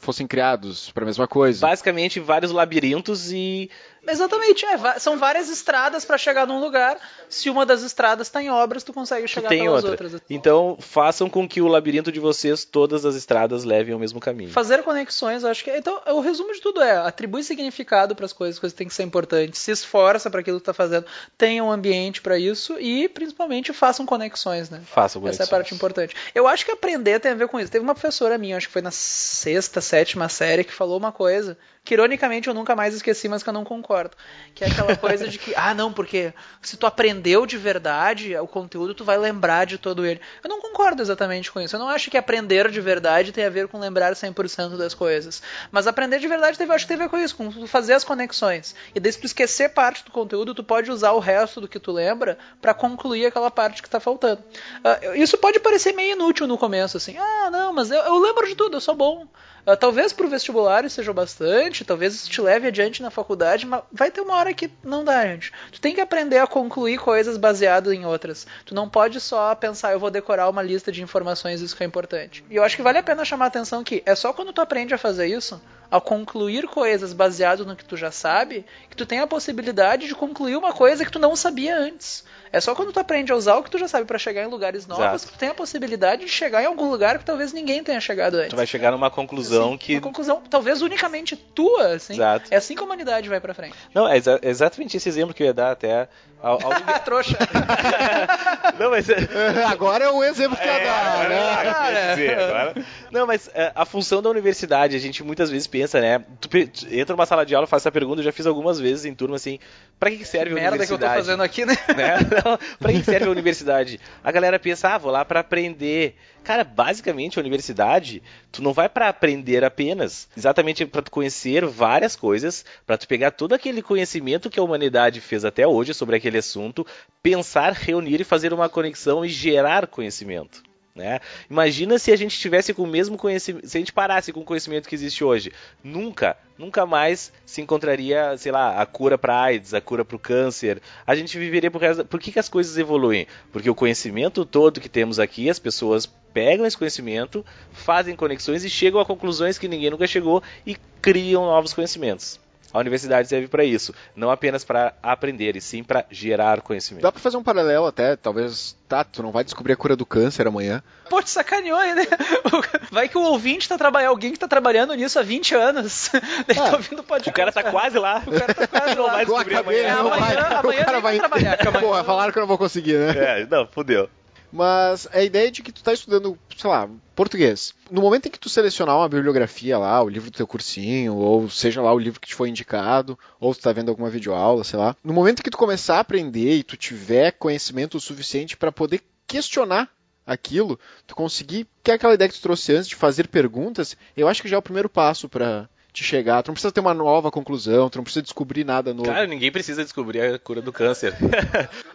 fossem 0.00 0.26
criados 0.26 0.90
para 0.90 1.04
a 1.04 1.06
mesma 1.06 1.28
coisa. 1.28 1.64
Basicamente, 1.64 2.18
vários 2.18 2.50
labirintos 2.50 3.30
e 3.30 3.70
Exatamente, 4.08 4.64
é, 4.64 4.98
são 4.98 5.18
várias 5.18 5.48
estradas 5.48 6.04
pra 6.04 6.16
chegar 6.18 6.46
num 6.46 6.60
lugar. 6.60 6.98
Se 7.28 7.50
uma 7.50 7.64
das 7.66 7.82
estradas 7.82 8.28
tá 8.28 8.42
em 8.42 8.50
obras, 8.50 8.82
tu 8.82 8.92
consegue 8.92 9.28
chegar 9.28 9.48
tem 9.48 9.62
pelas 9.62 9.84
outra. 9.84 10.06
outras. 10.06 10.22
Então, 10.30 10.76
façam 10.80 11.28
com 11.28 11.48
que 11.48 11.60
o 11.60 11.68
labirinto 11.68 12.10
de 12.10 12.20
vocês, 12.20 12.64
todas 12.64 13.04
as 13.04 13.14
estradas 13.14 13.64
levem 13.64 13.92
ao 13.92 14.00
mesmo 14.00 14.20
caminho. 14.20 14.50
Fazer 14.50 14.82
conexões, 14.82 15.44
acho 15.44 15.62
que. 15.64 15.70
Então, 15.70 16.00
o 16.06 16.20
resumo 16.20 16.52
de 16.52 16.60
tudo 16.60 16.82
é: 16.82 16.96
atribui 16.96 17.42
significado 17.42 18.14
para 18.16 18.24
as 18.24 18.32
coisas, 18.32 18.56
as 18.56 18.60
coisas 18.60 18.76
têm 18.76 18.88
que 18.88 18.94
ser 18.94 19.02
importantes, 19.02 19.60
se 19.60 19.70
esforça 19.70 20.30
para 20.30 20.40
aquilo 20.40 20.58
que 20.58 20.64
tu 20.64 20.66
tá 20.66 20.74
fazendo, 20.74 21.06
tenha 21.36 21.62
um 21.62 21.70
ambiente 21.70 22.20
para 22.20 22.38
isso 22.38 22.78
e, 22.78 23.08
principalmente, 23.08 23.72
façam 23.72 24.06
conexões, 24.06 24.70
né? 24.70 24.80
Façam 24.86 25.20
Essa 25.28 25.42
é 25.42 25.44
a 25.44 25.46
conexões. 25.46 25.48
parte 25.48 25.74
importante. 25.74 26.16
Eu 26.34 26.46
acho 26.46 26.64
que 26.64 26.72
aprender 26.72 27.20
tem 27.20 27.32
a 27.32 27.34
ver 27.34 27.48
com 27.48 27.60
isso. 27.60 27.70
Teve 27.70 27.84
uma 27.84 27.94
professora 27.94 28.38
minha, 28.38 28.56
acho 28.56 28.66
que 28.66 28.72
foi 28.72 28.82
na 28.82 28.90
sexta, 28.90 29.80
sétima 29.80 30.28
série, 30.28 30.64
que 30.64 30.72
falou 30.72 30.96
uma 30.96 31.12
coisa 31.12 31.56
que, 31.88 31.94
ironicamente, 31.94 32.48
eu 32.48 32.52
nunca 32.52 32.76
mais 32.76 32.94
esqueci, 32.94 33.30
mas 33.30 33.42
que 33.42 33.48
eu 33.48 33.52
não 33.52 33.64
concordo. 33.64 34.14
Que 34.54 34.62
é 34.62 34.66
aquela 34.66 34.94
coisa 34.94 35.26
de 35.26 35.38
que, 35.38 35.54
ah, 35.56 35.72
não, 35.72 35.90
porque 35.90 36.34
se 36.60 36.76
tu 36.76 36.84
aprendeu 36.84 37.46
de 37.46 37.56
verdade 37.56 38.36
o 38.36 38.46
conteúdo, 38.46 38.94
tu 38.94 39.06
vai 39.06 39.16
lembrar 39.16 39.64
de 39.64 39.78
todo 39.78 40.04
ele. 40.04 40.20
Eu 40.44 40.50
não 40.50 40.60
concordo 40.60 41.00
exatamente 41.00 41.50
com 41.50 41.58
isso. 41.58 41.74
Eu 41.74 41.80
não 41.80 41.88
acho 41.88 42.10
que 42.10 42.18
aprender 42.18 42.70
de 42.70 42.78
verdade 42.78 43.32
tem 43.32 43.42
a 43.42 43.48
ver 43.48 43.68
com 43.68 43.78
lembrar 43.78 44.12
100% 44.12 44.76
das 44.76 44.92
coisas. 44.92 45.42
Mas 45.72 45.86
aprender 45.86 46.18
de 46.18 46.28
verdade 46.28 46.58
teve, 46.58 46.70
acho 46.74 46.84
que 46.84 46.88
tem 46.88 46.96
a 46.98 47.06
ver 47.06 47.08
com 47.08 47.16
isso, 47.16 47.34
com 47.34 47.50
tu 47.50 47.66
fazer 47.66 47.94
as 47.94 48.04
conexões. 48.04 48.74
E 48.94 49.00
daí, 49.00 49.10
se 49.10 49.18
tu 49.18 49.24
esquecer 49.24 49.70
parte 49.70 50.04
do 50.04 50.10
conteúdo, 50.10 50.54
tu 50.54 50.62
pode 50.62 50.90
usar 50.90 51.12
o 51.12 51.18
resto 51.18 51.58
do 51.58 51.66
que 51.66 51.80
tu 51.80 51.90
lembra 51.90 52.36
para 52.60 52.74
concluir 52.74 53.24
aquela 53.24 53.50
parte 53.50 53.82
que 53.82 53.88
tá 53.88 53.98
faltando. 53.98 54.44
Ah, 54.84 55.16
isso 55.16 55.38
pode 55.38 55.58
parecer 55.58 55.92
meio 55.92 56.12
inútil 56.12 56.46
no 56.46 56.58
começo, 56.58 56.98
assim. 56.98 57.16
Ah, 57.16 57.48
não, 57.50 57.72
mas 57.72 57.90
eu, 57.90 57.98
eu 57.98 58.18
lembro 58.18 58.46
de 58.46 58.54
tudo, 58.54 58.76
eu 58.76 58.80
sou 58.82 58.94
bom. 58.94 59.26
Ah, 59.68 59.76
talvez 59.76 60.14
pro 60.14 60.30
vestibular 60.30 60.82
isso 60.86 60.94
seja 60.96 61.12
bastante, 61.12 61.84
talvez 61.84 62.14
isso 62.14 62.30
te 62.30 62.40
leve 62.40 62.68
adiante 62.68 63.02
na 63.02 63.10
faculdade, 63.10 63.66
mas 63.66 63.82
vai 63.92 64.10
ter 64.10 64.22
uma 64.22 64.34
hora 64.34 64.54
que 64.54 64.70
não 64.82 65.04
dá, 65.04 65.26
gente. 65.26 65.52
Tu 65.70 65.78
tem 65.78 65.94
que 65.94 66.00
aprender 66.00 66.38
a 66.38 66.46
concluir 66.46 66.98
coisas 66.98 67.36
baseado 67.36 67.92
em 67.92 68.06
outras. 68.06 68.46
Tu 68.64 68.74
não 68.74 68.88
pode 68.88 69.20
só 69.20 69.54
pensar, 69.54 69.92
eu 69.92 70.00
vou 70.00 70.10
decorar 70.10 70.48
uma 70.48 70.62
lista 70.62 70.90
de 70.90 71.02
informações, 71.02 71.60
isso 71.60 71.76
que 71.76 71.82
é 71.82 71.86
importante. 71.86 72.42
E 72.48 72.56
eu 72.56 72.64
acho 72.64 72.76
que 72.76 72.82
vale 72.82 72.96
a 72.96 73.02
pena 73.02 73.26
chamar 73.26 73.44
a 73.44 73.48
atenção 73.48 73.84
que 73.84 74.02
é 74.06 74.14
só 74.14 74.32
quando 74.32 74.54
tu 74.54 74.62
aprende 74.62 74.94
a 74.94 74.98
fazer 74.98 75.26
isso, 75.26 75.60
ao 75.90 76.00
concluir 76.00 76.66
coisas 76.66 77.12
baseado 77.12 77.66
no 77.66 77.76
que 77.76 77.84
tu 77.84 77.94
já 77.94 78.10
sabe, 78.10 78.64
que 78.88 78.96
tu 78.96 79.04
tem 79.04 79.20
a 79.20 79.26
possibilidade 79.26 80.06
de 80.06 80.14
concluir 80.14 80.56
uma 80.56 80.72
coisa 80.72 81.04
que 81.04 81.12
tu 81.12 81.18
não 81.18 81.36
sabia 81.36 81.78
antes. 81.78 82.24
É 82.52 82.60
só 82.60 82.74
quando 82.74 82.92
tu 82.92 83.00
aprende 83.00 83.30
a 83.32 83.36
usar 83.36 83.56
o 83.56 83.62
que 83.62 83.70
tu 83.70 83.78
já 83.78 83.86
sabe 83.88 84.04
pra 84.06 84.18
chegar 84.18 84.42
em 84.42 84.46
lugares 84.48 84.86
novos 84.86 85.04
Exato. 85.04 85.26
que 85.26 85.32
tu 85.32 85.38
tem 85.38 85.48
a 85.50 85.54
possibilidade 85.54 86.24
de 86.24 86.30
chegar 86.30 86.62
em 86.62 86.66
algum 86.66 86.90
lugar 86.90 87.18
que 87.18 87.24
talvez 87.24 87.52
ninguém 87.52 87.82
tenha 87.84 88.00
chegado 88.00 88.34
antes. 88.36 88.50
Tu 88.50 88.56
vai 88.56 88.66
chegar 88.66 88.90
numa 88.92 89.10
conclusão 89.10 89.68
Assim, 89.70 89.78
que. 89.78 89.92
Uma 89.94 90.00
conclusão 90.02 90.42
talvez 90.48 90.80
unicamente 90.82 91.36
tua, 91.36 91.94
assim. 91.94 92.14
Exato. 92.14 92.48
É 92.50 92.56
assim 92.56 92.74
que 92.74 92.80
a 92.82 92.84
humanidade 92.84 93.28
vai 93.28 93.40
pra 93.40 93.52
frente. 93.54 93.74
Não, 93.94 94.08
é 94.08 94.16
exa- 94.16 94.38
exatamente 94.42 94.96
esse 94.96 95.08
exemplo 95.08 95.34
que 95.34 95.42
eu 95.42 95.46
ia 95.48 95.54
dar 95.54 95.70
até. 95.72 96.08
Ao, 96.40 96.52
ao... 96.64 96.70
Trouxa. 97.04 97.36
Não, 98.78 98.90
mas. 98.90 99.06
Agora 99.70 100.04
é 100.04 100.10
o 100.10 100.22
exemplo 100.22 100.56
que 100.56 100.64
ia 100.64 100.78
dar, 100.78 101.28
né? 101.28 101.38
Ah, 101.40 101.62
quer 101.90 102.10
dizer, 102.14 102.38
agora- 102.38 102.74
Não, 103.10 103.26
mas 103.26 103.50
é, 103.54 103.72
a 103.74 103.84
função 103.84 104.22
da 104.22 104.30
universidade, 104.30 104.94
a 104.94 104.98
gente 104.98 105.22
muitas 105.24 105.50
vezes 105.50 105.66
pensa, 105.66 106.00
né? 106.00 106.22
Tu, 106.40 106.48
entra 106.90 107.14
numa 107.16 107.26
sala 107.26 107.44
de 107.44 107.54
aula, 107.54 107.66
faz 107.66 107.82
essa 107.82 107.90
pergunta, 107.90 108.20
eu 108.20 108.24
já 108.24 108.32
fiz 108.32 108.46
algumas 108.46 108.78
vezes 108.78 109.04
em 109.04 109.14
turma 109.14 109.36
assim, 109.36 109.58
pra 109.98 110.10
que 110.10 110.18
que 110.18 110.24
serve 110.24 110.52
a 110.52 110.54
Merda 110.54 110.78
que 110.86 110.92
eu 110.92 110.96
universidade? 110.96 111.14
tô 111.14 111.18
fazendo 111.24 111.42
aqui, 111.42 111.64
né? 111.66 111.74
né? 111.96 112.18
Não, 112.44 112.58
pra 112.78 112.92
que 112.92 113.02
serve 113.02 113.26
a 113.26 113.30
universidade? 113.30 114.00
A 114.22 114.30
galera 114.30 114.58
pensa, 114.58 114.88
ah, 114.88 114.98
vou 114.98 115.10
lá 115.10 115.24
pra 115.24 115.40
aprender. 115.40 116.16
Cara, 116.44 116.64
basicamente 116.64 117.38
a 117.38 117.42
universidade, 117.42 118.22
tu 118.50 118.62
não 118.62 118.72
vai 118.72 118.88
pra 118.88 119.08
aprender 119.08 119.64
apenas, 119.64 120.28
exatamente 120.36 120.86
pra 120.86 121.02
tu 121.02 121.10
conhecer 121.10 121.64
várias 121.66 122.16
coisas, 122.16 122.64
pra 122.86 122.96
tu 122.96 123.06
pegar 123.06 123.32
todo 123.32 123.54
aquele 123.54 123.82
conhecimento 123.82 124.48
que 124.48 124.58
a 124.58 124.62
humanidade 124.62 125.20
fez 125.20 125.44
até 125.44 125.66
hoje 125.66 125.92
sobre 125.92 126.16
aquele 126.16 126.38
assunto, 126.38 126.86
pensar, 127.22 127.72
reunir 127.72 128.20
e 128.20 128.24
fazer 128.24 128.52
uma 128.52 128.68
conexão 128.68 129.24
e 129.24 129.28
gerar 129.28 129.86
conhecimento. 129.86 130.67
Né? 130.98 131.20
Imagina 131.48 131.96
se 131.96 132.10
a 132.10 132.16
gente 132.16 132.36
tivesse 132.36 132.74
com 132.74 132.82
o 132.82 132.86
mesmo 132.86 133.16
conhecimento, 133.16 133.68
se 133.68 133.76
a 133.76 133.80
gente 133.80 133.92
parasse 133.92 134.32
com 134.32 134.40
o 134.40 134.44
conhecimento 134.44 134.88
que 134.88 134.96
existe 134.96 135.22
hoje, 135.22 135.52
nunca, 135.82 136.36
nunca 136.58 136.84
mais 136.84 137.32
se 137.46 137.62
encontraria, 137.62 138.36
sei 138.36 138.50
lá, 138.50 138.82
a 138.82 138.84
cura 138.84 139.16
para 139.16 139.40
AIDS, 139.40 139.72
a 139.74 139.80
cura 139.80 140.04
para 140.04 140.16
o 140.16 140.18
câncer. 140.18 140.82
A 141.06 141.14
gente 141.14 141.38
viveria 141.38 141.70
por 141.70 141.80
resto. 141.80 142.04
Por 142.04 142.18
que, 142.18 142.32
que 142.32 142.38
as 142.40 142.48
coisas 142.48 142.76
evoluem? 142.76 143.28
Porque 143.52 143.70
o 143.70 143.76
conhecimento 143.76 144.44
todo 144.44 144.80
que 144.80 144.88
temos 144.88 145.20
aqui, 145.20 145.48
as 145.48 145.60
pessoas 145.60 146.04
pegam 146.34 146.66
esse 146.66 146.76
conhecimento, 146.76 147.46
fazem 147.70 148.16
conexões 148.16 148.64
e 148.64 148.68
chegam 148.68 149.00
a 149.00 149.06
conclusões 149.06 149.56
que 149.56 149.68
ninguém 149.68 149.90
nunca 149.90 150.06
chegou 150.08 150.42
e 150.66 150.76
criam 151.00 151.46
novos 151.46 151.72
conhecimentos. 151.72 152.40
A 152.72 152.78
universidade 152.78 153.28
serve 153.28 153.48
para 153.48 153.64
isso, 153.64 153.94
não 154.14 154.30
apenas 154.30 154.62
para 154.64 154.92
aprender, 155.02 155.56
e 155.56 155.60
sim 155.60 155.82
para 155.82 156.04
gerar 156.10 156.60
conhecimento. 156.60 157.02
Dá 157.02 157.10
pra 157.10 157.20
fazer 157.20 157.36
um 157.38 157.42
paralelo 157.42 157.86
até, 157.86 158.14
talvez, 158.16 158.76
tá, 158.86 159.02
tu 159.02 159.22
não 159.22 159.32
vai 159.32 159.42
descobrir 159.42 159.72
a 159.72 159.76
cura 159.76 159.96
do 159.96 160.04
câncer 160.04 160.46
amanhã. 160.46 160.82
Pô, 161.08 161.22
te 161.22 161.30
sacaneou 161.30 161.78
aí, 161.78 161.94
né? 161.94 162.04
Vai 162.92 163.08
que 163.08 163.16
o 163.16 163.22
ouvinte 163.22 163.66
tá 163.68 163.78
trabalhando, 163.78 164.10
alguém 164.10 164.32
que 164.32 164.38
tá 164.38 164.46
trabalhando 164.46 164.92
nisso 164.94 165.18
há 165.18 165.22
20 165.22 165.54
anos. 165.54 166.10
Ele 166.46 166.58
Ah, 166.60 166.70
tá 166.70 166.76
ouvindo 166.76 167.00
o 167.00 167.04
podcast. 167.04 167.30
O 167.30 167.32
cara 167.32 167.50
tá 167.52 167.70
quase 167.70 167.98
lá. 167.98 168.22
O 168.26 168.30
cara 168.32 168.52
tá 168.54 168.66
quase 168.66 168.94
Não 168.94 169.04
lá. 169.06 169.12
vai 169.12 169.22
Eu 169.22 169.26
descobrir 169.28 169.54
acabei, 169.54 169.84
amanhã. 169.86 170.02
não 170.02 170.12
Amanhã- 170.12 170.34
vai. 170.34 170.54
amanhã 170.58 170.82
o 170.82 170.84
cara 170.84 171.00
vai. 171.00 171.18
vai 171.18 171.28
trabalhar, 171.28 171.56
Porra, 171.80 172.04
falaram 172.04 172.32
que 172.32 172.38
eu 172.38 172.42
não 172.42 172.46
vou 172.48 172.58
conseguir, 172.58 172.98
né? 172.98 173.40
É, 173.42 173.46
não, 173.46 173.66
fudeu. 173.66 174.10
Mas 174.52 175.06
a 175.12 175.22
ideia 175.22 175.50
de 175.50 175.62
que 175.62 175.72
tu 175.72 175.82
tá 175.82 175.92
estudando, 175.92 176.38
sei 176.56 176.70
lá, 176.70 176.88
português. 177.14 177.74
No 177.90 178.00
momento 178.00 178.26
em 178.26 178.30
que 178.30 178.38
tu 178.38 178.48
selecionar 178.48 178.96
uma 178.96 179.08
bibliografia 179.08 179.76
lá, 179.78 180.02
o 180.02 180.08
livro 180.08 180.30
do 180.30 180.36
teu 180.36 180.46
cursinho, 180.46 181.16
ou 181.16 181.50
seja 181.50 181.82
lá 181.82 181.92
o 181.92 181.98
livro 181.98 182.20
que 182.20 182.28
te 182.28 182.34
foi 182.34 182.48
indicado, 182.48 183.18
ou 183.38 183.54
tu 183.54 183.60
tá 183.60 183.72
vendo 183.72 183.90
alguma 183.90 184.10
videoaula, 184.10 184.64
sei 184.64 184.78
lá. 184.78 184.96
No 185.04 185.12
momento 185.12 185.40
em 185.40 185.42
que 185.42 185.50
tu 185.50 185.58
começar 185.58 185.96
a 185.96 186.00
aprender 186.00 186.56
e 186.56 186.62
tu 186.62 186.76
tiver 186.76 187.32
conhecimento 187.32 188.00
suficiente 188.00 188.56
para 188.56 188.72
poder 188.72 189.02
questionar 189.26 189.90
aquilo, 190.26 190.78
tu 191.06 191.14
conseguir, 191.14 191.66
que 191.82 191.90
é 191.90 191.94
aquela 191.94 192.14
ideia 192.14 192.28
que 192.28 192.36
tu 192.36 192.42
trouxe 192.42 192.74
antes 192.74 192.88
de 192.88 192.96
fazer 192.96 193.28
perguntas, 193.28 193.96
eu 194.16 194.28
acho 194.28 194.42
que 194.42 194.48
já 194.48 194.56
é 194.56 194.58
o 194.58 194.62
primeiro 194.62 194.88
passo 194.88 195.28
para 195.28 195.68
te 195.98 196.04
chegar. 196.04 196.42
Tu 196.42 196.48
não 196.48 196.54
precisa 196.54 196.72
ter 196.72 196.80
uma 196.80 196.94
nova 196.94 197.30
conclusão, 197.30 197.90
tu 197.90 197.96
não 197.96 198.04
precisa 198.04 198.22
descobrir 198.22 198.64
nada 198.64 198.94
novo. 198.94 199.08
Cara, 199.08 199.26
ninguém 199.26 199.50
precisa 199.52 199.82
descobrir 199.82 200.20
a 200.20 200.38
cura 200.38 200.60
do 200.62 200.72
câncer. 200.72 201.14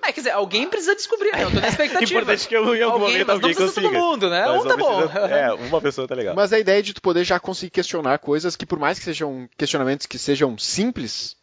Ah, 0.06 0.12
quer 0.12 0.20
dizer, 0.20 0.32
alguém 0.32 0.68
precisa 0.70 0.94
descobrir, 0.96 1.32
né? 1.32 1.44
Eu 1.46 1.52
tô 1.52 1.62
na 1.62 1.68
expectativa. 1.70 2.20
Importante 2.20 2.46
que 2.48 2.54
eu, 2.56 2.76
em 2.76 2.82
algum 2.82 3.04
alguém, 3.04 3.24
momento 3.24 3.28
mas 3.28 3.28
não 3.28 3.34
alguém 3.36 3.56
precisa 3.56 3.82
consiga. 3.82 3.90
todo 4.00 4.10
mundo, 4.12 4.30
né? 4.30 4.46
Mas 4.46 4.62
um 4.62 4.68
tá 4.68 4.70
não 4.70 4.78
bom. 4.78 5.02
precisa- 5.08 5.20
É, 5.28 5.54
uma 5.54 5.82
pessoa 5.82 6.06
tá 6.08 6.14
legal. 6.16 6.36
Mas 6.36 6.52
a 6.52 6.60
ideia 6.60 6.84
de 6.84 6.94
tu 6.94 7.02
poder 7.02 7.24
já 7.24 7.40
conseguir 7.40 7.70
questionar 7.72 8.18
coisas 8.20 8.58
que, 8.58 8.66
por 8.66 8.78
mais 8.78 9.00
que 9.00 9.06
sejam 9.06 9.48
questionamentos 9.58 10.06
que 10.06 10.20
sejam 10.20 10.58
simples, 10.58 11.38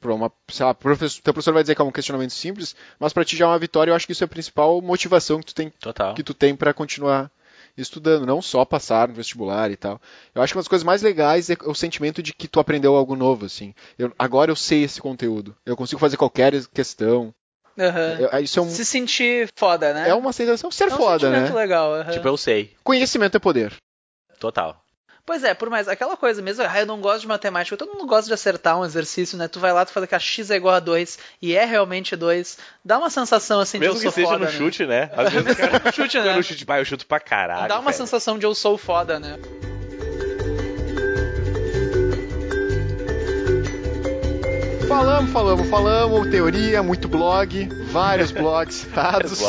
para 0.00 0.14
uma, 0.14 0.32
sei 0.48 0.64
lá, 0.64 0.72
professor, 0.72 1.20
teu 1.22 1.34
professor 1.34 1.52
vai 1.52 1.62
dizer 1.62 1.74
que 1.74 1.82
é 1.82 1.84
um 1.84 1.92
questionamento 1.92 2.32
simples, 2.32 2.74
mas 2.98 3.12
para 3.12 3.22
ti 3.24 3.36
já 3.36 3.44
é 3.44 3.48
uma 3.48 3.58
vitória, 3.58 3.90
eu 3.90 3.94
acho 3.94 4.06
que 4.06 4.12
isso 4.12 4.24
é 4.24 4.26
a 4.26 4.28
principal 4.28 4.80
motivação 4.80 5.40
que 5.40 5.46
tu 5.46 5.54
tem, 5.54 5.70
Total. 5.78 6.14
que 6.14 6.22
tu 6.22 6.32
tem 6.32 6.56
para 6.56 6.72
continuar 6.72 7.30
estudando, 7.76 8.24
não 8.26 8.40
só 8.40 8.64
passar 8.64 9.08
no 9.08 9.14
vestibular 9.14 9.70
e 9.70 9.76
tal. 9.76 10.00
Eu 10.34 10.42
acho 10.42 10.52
que 10.52 10.56
uma 10.56 10.62
das 10.62 10.68
coisas 10.68 10.84
mais 10.84 11.02
legais 11.02 11.50
é 11.50 11.56
o 11.64 11.74
sentimento 11.74 12.22
de 12.22 12.32
que 12.32 12.48
tu 12.48 12.58
aprendeu 12.60 12.96
algo 12.96 13.14
novo, 13.16 13.46
assim. 13.46 13.74
Eu- 13.98 14.12
agora 14.18 14.50
eu 14.50 14.56
sei 14.56 14.84
esse 14.84 15.00
conteúdo. 15.00 15.54
Eu 15.64 15.76
consigo 15.76 16.00
fazer 16.00 16.16
qualquer 16.16 16.52
questão. 16.68 17.32
Eu- 17.76 18.38
isso 18.42 18.58
é, 18.58 18.62
um, 18.62 18.70
Se 18.70 18.84
sentir 18.86 19.48
foda, 19.54 19.92
né? 19.92 20.08
é 20.08 20.14
uma 20.14 20.32
sensação 20.32 20.70
ser 20.70 20.84
É 20.84 20.94
um 20.94 20.96
foda, 20.96 21.30
sentimento 21.30 21.52
né? 21.52 21.60
legal. 21.60 21.94
aham. 21.94 22.10
Tipo, 22.12 22.28
eu 22.28 22.36
sei. 22.36 22.74
Conhecimento 22.82 23.36
é 23.36 23.40
poder. 23.40 23.74
Total. 24.40 24.82
Pois 25.26 25.42
é, 25.42 25.52
por 25.54 25.68
mais 25.68 25.88
aquela 25.88 26.16
coisa 26.16 26.40
mesmo, 26.40 26.62
ah, 26.64 26.78
eu 26.80 26.86
não 26.86 27.00
gosto 27.00 27.22
de 27.22 27.26
matemática, 27.26 27.76
todo 27.76 27.92
mundo 27.92 28.06
gosta 28.06 28.28
de 28.28 28.32
acertar 28.34 28.78
um 28.78 28.84
exercício, 28.84 29.36
né? 29.36 29.48
Tu 29.48 29.58
vai 29.58 29.72
lá, 29.72 29.84
tu 29.84 29.90
fala 29.90 30.06
que 30.06 30.14
a 30.14 30.20
x 30.20 30.52
é 30.52 30.56
igual 30.56 30.76
a 30.76 30.78
2 30.80 31.18
e 31.42 31.56
é 31.56 31.64
realmente 31.64 32.14
2, 32.14 32.56
dá 32.84 32.96
uma 32.96 33.10
sensação 33.10 33.58
assim 33.58 33.80
Mesmo 33.80 33.96
de 33.96 34.00
que 34.02 34.06
eu 34.06 34.12
sou 34.12 34.14
seja 34.22 34.28
foda, 34.28 34.38
no 34.38 34.44
né? 34.52 34.56
chute, 34.56 34.86
né? 34.86 35.10
Às 35.16 35.32
vezes 35.32 35.52
o 35.52 35.56
cara 35.56 35.82
Chute, 35.92 36.20
né? 36.20 36.32
no 36.32 36.42
chute, 36.44 36.64
pai, 36.64 36.80
eu 36.80 36.84
chuto 36.84 37.04
pra 37.06 37.18
caralho. 37.18 37.68
Dá 37.68 37.74
uma 37.74 37.90
velho. 37.90 37.96
sensação 37.96 38.38
de 38.38 38.46
eu 38.46 38.54
sou 38.54 38.78
foda, 38.78 39.18
né? 39.18 39.36
Falamos, 44.96 45.30
falamos, 45.30 45.68
falamos, 45.68 46.30
teoria, 46.30 46.82
muito 46.82 47.06
blog, 47.06 47.68
vários 47.90 48.30
blogs 48.32 48.76
citados. 48.76 49.42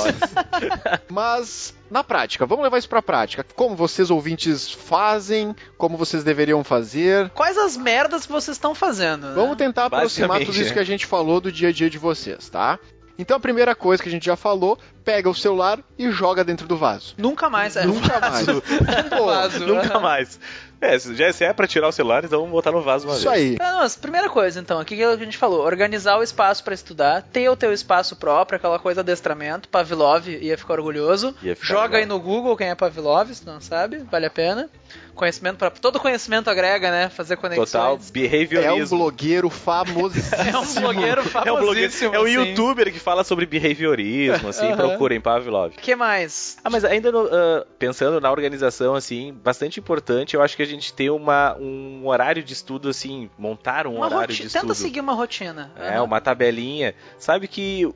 Mas, 1.10 1.74
na 1.90 2.04
prática, 2.04 2.46
vamos 2.46 2.66
levar 2.66 2.78
isso 2.78 2.90
pra 2.90 3.02
prática. 3.02 3.46
Como 3.56 3.74
vocês 3.74 4.12
ouvintes 4.12 4.70
fazem, 4.70 5.56
como 5.78 5.96
vocês 5.96 6.22
deveriam 6.22 6.66
fazer. 6.66 7.30
Quais 7.30 7.58
as 7.58 7.78
merdas 7.78 8.26
que 8.26 8.32
vocês 8.34 8.58
estão 8.58 8.76
fazendo? 8.76 9.28
né? 9.28 9.34
Vamos 9.36 9.56
tentar 9.56 9.86
aproximar 9.86 10.44
tudo 10.44 10.52
isso 10.60 10.74
que 10.74 10.80
a 10.80 10.84
gente 10.84 11.06
falou 11.06 11.40
do 11.40 11.50
dia 11.50 11.70
a 11.70 11.72
dia 11.72 11.90
de 11.90 11.98
vocês, 11.98 12.50
tá? 12.50 12.78
Então 13.18 13.38
a 13.38 13.40
primeira 13.40 13.74
coisa 13.74 14.04
que 14.04 14.10
a 14.10 14.12
gente 14.12 14.26
já 14.26 14.36
falou, 14.36 14.78
pega 15.04 15.30
o 15.30 15.34
celular 15.34 15.80
e 15.98 16.12
joga 16.12 16.44
dentro 16.44 16.68
do 16.68 16.78
vaso. 16.78 17.16
Nunca 17.18 17.50
mais. 17.50 17.76
É, 17.76 17.86
Nunca 17.86 18.20
mais. 18.20 18.46
Pô, 19.18 19.26
Vaso. 19.26 19.66
Nunca 19.66 20.00
mais. 20.00 20.40
É, 20.80 20.98
se 21.00 21.16
já 21.16 21.32
se 21.34 21.44
é 21.44 21.52
pra 21.54 21.66
tirar 21.68 21.88
o 21.88 21.92
celular, 21.92 22.24
então 22.24 22.40
vamos 22.40 22.52
botar 22.54 22.72
no 22.72 22.82
vaso 22.82 23.08
uma 23.08 23.16
Isso 23.18 23.30
vez. 23.30 23.52
aí. 23.52 23.58
Ah, 23.60 23.74
não, 23.74 23.80
mas 23.80 23.96
primeira 23.96 24.30
coisa, 24.30 24.60
então, 24.60 24.80
aqui 24.80 24.96
que 24.96 25.04
a 25.04 25.16
gente 25.16 25.38
falou, 25.38 25.62
organizar 25.66 26.18
o 26.18 26.24
espaço 26.24 26.64
pra 26.64 26.74
estudar, 26.74 27.24
ter 27.24 27.50
o 27.50 27.56
teu 27.56 27.74
espaço 27.74 28.16
próprio, 28.16 28.58
aquela 28.58 28.78
coisa 28.78 29.02
adestramento, 29.02 29.70
Pavlov 29.70 30.28
ia 30.28 30.58
ficar 30.58 30.74
orgulhoso. 30.74 31.36
Ia 31.42 31.56
ficar 31.56 31.68
Joga 31.68 31.84
legal. 31.84 32.00
aí 32.02 32.06
no 32.06 32.20
Google 32.20 32.56
quem 32.56 32.70
é 32.70 32.76
Pavlov, 32.76 33.34
se 33.34 33.46
não 33.46 33.60
sabe, 33.60 33.98
vale 34.10 34.26
a 34.28 34.30
pena. 34.32 34.70
Conhecimento 35.18 35.58
para 35.58 35.70
todo 35.72 36.00
conhecimento 36.00 36.50
agrega, 36.50 36.90
né? 36.92 37.10
Fazer 37.10 37.36
conexões. 37.38 37.72
Total, 37.72 37.98
behaviorismo. 38.12 38.72
É 38.80 38.84
um 38.84 38.88
blogueiro 38.88 39.50
famosíssimo. 39.50 40.38
É 40.48 40.58
um 40.58 40.74
blogueiro 40.82 41.22
É 41.46 41.52
um, 41.52 41.58
blogueiro, 41.58 41.92
famosíssimo. 41.92 42.16
é 42.16 42.20
um 42.20 42.24
assim. 42.24 42.34
youtuber 42.50 42.94
que 42.94 43.00
fala 43.00 43.24
sobre 43.24 43.46
behaviorismo, 43.46 44.50
assim, 44.50 44.68
Aham. 44.68 44.76
procurem 44.78 45.20
Pavlov. 45.20 45.74
O 45.76 45.82
que 45.82 45.96
mais? 45.96 46.58
Ah, 46.64 46.70
mas 46.70 46.86
ainda 46.86 47.12
no, 47.12 47.28
ah, 47.32 47.66
pensando 47.80 48.22
na 48.22 48.32
organização, 48.32 48.96
assim, 48.96 49.34
bastante 49.44 49.80
importante, 49.80 50.36
eu 50.36 50.42
acho 50.42 50.56
que 50.56 50.62
a 50.64 50.68
gente 50.68 50.94
ter 50.94 51.10
uma, 51.10 51.56
um 51.60 52.06
horário 52.08 52.44
de 52.44 52.54
estudo, 52.54 52.90
assim, 52.90 53.30
montar 53.38 53.88
um 53.88 53.96
Uma 53.96 54.06
horário 54.06 54.20
roti- 54.28 54.34
de 54.34 54.44
Tenta 54.44 54.58
estudo. 54.58 54.76
seguir 54.76 55.00
uma 55.00 55.14
rotina. 55.14 55.72
É, 55.78 55.96
Aham. 55.96 56.04
uma 56.04 56.22
tabelinha. 56.22 56.94
Sabe 57.18 57.48
que 57.48 57.90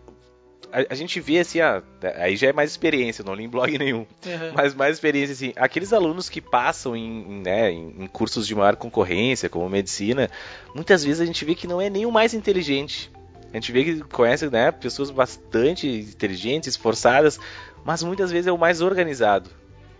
a, 0.72 0.94
a 0.94 0.96
gente 0.96 1.20
vê 1.20 1.40
assim, 1.40 1.60
ah, 1.60 1.84
aí 2.18 2.36
já 2.36 2.48
é 2.48 2.54
mais 2.54 2.72
experiência, 2.72 3.24
não 3.24 3.34
li 3.34 3.44
em 3.44 3.50
blog 3.50 3.76
nenhum. 3.78 4.06
Aham. 4.26 4.54
Mas 4.56 4.74
mais 4.74 4.96
experiência, 4.96 5.34
assim, 5.34 5.54
aqueles 5.56 5.94
alunos 5.94 6.30
que 6.30 6.42
passam 6.42 6.96
em, 6.96 7.22
em, 7.22 7.42
né, 7.42 7.72
em, 7.72 8.04
em 8.04 8.08
cursos 8.08 8.48
de 8.48 8.56
maior 8.56 8.76
concorrência, 8.76 9.50
como 9.50 9.70
medicina, 9.70 10.30
muitas 10.74 11.04
vezes 11.04 11.22
a 11.22 11.26
gente 11.26 11.44
vê 11.44 11.56
que 11.56 11.68
não 11.68 11.82
é 11.82 11.90
nem 11.90 12.06
o 12.06 12.12
mais 12.12 12.34
inteligente. 12.34 13.12
A 13.52 13.58
gente 13.58 13.72
vê 13.72 13.84
que 13.84 14.00
conhece 14.02 14.50
né, 14.50 14.72
pessoas 14.72 15.12
bastante 15.12 15.88
inteligentes, 15.88 16.70
esforçadas, 16.70 17.38
mas 17.84 18.02
muitas 18.02 18.32
vezes 18.32 18.48
é 18.48 18.52
o 18.52 18.58
mais 18.58 18.82
organizado. 18.82 19.50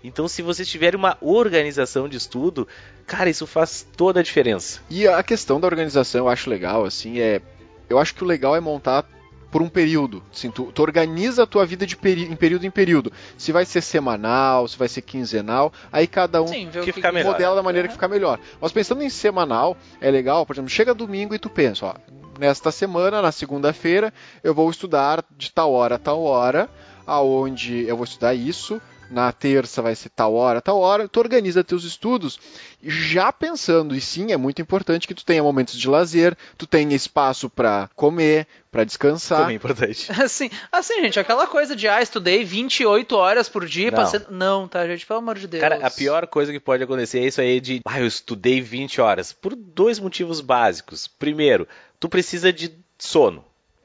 Então, 0.04 0.28
se 0.28 0.42
vocês 0.42 0.68
tiverem 0.68 0.98
uma 0.98 1.18
organização 1.22 2.10
de 2.10 2.18
estudo, 2.18 2.68
cara, 3.06 3.30
isso 3.30 3.46
faz 3.46 3.86
toda 3.96 4.20
a 4.20 4.24
diferença. 4.24 4.82
E 4.90 5.08
a 5.08 5.22
questão 5.22 5.60
da 5.60 5.68
organização 5.68 6.22
eu 6.22 6.30
acho 6.30 6.50
legal, 6.50 6.86
assim, 6.86 7.20
é. 7.20 7.42
Eu 7.88 8.00
acho 8.00 8.16
que 8.16 8.24
o 8.24 8.28
legal 8.28 8.56
é 8.56 8.60
montar 8.60 9.06
por 9.52 9.62
um 9.62 9.70
período. 9.70 10.24
Assim, 10.34 10.50
tu, 10.50 10.72
tu 10.72 10.82
organiza 10.82 11.44
a 11.44 11.48
tua 11.48 11.66
vida 11.66 11.86
de 11.86 11.96
peri 11.98 12.24
em 12.24 12.36
período 12.36 12.66
em 12.66 12.72
período. 12.72 13.12
Se 13.38 13.52
vai 13.52 13.66
ser 13.66 13.82
semanal, 13.82 14.68
se 14.68 14.78
vai 14.78 14.88
ser 14.88 15.02
quinzenal, 15.02 15.72
aí 15.92 16.08
cada 16.08 16.42
um 16.42 16.48
Sim, 16.48 16.70
que 16.72 16.80
que, 16.80 16.92
fica 16.94 17.12
melhor. 17.12 17.34
modela 17.34 17.56
da 17.56 17.64
maneira 17.64 17.88
que 17.88 17.94
ficar 17.94 18.08
melhor. 18.08 18.40
Mas 18.60 18.72
pensando 18.72 19.04
em 19.04 19.10
semanal, 19.10 19.78
é 20.00 20.10
legal, 20.10 20.46
por 20.46 20.54
exemplo, 20.54 20.70
chega 20.70 20.94
domingo 20.94 21.36
e 21.36 21.40
tu 21.40 21.50
pensa, 21.50 21.88
ó, 21.88 21.94
nesta 22.40 22.72
semana, 22.72 23.22
na 23.22 23.32
segunda-feira, 23.32 24.14
eu 24.44 24.54
vou 24.54 24.70
estudar 24.72 25.24
de 25.38 25.52
tal 25.52 25.74
hora 25.74 25.96
a 25.96 26.00
tal 26.00 26.24
hora, 26.24 26.70
aonde 27.06 27.86
eu 27.88 27.98
vou 27.98 28.06
estudar 28.06 28.34
isso, 28.34 28.82
na 29.12 29.32
terça 29.32 29.82
vai 29.82 29.94
ser 29.94 30.10
tal 30.10 30.34
hora, 30.34 30.62
tal 30.62 30.80
hora, 30.80 31.08
tu 31.08 31.20
organiza 31.20 31.64
teus 31.64 31.84
estudos 31.84 32.40
já 32.82 33.32
pensando, 33.32 33.94
e 33.94 34.02
sim, 34.02 34.32
é 34.32 34.38
muito 34.38 34.62
importante 34.62 35.08
que 35.08 35.14
tu 35.14 35.26
tenha 35.26 35.44
momentos 35.44 35.78
de 35.78 35.88
lazer, 35.88 36.36
tu 36.58 36.66
tenha 36.66 36.96
espaço 36.96 37.50
para 37.50 37.90
comer, 37.96 38.48
para 38.72 38.86
descansar. 38.86 39.50
É 39.50 39.54
importante. 39.54 40.10
Assim, 40.22 40.50
assim, 40.72 41.02
gente, 41.02 41.20
aquela 41.20 41.46
coisa 41.46 41.76
de, 41.76 41.88
ah, 41.88 42.02
estudei 42.02 42.44
28 42.44 43.16
horas 43.16 43.50
por 43.50 43.66
dia, 43.66 43.92
Não. 43.92 43.98
passei... 43.98 44.22
Não, 44.30 44.68
tá, 44.68 44.88
gente, 44.88 45.06
pelo 45.06 45.20
amor 45.20 45.38
de 45.38 45.48
Deus. 45.48 45.62
Cara, 45.62 45.86
a 45.86 45.92
pior 45.92 46.26
coisa 46.28 46.52
que 46.52 46.60
pode 46.60 46.82
acontecer 46.82 47.20
é 47.20 47.28
isso 47.28 47.42
aí 47.42 47.60
de, 47.60 47.82
ah, 47.86 48.00
eu 48.00 48.08
estudei 48.08 48.62
20 48.62 49.02
horas. 49.02 49.34
Por 49.34 49.56
dois 49.56 50.00
motivos 50.00 50.40
básicos. 50.40 51.08
Primeiro, 51.08 51.68
tu 52.00 52.08
precisa 52.08 52.54
de 52.54 52.72
sono, 52.98 53.44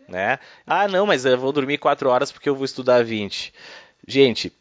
né? 0.09 0.39
Ah, 0.64 0.87
não, 0.87 1.05
mas 1.05 1.24
eu 1.24 1.37
vou 1.37 1.53
dormir 1.53 1.79
4 1.79 2.09
horas 2.09 2.31
porque 2.31 2.49
eu 2.49 2.55
vou 2.55 2.64
estudar 2.64 3.05
20. 3.05 3.53
Gente, 4.07 4.53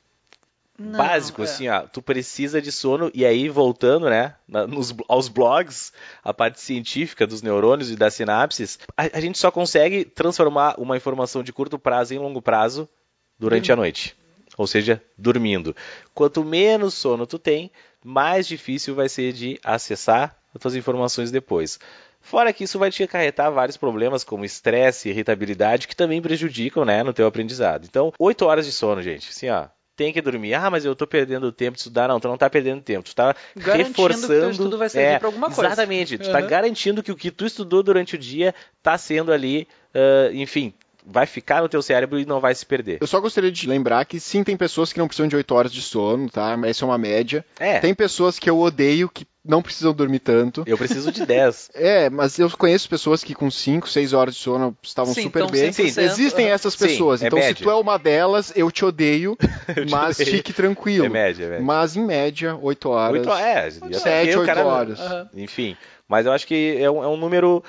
Não, 0.78 0.98
básico, 0.98 1.42
é. 1.42 1.46
assim, 1.46 1.70
ó, 1.70 1.82
tu 1.82 2.02
precisa 2.02 2.62
de 2.62 2.72
sono, 2.72 3.10
e 3.14 3.26
aí 3.26 3.48
voltando, 3.48 4.10
né, 4.10 4.36
na- 4.48 4.68
nos, 4.68 4.94
aos 5.08 5.30
blogs, 5.30 5.94
a 6.24 6.34
parte 6.34 6.60
científica 6.60 7.26
dos 7.26 7.42
neurônios 7.42 7.90
e 7.90 7.96
das 7.96 8.14
sinapses, 8.14 8.78
a, 8.98 9.04
a 9.18 9.22
gente 9.22 9.38
só 9.38 9.50
consegue 9.50 10.04
transformar 10.04 10.76
uma 10.78 10.98
informação 10.98 11.42
de 11.42 11.54
curto 11.54 11.80
prazo 11.80 12.14
em 12.14 12.18
longo 12.18 12.42
prazo 12.42 12.90
durante 13.40 13.72
a 13.72 13.76
noite. 13.76 14.16
Ou 14.58 14.68
seja, 14.68 15.02
dormindo. 15.18 15.76
Quanto 16.14 16.44
menos 16.44 16.94
sono 16.94 17.26
tu 17.28 17.38
tem, 17.40 17.72
mais 18.04 18.48
difícil 18.48 18.96
vai 18.96 19.10
ser 19.10 19.34
de 19.34 19.60
acessar 19.64 20.38
as 20.54 20.62
tuas 20.62 20.76
informações 20.76 21.32
depois. 21.32 21.80
Fora 22.22 22.52
que 22.52 22.64
isso 22.64 22.80
vai 22.80 22.90
te 22.90 23.04
acarretar 23.04 23.52
vários 23.52 23.78
problemas 23.78 24.24
como 24.24 24.46
estresse 24.46 25.08
e 25.08 25.12
irritabilidade 25.12 25.88
que 25.88 25.96
também 25.96 26.22
prejudicam, 26.22 26.84
né, 26.84 27.04
no 27.04 27.14
teu 27.14 27.28
aprendizado. 27.28 27.86
Então, 27.86 28.12
8 28.18 28.46
horas 28.46 28.66
de 28.66 28.72
sono, 28.72 29.02
gente. 29.02 29.30
Assim, 29.30 29.50
ó, 29.50 29.68
tem 29.96 30.12
que 30.14 30.22
dormir. 30.22 30.54
Ah, 30.54 30.70
mas 30.70 30.86
eu 30.86 30.96
tô 30.96 31.08
perdendo 31.08 31.52
tempo 31.52 31.74
de 31.74 31.80
estudar. 31.80 32.08
Não, 32.08 32.20
tu 32.20 32.28
não 32.28 32.38
tá 32.38 32.50
perdendo 32.50 32.82
tempo. 32.82 33.08
Tu 33.08 33.16
tá 33.16 33.36
Garantindo 33.56 33.94
que 33.94 34.02
reforçando. 34.02 34.28
teu 34.42 34.50
estudo 34.52 34.78
vai 34.78 34.90
servir 34.90 35.08
é, 35.08 35.20
pra 35.20 35.28
alguma 35.28 35.48
coisa. 35.48 35.68
Exatamente. 35.68 36.18
Tu 36.18 36.32
tá 36.32 36.40
Uhum. 36.40 36.48
garantindo 36.48 37.02
que 37.04 37.12
o 37.12 37.16
que 37.16 37.32
tu 37.32 37.46
estudou 37.46 37.82
durante 37.82 38.16
o 38.16 38.18
dia 38.18 38.54
tá 38.84 38.98
sendo 38.98 39.32
ali, 39.32 39.68
ah, 39.94 40.30
enfim, 40.34 40.74
vai 41.06 41.26
ficar 41.26 41.62
no 41.62 41.70
teu 41.70 41.82
cérebro 41.82 42.20
e 42.20 42.26
não 42.26 42.40
vai 42.40 42.56
se 42.56 42.66
perder. 42.66 42.98
Eu 43.00 43.08
só 43.08 43.20
gostaria 43.20 43.52
de 43.52 43.68
lembrar 43.68 44.04
que 44.06 44.20
sim, 44.20 44.44
tem 44.44 44.58
pessoas 44.58 44.92
que 44.92 45.00
não 45.00 45.08
precisam 45.08 45.28
de 45.28 45.36
8 45.36 45.54
horas 45.54 45.72
de 45.72 45.82
sono, 45.82 46.30
tá? 46.30 46.58
Essa 46.66 46.84
é 46.84 46.88
uma 46.88 46.98
média. 46.98 47.46
É, 47.60 47.80
Tem 47.80 47.94
pessoas 47.94 48.40
que 48.40 48.50
eu 48.50 48.60
odeio 48.60 49.08
que 49.10 49.28
não 49.48 49.62
precisam 49.62 49.94
dormir 49.94 50.18
tanto. 50.20 50.64
eu 50.66 50.76
preciso 50.76 51.12
de 51.12 51.24
10. 51.24 51.70
É, 51.76 52.10
mas 52.10 52.40
eu 52.40 52.50
conheço 52.50 52.90
pessoas 52.90 53.24
que 53.24 53.36
com 53.36 53.52
5, 53.52 53.88
6 53.88 54.14
horas 54.14 54.34
de 54.34 54.42
sono 54.42 54.76
estavam 54.82 55.14
Sim, 55.14 55.24
super 55.24 55.44
então 55.44 55.52
bem. 55.52 55.70
100%, 55.72 55.98
Existem 56.02 56.48
essas 56.50 56.74
Sim, 56.74 56.88
pessoas. 56.88 57.22
é 57.22 57.28
então, 57.28 57.40
se 57.40 57.46
média. 57.46 57.64
tu 57.64 57.70
é 57.70 57.76
uma 57.76 57.98
delas, 58.00 58.52
eu 58.56 58.72
te 58.72 58.84
odeio, 58.84 59.38
Eu 59.76 59.86
te 59.86 59.92
mas 59.92 60.20
odeio. 60.20 60.38
fique 60.38 60.52
tranquilo. 60.54 61.06
É 61.06 61.10
média, 61.10 61.46
é 61.46 61.50
média. 61.50 61.64
Mas 61.64 61.96
em 61.96 62.04
média, 62.04 62.58
8 62.60 62.90
horas. 62.90 63.20
Oito 63.20 63.32
é, 63.32 63.70
já 63.92 64.00
Sete, 64.00 64.32
tá- 64.32 64.38
o 64.38 64.42
oito 64.42 64.46
cara- 64.48 64.66
horas. 64.66 65.00
Aham. 65.00 65.30
Enfim, 65.36 65.78
mas 66.08 66.26
eu 66.26 66.32
acho 66.32 66.48
que 66.48 66.78
é 66.80 66.90
um, 66.90 67.04
é 67.04 67.08
um 67.08 67.18
número 67.18 67.64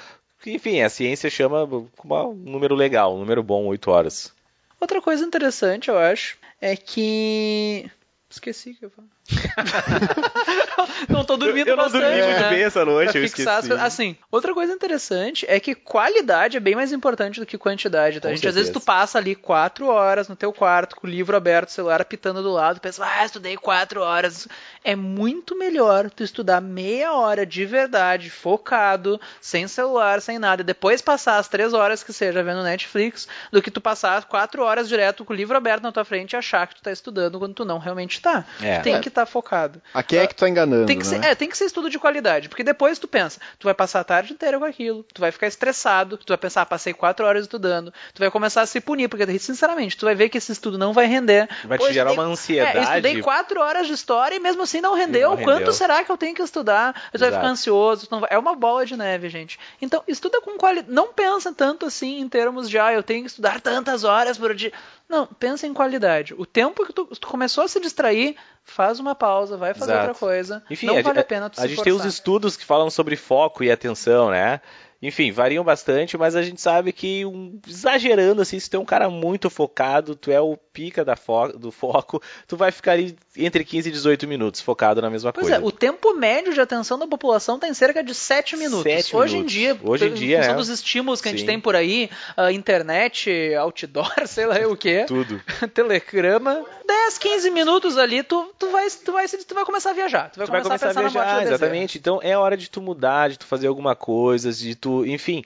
que, 0.46 0.52
enfim, 0.52 0.80
a 0.80 0.88
ciência 0.88 1.28
chama 1.28 1.64
um 1.64 2.34
número 2.34 2.76
legal, 2.76 3.16
um 3.16 3.18
número 3.18 3.42
bom, 3.42 3.66
8 3.66 3.90
horas. 3.90 4.32
Outra 4.80 5.02
coisa 5.02 5.24
interessante, 5.24 5.88
eu 5.88 5.98
acho, 5.98 6.38
é 6.60 6.76
que. 6.76 7.90
Esqueci 8.30 8.74
que 8.74 8.84
eu 8.84 8.90
falar. 8.90 9.08
não 11.08 11.24
tô 11.24 11.36
dormindo 11.36 11.68
eu 11.68 11.76
não 11.76 11.84
bastante. 11.84 12.02
dormi 12.04 12.22
muito 12.22 12.40
né? 12.40 12.48
bem 12.50 12.62
essa 12.64 12.84
noite, 12.84 13.10
Pra 13.12 13.20
eu 13.20 13.28
fixar 13.28 13.60
esqueci. 13.62 13.80
Assim, 13.80 14.16
outra 14.30 14.54
coisa 14.54 14.72
interessante 14.72 15.44
é 15.48 15.58
que 15.60 15.74
qualidade 15.74 16.56
é 16.56 16.60
bem 16.60 16.74
mais 16.74 16.92
importante 16.92 17.40
do 17.40 17.46
que 17.46 17.58
quantidade, 17.58 18.20
tá? 18.20 18.28
Com 18.28 18.34
gente, 18.34 18.48
às 18.48 18.54
vezes 18.54 18.70
tu 18.70 18.74
certeza. 18.80 18.86
passa 18.86 19.18
ali 19.18 19.34
quatro 19.34 19.86
horas 19.88 20.28
no 20.28 20.36
teu 20.36 20.52
quarto 20.52 20.96
com 20.96 21.06
o 21.06 21.10
livro 21.10 21.36
aberto, 21.36 21.68
o 21.68 21.72
celular 21.72 22.00
apitando 22.00 22.42
do 22.42 22.52
lado, 22.52 22.80
pensa, 22.80 23.04
ah, 23.04 23.24
estudei 23.24 23.56
quatro 23.56 24.00
horas. 24.02 24.48
É 24.84 24.94
muito 24.94 25.56
melhor 25.58 26.10
tu 26.10 26.22
estudar 26.22 26.60
meia 26.60 27.12
hora 27.12 27.44
de 27.44 27.64
verdade, 27.64 28.30
focado, 28.30 29.20
sem 29.40 29.66
celular, 29.66 30.20
sem 30.20 30.38
nada, 30.38 30.62
e 30.62 30.64
depois 30.64 31.02
passar 31.02 31.38
as 31.38 31.48
três 31.48 31.72
horas 31.72 32.02
que 32.02 32.12
seja 32.12 32.42
vendo 32.42 32.62
Netflix, 32.62 33.26
do 33.52 33.60
que 33.60 33.70
tu 33.70 33.80
passar 33.80 34.24
quatro 34.24 34.62
horas 34.62 34.88
direto 34.88 35.24
com 35.24 35.32
o 35.32 35.36
livro 35.36 35.56
aberto 35.56 35.82
na 35.82 35.92
tua 35.92 36.04
frente 36.04 36.32
e 36.32 36.36
achar 36.36 36.66
que 36.66 36.76
tu 36.76 36.82
tá 36.82 36.92
estudando 36.92 37.38
quando 37.38 37.54
tu 37.54 37.64
não 37.64 37.78
realmente 37.78 38.20
tá. 38.20 38.44
É. 38.62 38.80
Tem 38.80 38.94
É. 38.96 39.00
que 39.00 39.10
estar 39.22 39.26
focado. 39.26 39.80
A 39.94 40.02
quem 40.02 40.18
é 40.18 40.26
que 40.26 40.34
tu 40.34 40.40
tá 40.40 40.48
enganando, 40.48 40.86
Tem 40.86 40.98
que, 40.98 41.06
né? 41.06 41.20
ser, 41.22 41.24
é, 41.24 41.34
tem 41.34 41.48
que 41.48 41.56
ser 41.56 41.64
estudo 41.64 41.90
de 41.90 41.98
qualidade, 41.98 42.48
porque 42.48 42.62
depois 42.62 42.98
tu 42.98 43.08
pensa, 43.08 43.40
tu 43.58 43.64
vai 43.64 43.74
passar 43.74 44.00
a 44.00 44.04
tarde 44.04 44.32
inteira 44.32 44.58
com 44.58 44.64
aquilo, 44.64 45.02
tu 45.12 45.20
vai 45.20 45.32
ficar 45.32 45.46
estressado, 45.46 46.16
tu 46.18 46.28
vai 46.28 46.36
pensar, 46.38 46.62
ah, 46.62 46.66
passei 46.66 46.92
quatro 46.94 47.24
horas 47.26 47.42
estudando, 47.42 47.92
tu 48.14 48.18
vai 48.20 48.30
começar 48.30 48.62
a 48.62 48.66
se 48.66 48.80
punir, 48.80 49.08
porque 49.08 49.38
sinceramente, 49.38 49.96
tu 49.96 50.04
vai 50.06 50.14
ver 50.14 50.28
que 50.28 50.38
esse 50.38 50.52
estudo 50.52 50.78
não 50.78 50.92
vai 50.92 51.06
render. 51.06 51.48
Vai 51.64 51.78
te 51.78 51.86
Pô, 51.86 51.92
gerar 51.92 52.10
estudei- 52.10 52.24
uma 52.26 52.32
ansiedade. 52.32 52.76
É, 52.76 52.80
eu 52.80 52.82
estudei 52.84 53.22
quatro 53.22 53.60
horas 53.60 53.86
de 53.86 53.92
história 53.92 54.36
e 54.36 54.38
mesmo 54.40 54.62
assim 54.62 54.80
não 54.80 54.94
rendeu. 54.94 55.30
não 55.30 55.36
Quanto 55.38 55.58
rendeu. 55.58 55.72
será 55.72 56.04
que 56.04 56.10
eu 56.12 56.16
tenho 56.16 56.34
que 56.34 56.42
estudar? 56.42 56.92
Tu 57.12 57.18
vai 57.18 57.30
ficar 57.32 57.46
ansioso, 57.46 58.08
vai- 58.10 58.28
é 58.30 58.38
uma 58.38 58.54
bola 58.54 58.84
de 58.86 58.96
neve, 58.96 59.28
gente. 59.28 59.58
Então, 59.80 60.02
estuda 60.06 60.40
com 60.40 60.56
qualidade. 60.58 60.92
Não 60.92 61.12
pensa 61.12 61.52
tanto 61.52 61.86
assim 61.86 62.20
em 62.20 62.28
termos 62.28 62.68
de, 62.68 62.78
ah, 62.78 62.92
eu 62.92 63.02
tenho 63.02 63.22
que 63.22 63.28
estudar 63.30 63.60
tantas 63.60 64.04
horas 64.04 64.36
por 64.38 64.54
dia. 64.54 64.72
Não, 65.08 65.26
pensa 65.26 65.66
em 65.66 65.72
qualidade. 65.72 66.34
O 66.36 66.44
tempo 66.44 66.84
que 66.84 66.92
tu, 66.92 67.04
tu 67.06 67.26
começou 67.28 67.64
a 67.64 67.68
se 67.68 67.78
distrair, 67.80 68.36
faz 68.66 68.98
uma 68.98 69.14
pausa, 69.14 69.56
vai 69.56 69.72
fazer 69.72 69.92
Exato. 69.92 70.08
outra 70.08 70.18
coisa. 70.20 70.62
Enfim, 70.68 70.86
não 70.86 70.98
a, 70.98 71.02
vale 71.02 71.20
a 71.20 71.24
pena 71.24 71.48
tu 71.48 71.58
a 71.58 71.62
se 71.62 71.68
gente 71.68 71.82
tem 71.82 71.92
os 71.92 71.98
forçar. 72.00 72.08
estudos 72.08 72.56
que 72.56 72.64
falam 72.64 72.90
sobre 72.90 73.16
foco 73.16 73.62
e 73.64 73.70
atenção, 73.70 74.30
né? 74.30 74.60
Enfim, 75.02 75.30
variam 75.30 75.62
bastante, 75.62 76.16
mas 76.16 76.34
a 76.34 76.42
gente 76.42 76.60
sabe 76.60 76.92
que, 76.92 77.24
um- 77.26 77.60
exagerando 77.68 78.40
assim, 78.42 78.58
se 78.58 78.68
tu 78.70 78.76
é 78.76 78.80
um 78.80 78.84
cara 78.84 79.10
muito 79.10 79.50
focado, 79.50 80.16
tu 80.16 80.30
é 80.30 80.40
o 80.40 80.56
pica 80.56 81.04
da 81.04 81.14
fo- 81.16 81.48
do 81.56 81.70
foco, 81.70 82.20
tu 82.48 82.56
vai 82.56 82.70
ficar 82.72 82.92
ali 82.92 83.16
entre 83.36 83.62
15 83.64 83.88
e 83.88 83.92
18 83.92 84.26
minutos 84.26 84.60
focado 84.60 85.00
na 85.02 85.10
mesma 85.10 85.32
Pois 85.32 85.48
coisa. 85.48 85.62
é, 85.62 85.64
o 85.66 85.70
tempo 85.70 86.14
médio 86.14 86.52
de 86.54 86.60
atenção 86.60 86.98
da 86.98 87.06
população 87.06 87.56
está 87.56 87.68
em 87.68 87.74
cerca 87.74 88.02
de 88.02 88.14
7 88.14 88.56
minutos. 88.56 88.82
Sete 88.90 89.14
Hoje 89.14 89.34
minutos. 89.34 89.54
em 89.54 89.58
dia, 89.58 89.78
Hoje 89.82 90.06
em 90.08 90.14
dia, 90.14 90.38
função 90.38 90.54
é. 90.54 90.56
dos 90.56 90.68
estímulos 90.68 91.20
que 91.20 91.28
a 91.28 91.30
gente 91.30 91.40
Sim. 91.40 91.46
tem 91.46 91.60
por 91.60 91.76
aí, 91.76 92.10
a 92.36 92.50
internet, 92.50 93.30
outdoor, 93.58 94.12
sei 94.26 94.46
lá 94.46 94.56
o 94.66 94.76
que, 94.76 95.04
Tudo. 95.04 95.40
telegrama, 95.74 96.64
10, 96.86 97.18
15 97.18 97.50
minutos 97.50 97.98
ali, 97.98 98.22
tu, 98.22 98.50
tu, 98.58 98.70
vai, 98.70 98.86
tu, 99.04 99.12
vai, 99.12 99.26
tu 99.28 99.54
vai 99.54 99.64
começar 99.64 99.90
a 99.90 99.92
viajar. 99.94 100.30
Tu 100.30 100.38
vai, 100.38 100.46
tu 100.46 100.50
vai 100.52 100.62
começar, 100.62 100.86
começar 100.86 100.86
a 100.86 100.90
a 100.90 100.94
pensar 101.10 101.20
na 101.20 101.24
morte 101.24 101.34
viajar, 101.42 101.54
exatamente. 101.54 101.98
Então 101.98 102.20
é 102.22 102.36
hora 102.36 102.56
de 102.56 102.68
tu 102.70 102.80
mudar, 102.80 103.28
de 103.30 103.38
tu 103.38 103.46
fazer 103.46 103.66
alguma 103.66 103.94
coisa, 103.94 104.52
de 104.52 104.74
tu, 104.74 104.85
enfim, 105.06 105.42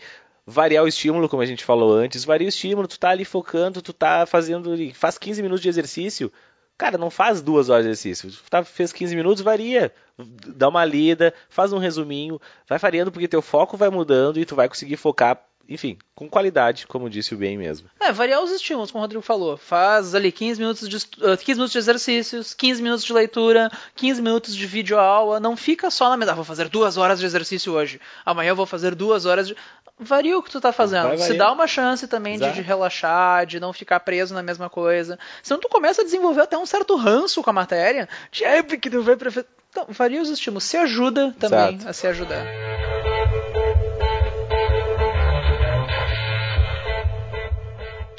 variar 0.47 0.85
o 0.85 0.89
estímulo, 0.89 1.29
como 1.29 1.43
a 1.43 1.47
gente 1.47 1.65
falou 1.65 1.93
antes. 1.93 2.25
Varia 2.25 2.47
o 2.47 2.49
estímulo, 2.49 2.89
tu 2.89 2.99
tá 2.99 3.11
ali 3.11 3.25
focando, 3.25 3.81
tu 3.81 3.93
tá 3.93 4.27
fazendo, 4.27 4.75
faz 4.95 5.19
15 5.19 5.43
minutos 5.43 5.63
de 5.63 5.69
exercício. 5.69 6.33
Cara, 6.81 6.97
não 6.97 7.11
faz 7.11 7.43
duas 7.43 7.69
horas 7.69 7.85
de 7.85 7.91
exercício. 7.91 8.33
Tá, 8.49 8.65
fez 8.65 8.91
15 8.91 9.15
minutos, 9.15 9.43
varia. 9.43 9.93
Dá 10.17 10.67
uma 10.67 10.83
lida, 10.83 11.35
faz 11.51 11.75
um 11.75 11.79
resuminho, 11.79 12.41
vai 12.67 12.79
variando 12.79 13.13
porque 13.13 13.29
teu 13.29 13.43
foco 13.43 13.77
vai 13.77 13.91
mudando 13.91 14.41
e 14.41 14.47
tu 14.47 14.57
vai 14.57 14.67
conseguir 14.67 14.97
focar 14.97 15.45
enfim, 15.71 15.97
com 16.17 16.29
qualidade, 16.29 16.85
como 16.85 17.09
disse 17.09 17.33
o 17.33 17.39
bem 17.39 17.57
mesmo. 17.57 17.89
É, 18.01 18.11
variar 18.11 18.43
os 18.43 18.51
estímulos, 18.51 18.91
como 18.91 19.01
o 19.01 19.05
Rodrigo 19.05 19.23
falou. 19.23 19.57
Faz 19.57 20.17
ali 20.17 20.33
15 20.33 20.59
minutos 20.59 20.89
de, 20.89 20.99
15 20.99 21.53
minutos 21.53 21.71
de 21.71 21.79
exercícios, 21.79 22.53
15 22.53 22.83
minutos 22.83 23.05
de 23.05 23.13
leitura, 23.13 23.71
15 23.95 24.21
minutos 24.21 24.57
de 24.57 24.67
videoaula. 24.67 25.39
Não 25.39 25.57
fica 25.57 25.89
só 25.89 26.11
na 26.11 26.17
mesa, 26.17 26.33
ah, 26.33 26.35
vou 26.35 26.45
fazer 26.45 26.69
duas 26.69 26.97
horas 26.97 27.21
de 27.21 27.27
exercício 27.27 27.73
hoje. 27.73 28.01
Amanhã 28.27 28.49
eu 28.49 28.57
vou 28.57 28.67
fazer 28.67 28.97
duas 28.97 29.27
horas 29.27 29.47
de. 29.47 29.57
Varia 30.01 30.39
o 30.39 30.43
que 30.43 30.51
tu 30.51 30.61
tá 30.61 30.73
fazendo. 30.73 31.17
Se 31.19 31.35
dá 31.35 31.53
uma 31.53 31.67
chance 31.67 32.09
também 32.09 32.39
de, 32.39 32.51
de, 32.53 32.63
relaxar, 32.63 33.45
de 33.45 33.61
não 33.61 33.73
ficar 33.73 34.01
preso 34.01 34.35
na 34.35 34.43
mesma 34.43 34.71
coisa. 34.71 35.19
Senão 35.43 35.61
tu 35.61 35.69
começa 35.69 36.01
a 36.01 36.05
desenvolver 36.05 36.41
até 36.41 36.57
um 36.57 36.65
certo 36.65 36.97
ranço 36.97 37.43
com 37.43 37.51
a 37.51 37.53
matéria. 37.53 38.09
De, 38.33 38.45
é, 38.45 38.63
porque 38.63 38.89
tu 38.89 39.03
vai 39.03 39.17
preferir. 39.17 39.47
Então, 39.71 39.87
varia 39.91 40.21
os 40.21 40.31
estímulos. 40.31 40.65
Se 40.65 40.77
ajuda 40.77 41.35
também 41.39 41.75
Exato. 41.77 41.89
a 41.89 41.93
se 41.93 42.07
ajudar. 42.07 42.47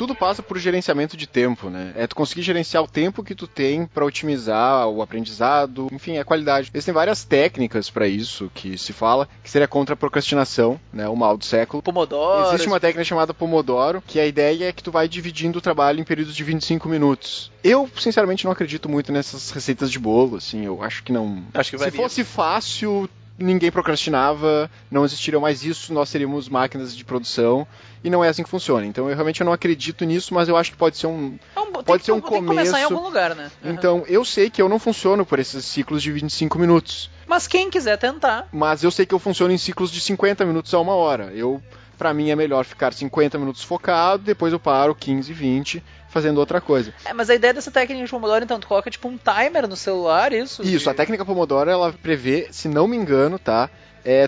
Tudo 0.02 0.16
passa 0.16 0.42
por 0.42 0.58
gerenciamento 0.58 1.16
de 1.16 1.28
tempo, 1.28 1.70
né? 1.70 1.94
É 1.96 2.08
tu 2.08 2.16
conseguir 2.16 2.42
gerenciar 2.42 2.82
o 2.82 2.88
tempo 2.88 3.24
que 3.24 3.36
tu 3.36 3.46
tem 3.46 3.86
para 3.86 4.04
otimizar 4.04 4.88
o 4.88 5.00
aprendizado, 5.00 5.90
enfim, 5.92 6.18
a 6.18 6.26
qualidade. 6.26 6.72
Existem 6.74 6.92
várias 6.92 7.24
técnicas 7.24 7.88
para 7.88 8.08
isso 8.08 8.50
que 8.56 8.80
se 8.80 8.94
fala, 8.94 9.30
que 9.44 9.52
seria 9.52 9.68
contra 9.68 9.94
a 9.94 9.96
procrastinação, 9.96 10.80
né? 10.92 11.08
O 11.08 11.16
mal 11.16 11.38
do 11.38 11.46
século. 11.46 11.84
Pomodoro. 11.84 12.48
Existe 12.48 12.68
uma 12.68 12.80
técnica 12.80 13.04
chamada 13.04 13.32
Pomodoro, 13.32 14.02
que 14.08 14.20
a 14.20 14.26
ideia 14.26 14.70
é 14.70 14.72
que 14.72 14.82
tu 14.82 14.92
vai 14.92 15.08
dividindo 15.08 15.60
o 15.60 15.62
trabalho 15.62 16.00
em 16.00 16.04
períodos 16.04 16.36
de 16.36 16.44
25 16.44 16.90
minutos. 16.90 17.52
Eu, 17.64 17.88
sinceramente, 17.96 18.44
não 18.44 18.52
acredito 18.52 18.90
muito 18.90 19.12
nessas 19.12 19.52
receitas 19.52 19.92
de 19.92 20.00
bolo, 20.00 20.38
assim, 20.38 20.66
eu 20.66 20.82
acho 20.82 21.04
que 21.04 21.12
não. 21.12 21.44
Acho 21.54 21.70
que 21.70 21.78
Se 21.78 21.92
fosse 21.92 22.24
fácil, 22.24 23.08
ninguém 23.38 23.72
procrastinava, 23.72 24.68
não 24.90 25.06
existiria 25.06 25.40
mais 25.40 25.64
isso, 25.64 25.94
nós 25.94 26.12
teríamos 26.12 26.50
máquinas 26.50 26.96
de 26.96 27.06
produção 27.06 27.68
e 28.04 28.10
não 28.10 28.24
é 28.24 28.30
assim 28.30 28.44
que 28.44 28.50
funciona. 28.50 28.86
Então 28.86 29.10
eu 29.10 29.16
realmente 29.16 29.44
não 29.44 29.54
acredito 29.54 30.06
nisso, 30.06 30.34
mas 30.34 30.50
eu 30.50 30.58
acho 30.58 30.72
que 30.72 30.78
pode 30.78 30.98
ser 30.98 31.08
um, 31.08 31.38
é 31.56 31.60
um 31.60 31.72
pode 31.72 32.04
ser 32.04 32.12
um 32.12 32.22
tem 32.22 32.30
começo. 32.30 32.42
Que 32.42 32.48
começar 32.48 32.80
em 32.80 32.84
algum 32.84 33.04
lugar, 33.04 33.36
né? 33.36 33.52
Uhum. 33.64 33.72
Então 33.72 34.04
eu 34.08 34.26
sei 34.26 34.50
que 34.50 34.62
eu 34.62 34.70
não 34.70 34.80
funciono 34.80 35.26
por 35.26 35.40
esses 35.40 35.66
ciclos 35.66 36.02
de 36.02 36.12
25 36.12 36.58
minutos. 36.58 37.10
Mas 37.28 37.48
quem 37.48 37.70
quiser 37.70 37.98
tentar. 37.98 38.48
Mas 38.52 38.84
eu 38.84 38.92
sei 38.92 39.06
que 39.06 39.14
eu 39.14 39.20
funciono 39.20 39.54
em 39.54 39.58
ciclos 39.58 39.92
de 39.92 40.02
50 40.02 40.46
minutos 40.46 40.74
a 40.74 40.80
uma 40.80 40.96
hora. 40.96 41.32
Eu 41.34 41.62
para 41.98 42.16
mim 42.16 42.32
é 42.32 42.36
melhor 42.36 42.66
ficar 42.66 42.94
50 42.94 43.38
minutos 43.38 43.64
focado, 43.64 44.24
depois 44.24 44.52
eu 44.52 44.60
paro 44.60 44.96
15, 44.96 45.32
20 45.32 45.84
fazendo 46.10 46.40
outra 46.40 46.60
coisa. 46.60 46.92
É, 47.06 47.14
mas 47.14 47.30
a 47.30 47.36
ideia 47.36 47.54
dessa 47.54 47.70
técnica 47.70 48.04
de 48.04 48.10
Pomodoro, 48.10 48.44
então, 48.44 48.60
tu 48.60 48.68
coloca 48.68 48.90
tipo 48.90 49.08
um 49.08 49.18
timer 49.18 49.68
no 49.68 49.76
celular, 49.76 50.34
isso? 50.34 50.64
Isso, 50.64 50.86
de... 50.86 50.90
a 50.90 50.94
técnica 50.96 51.24
Pomodoro, 51.24 51.70
ela 51.70 51.94
prevê, 51.94 52.48
se 52.52 52.68
não 52.68 52.88
me 52.88 52.98
engano, 52.98 53.38
tá? 53.38 53.70
É, 54.04 54.28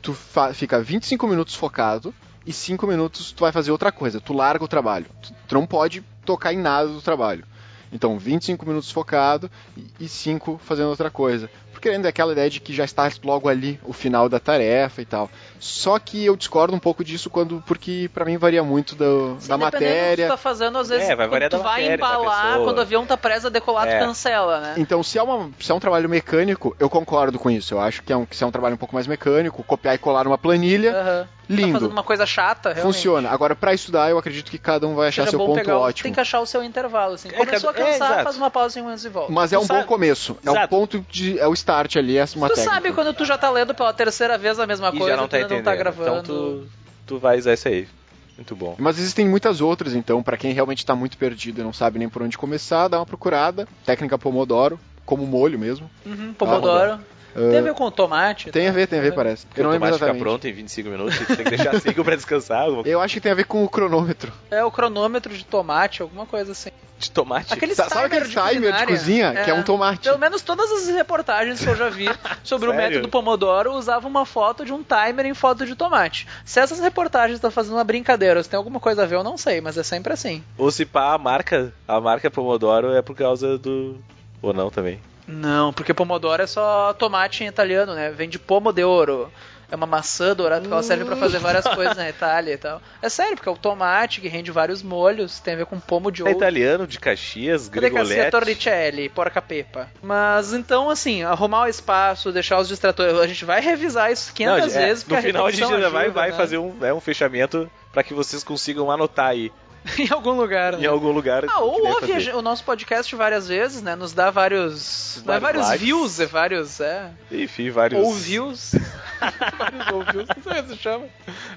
tu 0.00 0.16
fica 0.54 0.82
25 0.82 1.26
minutos 1.28 1.54
focado 1.54 2.14
e 2.50 2.52
5 2.52 2.84
minutos 2.84 3.30
tu 3.30 3.40
vai 3.40 3.52
fazer 3.52 3.70
outra 3.70 3.92
coisa, 3.92 4.20
tu 4.20 4.32
larga 4.32 4.64
o 4.64 4.68
trabalho. 4.68 5.06
Tu, 5.22 5.32
tu 5.46 5.54
não 5.54 5.64
pode 5.64 6.02
tocar 6.24 6.52
em 6.52 6.58
nada 6.58 6.88
do 6.88 7.00
trabalho. 7.00 7.44
Então, 7.92 8.18
25 8.18 8.66
minutos 8.66 8.90
focado 8.90 9.50
e 9.98 10.08
5 10.08 10.60
fazendo 10.62 10.88
outra 10.88 11.10
coisa 11.10 11.48
porque 11.80 11.88
ainda 11.88 12.08
é 12.08 12.10
aquela 12.10 12.32
ideia 12.32 12.50
de 12.50 12.60
que 12.60 12.74
já 12.74 12.84
está 12.84 13.10
logo 13.24 13.48
ali 13.48 13.80
o 13.84 13.94
final 13.94 14.28
da 14.28 14.38
tarefa 14.38 15.00
e 15.00 15.06
tal. 15.06 15.30
Só 15.58 15.98
que 15.98 16.26
eu 16.26 16.36
discordo 16.36 16.76
um 16.76 16.78
pouco 16.78 17.02
disso 17.02 17.30
quando 17.30 17.64
porque 17.66 18.10
para 18.12 18.26
mim 18.26 18.36
varia 18.36 18.62
muito 18.62 18.94
do, 18.94 19.38
Sim, 19.40 19.48
da 19.48 19.56
matéria. 19.56 20.10
Do 20.10 20.16
que 20.16 20.22
tu 20.24 20.28
tá 20.28 20.36
fazendo, 20.36 20.76
às 20.76 20.90
vezes, 20.90 21.08
é, 21.08 21.16
vai 21.16 21.26
quando 21.26 21.48
tu 21.48 21.58
vai 21.58 21.94
embalar, 21.94 22.58
quando 22.58 22.76
o 22.76 22.80
avião 22.82 23.06
tá 23.06 23.16
preso 23.16 23.46
a 23.46 23.50
decolar, 23.50 23.88
é. 23.88 23.98
tu 23.98 24.04
cancela, 24.04 24.60
né? 24.60 24.74
Então, 24.76 25.02
se 25.02 25.18
é, 25.18 25.22
uma, 25.22 25.50
se 25.58 25.72
é 25.72 25.74
um 25.74 25.80
trabalho 25.80 26.06
mecânico, 26.06 26.76
eu 26.78 26.90
concordo 26.90 27.38
com 27.38 27.50
isso. 27.50 27.72
Eu 27.72 27.80
acho 27.80 28.02
que 28.02 28.12
é 28.12 28.16
um, 28.16 28.26
que 28.26 28.36
se 28.36 28.44
é 28.44 28.46
um 28.46 28.50
trabalho 28.50 28.74
um 28.74 28.78
pouco 28.78 28.94
mais 28.94 29.06
mecânico, 29.06 29.64
copiar 29.64 29.94
e 29.94 29.98
colar 29.98 30.26
uma 30.26 30.36
planilha, 30.36 30.92
uhum. 30.92 31.39
Lindo. 31.50 31.72
Tá 31.72 31.78
fazendo 31.80 31.92
uma 31.92 32.02
coisa 32.02 32.24
chata, 32.24 32.72
realmente. 32.72 32.94
Funciona. 32.94 33.28
Agora, 33.30 33.56
para 33.56 33.74
estudar, 33.74 34.08
eu 34.08 34.18
acredito 34.18 34.50
que 34.50 34.58
cada 34.58 34.86
um 34.86 34.94
vai 34.94 35.08
achar 35.08 35.22
Seja 35.24 35.30
seu 35.30 35.38
ponto 35.40 35.54
pegar, 35.54 35.78
ótimo. 35.78 36.04
Tem 36.04 36.12
que 36.12 36.20
achar 36.20 36.40
o 36.40 36.46
seu 36.46 36.62
intervalo, 36.62 37.14
assim. 37.14 37.28
É, 37.28 37.32
Começou 37.32 37.70
a 37.70 37.72
é, 37.72 37.76
cansar, 37.76 38.24
faz 38.24 38.36
uma 38.36 38.50
pausa 38.50 38.78
em 38.78 38.82
minutos 38.82 39.04
e 39.04 39.08
volta. 39.08 39.32
Mas 39.32 39.52
é 39.52 39.58
um 39.58 39.64
sabe? 39.64 39.80
bom 39.80 39.86
começo. 39.86 40.38
É 40.44 40.50
um 40.50 40.68
ponto 40.68 41.04
de. 41.10 41.38
É 41.38 41.48
o 41.48 41.52
start 41.52 41.96
ali, 41.96 42.16
é 42.16 42.24
uma 42.36 42.48
tu 42.48 42.54
técnica. 42.54 42.74
sabe 42.74 42.92
quando 42.92 43.12
tu 43.12 43.24
já 43.24 43.36
tá 43.36 43.50
lendo 43.50 43.74
pela 43.74 43.92
terceira 43.92 44.38
vez 44.38 44.58
a 44.58 44.66
mesma 44.66 44.88
e 44.88 44.98
coisa, 44.98 45.14
já 45.14 45.16
não 45.16 45.28
tá 45.28 45.38
tu 45.44 45.54
não 45.54 45.62
tá 45.62 45.74
gravando. 45.74 46.10
Então 46.10 46.22
tu, 46.22 46.68
tu 47.06 47.18
vai 47.18 47.38
usar 47.38 47.54
isso 47.54 47.68
aí. 47.68 47.88
Muito 48.36 48.56
bom. 48.56 48.74
Mas 48.78 48.98
existem 48.98 49.28
muitas 49.28 49.60
outras, 49.60 49.94
então, 49.94 50.22
para 50.22 50.34
quem 50.34 50.54
realmente 50.54 50.78
está 50.78 50.96
muito 50.96 51.18
perdido 51.18 51.60
e 51.60 51.64
não 51.64 51.74
sabe 51.74 51.98
nem 51.98 52.08
por 52.08 52.22
onde 52.22 52.38
começar, 52.38 52.88
dá 52.88 52.98
uma 52.98 53.04
procurada. 53.04 53.68
Técnica 53.84 54.16
Pomodoro, 54.16 54.80
como 55.10 55.26
molho 55.26 55.58
mesmo. 55.58 55.90
Uhum, 56.06 56.32
Pomodoro. 56.34 57.00
Tem 57.34 57.58
a 57.58 57.62
ver 57.62 57.74
com 57.74 57.90
tomate? 57.90 58.50
Tem 58.50 58.68
a 58.68 58.72
ver, 58.72 58.86
tem 58.86 59.00
a 59.00 59.02
ver, 59.02 59.12
parece. 59.12 59.46
Porque 59.46 59.60
eu 59.60 59.64
não 59.64 59.70
o 59.70 59.74
tomate 59.74 59.98
fica 59.98 60.14
pronto 60.14 60.46
em 60.46 60.52
25 60.52 60.88
minutos, 60.88 61.18
tem 61.26 61.36
que 61.36 61.56
deixar 61.56 61.80
5 61.80 62.04
pra 62.04 62.14
descansar. 62.16 62.66
Eu 62.84 63.00
acho 63.00 63.14
que 63.14 63.20
tem 63.20 63.32
a 63.32 63.34
ver 63.34 63.44
com 63.44 63.64
o 63.64 63.68
cronômetro. 63.68 64.32
É, 64.50 64.64
o 64.64 64.70
cronômetro 64.70 65.36
de 65.36 65.44
tomate, 65.44 66.02
alguma 66.02 66.26
coisa 66.26 66.52
assim. 66.52 66.70
De 66.98 67.10
tomate? 67.10 67.54
Aquele 67.54 67.74
Sabe 67.74 68.04
aquele 68.04 68.26
de 68.26 68.34
timer 68.34 68.76
de 68.76 68.86
cozinha, 68.86 69.28
é, 69.28 69.44
que 69.44 69.50
é 69.50 69.54
um 69.54 69.62
tomate? 69.62 70.02
Pelo 70.02 70.18
menos 70.18 70.42
todas 70.42 70.70
as 70.70 70.94
reportagens 70.94 71.58
que 71.58 71.66
eu 71.66 71.74
já 71.74 71.88
vi 71.88 72.06
sobre 72.44 72.68
o 72.68 72.74
método 72.74 73.08
Pomodoro 73.08 73.72
usavam 73.72 74.10
uma 74.10 74.26
foto 74.26 74.66
de 74.66 74.72
um 74.72 74.82
timer 74.82 75.24
em 75.24 75.32
foto 75.32 75.64
de 75.64 75.74
tomate. 75.74 76.28
Se 76.44 76.60
essas 76.60 76.78
reportagens 76.78 77.36
estão 77.36 77.50
fazendo 77.50 77.74
uma 77.74 77.84
brincadeira, 77.84 78.42
se 78.42 78.50
tem 78.50 78.58
alguma 78.58 78.78
coisa 78.78 79.04
a 79.04 79.06
ver, 79.06 79.14
eu 79.14 79.24
não 79.24 79.38
sei, 79.38 79.62
mas 79.62 79.78
é 79.78 79.82
sempre 79.82 80.12
assim. 80.12 80.44
Ou 80.58 80.70
se 80.70 80.84
pá, 80.84 81.14
a 81.14 81.18
marca, 81.18 81.72
a 81.88 81.98
marca 82.00 82.30
Pomodoro 82.30 82.92
é 82.92 83.00
por 83.00 83.16
causa 83.16 83.56
do... 83.56 83.96
Ou 84.42 84.52
não 84.52 84.70
também. 84.70 85.00
Não, 85.26 85.72
porque 85.72 85.94
pomodoro 85.94 86.42
é 86.42 86.46
só 86.46 86.92
tomate 86.94 87.44
em 87.44 87.46
italiano, 87.46 87.94
né? 87.94 88.10
Vem 88.10 88.28
de 88.28 88.38
pomo 88.38 88.72
de 88.72 88.82
ouro. 88.82 89.30
É 89.70 89.76
uma 89.76 89.86
maçã 89.86 90.34
dourada 90.34 90.66
que 90.66 90.72
ela 90.72 90.82
serve 90.82 91.04
para 91.04 91.14
fazer 91.14 91.38
várias 91.38 91.64
coisas 91.64 91.96
na 91.96 92.08
Itália 92.08 92.54
e 92.54 92.56
tal. 92.56 92.82
É 93.00 93.08
sério, 93.08 93.36
porque 93.36 93.48
é 93.48 93.52
o 93.52 93.56
tomate 93.56 94.20
que 94.20 94.26
rende 94.26 94.50
vários 94.50 94.82
molhos, 94.82 95.38
tem 95.38 95.54
a 95.54 95.58
ver 95.58 95.66
com 95.66 95.78
pomo 95.78 96.10
de 96.10 96.22
é 96.22 96.24
ouro. 96.24 96.34
É 96.34 96.36
italiano, 96.36 96.88
de 96.88 96.98
Caxias, 96.98 97.68
Gregolete. 97.68 98.16
Caxias, 98.16 98.30
Torricelli, 98.32 99.08
porca 99.08 99.40
pepa. 99.40 99.88
Mas 100.02 100.52
então, 100.52 100.90
assim, 100.90 101.22
arrumar 101.22 101.62
o 101.62 101.68
espaço, 101.68 102.32
deixar 102.32 102.58
os 102.58 102.66
distratores. 102.66 103.16
A 103.16 103.28
gente 103.28 103.44
vai 103.44 103.60
revisar 103.60 104.10
isso 104.10 104.34
500 104.34 104.58
Não, 104.58 104.80
é, 104.80 104.86
vezes. 104.86 105.06
No 105.06 105.16
final 105.22 105.46
a 105.46 105.50
gente 105.52 105.62
ainda 105.62 105.76
ajuda, 105.76 105.90
vai, 105.90 106.10
vai 106.10 106.30
né? 106.32 106.36
fazer 106.36 106.58
um, 106.58 106.74
é, 106.84 106.92
um 106.92 107.00
fechamento 107.00 107.70
para 107.92 108.02
que 108.02 108.12
vocês 108.12 108.42
consigam 108.42 108.90
anotar 108.90 109.28
aí 109.28 109.52
em 109.98 110.12
algum 110.12 110.32
lugar. 110.32 110.74
Em 110.74 110.82
né? 110.82 110.86
algum 110.86 111.10
lugar. 111.10 111.44
Ah, 111.48 111.60
ou 111.60 111.86
ouve 111.86 112.30
o 112.30 112.42
nosso 112.42 112.64
podcast 112.64 113.14
várias 113.14 113.48
vezes, 113.48 113.82
né? 113.82 113.96
Nos 113.96 114.12
dá 114.12 114.30
vários. 114.30 115.22
É 115.26 115.40
vários 115.40 115.66
likes. 115.66 115.80
views, 115.80 116.20
é 116.20 116.26
vários. 116.26 116.80
É. 116.80 117.10
Enfim, 117.30 117.70
vários. 117.70 118.02
Ou 118.02 118.12
views. 118.12 118.72
vários 119.58 119.86
ouvios, 119.92 120.28
não 120.28 120.52
sei 120.52 120.62
se 120.64 120.76
chama. 120.76 121.06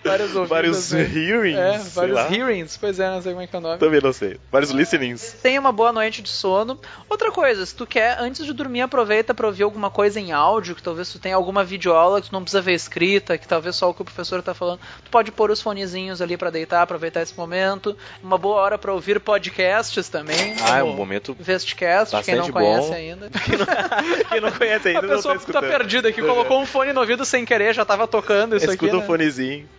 Vários 0.03 0.35
ouvidos. 0.35 0.49
Vários 0.49 0.91
né? 0.91 1.01
hearings. 1.01 1.57
É, 1.57 1.77
vários 1.89 2.19
hearings. 2.31 2.77
Pois 2.77 2.99
é, 2.99 3.09
não 3.09 3.21
sei 3.21 3.31
como 3.31 3.43
é 3.43 3.47
que 3.47 3.55
é 3.55 3.59
o 3.59 3.61
nome. 3.61 3.77
Também 3.77 4.01
não 4.01 4.13
sei. 4.13 4.39
Vários 4.51 4.71
listenings. 4.71 5.35
Tenha 5.41 5.59
uma 5.59 5.71
boa 5.71 5.91
noite 5.91 6.21
de 6.21 6.29
sono. 6.29 6.79
Outra 7.09 7.31
coisa, 7.31 7.65
se 7.65 7.75
tu 7.75 7.85
quer, 7.85 8.17
antes 8.19 8.45
de 8.45 8.53
dormir, 8.53 8.81
aproveita 8.81 9.33
pra 9.33 9.47
ouvir 9.47 9.63
alguma 9.63 9.89
coisa 9.89 10.19
em 10.19 10.31
áudio, 10.31 10.75
que 10.75 10.83
talvez 10.83 11.11
tu 11.11 11.19
tenha 11.19 11.35
alguma 11.35 11.63
videoaula 11.63 12.21
que 12.21 12.29
tu 12.29 12.33
não 12.33 12.41
precisa 12.41 12.61
ver 12.61 12.73
escrita, 12.73 13.37
que 13.37 13.47
talvez 13.47 13.75
só 13.75 13.89
o 13.89 13.93
que 13.93 14.01
o 14.01 14.05
professor 14.05 14.41
tá 14.41 14.53
falando. 14.53 14.79
Tu 15.03 15.11
pode 15.11 15.31
pôr 15.31 15.51
os 15.51 15.61
fonezinhos 15.61 16.21
ali 16.21 16.37
para 16.37 16.49
deitar, 16.49 16.81
aproveitar 16.81 17.21
esse 17.21 17.37
momento. 17.37 17.95
Uma 18.21 18.37
boa 18.37 18.55
hora 18.61 18.77
para 18.77 18.93
ouvir 18.93 19.19
podcasts 19.19 20.09
também. 20.09 20.55
Ah, 20.61 20.79
é 20.79 20.83
um 20.83 20.93
momento. 20.93 21.35
Vestcast, 21.39 22.15
quem 22.23 22.35
não 22.35 22.51
conhece 22.51 22.87
bom. 22.89 22.93
ainda. 22.93 23.29
Quem 23.43 23.57
não, 23.57 23.65
quem 24.29 24.41
não 24.41 24.51
conhece 24.51 24.87
ainda. 24.89 24.99
A 24.99 25.15
pessoa 25.15 25.35
não 25.35 25.41
tá, 25.41 25.53
tá 25.53 25.61
perdida 25.61 26.09
aqui, 26.09 26.21
colocou 26.21 26.61
um 26.61 26.65
fone 26.65 26.93
no 26.93 27.01
ouvido 27.01 27.25
sem 27.25 27.45
querer, 27.45 27.73
já 27.73 27.83
tava 27.85 28.07
tocando 28.07 28.55
isso 28.55 28.65
Escuta 28.65 28.73
aqui. 28.73 28.85
Escuta 28.85 28.97
né? 28.97 29.03
um 29.03 29.07
fonezinho. 29.07 29.69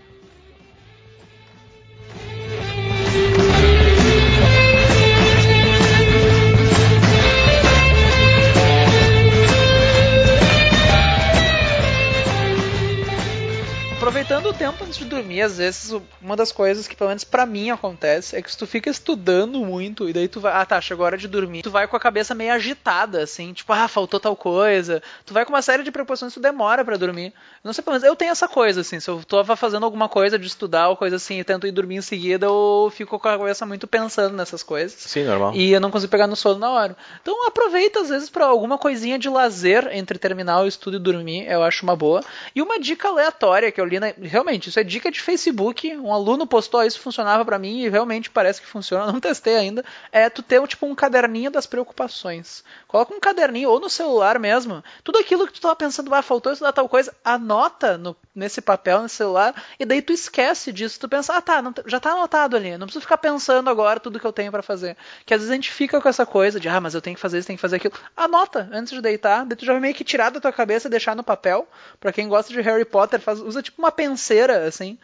Aproveitando 14.25 14.47
o 14.47 14.55
tempo 14.55 14.83
antes 14.85 14.97
de 14.99 15.05
dormir, 15.05 15.43
às 15.43 15.59
vezes 15.59 15.93
uma 16.21 16.35
das 16.35 16.51
coisas 16.51 16.89
que 16.89 16.97
pelo 16.97 17.09
menos 17.09 17.25
para 17.25 17.45
mim 17.45 17.71
acontece 17.71 18.35
é 18.35 18.43
que 18.43 18.51
se 18.51 18.57
tu 18.57 18.67
fica 18.67 18.89
estudando 18.89 19.61
muito 19.61 20.09
e 20.09 20.13
daí 20.13 20.29
tu 20.29 20.41
vai, 20.41 20.53
ah 20.55 20.65
tá, 20.65 20.81
chegou 20.81 21.05
a 21.05 21.07
hora 21.07 21.19
de 21.19 21.29
dormir, 21.29 21.63
tu 21.63 21.71
vai 21.71 21.87
com 21.87 21.97
a 21.97 22.01
cabeça 22.01 22.35
meio 22.35 22.53
agitada 22.53 23.23
assim, 23.23 23.53
tipo, 23.53 23.73
ah, 23.73 23.87
faltou 23.87 24.19
tal 24.19 24.35
coisa. 24.35 25.03
Tu 25.27 25.35
vai 25.35 25.45
com 25.45 25.53
uma 25.53 25.63
série 25.63 25.83
de 25.83 25.93
preocupações, 25.93 26.33
tu 26.33 26.41
demora 26.41 26.85
para 26.85 26.97
dormir. 26.97 27.33
Não 27.63 27.73
sei, 27.73 27.85
pelo 27.85 27.95
menos 27.95 28.09
eu 28.09 28.17
tenho 28.17 28.33
essa 28.33 28.49
coisa 28.49 28.81
assim, 28.81 28.99
se 28.99 29.09
eu 29.11 29.23
tô 29.25 29.45
fazendo 29.57 29.85
alguma 29.85 30.09
coisa 30.09 30.39
de 30.39 30.47
estudar 30.47 30.89
ou 30.89 30.97
coisa 30.97 31.17
assim 31.17 31.39
e 31.39 31.45
tento 31.45 31.67
ir 31.67 31.73
dormir 31.73 31.97
em 31.97 32.03
seguida, 32.03 32.47
eu 32.47 32.91
fico 32.95 33.19
com 33.19 33.29
a 33.29 33.39
cabeça 33.39 33.67
muito 33.67 33.87
pensando 33.87 34.35
nessas 34.35 34.63
coisas. 34.63 34.99
Sim, 34.99 35.25
normal. 35.25 35.55
E 35.55 35.73
eu 35.73 35.81
não 35.81 35.91
consigo 35.91 36.11
pegar 36.11 36.27
no 36.27 36.37
sono 36.37 36.59
na 36.59 36.71
hora. 36.71 36.97
Então 37.21 37.47
aproveita 37.47 38.01
às 38.01 38.09
vezes 38.09 38.31
para 38.31 38.47
alguma 38.47 38.79
coisinha 38.79 39.19
de 39.19 39.29
lazer 39.29 39.89
entre 39.93 40.19
terminar 40.19 40.63
o 40.63 40.67
estudo 40.67 40.97
e 40.97 41.01
dormir, 41.01 41.47
eu 41.47 41.63
acho 41.63 41.83
uma 41.83 41.95
boa. 41.95 42.23
E 42.55 42.63
uma 42.63 42.81
dica 42.81 43.09
aleatória 43.09 43.71
que 43.71 43.81
eu 43.81 43.85
li 43.85 44.01
na, 44.01 44.14
realmente, 44.21 44.69
isso 44.69 44.81
é 44.81 44.85
dica 44.85 45.11
de 45.11 45.21
Facebook. 45.21 45.95
Um 45.97 46.13
aluno 46.13 46.47
postou 46.47 46.83
isso, 46.83 47.01
funcionava 47.01 47.45
para 47.45 47.59
mim 47.59 47.81
e 47.81 47.89
realmente 47.89 48.31
parece 48.31 48.61
que 48.61 48.67
funciona. 48.67 49.11
Não 49.13 49.21
testei 49.21 49.57
ainda. 49.57 49.85
É 50.13 50.29
tu 50.29 50.43
ter 50.43 50.65
tipo 50.67 50.87
um 50.87 50.95
caderninho 50.95 51.51
das 51.51 51.67
preocupações. 51.67 52.65
Coloca 52.89 53.15
um 53.15 53.21
caderninho 53.21 53.71
ou 53.71 53.81
no 53.81 53.91
celular 53.91 54.39
mesmo. 54.39 54.83
Tudo 55.03 55.19
aquilo 55.19 55.47
que 55.47 55.53
tu 55.53 55.61
tava 55.61 55.77
pensando, 55.77 56.15
ah, 56.15 56.23
faltou 56.23 56.53
estudar 56.53 56.73
tal 56.73 56.89
coisa, 56.89 57.15
anota 57.25 57.99
no 57.99 58.17
nesse 58.35 58.61
papel, 58.61 59.03
nesse 59.03 59.15
celular, 59.15 59.55
e 59.79 59.85
daí 59.85 60.03
tu 60.03 60.13
esquece 60.13 60.73
disso, 60.73 60.99
tu 60.99 61.09
pensa, 61.09 61.37
ah 61.37 61.41
tá, 61.41 61.63
não, 61.63 61.73
já 61.87 62.01
tá 62.01 62.11
anotado 62.11 62.57
ali, 62.57 62.77
não 62.77 62.87
preciso 62.87 63.03
ficar 63.03 63.19
pensando 63.19 63.71
agora 63.71 64.01
tudo 64.01 64.19
que 64.19 64.27
eu 64.27 64.33
tenho 64.33 64.51
para 64.51 64.63
fazer. 64.63 64.97
Que 65.25 65.33
às 65.33 65.41
vezes 65.41 65.53
a 65.53 65.55
gente 65.55 65.71
fica 65.71 66.01
com 66.01 66.09
essa 66.09 66.27
coisa 66.27 66.59
de, 66.59 66.69
ah, 66.69 66.81
mas 66.81 66.95
eu 66.95 67.01
tenho 67.01 67.15
que 67.15 67.23
fazer 67.23 67.39
isso, 67.39 67.47
tenho 67.47 67.57
que 67.57 67.63
fazer 67.63 67.77
aquilo. 67.77 67.95
Anota 68.17 68.69
antes 68.73 68.93
de 68.93 69.01
deitar, 69.01 69.45
daí 69.45 69.57
tu 69.57 69.65
já 69.65 69.73
vai 69.73 69.81
meio 69.81 69.95
que 69.95 70.03
tirar 70.03 70.31
da 70.31 70.41
tua 70.41 70.53
cabeça 70.53 70.89
deixar 70.89 71.15
no 71.15 71.23
papel. 71.23 71.69
Para 72.01 72.13
quem 72.13 72.29
gosta 72.29 72.53
de 72.53 72.61
Harry 72.61 72.85
Potter, 72.85 73.21
faz, 73.21 73.41
usa 73.41 73.63
tipo 73.63 73.81
uma 73.81 73.93
penseira, 74.05 74.67
assim, 74.67 74.99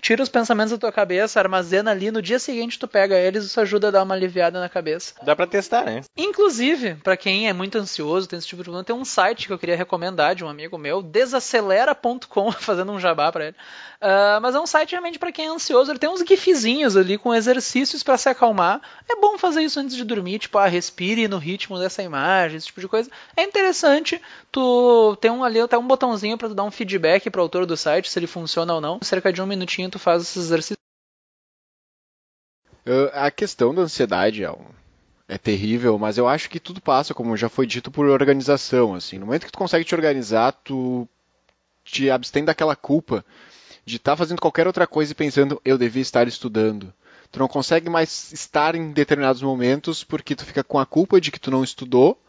tira 0.00 0.22
os 0.22 0.28
pensamentos 0.28 0.72
da 0.72 0.78
tua 0.78 0.92
cabeça, 0.92 1.40
armazena 1.40 1.90
ali, 1.90 2.10
no 2.10 2.22
dia 2.22 2.38
seguinte 2.38 2.78
tu 2.78 2.86
pega 2.86 3.16
eles, 3.16 3.44
isso 3.44 3.60
ajuda 3.60 3.88
a 3.88 3.90
dar 3.90 4.02
uma 4.02 4.14
aliviada 4.14 4.60
na 4.60 4.68
cabeça. 4.68 5.14
Dá 5.22 5.34
pra 5.34 5.46
testar, 5.46 5.84
né? 5.84 6.02
Inclusive, 6.16 6.94
para 6.96 7.16
quem 7.16 7.48
é 7.48 7.52
muito 7.52 7.78
ansioso, 7.78 8.28
tem 8.28 8.38
esse 8.38 8.48
tipo 8.48 8.62
de 8.62 8.64
problema, 8.64 8.84
tem 8.84 8.94
um 8.94 9.04
site 9.04 9.46
que 9.46 9.52
eu 9.52 9.58
queria 9.58 9.76
recomendar 9.76 10.34
de 10.34 10.44
um 10.44 10.48
amigo 10.48 10.78
meu, 10.78 11.02
desacelera.com, 11.02 12.52
fazendo 12.58 12.92
um 12.92 13.00
jabá 13.00 13.30
para 13.32 13.46
ele. 13.46 13.56
Uh, 13.96 14.40
mas 14.42 14.54
é 14.54 14.60
um 14.60 14.66
site 14.66 14.90
realmente 14.92 15.18
para 15.18 15.32
quem 15.32 15.46
é 15.46 15.48
ansioso, 15.48 15.90
ele 15.90 15.98
tem 15.98 16.08
uns 16.08 16.20
gifzinhos 16.20 16.96
ali 16.96 17.16
com 17.16 17.34
exercícios 17.34 18.02
para 18.02 18.18
se 18.18 18.28
acalmar. 18.28 18.80
É 19.08 19.16
bom 19.16 19.38
fazer 19.38 19.62
isso 19.62 19.80
antes 19.80 19.96
de 19.96 20.04
dormir, 20.04 20.38
tipo, 20.38 20.58
ah, 20.58 20.66
respire 20.66 21.26
no 21.28 21.38
ritmo 21.38 21.78
dessa 21.78 22.02
imagem, 22.02 22.56
esse 22.56 22.66
tipo 22.66 22.80
de 22.80 22.88
coisa. 22.88 23.10
É 23.36 23.42
interessante, 23.42 24.20
tu 24.52 25.16
tem 25.20 25.30
um 25.30 25.42
ali 25.42 25.60
até 25.60 25.78
um 25.78 25.86
botãozinho 25.86 26.36
para 26.36 26.48
tu 26.48 26.54
dar 26.54 26.64
um 26.64 26.70
feedback 26.70 27.30
pro 27.30 27.42
autor 27.42 27.66
do 27.66 27.76
site, 27.76 28.10
se 28.10 28.18
ele 28.18 28.26
funciona 28.26 28.74
ou 28.74 28.80
não. 28.80 28.98
Cerca 29.02 29.32
de 29.32 29.40
um 29.40 29.46
minutinho 29.46 29.85
tu 29.90 29.98
faz 29.98 30.22
esses 30.22 30.44
exercícios. 30.44 30.76
A 33.12 33.30
questão 33.30 33.74
da 33.74 33.82
ansiedade 33.82 34.44
é, 34.44 34.54
é 35.26 35.36
terrível, 35.36 35.98
mas 35.98 36.18
eu 36.18 36.28
acho 36.28 36.48
que 36.48 36.60
tudo 36.60 36.80
passa, 36.80 37.12
como 37.12 37.36
já 37.36 37.48
foi 37.48 37.66
dito, 37.66 37.90
por 37.90 38.06
organização. 38.06 38.94
Assim, 38.94 39.18
no 39.18 39.26
momento 39.26 39.46
que 39.46 39.52
tu 39.52 39.58
consegue 39.58 39.84
te 39.84 39.94
organizar, 39.94 40.52
tu 40.52 41.08
te 41.84 42.10
abstém 42.10 42.44
daquela 42.44 42.76
culpa 42.76 43.24
de 43.84 43.96
estar 43.96 44.12
tá 44.12 44.16
fazendo 44.16 44.40
qualquer 44.40 44.66
outra 44.66 44.86
coisa 44.86 45.12
e 45.12 45.14
pensando 45.14 45.60
eu 45.64 45.76
devia 45.78 46.02
estar 46.02 46.28
estudando. 46.28 46.92
Tu 47.30 47.38
não 47.38 47.48
consegue 47.48 47.90
mais 47.90 48.32
estar 48.32 48.74
em 48.74 48.92
determinados 48.92 49.42
momentos 49.42 50.04
porque 50.04 50.34
tu 50.34 50.44
fica 50.44 50.62
com 50.62 50.78
a 50.78 50.86
culpa 50.86 51.20
de 51.20 51.30
que 51.30 51.40
tu 51.40 51.50
não 51.50 51.64
estudou. 51.64 52.20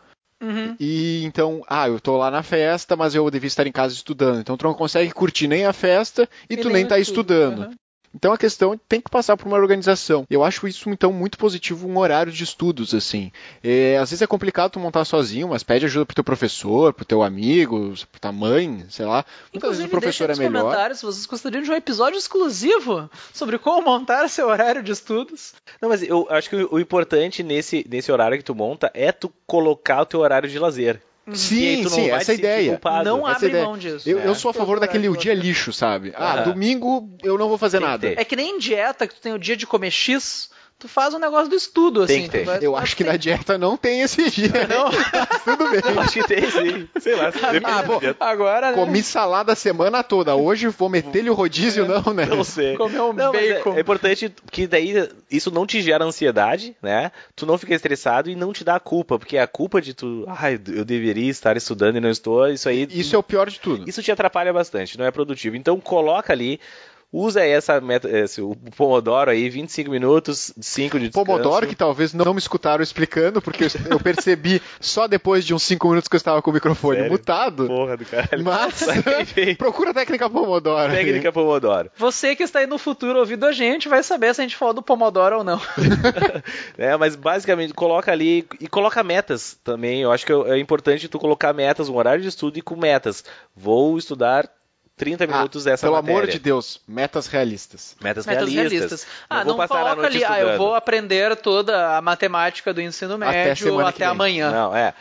Uhum. 0.41 0.75
E 0.79 1.23
então, 1.23 1.63
ah, 1.67 1.87
eu 1.87 1.99
tô 1.99 2.17
lá 2.17 2.29
na 2.29 2.43
festa, 2.43 2.95
mas 2.95 3.15
eu 3.15 3.29
devia 3.31 3.47
estar 3.47 3.65
em 3.65 3.71
casa 3.71 3.93
estudando. 3.93 4.39
Então 4.39 4.55
tu 4.55 4.65
não 4.65 4.73
consegue 4.73 5.11
curtir 5.11 5.47
nem 5.47 5.65
a 5.65 5.73
festa 5.73 6.29
e, 6.49 6.53
e 6.53 6.57
tu 6.57 6.65
nem, 6.65 6.77
nem 6.77 6.87
tá 6.87 6.99
estudando. 6.99 7.63
Uhum. 7.63 7.75
Então 8.17 8.33
a 8.33 8.37
questão 8.37 8.75
tem 8.89 8.99
que 8.99 9.11
passar 9.11 9.37
por 9.37 9.45
uma 9.45 9.57
organização. 9.57 10.25
Eu 10.27 10.43
acho 10.43 10.67
isso 10.67 10.89
então 10.89 11.13
muito 11.13 11.37
positivo 11.37 11.87
um 11.87 11.99
horário 11.99 12.31
de 12.31 12.43
estudos 12.43 12.95
assim. 12.95 13.31
É, 13.63 13.95
às 13.97 14.09
vezes 14.09 14.23
é 14.23 14.27
complicado 14.27 14.71
tu 14.71 14.79
montar 14.79 15.05
sozinho, 15.05 15.49
mas 15.49 15.61
pede 15.61 15.85
ajuda 15.85 16.03
pro 16.03 16.15
teu 16.15 16.23
professor, 16.23 16.93
pro 16.93 17.05
teu 17.05 17.21
amigo, 17.21 17.93
pra 18.11 18.19
tua 18.19 18.31
mãe, 18.31 18.83
sei 18.89 19.05
lá. 19.05 19.23
Muitas 19.53 19.69
vezes 19.69 19.85
o 19.85 19.89
professor 19.89 20.31
é 20.31 20.35
melhor. 20.35 20.63
comentários 20.63 20.97
se 20.97 21.05
vocês 21.05 21.27
gostariam 21.27 21.61
de 21.61 21.69
um 21.69 21.75
episódio 21.75 22.17
exclusivo 22.17 23.07
sobre 23.31 23.59
como 23.59 23.83
montar 23.83 24.27
seu 24.29 24.47
horário 24.47 24.81
de 24.81 24.91
estudos. 24.91 25.53
Não, 25.79 25.87
mas 25.87 26.01
eu 26.01 26.25
acho 26.31 26.49
que 26.49 26.55
o 26.55 26.79
importante 26.79 27.43
nesse, 27.43 27.85
nesse 27.87 28.11
horário 28.11 28.37
que 28.39 28.43
tu 28.43 28.55
monta 28.55 28.89
é 28.95 29.11
tu 29.11 29.31
colocar 29.45 30.01
o 30.01 30.05
teu 30.07 30.21
horário 30.21 30.49
de 30.49 30.57
lazer. 30.57 30.99
Uhum. 31.27 31.35
Sim, 31.35 31.89
sim, 31.89 32.09
essa 32.09 32.33
ideia. 32.33 32.71
Culpado. 32.71 33.03
Não 33.03 33.27
essa 33.27 33.35
abre 33.37 33.49
ideia. 33.49 33.65
mão 33.65 33.77
disso. 33.77 34.09
Eu, 34.09 34.19
é. 34.19 34.27
eu 34.27 34.33
sou 34.33 34.49
a 34.49 34.53
favor 34.53 34.79
daquele 34.79 35.09
o 35.09 35.17
dia 35.17 35.33
lixo, 35.33 35.73
sabe? 35.73 36.13
Ah, 36.15 36.37
domingo 36.41 37.09
eu 37.21 37.37
não 37.37 37.49
vou 37.49 37.57
fazer 37.57 37.79
Tem 37.79 37.87
nada. 37.87 38.07
É 38.15 38.23
que 38.23 38.35
nem 38.35 38.55
em 38.55 38.59
dieta, 38.59 39.05
que 39.05 39.15
tu 39.15 39.21
tem 39.21 39.33
o 39.33 39.39
dia 39.39 39.57
de 39.57 39.67
comer 39.67 39.91
X, 39.91 40.49
tu 40.79 40.87
faz 40.87 41.13
um 41.13 41.19
negócio 41.19 41.49
do 41.49 41.55
estudo, 41.55 42.05
tem 42.05 42.25
assim. 42.27 42.43
Vai, 42.43 42.59
eu 42.61 42.75
acho 42.75 42.95
que 42.95 43.03
tem. 43.03 43.11
na 43.11 43.17
dieta 43.17 43.57
não 43.57 43.75
tem 43.75 44.01
esse 44.01 44.29
dia. 44.29 44.47
Não, 44.67 44.89
tudo 45.43 45.69
bem. 45.71 45.81
Eu 45.83 45.99
acho 45.99 46.13
que 46.13 46.27
tem 46.27 46.49
sim. 46.49 46.89
Sei 46.99 47.15
lá. 47.15 47.31
Ah, 47.63 47.83
bom, 47.83 47.99
agora, 48.19 48.71
né? 48.71 48.73
Comi 48.73 49.01
salada 49.01 49.53
a 49.53 49.55
semana 49.55 50.03
toda. 50.03 50.35
Hoje 50.35 50.67
vou 50.67 50.89
meter-lhe 50.89 51.29
o 51.29 51.33
rodízio, 51.33 51.85
é, 51.85 51.87
não, 51.87 52.13
né? 52.13 52.25
Não 52.25 52.43
sei. 52.43 52.75
Comer 52.75 53.01
um 53.01 53.13
não, 53.13 53.31
bacon. 53.31 53.73
É, 53.73 53.77
é, 53.77 53.81
importante 53.81 54.33
que 54.51 54.67
daí 54.67 55.09
isso 55.31 55.49
não 55.51 55.65
te 55.65 55.81
gera 55.81 56.03
ansiedade, 56.03 56.75
né? 56.81 57.11
Tu 57.35 57.45
não 57.45 57.57
fica 57.57 57.73
estressado 57.73 58.29
e 58.29 58.35
não 58.35 58.53
te 58.53 58.63
dá 58.63 58.79
culpa, 58.79 59.17
porque 59.17 59.37
a 59.37 59.47
culpa 59.47 59.81
de 59.81 59.93
tu, 59.93 60.25
ai, 60.27 60.59
eu 60.67 60.83
deveria 60.83 61.29
estar 61.29 61.57
estudando 61.57 61.97
e 61.97 62.01
não 62.01 62.09
estou, 62.09 62.47
isso 62.49 62.67
aí. 62.67 62.87
Isso 62.91 63.15
é 63.15 63.19
o 63.19 63.23
pior 63.23 63.49
de 63.49 63.59
tudo. 63.59 63.89
Isso 63.89 64.03
te 64.03 64.11
atrapalha 64.11 64.51
bastante, 64.51 64.97
não 64.97 65.05
é 65.05 65.11
produtivo. 65.11 65.55
Então 65.55 65.79
coloca 65.79 66.33
ali 66.33 66.59
usa 67.11 67.43
essa 67.45 67.79
meta, 67.79 68.09
esse, 68.09 68.41
o 68.41 68.55
Pomodoro 68.75 69.31
aí, 69.31 69.49
25 69.49 69.89
minutos, 69.89 70.53
5 70.59 70.99
de 70.99 71.07
descanso. 71.07 71.25
Pomodoro, 71.25 71.67
que 71.67 71.75
talvez 71.75 72.13
não 72.13 72.33
me 72.33 72.39
escutaram 72.39 72.83
explicando, 72.83 73.41
porque 73.41 73.67
eu 73.89 73.99
percebi 73.99 74.61
só 74.79 75.07
depois 75.07 75.45
de 75.45 75.53
uns 75.53 75.63
5 75.63 75.87
minutos 75.87 76.07
que 76.07 76.15
eu 76.15 76.19
estava 76.19 76.41
com 76.41 76.51
o 76.51 76.53
microfone 76.53 76.97
Sério? 76.97 77.11
mutado. 77.11 77.67
Porra 77.67 77.97
do 77.97 78.05
caralho. 78.05 78.43
Mas, 78.43 78.85
procura 79.57 79.91
a 79.91 79.93
técnica 79.93 80.29
Pomodoro. 80.29 80.91
Técnica 80.91 81.31
Pomodoro. 81.31 81.89
Você 81.95 82.35
que 82.35 82.43
está 82.43 82.59
aí 82.59 82.67
no 82.67 82.77
futuro 82.77 83.19
ouvindo 83.19 83.45
a 83.45 83.51
gente 83.51 83.87
vai 83.87 84.03
saber 84.03 84.35
se 84.35 84.41
a 84.41 84.43
gente 84.43 84.57
falou 84.57 84.73
do 84.73 84.81
Pomodoro 84.81 85.37
ou 85.37 85.43
não. 85.43 85.61
é, 86.77 86.95
mas 86.97 87.15
basicamente, 87.15 87.73
coloca 87.73 88.11
ali 88.11 88.45
e 88.59 88.67
coloca 88.67 89.03
metas 89.03 89.57
também. 89.63 90.01
Eu 90.01 90.11
acho 90.11 90.25
que 90.25 90.33
é 90.33 90.57
importante 90.59 91.07
tu 91.07 91.17
colocar 91.17 91.53
metas, 91.53 91.87
um 91.87 91.95
horário 91.95 92.21
de 92.21 92.27
estudo 92.27 92.57
e 92.57 92.61
com 92.61 92.75
metas. 92.75 93.23
Vou 93.55 93.97
estudar 93.97 94.49
30 94.97 95.23
ah, 95.23 95.27
minutos 95.27 95.65
ah, 95.65 95.69
dessa 95.69 95.85
pelo 95.85 95.95
matéria. 95.95 96.17
amor 96.17 96.27
de 96.27 96.39
Deus, 96.39 96.81
metas 96.87 97.27
realistas. 97.27 97.95
Metas, 98.01 98.25
metas 98.25 98.49
realistas. 98.49 98.71
realistas. 98.71 99.07
Ah, 99.29 99.45
não, 99.45 99.55
não 99.55 99.67
coloca 99.67 100.05
ali, 100.07 100.25
ah, 100.25 100.39
eu 100.39 100.57
vou 100.57 100.73
aprender 100.73 101.35
toda 101.37 101.95
a 101.95 102.01
matemática 102.01 102.73
do 102.73 102.81
ensino 102.81 103.17
médio 103.17 103.77
até, 103.79 103.89
até 103.89 104.05
amanhã. 104.05 104.51
Não, 104.51 104.75
é. 104.75 104.93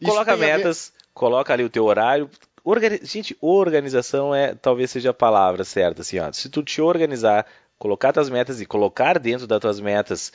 Isso 0.00 0.10
coloca 0.10 0.36
metas, 0.36 0.92
coloca 1.12 1.52
ali 1.52 1.64
o 1.64 1.70
teu 1.70 1.84
horário. 1.84 2.30
Organi... 2.64 3.00
Gente, 3.02 3.36
organização 3.40 4.34
é 4.34 4.54
talvez 4.54 4.90
seja 4.90 5.10
a 5.10 5.14
palavra 5.14 5.64
certa, 5.64 6.00
assim, 6.00 6.18
ó. 6.18 6.32
Se 6.32 6.48
tu 6.48 6.62
te 6.62 6.80
organizar, 6.80 7.46
colocar 7.78 8.12
tuas 8.12 8.30
metas 8.30 8.60
e 8.60 8.66
colocar 8.66 9.18
dentro 9.18 9.46
das 9.46 9.60
tuas 9.60 9.80
metas 9.80 10.32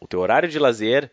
o 0.00 0.06
teu 0.06 0.20
horário 0.20 0.48
de 0.48 0.58
lazer, 0.58 1.10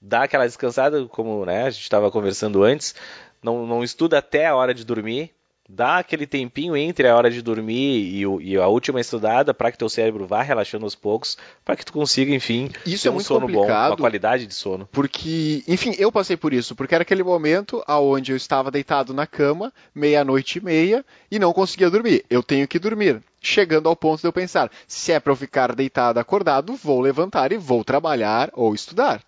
dar 0.00 0.22
aquela 0.22 0.46
descansada, 0.46 1.04
como 1.06 1.44
né, 1.44 1.64
a 1.64 1.70
gente 1.70 1.82
estava 1.82 2.10
conversando 2.10 2.62
antes, 2.62 2.94
não, 3.42 3.66
não 3.66 3.84
estuda 3.84 4.18
até 4.18 4.46
a 4.46 4.56
hora 4.56 4.72
de 4.72 4.84
dormir, 4.84 5.32
dá 5.68 5.98
aquele 5.98 6.26
tempinho 6.26 6.76
entre 6.76 7.08
a 7.08 7.16
hora 7.16 7.30
de 7.30 7.42
dormir 7.42 8.14
e, 8.14 8.26
o, 8.26 8.40
e 8.40 8.56
a 8.56 8.66
última 8.66 9.00
estudada 9.00 9.52
para 9.52 9.70
que 9.72 9.78
teu 9.78 9.88
cérebro 9.88 10.26
vá 10.26 10.42
relaxando 10.42 10.84
aos 10.84 10.94
poucos, 10.94 11.36
para 11.64 11.76
que 11.76 11.84
tu 11.84 11.92
consiga, 11.92 12.34
enfim, 12.34 12.70
isso 12.84 13.02
ter 13.02 13.08
é 13.08 13.10
um 13.10 13.14
muito 13.14 13.26
sono 13.26 13.48
bom, 13.48 13.66
uma 13.66 13.96
qualidade 13.96 14.46
de 14.46 14.54
sono. 14.54 14.88
Porque, 14.92 15.62
enfim, 15.66 15.94
eu 15.98 16.12
passei 16.12 16.36
por 16.36 16.52
isso, 16.52 16.74
porque 16.74 16.94
era 16.94 17.02
aquele 17.02 17.22
momento 17.22 17.82
aonde 17.86 18.32
eu 18.32 18.36
estava 18.36 18.70
deitado 18.70 19.12
na 19.12 19.26
cama, 19.26 19.72
meia-noite 19.94 20.58
e 20.58 20.64
meia, 20.64 21.04
e 21.30 21.38
não 21.38 21.52
conseguia 21.52 21.90
dormir. 21.90 22.24
Eu 22.30 22.42
tenho 22.42 22.68
que 22.68 22.78
dormir. 22.78 23.22
Chegando 23.40 23.88
ao 23.88 23.94
ponto 23.94 24.20
de 24.20 24.26
eu 24.26 24.32
pensar, 24.32 24.70
se 24.88 25.12
é 25.12 25.20
para 25.20 25.32
eu 25.32 25.36
ficar 25.36 25.74
deitado 25.74 26.18
acordado, 26.18 26.74
vou 26.74 27.00
levantar 27.00 27.52
e 27.52 27.56
vou 27.56 27.84
trabalhar 27.84 28.50
ou 28.52 28.74
estudar 28.74 29.22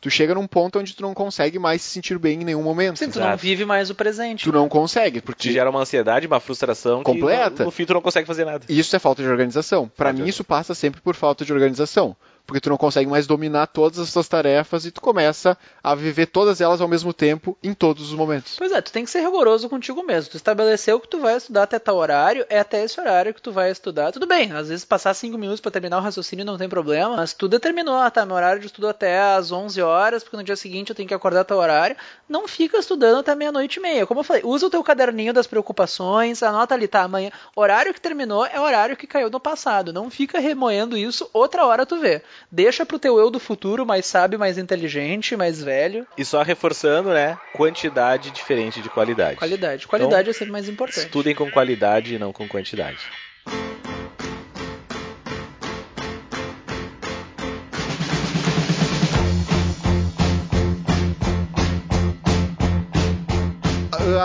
tu 0.00 0.10
chega 0.10 0.34
num 0.34 0.46
ponto 0.46 0.78
onde 0.78 0.94
tu 0.94 1.02
não 1.02 1.12
consegue 1.12 1.58
mais 1.58 1.82
se 1.82 1.90
sentir 1.90 2.18
bem 2.18 2.40
em 2.40 2.44
nenhum 2.44 2.62
momento. 2.62 2.98
Sim, 2.98 3.10
tu 3.10 3.20
não 3.20 3.36
vive 3.36 3.64
mais 3.64 3.90
o 3.90 3.94
presente. 3.94 4.44
Tu 4.44 4.52
não 4.52 4.68
consegue, 4.68 5.20
porque 5.20 5.48
te 5.48 5.52
gera 5.52 5.68
uma 5.70 5.80
ansiedade, 5.80 6.26
uma 6.26 6.40
frustração 6.40 7.02
completa. 7.02 7.50
Que 7.50 7.58
no, 7.60 7.64
no 7.66 7.70
fim 7.70 7.84
tu 7.84 7.94
não 7.94 8.00
consegue 8.02 8.26
fazer 8.26 8.44
nada. 8.44 8.64
Isso 8.68 8.94
é 8.94 8.98
falta 8.98 9.22
de 9.22 9.28
organização. 9.28 9.90
Para 9.96 10.12
mim 10.12 10.26
isso 10.26 10.44
passa 10.44 10.74
sempre 10.74 11.00
por 11.00 11.14
falta 11.14 11.44
de 11.44 11.52
organização 11.52 12.16
porque 12.50 12.60
tu 12.60 12.68
não 12.68 12.76
consegue 12.76 13.08
mais 13.08 13.28
dominar 13.28 13.68
todas 13.68 14.00
as 14.00 14.12
tuas 14.12 14.26
tarefas 14.26 14.84
e 14.84 14.90
tu 14.90 15.00
começa 15.00 15.56
a 15.80 15.94
viver 15.94 16.26
todas 16.26 16.60
elas 16.60 16.80
ao 16.80 16.88
mesmo 16.88 17.14
tempo 17.14 17.56
em 17.62 17.72
todos 17.72 18.10
os 18.10 18.12
momentos. 18.12 18.56
Pois 18.58 18.72
é, 18.72 18.80
tu 18.80 18.90
tem 18.90 19.04
que 19.04 19.10
ser 19.10 19.20
rigoroso 19.20 19.68
contigo 19.68 20.02
mesmo. 20.02 20.32
Tu 20.32 20.36
estabeleceu 20.36 20.98
que 20.98 21.06
tu 21.06 21.20
vai 21.20 21.36
estudar 21.36 21.62
até 21.62 21.78
tal 21.78 21.96
horário, 21.96 22.44
é 22.50 22.58
até 22.58 22.82
esse 22.82 23.00
horário 23.00 23.32
que 23.32 23.40
tu 23.40 23.52
vai 23.52 23.70
estudar. 23.70 24.10
Tudo 24.10 24.26
bem, 24.26 24.50
às 24.50 24.68
vezes 24.68 24.84
passar 24.84 25.14
cinco 25.14 25.38
minutos 25.38 25.60
para 25.60 25.70
terminar 25.70 25.98
o 25.98 26.00
raciocínio 26.00 26.44
não 26.44 26.58
tem 26.58 26.68
problema, 26.68 27.18
mas 27.18 27.32
tu 27.32 27.46
determinou, 27.46 27.94
ah, 27.94 28.10
tá, 28.10 28.26
meu 28.26 28.34
horário 28.34 28.58
de 28.58 28.66
estudo 28.66 28.88
até 28.88 29.20
às 29.20 29.52
11 29.52 29.80
horas, 29.80 30.24
porque 30.24 30.36
no 30.36 30.42
dia 30.42 30.56
seguinte 30.56 30.90
eu 30.90 30.96
tenho 30.96 31.06
que 31.06 31.14
acordar 31.14 31.44
tal 31.44 31.58
horário. 31.58 31.94
Não 32.28 32.48
fica 32.48 32.78
estudando 32.78 33.20
até 33.20 33.32
meia-noite 33.36 33.78
e 33.78 33.82
meia. 33.82 34.06
Como 34.08 34.18
eu 34.18 34.24
falei, 34.24 34.42
usa 34.44 34.66
o 34.66 34.70
teu 34.70 34.82
caderninho 34.82 35.32
das 35.32 35.46
preocupações, 35.46 36.42
anota 36.42 36.74
ali, 36.74 36.88
tá, 36.88 37.02
amanhã, 37.02 37.30
horário 37.54 37.94
que 37.94 38.00
terminou 38.00 38.44
é 38.44 38.58
horário 38.60 38.96
que 38.96 39.06
caiu 39.06 39.30
no 39.30 39.38
passado. 39.38 39.92
Não 39.92 40.10
fica 40.10 40.40
remoendo 40.40 40.96
isso, 40.96 41.30
outra 41.32 41.64
hora 41.64 41.86
tu 41.86 42.00
vê. 42.00 42.24
Deixa 42.50 42.86
pro 42.86 42.98
teu 42.98 43.18
eu 43.18 43.30
do 43.30 43.38
futuro 43.38 43.86
mais 43.86 44.06
sábio, 44.06 44.38
mais 44.38 44.58
inteligente, 44.58 45.36
mais 45.36 45.62
velho. 45.62 46.06
E 46.16 46.24
só 46.24 46.42
reforçando, 46.42 47.10
né? 47.10 47.38
Quantidade 47.52 48.30
diferente 48.30 48.80
de 48.80 48.88
qualidade. 48.88 49.36
Qualidade. 49.36 49.86
Qualidade 49.86 50.22
então, 50.22 50.30
é 50.30 50.34
sempre 50.34 50.52
mais 50.52 50.68
importante. 50.68 51.06
Estudem 51.06 51.34
com 51.34 51.50
qualidade 51.50 52.14
e 52.14 52.18
não 52.18 52.32
com 52.32 52.46
quantidade. 52.48 52.98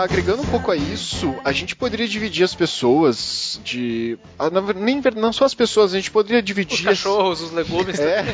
Agregando 0.02 0.42
um 0.42 0.46
pouco 0.46 0.70
a 0.70 0.76
isso, 0.76 1.34
a 1.44 1.52
gente 1.52 1.74
poderia 1.76 2.08
dividir 2.08 2.44
as 2.44 2.54
pessoas 2.54 3.60
de. 3.64 4.18
Ah, 4.38 4.50
nem, 4.74 5.00
não 5.14 5.32
só 5.32 5.44
as 5.44 5.54
pessoas, 5.54 5.92
a 5.92 5.96
gente 5.96 6.10
poderia 6.10 6.42
dividir. 6.42 6.78
Os 6.78 6.84
cachorros, 6.84 7.40
os 7.40 7.52
legumes. 7.52 7.98
É. 8.00 8.24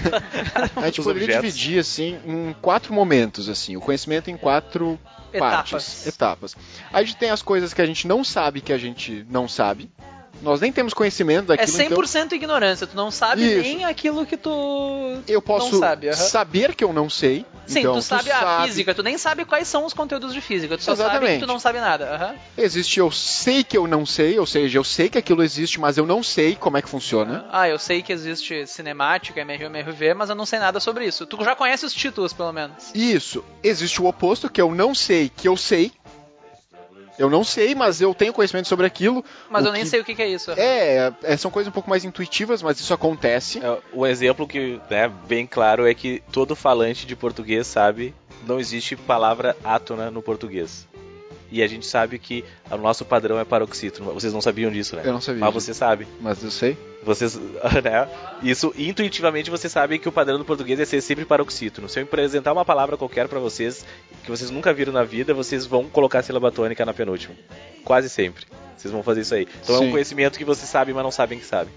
a 0.77 0.87
gente 0.87 1.03
poderia 1.03 1.39
objetos. 1.39 1.57
dividir, 1.57 1.79
assim, 1.79 2.19
em 2.27 2.55
quatro 2.61 2.93
momentos, 2.93 3.49
assim. 3.49 3.77
O 3.77 3.81
conhecimento 3.81 4.31
em 4.31 4.37
quatro 4.37 4.99
etapas. 5.33 5.71
partes. 5.71 6.07
Etapas. 6.07 6.57
A 6.93 7.03
gente 7.03 7.17
tem 7.17 7.31
as 7.31 7.43
coisas 7.43 7.73
que 7.73 7.83
a 7.83 7.87
gente 7.87 8.07
não 8.07 8.23
sabe 8.23 8.61
que 8.61 8.73
a 8.73 8.79
gente 8.79 9.27
não 9.31 9.49
sabe. 9.49 9.91
Nós 10.43 10.61
nem 10.61 10.72
temos 10.72 10.93
conhecimento 10.93 11.53
É 11.53 11.57
daquilo, 11.57 11.78
100% 11.78 12.24
então 12.26 12.36
ignorância. 12.36 12.86
Tu 12.86 12.97
não 12.97 13.11
sabe 13.11 13.43
Isso. 13.45 13.62
nem 13.62 13.84
aquilo 13.84 14.26
que 14.26 14.36
tu 14.36 15.20
eu 15.28 15.40
posso 15.40 15.72
não 15.72 15.78
sabe. 15.80 16.09
aham. 16.09 16.16
saber 16.16 16.74
que 16.74 16.84
eu 16.84 16.93
não 16.93 17.09
sei. 17.09 17.47
Sim, 17.64 17.78
então, 17.80 17.95
tu 17.95 18.03
sabe 18.03 18.30
a 18.30 18.64
física, 18.64 18.93
tu 18.93 19.03
nem 19.05 19.16
sabe 19.16 19.45
quais 19.45 19.68
são 19.68 19.86
os 19.86 19.95
conteúdos 19.95 20.34
de 20.34 20.40
física, 20.40 20.76
tu 20.76 20.82
só 20.82 20.97
sabe 20.97 21.11
que 21.11 21.14
Exatamente. 21.14 21.40
tu 21.40 21.47
não 21.47 21.61
sabe 21.61 21.80
nada. 21.80 22.12
aham. 22.12 22.34
Existe 22.59 22.99
eu 22.99 23.11
sei 23.11 23.62
que 23.62 23.78
eu 23.78 23.86
não 23.86 24.05
sei, 24.05 24.38
ou 24.38 24.47
seja, 24.47 24.78
eu 24.78 24.84
sei 24.84 25.09
que 25.09 25.16
aquilo 25.16 25.43
existe, 25.45 25.78
mas 25.78 25.97
eu 25.97 26.05
não 26.05 26.22
sei 26.22 26.57
como 26.57 26.76
é 26.76 26.82
que 26.82 26.88
funciona. 26.88 27.47
Ah, 27.53 27.68
eu 27.68 27.78
sei 27.78 28.03
que 28.03 28.12
existe 28.12 28.66
cinemática, 28.66 29.40
MRV, 29.40 29.66
MRV, 29.66 30.14
mas 30.14 30.28
eu 30.28 30.34
não 30.34 30.45
sei 30.45 30.59
nada 30.59 30.80
sobre 30.80 31.07
isso. 31.07 31.24
Tu 31.24 31.43
já 31.45 31.55
conhece 31.55 31.86
os 31.86 31.95
títulos, 31.95 32.32
pelo 32.32 32.53
menos. 32.53 32.90
Isso. 32.95 33.45
Existe 33.62 34.03
o 34.03 34.07
oposto, 34.07 34.51
que 34.51 34.61
eu 34.61 34.74
não 34.74 34.95
sei 34.95 35.28
que 35.34 35.47
eu 35.49 35.57
sei. 35.57 35.93
Eu 37.19 37.29
não 37.29 37.45
sei, 37.45 37.75
mas 37.75 38.01
eu 38.01 38.15
tenho 38.15 38.33
conhecimento 38.33 38.69
sobre 38.69 38.87
aquilo. 38.87 39.25
Mas 39.51 39.65
eu 39.67 39.73
nem 39.73 39.83
que- 39.83 39.89
sei 39.89 40.01
o 40.01 40.05
que, 40.05 40.15
que 40.15 40.23
é 40.23 40.29
isso. 40.29 40.51
É, 40.53 41.13
é, 41.23 41.37
são 41.37 41.51
coisas 41.51 41.69
um 41.71 41.73
pouco 41.75 41.91
mais 41.91 42.05
intuitivas, 42.05 42.63
mas 42.63 42.81
isso 42.81 42.93
acontece. 42.95 43.59
É, 43.59 43.79
O 43.93 44.07
exemplo 44.07 44.47
que 44.47 44.81
é 44.91 45.09
bem 45.09 45.47
claro 45.47 45.87
é 45.87 45.95
que 45.95 46.23
todo 46.33 46.57
falante 46.57 47.07
de 47.07 47.15
português 47.15 47.67
sabe 47.67 48.15
não 48.47 48.59
existe 48.59 48.97
palavra 48.97 49.57
átona 49.63 50.11
no 50.11 50.21
português. 50.23 50.89
E 51.53 51.63
a 51.63 51.67
gente 51.67 51.85
sabe 51.85 52.19
que 52.19 52.43
o 52.71 52.79
nosso 52.79 53.05
padrão 53.05 53.39
é 53.39 53.45
paroxítono. 53.45 54.15
Vocês 54.15 54.33
não 54.33 54.41
sabiam 54.41 54.71
disso, 54.71 54.97
né? 54.97 55.03
Eu 55.05 55.13
não 55.13 55.21
sabia 55.21 55.41
Mas 55.41 55.53
disso. 55.53 55.67
você 55.67 55.75
sabe. 55.75 56.09
Mas 56.19 56.43
eu 56.43 56.51
sei. 56.51 56.79
Vocês, 57.03 57.37
né? 57.85 58.09
Isso 58.43 58.73
intuitivamente 58.77 59.51
você 59.51 59.69
sabe 59.69 59.99
que 59.99 60.09
o 60.09 60.13
padrão 60.13 60.39
do 60.39 60.47
português 60.47 60.81
é 60.81 60.87
ser 60.87 61.03
sempre 61.03 61.27
paroxítono. 61.27 61.91
Se 61.91 62.01
eu 62.01 62.05
apresentar 62.05 62.55
uma 62.55 62.65
palavra 62.65 62.97
qualquer 62.97 63.29
pra 63.29 63.39
vocês 63.39 63.85
que 64.25 64.31
vocês 64.31 64.51
nunca 64.51 64.73
viram 64.73 64.95
na 64.95 65.05
vida, 65.05 65.35
vocês 65.35 65.67
vão 65.67 65.85
colocar 65.85 66.21
a 66.21 66.23
sílaba 66.23 66.51
tônica 66.51 66.87
na 66.87 66.95
penúltima. 66.95 67.35
Quase 67.85 68.09
sempre. 68.09 68.47
Vocês 68.77 68.91
vão 68.91 69.03
fazer 69.03 69.21
isso 69.21 69.35
aí. 69.35 69.47
Então 69.63 69.77
é 69.77 69.79
Sim. 69.79 69.89
um 69.89 69.91
conhecimento 69.91 70.39
que 70.39 70.45
vocês 70.45 70.69
sabem, 70.69 70.95
mas 70.95 71.05
não 71.05 71.11
sabem 71.11 71.39
que 71.39 71.45
sabem. 71.45 71.73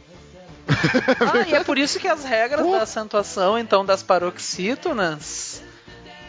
Ah, 0.67 1.47
e 1.47 1.53
é 1.53 1.63
por 1.63 1.77
isso 1.77 1.99
que 1.99 2.07
as 2.07 2.23
regras 2.23 2.65
Pô. 2.65 2.71
da 2.71 2.83
acentuação, 2.83 3.59
então, 3.59 3.85
das 3.85 4.01
paroxítonas. 4.01 5.61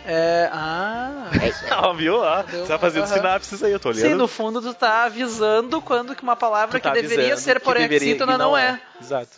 É. 0.07 0.49
Ah. 0.53 1.31
Ah, 1.71 1.93
viu? 1.93 2.23
Ah, 2.23 2.43
Deu- 2.43 2.61
você 2.63 2.69
tá 2.69 2.79
fazendo 2.79 3.07
sinapses 3.07 3.63
aí, 3.63 3.73
eu 3.73 3.81
tô 3.81 3.89
olhando. 3.89 4.03
Sim, 4.09 4.15
no 4.15 4.29
fundo 4.29 4.63
tu 4.63 4.73
tá 4.73 5.05
avisando 5.05 5.81
quando 5.81 6.15
que 6.15 6.23
uma 6.23 6.37
palavra 6.37 6.79
tá 6.79 6.93
que 6.93 7.03
deveria 7.03 7.37
ser 7.37 7.59
que 7.59 7.65
paroxítona 7.67 8.35
e 8.35 8.39
não, 8.39 8.57
é. 8.57 8.81
Exato. 9.01 9.31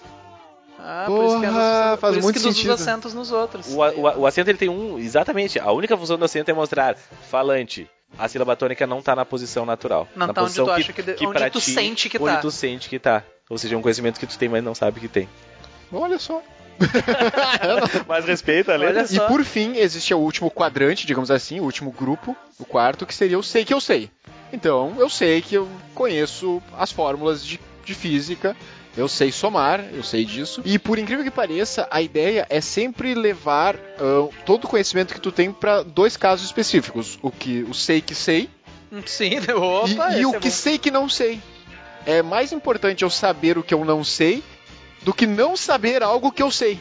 Ah, 0.81 1.05
por 1.07 1.25
isso 1.25 1.41
que, 1.41 1.47
é 1.47 1.49
Porra, 1.49 1.91
nos, 1.91 2.01
faz 2.01 2.01
por 2.01 2.19
isso 2.19 2.23
muito 2.23 2.37
que 2.37 2.43
dos 2.47 2.55
sentido. 2.57 2.73
acentos 2.75 3.15
nos 3.15 3.33
outros. 3.33 3.67
O, 3.75 3.79
o, 3.81 4.21
o 4.21 4.27
acento 4.27 4.49
ele 4.51 4.59
tem 4.59 4.69
um. 4.69 4.97
Exatamente. 4.99 5.59
A 5.59 5.73
única 5.73 5.97
função 5.97 6.17
do 6.17 6.25
acento 6.25 6.51
é 6.51 6.55
mostrar 6.55 6.95
falante. 7.29 7.91
A 8.17 8.29
sílaba 8.29 8.55
tônica 8.55 8.87
não 8.87 9.03
tá 9.03 9.17
na 9.17 9.25
posição 9.25 9.67
natural. 9.67 10.07
Não 10.15 10.29
na 10.29 10.33
tá 10.33 10.43
onde 10.43 10.51
posição 10.51 10.67
tu 10.67 10.71
acha 10.71 10.93
que 10.93 11.03
de- 11.03 11.17
onde 11.27 11.39
pra 11.39 11.51
tu 11.51 11.59
ti- 11.61 11.73
sente 11.73 12.09
que 12.09 12.17
onde 12.19 12.33
tá. 12.35 12.41
tu 12.41 12.51
sente 12.51 12.89
que 12.89 12.99
tá. 12.99 13.23
Ou 13.51 13.59
seja, 13.59 13.75
é 13.75 13.79
um 13.79 13.83
conhecimento 13.83 14.21
que 14.21 14.27
tu 14.27 14.39
tem, 14.39 14.49
mas 14.49 14.63
não 14.63 14.75
sabe 14.75 15.01
que 15.01 15.09
tem. 15.09 15.29
Olha 15.93 16.19
só. 16.19 16.41
Mas 18.07 18.25
respeita 18.25 18.75
a 18.75 18.79
Olha 18.79 19.03
E 19.03 19.09
só. 19.09 19.27
por 19.27 19.45
fim, 19.45 19.77
existe 19.77 20.13
o 20.15 20.19
último 20.19 20.51
quadrante, 20.51 21.07
digamos 21.07 21.31
assim, 21.31 21.61
o 21.61 21.65
último 21.65 21.91
grupo, 21.91 22.37
o 22.59 22.65
quarto, 22.65 23.07
que 23.07 23.15
seria 23.15 23.39
o 23.39 23.43
sei 23.43 23.65
que 23.65 23.75
eu 23.75 23.81
sei. 23.81 24.11
Então, 24.53 24.95
eu 24.99 25.11
sei 25.11 25.43
que 25.43 25.55
eu 25.57 25.69
conheço 25.95 26.63
as 26.77 26.91
fórmulas 26.91 27.45
de, 27.45 27.61
de 27.85 27.95
física, 27.95 28.57
eu 28.97 29.07
sei 29.09 29.31
somar, 29.31 29.85
eu 29.93 30.03
sei 30.03 30.25
disso. 30.25 30.63
E 30.65 30.79
por 30.79 30.99
incrível 30.99 31.23
que 31.25 31.31
pareça, 31.31 31.87
a 31.91 32.01
ideia 32.01 32.47
é 32.49 32.61
sempre 32.61 33.15
levar 33.15 33.77
ah, 33.77 34.29
todo 34.47 34.65
o 34.65 34.69
conhecimento 34.69 35.15
que 35.15 35.21
tu 35.21 35.31
tem 35.31 35.53
para 35.53 35.83
dois 35.83 36.17
casos 36.17 36.47
específicos: 36.47 37.19
o 37.23 37.31
que 37.31 37.63
o 37.69 37.75
sei 37.75 38.01
que 38.01 38.15
sei 38.15 38.49
Sim, 39.07 39.39
opa, 39.55 40.15
e, 40.17 40.21
e 40.23 40.27
o 40.27 40.35
é 40.35 40.39
que 40.41 40.49
bom. 40.49 40.55
sei 40.55 40.79
que 40.79 40.91
não 40.91 41.09
sei. 41.09 41.41
É 42.07 42.23
mais 42.23 42.53
importante 42.53 43.05
eu 43.05 43.11
saber 43.11 43.59
o 43.59 43.63
que 43.63 43.75
eu 43.75 43.85
não 43.85 44.03
sei 44.03 44.43
do 45.03 45.15
que 45.15 45.27
não 45.27 45.57
saber 45.57 46.03
algo 46.03 46.33
que 46.33 46.43
eu 46.43 46.51
sei. 46.51 46.81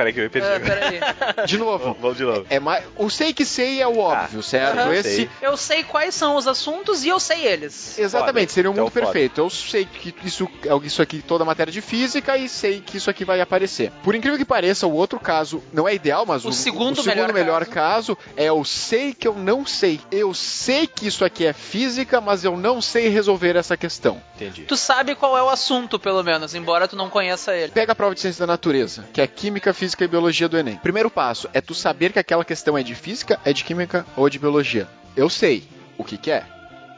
Peraí 0.00 0.12
que 0.14 0.20
eu 0.20 0.24
me 0.24 0.28
perdi. 0.30 0.48
É, 0.48 0.58
peraí. 0.58 1.00
De 1.46 1.58
novo. 1.58 1.94
Vamos 2.00 2.16
de 2.16 2.24
novo. 2.24 2.46
É 2.48 2.58
mais, 2.58 2.84
o 2.96 3.10
sei 3.10 3.34
que 3.34 3.44
sei 3.44 3.82
é 3.82 3.86
o 3.86 3.98
óbvio, 3.98 4.42
certo? 4.42 4.78
aham. 4.78 4.94
Esse 4.94 5.10
Sei. 5.16 5.30
Eu 5.42 5.56
sei 5.58 5.84
quais 5.84 6.14
são 6.14 6.36
os 6.36 6.46
assuntos 6.46 7.04
e 7.04 7.08
eu 7.08 7.20
sei 7.20 7.46
eles. 7.46 7.98
exatamente 7.98 8.46
Foda. 8.48 8.52
seria 8.54 8.70
um 8.70 8.72
Então, 8.72 8.84
mundo 8.84 8.92
foda. 8.92 9.04
perfeito. 9.06 9.40
Eu 9.40 9.50
sei 9.50 9.84
que 9.84 10.14
isso 10.24 10.48
é 10.64 10.86
isso 10.86 11.02
aqui 11.02 11.20
toda 11.20 11.42
a 11.44 11.46
matéria 11.46 11.70
de 11.72 11.80
física 11.82 12.36
e 12.38 12.48
sei 12.48 12.80
que 12.80 12.96
isso 12.96 13.10
aqui 13.10 13.24
vai 13.24 13.40
aparecer. 13.42 13.90
Por 14.02 14.14
incrível 14.14 14.38
que 14.38 14.44
pareça, 14.44 14.86
o 14.86 14.92
outro 14.94 15.20
caso 15.20 15.62
não 15.72 15.86
é 15.86 15.94
ideal, 15.94 16.24
mas 16.24 16.44
O 16.44 16.48
o, 16.48 16.52
segundo 16.52 16.98
o 16.98 17.02
segundo 17.02 17.14
melhor 17.16 17.32
melhor 17.34 17.66
caso 17.66 18.16
é 18.36 18.50
o 18.50 18.64
sei 18.64 19.12
que 19.12 19.28
eu 19.28 19.34
não 19.34 19.66
sei. 19.66 20.00
Eu 20.10 20.32
sei 20.32 20.86
que 20.86 21.06
isso 21.06 21.24
aqui 21.24 21.44
é 21.44 21.52
física, 21.52 22.20
mas 22.20 22.44
eu 22.44 22.56
não 22.56 22.80
sei 22.80 23.08
resolver 23.08 23.56
essa 23.56 23.76
questão. 23.76 24.20
Entendi. 24.36 24.62
Tu 24.62 24.76
sabe 24.76 25.14
qual 25.14 25.36
é 25.36 25.42
o 25.42 25.48
assunto, 25.50 25.98
pelo 25.98 26.22
menos, 26.22 26.54
embora 26.54 26.88
tu 26.88 26.96
não 26.96 27.10
conheça 27.10 27.54
ele. 27.54 27.72
Pega 27.72 27.92
a 27.92 27.94
prova 27.94 28.14
de 28.14 28.20
ciência 28.20 28.46
da 28.46 28.52
natureza, 28.52 29.04
que 29.12 29.20
é 29.20 29.26
química, 29.26 29.74
física 29.74 29.89
e 30.04 30.08
biologia 30.08 30.48
do 30.48 30.56
Enem. 30.58 30.76
Primeiro 30.76 31.10
passo 31.10 31.48
é 31.52 31.60
tu 31.60 31.74
saber 31.74 32.12
que 32.12 32.18
aquela 32.18 32.44
questão 32.44 32.76
é 32.76 32.82
de 32.82 32.94
física, 32.94 33.38
é 33.44 33.52
de 33.52 33.64
química 33.64 34.04
ou 34.16 34.28
de 34.28 34.38
biologia. 34.38 34.88
Eu 35.16 35.28
sei 35.28 35.64
o 35.98 36.04
que, 36.04 36.16
que 36.16 36.30
é. 36.30 36.44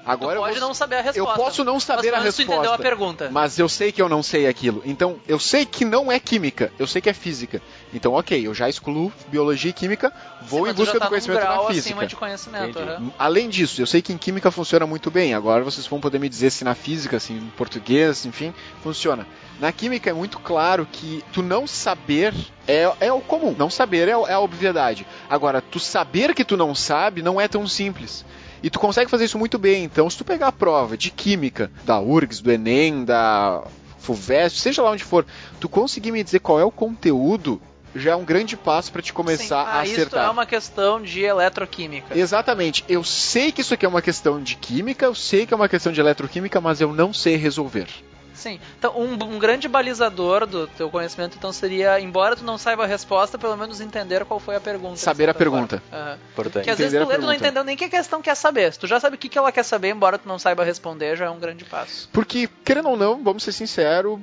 Agora 0.04 0.32
tu 0.32 0.38
eu 0.38 0.42
pode 0.42 0.58
vou- 0.58 0.68
não 0.68 0.74
saber 0.74 0.96
a 0.96 1.00
resposta. 1.02 1.20
Eu 1.20 1.44
posso 1.44 1.62
não 1.64 1.78
saber 1.78 2.10
mas 2.10 2.14
a 2.14 2.18
menos 2.22 2.34
tu 2.34 2.38
resposta. 2.38 2.54
entendeu 2.60 2.72
a 2.72 2.78
pergunta. 2.78 3.28
Mas 3.30 3.56
eu 3.60 3.68
sei 3.68 3.92
que 3.92 4.02
eu 4.02 4.08
não 4.08 4.20
sei 4.20 4.48
aquilo. 4.48 4.82
Então, 4.84 5.20
eu 5.28 5.38
sei 5.38 5.64
que 5.64 5.84
não 5.84 6.10
é 6.10 6.18
química, 6.18 6.72
eu 6.76 6.88
sei 6.88 7.00
que 7.00 7.08
é 7.08 7.12
física. 7.12 7.62
Então, 7.94 8.12
ok, 8.14 8.44
eu 8.44 8.52
já 8.52 8.68
excluo 8.68 9.12
biologia 9.28 9.70
e 9.70 9.72
química, 9.72 10.12
vou 10.42 10.64
Sim, 10.64 10.72
em 10.72 10.74
busca 10.74 10.94
do 10.94 10.98
tá 10.98 11.04
num 11.04 11.08
conhecimento 11.08 11.38
grau 11.40 11.68
na 11.68 11.70
física. 11.72 12.06
de 12.08 12.16
conhecimento. 12.16 12.78
Aham. 12.80 13.12
Além 13.16 13.48
disso, 13.48 13.80
eu 13.80 13.86
sei 13.86 14.02
que 14.02 14.12
em 14.12 14.18
química 14.18 14.50
funciona 14.50 14.84
muito 14.88 15.08
bem. 15.08 15.34
Agora 15.34 15.62
vocês 15.62 15.86
vão 15.86 16.00
poder 16.00 16.18
me 16.18 16.28
dizer 16.28 16.50
se 16.50 16.64
na 16.64 16.74
física, 16.74 17.20
se 17.20 17.32
em 17.32 17.40
português, 17.56 18.26
enfim, 18.26 18.52
funciona. 18.82 19.24
Na 19.62 19.70
química 19.70 20.10
é 20.10 20.12
muito 20.12 20.40
claro 20.40 20.84
que 20.90 21.24
tu 21.32 21.40
não 21.40 21.68
saber 21.68 22.34
é, 22.66 22.92
é 22.98 23.12
o 23.12 23.20
comum. 23.20 23.54
Não 23.56 23.70
saber 23.70 24.08
é, 24.08 24.10
é 24.10 24.32
a 24.32 24.40
obviedade. 24.40 25.06
Agora, 25.30 25.62
tu 25.62 25.78
saber 25.78 26.34
que 26.34 26.44
tu 26.44 26.56
não 26.56 26.74
sabe 26.74 27.22
não 27.22 27.40
é 27.40 27.46
tão 27.46 27.64
simples. 27.64 28.24
E 28.60 28.68
tu 28.68 28.80
consegue 28.80 29.08
fazer 29.08 29.26
isso 29.26 29.38
muito 29.38 29.60
bem. 29.60 29.84
Então, 29.84 30.10
se 30.10 30.18
tu 30.18 30.24
pegar 30.24 30.48
a 30.48 30.52
prova 30.52 30.96
de 30.96 31.12
química 31.12 31.70
da 31.84 32.00
URGS, 32.00 32.40
do 32.40 32.50
Enem, 32.50 33.04
da 33.04 33.62
FUVEST, 34.00 34.58
seja 34.58 34.82
lá 34.82 34.90
onde 34.90 35.04
for, 35.04 35.24
tu 35.60 35.68
conseguir 35.68 36.10
me 36.10 36.24
dizer 36.24 36.40
qual 36.40 36.58
é 36.58 36.64
o 36.64 36.70
conteúdo, 36.72 37.62
já 37.94 38.10
é 38.10 38.16
um 38.16 38.24
grande 38.24 38.56
passo 38.56 38.90
para 38.90 39.00
te 39.00 39.12
começar 39.12 39.64
Sim. 39.64 39.70
a 39.70 39.78
ah, 39.78 39.84
Isso 39.84 39.92
acertar. 39.92 40.26
é 40.26 40.30
uma 40.30 40.44
questão 40.44 41.00
de 41.00 41.20
eletroquímica. 41.20 42.18
Exatamente. 42.18 42.84
Eu 42.88 43.04
sei 43.04 43.52
que 43.52 43.60
isso 43.60 43.74
aqui 43.74 43.86
é 43.86 43.88
uma 43.88 44.02
questão 44.02 44.42
de 44.42 44.56
química, 44.56 45.06
eu 45.06 45.14
sei 45.14 45.46
que 45.46 45.54
é 45.54 45.56
uma 45.56 45.68
questão 45.68 45.92
de 45.92 46.00
eletroquímica, 46.00 46.60
mas 46.60 46.80
eu 46.80 46.92
não 46.92 47.12
sei 47.12 47.36
resolver. 47.36 47.86
Sim. 48.34 48.58
Então, 48.78 48.98
um, 48.98 49.12
um 49.12 49.38
grande 49.38 49.68
balizador 49.68 50.46
do 50.46 50.66
teu 50.66 50.90
conhecimento, 50.90 51.36
então, 51.38 51.52
seria, 51.52 52.00
embora 52.00 52.36
tu 52.36 52.44
não 52.44 52.58
saiba 52.58 52.84
a 52.84 52.86
resposta, 52.86 53.38
pelo 53.38 53.56
menos 53.56 53.80
entender 53.80 54.24
qual 54.24 54.40
foi 54.40 54.56
a 54.56 54.60
pergunta. 54.60 54.96
Saber 54.96 55.24
a 55.24 55.26
certa 55.26 55.38
pergunta. 55.38 55.82
Aham. 55.92 56.18
Importante. 56.32 56.64
Que 56.64 56.70
às 56.70 56.78
vezes 56.78 57.00
tu 57.00 57.08
lê, 57.08 57.16
tu 57.16 57.22
não 57.22 57.32
entendeu 57.32 57.64
nem 57.64 57.76
que 57.76 57.84
a 57.84 57.90
questão 57.90 58.22
quer 58.22 58.34
saber. 58.34 58.72
Se 58.72 58.78
tu 58.78 58.86
já 58.86 58.98
sabe 58.98 59.16
o 59.16 59.18
que 59.18 59.28
que 59.28 59.38
ela 59.38 59.52
quer 59.52 59.64
saber, 59.64 59.90
embora 59.90 60.18
tu 60.18 60.26
não 60.26 60.38
saiba 60.38 60.64
responder, 60.64 61.16
já 61.16 61.26
é 61.26 61.30
um 61.30 61.38
grande 61.38 61.64
passo. 61.64 62.08
Porque, 62.12 62.48
querendo 62.64 62.88
ou 62.88 62.96
não, 62.96 63.22
vamos 63.22 63.42
ser 63.42 63.52
sinceros, 63.52 64.18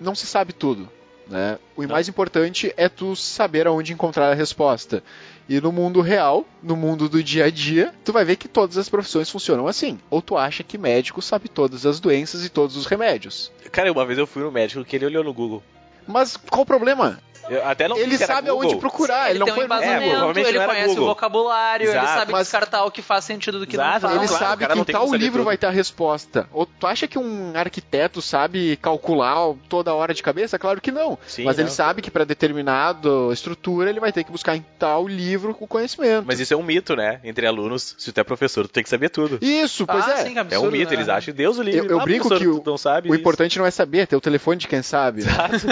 não 0.00 0.14
se 0.14 0.26
sabe 0.26 0.52
tudo. 0.52 0.88
Né? 1.26 1.58
O 1.74 1.82
Não. 1.82 1.88
mais 1.88 2.08
importante 2.08 2.72
é 2.76 2.88
tu 2.88 3.16
saber 3.16 3.66
aonde 3.66 3.92
encontrar 3.92 4.30
a 4.30 4.34
resposta. 4.34 5.02
E 5.48 5.60
no 5.60 5.70
mundo 5.70 6.00
real, 6.00 6.46
no 6.62 6.74
mundo 6.74 7.08
do 7.08 7.22
dia 7.22 7.44
a 7.44 7.50
dia, 7.50 7.94
tu 8.04 8.12
vai 8.12 8.24
ver 8.24 8.36
que 8.36 8.48
todas 8.48 8.78
as 8.78 8.88
profissões 8.88 9.28
funcionam 9.28 9.66
assim. 9.66 9.98
Ou 10.10 10.22
tu 10.22 10.36
acha 10.36 10.62
que 10.62 10.78
médico 10.78 11.20
sabe 11.20 11.48
todas 11.48 11.84
as 11.84 12.00
doenças 12.00 12.44
e 12.44 12.48
todos 12.48 12.76
os 12.76 12.86
remédios. 12.86 13.52
Cara, 13.70 13.92
uma 13.92 14.06
vez 14.06 14.18
eu 14.18 14.26
fui 14.26 14.42
no 14.42 14.50
médico 14.50 14.84
que 14.84 14.96
ele 14.96 15.06
olhou 15.06 15.24
no 15.24 15.34
Google. 15.34 15.62
Mas 16.06 16.36
qual 16.36 16.62
o 16.62 16.66
problema? 16.66 17.18
Eu 17.46 17.62
até 17.68 17.86
não 17.86 17.98
ele 17.98 18.16
sabe 18.16 18.48
Google. 18.48 18.62
aonde 18.68 18.80
procurar, 18.80 19.24
ele, 19.28 19.32
ele 19.32 19.38
não 19.40 19.44
tem 19.44 19.52
um 19.52 19.56
foi 19.58 19.66
no 19.68 19.74
É, 19.74 20.48
ele 20.48 20.64
conhece 20.64 20.84
o 20.86 20.88
Google. 20.94 21.06
vocabulário, 21.08 21.84
ele 21.90 21.98
Exato, 21.98 22.18
sabe 22.20 22.32
mas- 22.32 22.46
descartar 22.46 22.84
o 22.86 22.90
que 22.90 23.02
faz 23.02 23.22
sentido 23.26 23.58
do 23.58 23.66
que 23.66 23.76
Exato, 23.76 23.92
não 23.92 24.00
faz. 24.00 24.14
Ele 24.14 24.28
claro, 24.28 24.34
o 24.44 24.48
sabe 24.48 24.66
que 24.66 24.78
em 24.80 24.84
tal 24.94 25.14
livro 25.14 25.32
tudo. 25.40 25.44
vai 25.44 25.58
ter 25.58 25.66
a 25.66 25.70
resposta. 25.70 26.48
Ou 26.54 26.64
tu 26.64 26.86
acha 26.86 27.06
que 27.06 27.18
um 27.18 27.52
arquiteto 27.54 28.22
sabe 28.22 28.78
calcular 28.78 29.36
toda 29.68 29.92
hora 29.92 30.14
de 30.14 30.22
cabeça? 30.22 30.58
Claro 30.58 30.80
que 30.80 30.90
não. 30.90 31.18
Sim, 31.26 31.44
Mas 31.44 31.58
ele 31.58 31.68
não. 31.68 31.74
sabe 31.74 32.00
que 32.00 32.10
para 32.10 32.24
determinada 32.24 33.10
estrutura 33.30 33.90
ele 33.90 34.00
vai 34.00 34.10
ter 34.10 34.24
que 34.24 34.32
buscar 34.32 34.56
em 34.56 34.64
tal 34.78 35.06
livro 35.06 35.54
o 35.60 35.66
conhecimento. 35.66 36.24
Mas 36.26 36.40
isso 36.40 36.54
é 36.54 36.56
um 36.56 36.62
mito, 36.62 36.96
né? 36.96 37.20
Entre 37.22 37.46
alunos, 37.46 37.94
se 37.98 38.10
tu 38.10 38.18
é 38.20 38.24
professor, 38.24 38.66
tu 38.66 38.72
tem 38.72 38.82
que 38.82 38.88
saber 38.88 39.10
tudo. 39.10 39.38
Isso, 39.42 39.86
pois 39.86 40.02
ah, 40.08 40.12
é. 40.12 40.16
sim, 40.24 40.32
que 40.32 40.38
é 40.38 40.40
absurdo, 40.40 40.68
um 40.68 40.70
mito, 40.70 40.90
né? 40.92 40.96
eles 40.96 41.08
acham 41.10 41.34
Deus 41.34 41.58
o 41.58 41.62
livre. 41.62 41.80
Eu- 41.80 41.90
eu 41.90 42.00
Ah, 42.00 42.04
brinco 42.04 42.28
que 42.30 42.38
tu 42.44 42.62
não 42.64 42.78
sabe 42.78 43.10
O 43.10 43.12
isso. 43.12 43.20
importante 43.20 43.58
não 43.58 43.66
é 43.66 43.70
saber, 43.70 44.06
ter 44.06 44.16
o 44.16 44.20
telefone 44.20 44.56
de 44.58 44.66
quem 44.66 44.80
sabe. 44.82 45.24
Mas, 45.24 45.62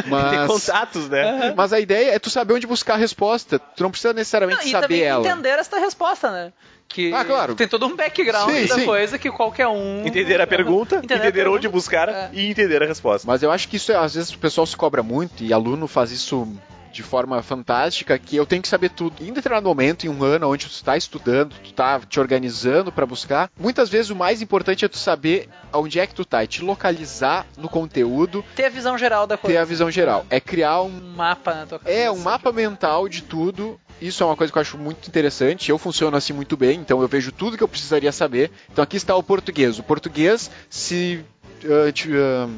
contatos, 0.46 1.08
né? 1.08 1.52
mas 1.56 1.72
a 1.72 1.80
ideia 1.80 2.14
é 2.14 2.18
tu 2.18 2.30
saber 2.30 2.54
onde 2.54 2.66
buscar 2.66 2.94
a 2.94 2.96
resposta. 2.96 3.58
Tu 3.58 3.82
não 3.82 3.90
precisa 3.90 4.12
necessariamente 4.12 4.60
Não, 4.62 4.68
e 4.68 4.70
saber 4.70 4.82
também 4.86 5.02
ela. 5.02 5.26
entender 5.28 5.48
essa 5.50 5.78
resposta, 5.78 6.30
né? 6.30 6.52
Que 6.88 7.12
Ah, 7.14 7.24
claro. 7.24 7.54
tem 7.54 7.66
todo 7.66 7.86
um 7.86 7.96
background 7.96 8.50
Sim, 8.50 8.66
da 8.66 8.74
sim. 8.74 8.84
coisa 8.84 9.18
que 9.18 9.30
qualquer 9.30 9.66
um. 9.68 10.02
Entender 10.06 10.40
a 10.40 10.46
pergunta, 10.46 10.96
Entender 10.96 11.14
entender, 11.14 11.28
a 11.28 11.32
pergunta. 11.32 11.56
onde 11.56 11.68
buscar 11.68 12.08
É. 12.08 12.30
e 12.32 12.50
entender 12.50 12.82
a 12.82 12.86
resposta. 12.86 13.26
Mas 13.26 13.42
eu 13.42 13.50
acho 13.50 13.66
que 13.68 13.76
isso 13.76 13.90
é, 13.92 13.96
às 13.96 14.14
vezes 14.14 14.30
o 14.30 14.38
pessoal 14.38 14.66
se 14.66 14.76
cobra 14.76 15.02
muito 15.02 15.42
e 15.42 15.52
aluno 15.54 15.86
faz 15.88 16.10
isso 16.12 16.46
de 16.92 17.02
forma 17.02 17.42
fantástica 17.42 18.18
que 18.18 18.36
eu 18.36 18.44
tenho 18.46 18.62
que 18.62 18.68
saber 18.68 18.90
tudo. 18.90 19.14
Em 19.24 19.32
determinado 19.32 19.66
momento, 19.68 20.04
em 20.06 20.08
um 20.08 20.22
ano 20.22 20.48
onde 20.50 20.66
tu 20.66 20.72
está 20.72 20.96
estudando, 20.96 21.54
tu 21.62 21.70
está 21.70 21.98
te 22.00 22.20
organizando 22.20 22.92
para 22.92 23.06
buscar, 23.06 23.50
muitas 23.58 23.88
vezes 23.88 24.10
o 24.10 24.16
mais 24.16 24.42
importante 24.42 24.84
é 24.84 24.88
tu 24.88 24.98
saber 24.98 25.48
onde 25.72 25.98
é 25.98 26.06
que 26.06 26.14
tu 26.14 26.24
tá, 26.24 26.44
e 26.44 26.46
te 26.46 26.62
localizar 26.62 27.46
no 27.56 27.68
conteúdo, 27.68 28.44
Ter 28.54 28.66
a 28.66 28.68
visão 28.68 28.96
geral 28.98 29.26
da 29.26 29.36
coisa. 29.36 29.54
ter 29.54 29.60
a 29.60 29.64
visão 29.64 29.90
geral. 29.90 30.26
É 30.28 30.38
criar 30.40 30.82
um 30.82 30.86
Um 30.88 31.14
mapa 31.16 31.54
na 31.54 31.66
tua 31.66 31.78
cabeça. 31.78 31.98
é 31.98 32.10
um 32.10 32.18
mapa 32.18 32.52
mental 32.52 33.08
de 33.08 33.22
tudo. 33.22 33.80
Isso 34.00 34.22
é 34.22 34.26
uma 34.26 34.36
coisa 34.36 34.52
que 34.52 34.58
eu 34.58 34.62
acho 34.62 34.76
muito 34.76 35.06
interessante. 35.08 35.70
Eu 35.70 35.78
funciono 35.78 36.16
assim 36.16 36.32
muito 36.32 36.56
bem, 36.56 36.80
então 36.80 37.00
eu 37.00 37.08
vejo 37.08 37.30
tudo 37.30 37.56
que 37.56 37.62
eu 37.62 37.68
precisaria 37.68 38.10
saber. 38.10 38.50
Então 38.70 38.82
aqui 38.82 38.96
está 38.96 39.14
o 39.14 39.22
português. 39.22 39.78
O 39.78 39.82
português 39.82 40.50
se 40.68 41.24
ah, 41.64 41.92
te, 41.92 42.10
ah, 42.16 42.48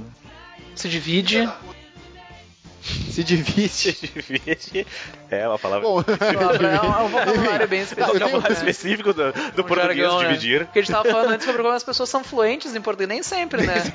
Se 2.85 3.25
divide. 3.25 3.69
se 3.69 3.93
divide. 3.93 4.87
É 5.31 5.49
uma 5.49 5.59
palavra. 5.59 5.89
Bom, 5.89 6.01
É 6.01 7.03
um 7.03 7.09
vocabulário 7.09 7.67
bem 7.69 7.81
é 7.81 7.83
um 7.83 7.85
específico. 7.85 8.01
eu 8.01 8.07
tenho- 8.13 8.19
vocabulário 8.31 8.53
específico 8.57 9.13
do, 9.15 9.33
do 9.33 9.63
Um 9.63 9.65
português 9.65 9.97
jargão, 9.97 10.19
né? 10.23 10.29
dividir. 10.29 10.65
Porque 10.67 10.79
a 10.81 10.83
gente 10.83 10.93
tava 10.93 11.09
falando 11.11 11.31
antes 11.31 11.47
sobre 11.47 11.63
como 11.63 11.75
as 11.75 11.83
pessoas 11.85 12.09
são 12.11 12.23
fluentes 12.23 12.75
em 12.75 12.81
português. 12.81 13.09
Nem 13.09 13.23
sempre, 13.23 13.67
né? 13.67 13.75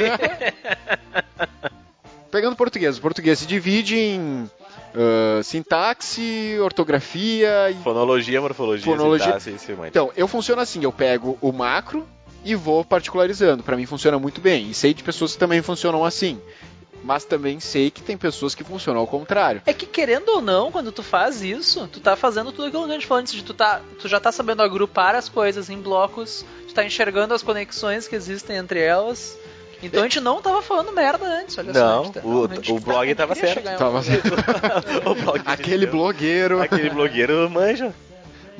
Pegando 2.31 2.53
o 2.53 2.55
português, 2.55 2.97
o 2.97 3.01
português 3.01 3.39
se 3.39 3.45
divide 3.47 3.95
em 3.97 4.49
ah, 4.95 5.41
sintaxe, 5.43 6.57
ortografia 6.61 7.71
e 7.71 7.75
Fonologia, 7.83 8.39
morfologia, 8.39 8.85
Fonologia. 8.85 9.39
sintaxe 9.39 9.71
e. 9.71 9.87
Então, 9.87 10.11
eu 10.15 10.27
funciono 10.27 10.61
assim, 10.61 10.83
eu 10.83 10.91
pego 10.91 11.37
o 11.41 11.51
macro 11.51 12.07
e 12.45 12.53
vou 12.55 12.85
particularizando. 12.85 13.63
Pra 13.63 13.75
mim 13.75 13.85
funciona 13.87 14.19
muito 14.19 14.39
bem. 14.41 14.69
E 14.69 14.73
sei 14.73 14.93
de 14.93 15.03
pessoas 15.03 15.33
que 15.33 15.39
também 15.39 15.61
funcionam 15.61 16.05
assim. 16.05 16.39
Mas 17.03 17.23
também 17.23 17.59
sei 17.59 17.89
que 17.89 18.01
tem 18.01 18.17
pessoas 18.17 18.53
que 18.53 18.63
funcionam 18.63 18.99
ao 19.01 19.07
contrário. 19.07 19.61
É 19.65 19.73
que 19.73 19.85
querendo 19.85 20.29
ou 20.29 20.41
não, 20.41 20.71
quando 20.71 20.91
tu 20.91 21.01
faz 21.01 21.41
isso, 21.41 21.87
tu 21.91 21.99
tá 21.99 22.15
fazendo 22.15 22.51
tudo 22.51 22.67
aquilo 22.67 22.83
que 22.85 22.91
a 22.91 22.93
gente 22.93 23.07
falou 23.07 23.21
antes 23.21 23.33
de 23.33 23.43
tu 23.43 23.53
tá, 23.53 23.81
tu 23.99 24.07
já 24.07 24.19
tá 24.19 24.31
sabendo 24.31 24.61
agrupar 24.61 25.15
as 25.15 25.29
coisas 25.29 25.69
em 25.69 25.77
blocos, 25.81 26.45
tu 26.67 26.73
tá 26.73 26.83
enxergando 26.83 27.33
as 27.33 27.41
conexões 27.41 28.07
que 28.07 28.15
existem 28.15 28.57
entre 28.57 28.79
elas. 28.81 29.37
Então 29.81 30.01
a 30.01 30.03
gente 30.03 30.19
não 30.19 30.41
tava 30.41 30.61
falando 30.61 30.91
merda 30.91 31.25
antes, 31.25 31.57
olha 31.57 31.73
só. 31.73 31.79
Não, 31.79 32.03
gente 32.03 32.13
tá- 32.15 32.21
o- 32.27 32.47
gente 32.49 32.71
o 32.73 32.79
blog 32.81 33.15
tava 33.15 33.33
certo. 33.33 33.63
Tava 33.63 33.99
lugar. 33.99 34.83
o 35.07 35.15
blog 35.15 35.41
Aquele 35.45 35.85
blogueiro. 35.87 36.61
Aquele 36.61 36.89
blogueiro 36.89 37.49
manja. 37.49 37.93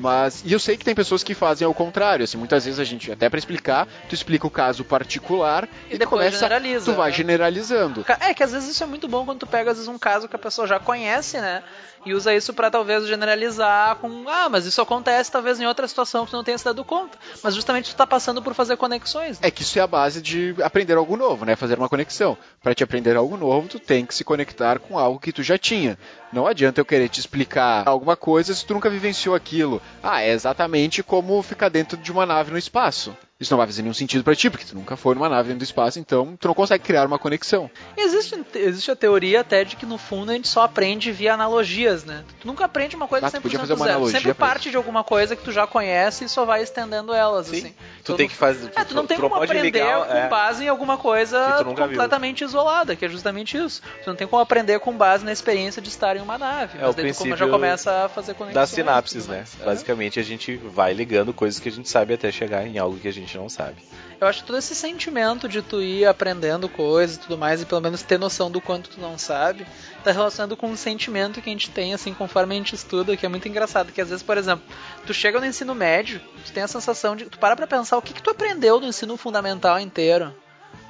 Mas, 0.00 0.42
e 0.44 0.52
eu 0.52 0.58
sei 0.58 0.76
que 0.76 0.84
tem 0.84 0.94
pessoas 0.94 1.22
que 1.22 1.34
fazem 1.34 1.66
ao 1.66 1.74
contrário, 1.74 2.24
assim, 2.24 2.38
muitas 2.38 2.64
vezes 2.64 2.80
a 2.80 2.84
gente, 2.84 3.12
até 3.12 3.28
pra 3.28 3.38
explicar, 3.38 3.86
tu 4.08 4.14
explica 4.14 4.46
o 4.46 4.50
caso 4.50 4.82
particular 4.82 5.68
E 5.90 5.94
e, 5.94 5.98
depois 5.98 6.08
começa, 6.22 6.38
generaliza, 6.38 6.90
tu 6.90 6.96
vai 6.96 7.10
né? 7.10 7.16
generalizando. 7.16 8.04
É 8.20 8.32
que 8.32 8.42
às 8.42 8.52
vezes 8.52 8.70
isso 8.70 8.82
é 8.82 8.86
muito 8.86 9.06
bom 9.06 9.24
quando 9.24 9.40
tu 9.40 9.46
pega 9.46 9.70
às 9.70 9.76
vezes 9.76 9.88
um 9.88 9.98
caso 9.98 10.26
que 10.26 10.34
a 10.34 10.38
pessoa 10.38 10.66
já 10.66 10.78
conhece, 10.80 11.38
né? 11.38 11.62
E 12.04 12.14
usa 12.14 12.34
isso 12.34 12.54
pra 12.54 12.70
talvez 12.70 13.06
generalizar 13.06 13.96
com, 13.96 14.24
ah, 14.28 14.48
mas 14.48 14.64
isso 14.64 14.80
acontece 14.80 15.30
talvez 15.30 15.60
em 15.60 15.66
outra 15.66 15.86
situação 15.86 16.24
que 16.24 16.30
tu 16.30 16.36
não 16.36 16.44
tenha 16.44 16.56
se 16.56 16.64
dado 16.64 16.82
conta. 16.84 17.18
Mas 17.42 17.54
justamente 17.54 17.90
tu 17.90 17.96
tá 17.96 18.06
passando 18.06 18.40
por 18.42 18.54
fazer 18.54 18.76
conexões. 18.76 19.38
né? 19.38 19.48
É 19.48 19.50
que 19.50 19.62
isso 19.62 19.78
é 19.78 19.82
a 19.82 19.86
base 19.86 20.22
de 20.22 20.54
aprender 20.62 20.94
algo 20.94 21.16
novo, 21.16 21.44
né? 21.44 21.56
Fazer 21.56 21.78
uma 21.78 21.88
conexão. 21.88 22.38
Para 22.62 22.74
te 22.74 22.82
aprender 22.82 23.16
algo 23.16 23.36
novo, 23.36 23.68
tu 23.68 23.78
tem 23.78 24.06
que 24.06 24.14
se 24.14 24.24
conectar 24.24 24.78
com 24.78 24.98
algo 24.98 25.20
que 25.20 25.32
tu 25.32 25.42
já 25.42 25.58
tinha. 25.58 25.98
Não 26.32 26.46
adianta 26.46 26.80
eu 26.80 26.84
querer 26.84 27.08
te 27.08 27.20
explicar 27.20 27.86
alguma 27.86 28.16
coisa 28.16 28.54
se 28.54 28.64
tu 28.64 28.72
nunca 28.74 28.88
vivenciou 28.88 29.34
aquilo. 29.34 29.82
Ah, 30.02 30.22
é 30.22 30.30
exatamente 30.30 31.02
como 31.02 31.42
ficar 31.42 31.68
dentro 31.68 31.96
de 31.98 32.10
uma 32.10 32.24
nave 32.24 32.50
no 32.50 32.58
espaço. 32.58 33.14
Isso 33.40 33.50
não 33.50 33.56
vai 33.58 33.66
fazer 33.66 33.80
nenhum 33.80 33.94
sentido 33.94 34.22
pra 34.22 34.36
ti, 34.36 34.50
porque 34.50 34.66
tu 34.66 34.74
nunca 34.74 34.96
foi 34.96 35.14
numa 35.14 35.28
nave 35.28 35.48
dentro 35.48 35.60
do 35.60 35.64
espaço, 35.64 35.98
então 35.98 36.36
tu 36.38 36.46
não 36.46 36.54
consegue 36.54 36.84
criar 36.84 37.06
uma 37.06 37.18
conexão. 37.18 37.70
Existe, 37.96 38.38
existe 38.54 38.90
a 38.90 38.96
teoria 38.96 39.40
até 39.40 39.64
de 39.64 39.76
que 39.76 39.86
no 39.86 39.96
fundo 39.96 40.30
a 40.30 40.34
gente 40.34 40.46
só 40.46 40.62
aprende 40.62 41.10
via 41.10 41.32
analogias, 41.32 42.04
né? 42.04 42.22
Tu 42.40 42.46
nunca 42.46 42.66
aprende 42.66 42.94
uma 42.94 43.08
coisa 43.08 43.30
tu 43.30 43.38
100% 43.38 43.40
podia 43.40 43.58
fazer 43.58 43.72
uma 43.72 43.84
zero. 43.84 43.96
analogia 43.96 44.20
Sempre 44.20 44.34
parte 44.34 44.70
de 44.70 44.76
alguma 44.76 45.02
coisa 45.02 45.34
que 45.34 45.42
tu 45.42 45.52
já 45.52 45.66
conhece 45.66 46.24
e 46.26 46.28
só 46.28 46.44
vai 46.44 46.62
estendendo 46.62 47.14
elas, 47.14 47.46
Sim. 47.46 47.56
assim. 47.56 47.68
Tu 47.70 47.74
Então, 48.02 48.16
tem 48.16 48.26
no 48.26 48.30
que 48.30 48.36
fazer. 48.36 48.72
É, 48.76 48.84
tu 48.84 48.94
não 48.94 49.06
tem 49.06 49.16
tu 49.16 49.22
como 49.22 49.34
aprender 49.36 49.62
ligar, 49.62 50.06
com 50.06 50.12
é. 50.12 50.28
base 50.28 50.64
em 50.64 50.68
alguma 50.68 50.98
coisa 50.98 51.38
tu 51.58 51.64
nunca 51.64 51.86
viu. 51.86 51.96
completamente 51.96 52.44
isolada, 52.44 52.94
que 52.94 53.06
é 53.06 53.08
justamente 53.08 53.56
isso. 53.56 53.80
Tu 54.04 54.06
não 54.06 54.16
tem 54.16 54.26
como 54.26 54.42
aprender 54.42 54.78
com 54.80 54.92
base 54.92 55.24
na 55.24 55.32
experiência 55.32 55.80
de 55.80 55.88
estar 55.88 56.14
em 56.14 56.20
uma 56.20 56.36
nave. 56.36 56.76
É, 56.76 56.82
mas 56.82 56.90
o 56.90 56.96
daí 56.96 57.12
tu 57.12 57.18
como 57.18 57.30
já 57.30 57.36
princípio 57.36 57.50
começa 57.50 58.04
a 58.04 58.08
fazer 58.10 58.34
conexões. 58.34 58.54
das 58.54 58.68
sinapses, 58.68 59.26
né? 59.26 59.44
É. 59.60 59.64
Basicamente 59.64 60.20
a 60.20 60.22
gente 60.22 60.56
vai 60.56 60.92
ligando 60.92 61.32
coisas 61.32 61.58
que 61.58 61.70
a 61.70 61.72
gente 61.72 61.88
sabe 61.88 62.12
até 62.12 62.30
chegar 62.30 62.66
em 62.66 62.78
algo 62.78 62.98
que 62.98 63.08
a 63.08 63.12
gente 63.12 63.29
não 63.36 63.48
sabe. 63.48 63.76
Eu 64.20 64.26
acho 64.26 64.40
que 64.40 64.46
todo 64.46 64.58
esse 64.58 64.74
sentimento 64.74 65.48
de 65.48 65.62
tu 65.62 65.80
ir 65.80 66.04
aprendendo 66.06 66.68
coisas 66.68 67.16
e 67.16 67.20
tudo 67.20 67.38
mais, 67.38 67.62
e 67.62 67.66
pelo 67.66 67.80
menos 67.80 68.02
ter 68.02 68.18
noção 68.18 68.50
do 68.50 68.60
quanto 68.60 68.90
tu 68.90 69.00
não 69.00 69.16
sabe, 69.16 69.66
tá 70.04 70.12
relacionado 70.12 70.56
com 70.56 70.68
um 70.68 70.76
sentimento 70.76 71.40
que 71.40 71.48
a 71.48 71.52
gente 71.52 71.70
tem, 71.70 71.94
assim, 71.94 72.12
conforme 72.12 72.54
a 72.54 72.58
gente 72.58 72.74
estuda, 72.74 73.16
que 73.16 73.24
é 73.24 73.28
muito 73.28 73.48
engraçado. 73.48 73.92
Que 73.92 74.00
às 74.00 74.10
vezes, 74.10 74.22
por 74.22 74.36
exemplo, 74.36 74.64
tu 75.06 75.14
chega 75.14 75.40
no 75.40 75.46
ensino 75.46 75.74
médio, 75.74 76.20
tu 76.44 76.52
tem 76.52 76.62
a 76.62 76.68
sensação 76.68 77.16
de. 77.16 77.24
Tu 77.24 77.38
para 77.38 77.56
pra 77.56 77.66
pensar 77.66 77.96
o 77.96 78.02
que, 78.02 78.12
que 78.12 78.22
tu 78.22 78.30
aprendeu 78.30 78.78
no 78.78 78.86
ensino 78.86 79.16
fundamental 79.16 79.80
inteiro. 79.80 80.34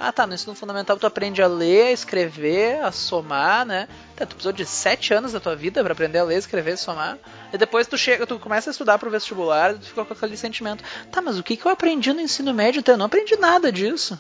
Ah, 0.03 0.11
tá, 0.11 0.27
no 0.27 0.33
ensino 0.33 0.55
fundamental 0.55 0.97
tu 0.97 1.07
aprende 1.07 1.43
a 1.43 1.47
ler, 1.47 1.89
a 1.89 1.93
escrever, 1.93 2.83
a 2.83 2.91
somar, 2.91 3.67
né? 3.67 3.87
Tá, 4.17 4.25
tu 4.25 4.31
precisou 4.35 4.51
de 4.51 4.65
sete 4.65 5.13
anos 5.13 5.33
da 5.33 5.41
tua 5.41 5.55
vida 5.55 5.85
pra 5.85 5.93
aprender 5.93 6.19
a 6.19 6.25
ler, 6.25 6.39
escrever 6.39 6.79
somar. 6.79 7.19
E 7.53 7.59
depois 7.59 7.87
tu 7.87 7.99
chega, 7.99 8.27
tu 8.27 8.39
começa 8.39 8.71
a 8.71 8.73
estudar 8.73 8.99
pro 8.99 9.11
vestibular 9.11 9.73
e 9.75 9.79
tu 9.79 9.85
fica 9.85 10.03
com 10.03 10.15
aquele 10.15 10.39
sentimento. 10.39 10.83
Tá, 11.13 11.21
mas 11.21 11.39
o 11.39 11.43
que, 11.43 11.55
que 11.55 11.67
eu 11.67 11.71
aprendi 11.71 12.15
no 12.15 12.21
ensino 12.23 12.55
médio? 12.55 12.79
Então, 12.79 12.95
eu 12.95 12.99
não 12.99 13.05
aprendi 13.05 13.37
nada 13.37 13.71
disso. 13.71 14.19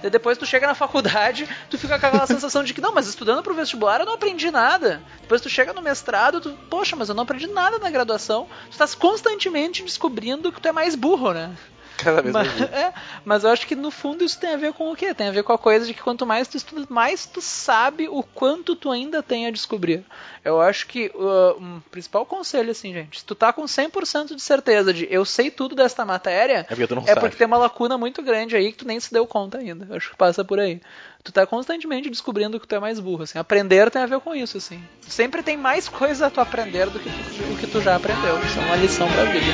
E 0.00 0.08
depois 0.08 0.38
tu 0.38 0.46
chega 0.46 0.64
na 0.64 0.76
faculdade, 0.76 1.48
tu 1.68 1.76
fica 1.76 1.98
com 1.98 2.06
aquela 2.06 2.26
sensação 2.28 2.62
de 2.62 2.72
que, 2.72 2.80
não, 2.80 2.94
mas 2.94 3.08
estudando 3.08 3.42
pro 3.42 3.52
vestibular 3.52 3.98
eu 3.98 4.06
não 4.06 4.14
aprendi 4.14 4.48
nada. 4.52 5.02
Depois 5.22 5.40
tu 5.40 5.48
chega 5.48 5.72
no 5.72 5.82
mestrado, 5.82 6.40
tu, 6.40 6.56
poxa, 6.70 6.94
mas 6.94 7.08
eu 7.08 7.16
não 7.16 7.24
aprendi 7.24 7.48
nada 7.48 7.80
na 7.80 7.90
graduação. 7.90 8.46
Tu 8.66 8.72
estás 8.72 8.94
constantemente 8.94 9.82
descobrindo 9.82 10.52
que 10.52 10.60
tu 10.60 10.68
é 10.68 10.72
mais 10.72 10.94
burro, 10.94 11.32
né? 11.32 11.52
Cada 11.96 12.22
vez 12.22 12.32
mais. 12.32 12.48
Mas, 12.60 12.70
é, 12.72 12.92
mas 13.24 13.44
eu 13.44 13.50
acho 13.50 13.66
que 13.66 13.74
no 13.74 13.90
fundo 13.90 14.24
isso 14.24 14.38
tem 14.38 14.54
a 14.54 14.56
ver 14.56 14.72
com 14.72 14.90
o 14.90 14.96
quê? 14.96 15.14
Tem 15.14 15.28
a 15.28 15.32
ver 15.32 15.42
com 15.42 15.52
a 15.52 15.58
coisa 15.58 15.86
de 15.86 15.94
que 15.94 16.02
quanto 16.02 16.26
mais 16.26 16.48
tu 16.48 16.56
estuda, 16.56 16.86
mais 16.88 17.26
tu 17.26 17.40
sabe 17.40 18.08
o 18.08 18.22
quanto 18.22 18.76
tu 18.76 18.90
ainda 18.90 19.22
tem 19.22 19.46
a 19.46 19.50
descobrir. 19.50 20.04
Eu 20.44 20.60
acho 20.60 20.86
que 20.86 21.10
uh, 21.14 21.60
um 21.60 21.80
principal 21.90 22.24
conselho, 22.24 22.70
assim, 22.70 22.92
gente, 22.92 23.20
se 23.20 23.24
tu 23.24 23.34
tá 23.34 23.52
com 23.52 23.64
100% 23.64 24.34
de 24.34 24.42
certeza 24.42 24.92
de 24.92 25.06
eu 25.10 25.24
sei 25.24 25.50
tudo 25.50 25.74
desta 25.74 26.04
matéria, 26.04 26.60
É 26.60 26.74
porque 26.74 26.86
tu 26.86 26.94
não 26.94 27.04
é 27.06 27.14
porque 27.14 27.36
tem 27.36 27.46
uma 27.46 27.58
lacuna 27.58 27.98
muito 27.98 28.22
grande 28.22 28.56
aí 28.56 28.70
que 28.72 28.78
tu 28.78 28.86
nem 28.86 29.00
se 29.00 29.12
deu 29.12 29.26
conta 29.26 29.58
ainda. 29.58 29.86
Eu 29.88 29.96
acho 29.96 30.10
que 30.10 30.16
passa 30.16 30.44
por 30.44 30.60
aí. 30.60 30.80
Tu 31.22 31.32
tá 31.32 31.46
constantemente 31.46 32.08
descobrindo 32.08 32.60
que 32.60 32.66
tu 32.66 32.74
é 32.74 32.78
mais 32.78 33.00
burro, 33.00 33.24
assim. 33.24 33.38
Aprender 33.38 33.90
tem 33.90 34.02
a 34.02 34.06
ver 34.06 34.20
com 34.20 34.34
isso, 34.34 34.56
assim. 34.56 34.82
Sempre 35.00 35.42
tem 35.42 35.56
mais 35.56 35.88
coisa 35.88 36.26
a 36.26 36.30
tu 36.30 36.40
aprender 36.40 36.88
do 36.88 37.00
que 37.00 37.10
tu, 37.10 37.52
o 37.52 37.56
que 37.56 37.66
tu 37.66 37.80
já 37.80 37.96
aprendeu. 37.96 38.38
Isso 38.44 38.58
é 38.60 38.64
uma 38.64 38.76
lição 38.76 39.08
pra 39.08 39.24
vida. 39.24 39.46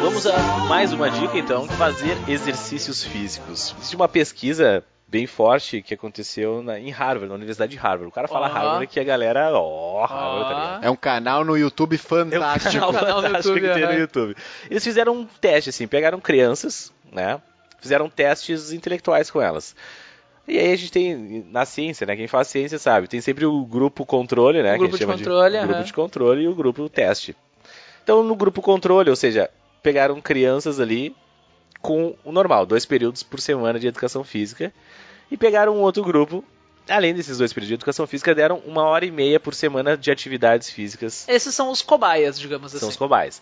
Vamos 0.00 0.26
a 0.26 0.38
mais 0.68 0.92
uma 0.92 1.10
dica 1.10 1.38
então: 1.38 1.66
fazer 1.66 2.16
exercícios 2.28 3.02
físicos. 3.02 3.74
Existe 3.78 3.96
uma 3.96 4.08
pesquisa 4.08 4.84
bem 5.14 5.26
forte 5.28 5.80
que 5.80 5.94
aconteceu 5.94 6.60
na- 6.62 6.78
em 6.80 6.90
Harvard, 6.90 7.28
na 7.28 7.34
Universidade 7.36 7.70
de 7.70 7.78
Harvard. 7.78 8.08
O 8.08 8.12
cara 8.12 8.26
fala 8.26 8.48
Ó. 8.48 8.50
Harvard 8.52 8.86
que 8.88 8.98
a 8.98 9.04
galera, 9.04 9.52
ó, 9.52 10.04
Harvard, 10.04 10.42
tá 10.48 10.54
ligado? 10.60 10.84
É 10.86 10.90
um 10.90 10.96
canal 10.96 11.44
no 11.44 11.56
YouTube 11.56 11.94
É 11.94 11.96
um 11.96 11.98
fantástico. 12.00 12.72
canal 12.74 12.92
canal 12.92 13.16
no 13.16 13.22
fantástico 13.28 13.56
YouTube, 13.56 13.68
que 13.74 13.80
tem 13.86 13.94
no. 13.94 14.00
YouTube. 14.00 14.36
Eles 14.68 14.82
fizeram 14.82 15.12
um 15.14 15.24
teste, 15.24 15.70
assim, 15.70 15.86
pegaram 15.86 16.20
crianças, 16.20 16.92
né? 17.12 17.40
Fizeram 17.80 18.10
testes 18.10 18.72
intelectuais 18.72 19.30
com 19.30 19.40
elas. 19.40 19.76
E 20.48 20.58
aí 20.58 20.72
a 20.72 20.76
gente 20.76 20.90
tem, 20.90 21.46
na 21.50 21.64
ciência, 21.64 22.06
né? 22.06 22.16
Quem 22.16 22.26
faz 22.26 22.48
ciência 22.48 22.78
sabe, 22.78 23.06
tem 23.06 23.20
sempre 23.20 23.46
o 23.46 23.64
grupo 23.64 24.04
controle, 24.04 24.62
né? 24.62 24.70
O 24.70 24.72
que 24.72 24.74
a 24.74 24.78
grupo 24.78 24.96
gente 24.96 25.00
de 25.00 25.04
chama 25.06 25.16
controle, 25.18 25.56
o 25.56 25.60
grupo 25.60 25.74
aham. 25.74 25.82
de 25.84 25.92
controle 25.92 26.42
e 26.42 26.48
o 26.48 26.54
grupo 26.54 26.88
teste. 26.88 27.36
Então, 28.02 28.22
no 28.22 28.34
grupo 28.34 28.60
controle, 28.60 29.08
ou 29.10 29.16
seja, 29.16 29.48
pegaram 29.82 30.20
crianças 30.20 30.80
ali 30.80 31.14
com 31.80 32.14
o 32.24 32.32
normal, 32.32 32.64
dois 32.66 32.84
períodos 32.86 33.22
por 33.22 33.40
semana 33.40 33.78
de 33.78 33.86
educação 33.86 34.24
física, 34.24 34.72
e 35.30 35.36
pegaram 35.36 35.76
um 35.76 35.80
outro 35.80 36.02
grupo, 36.02 36.44
além 36.88 37.14
desses 37.14 37.38
dois 37.38 37.52
períodos 37.52 37.68
de 37.68 37.74
educação 37.74 38.06
física, 38.06 38.34
deram 38.34 38.58
uma 38.66 38.82
hora 38.84 39.04
e 39.04 39.10
meia 39.10 39.40
por 39.40 39.54
semana 39.54 39.96
de 39.96 40.10
atividades 40.10 40.70
físicas 40.70 41.26
Esses 41.28 41.54
são 41.54 41.70
os 41.70 41.82
cobaias, 41.82 42.38
digamos 42.38 42.72
são 42.72 42.78
assim. 42.78 42.88
os 42.88 42.96
cobaias. 42.96 43.40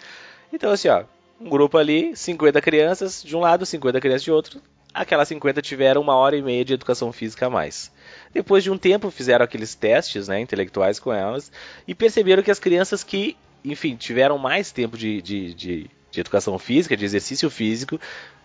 Então, 0.52 0.70
assim, 0.70 0.88
ó, 0.88 1.04
um 1.40 1.48
grupo 1.48 1.76
ali, 1.76 2.14
50 2.16 2.60
crianças 2.60 3.22
de 3.22 3.36
um 3.36 3.40
lado, 3.40 3.66
50 3.66 4.00
crianças 4.00 4.22
de 4.22 4.30
outro. 4.30 4.60
Aquelas 4.94 5.26
50 5.28 5.62
tiveram 5.62 6.02
uma 6.02 6.14
hora 6.14 6.36
e 6.36 6.42
meia 6.42 6.64
de 6.64 6.74
educação 6.74 7.10
física 7.12 7.46
a 7.46 7.50
mais. 7.50 7.90
Depois 8.32 8.62
de 8.62 8.70
um 8.70 8.76
tempo, 8.76 9.10
fizeram 9.10 9.42
aqueles 9.42 9.74
testes 9.74 10.28
né, 10.28 10.38
intelectuais 10.38 11.00
com 11.00 11.12
elas 11.12 11.50
e 11.88 11.94
perceberam 11.94 12.42
que 12.42 12.50
as 12.50 12.58
crianças 12.58 13.02
que, 13.02 13.36
enfim, 13.64 13.96
tiveram 13.96 14.36
mais 14.36 14.70
tempo 14.70 14.96
de, 14.96 15.22
de, 15.22 15.54
de, 15.54 15.90
de 16.10 16.20
educação 16.20 16.58
física, 16.58 16.94
de 16.94 17.06
exercício 17.06 17.48
físico, 17.48 17.98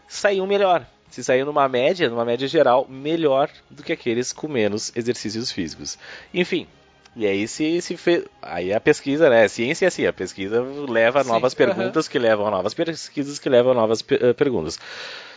saíam 0.08 0.48
melhor. 0.48 0.88
Se 1.10 1.24
saíam 1.24 1.46
numa 1.46 1.68
média, 1.68 2.10
numa 2.10 2.26
média 2.26 2.48
geral, 2.48 2.86
melhor 2.90 3.50
do 3.70 3.82
que 3.84 3.94
aqueles 3.94 4.32
com 4.34 4.48
menos 4.48 4.92
exercícios 4.96 5.52
físicos. 5.52 5.98
Enfim, 6.34 6.68
E 7.16 7.26
aí 7.26 7.48
se, 7.48 7.82
se 7.82 7.98
fez. 7.98 8.26
Aí 8.42 8.72
a 8.74 8.80
pesquisa, 8.80 9.30
né? 9.30 9.46
A 9.46 9.50
ciência 9.50 9.86
é 9.86 9.88
assim, 9.88 10.06
a 10.06 10.14
pesquisa 10.14 10.62
leva 10.88 11.22
a 11.22 11.24
Sim, 11.24 11.30
novas 11.32 11.54
aham. 11.54 11.58
perguntas 11.74 12.08
que 12.08 12.20
levam 12.20 12.46
a 12.48 12.52
novas 12.52 12.74
pesquisas 12.76 13.40
que 13.40 13.50
levam 13.50 13.72
a 13.72 13.76
novas 13.76 14.04
eh, 14.12 14.34
perguntas. 14.34 14.78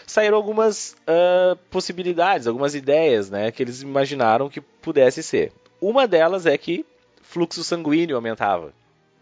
Saíram 0.07 0.37
algumas 0.37 0.95
ah, 1.07 1.57
possibilidades, 1.71 2.47
algumas 2.47 2.75
ideias, 2.75 3.31
né? 3.31 3.51
Que 3.51 3.63
eles 3.63 3.81
imaginaram 3.81 4.51
que 4.51 4.61
pudesse 4.61 5.23
ser. 5.23 5.53
Uma 5.81 6.07
delas 6.07 6.45
é 6.47 6.59
que 6.59 6.85
fluxo 7.23 7.63
sanguíneo 7.65 8.17
aumentava. 8.17 8.75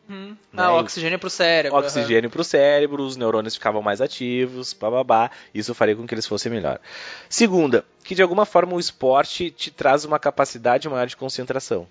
Uhum. 0.09 0.29
Né, 0.53 0.63
Ah, 0.63 0.73
oxigênio 0.75 1.19
pro 1.19 1.29
cérebro. 1.29 1.79
Oxigênio 1.79 2.31
para 2.31 2.41
o 2.41 2.45
cérebro, 2.45 3.03
os 3.05 3.17
neurônios 3.17 3.55
ficavam 3.55 3.83
mais 3.83 4.01
ativos, 4.01 4.73
bababá. 4.73 5.31
Isso 5.55 5.75
faria 5.75 5.95
com 5.95 6.07
que 6.07 6.15
eles 6.15 6.27
fossem 6.27 6.51
melhor. 6.51 6.81
Segunda, 7.29 7.85
que 8.05 8.15
de 8.15 8.23
alguma 8.23 8.47
forma 8.47 8.75
o 8.75 8.81
esporte 8.81 9.51
te 9.51 9.71
traz 9.71 10.05
uma 10.05 10.19
capacidade 10.19 10.89
maior 10.89 11.07
de 11.07 11.17
concentração. 11.17 11.87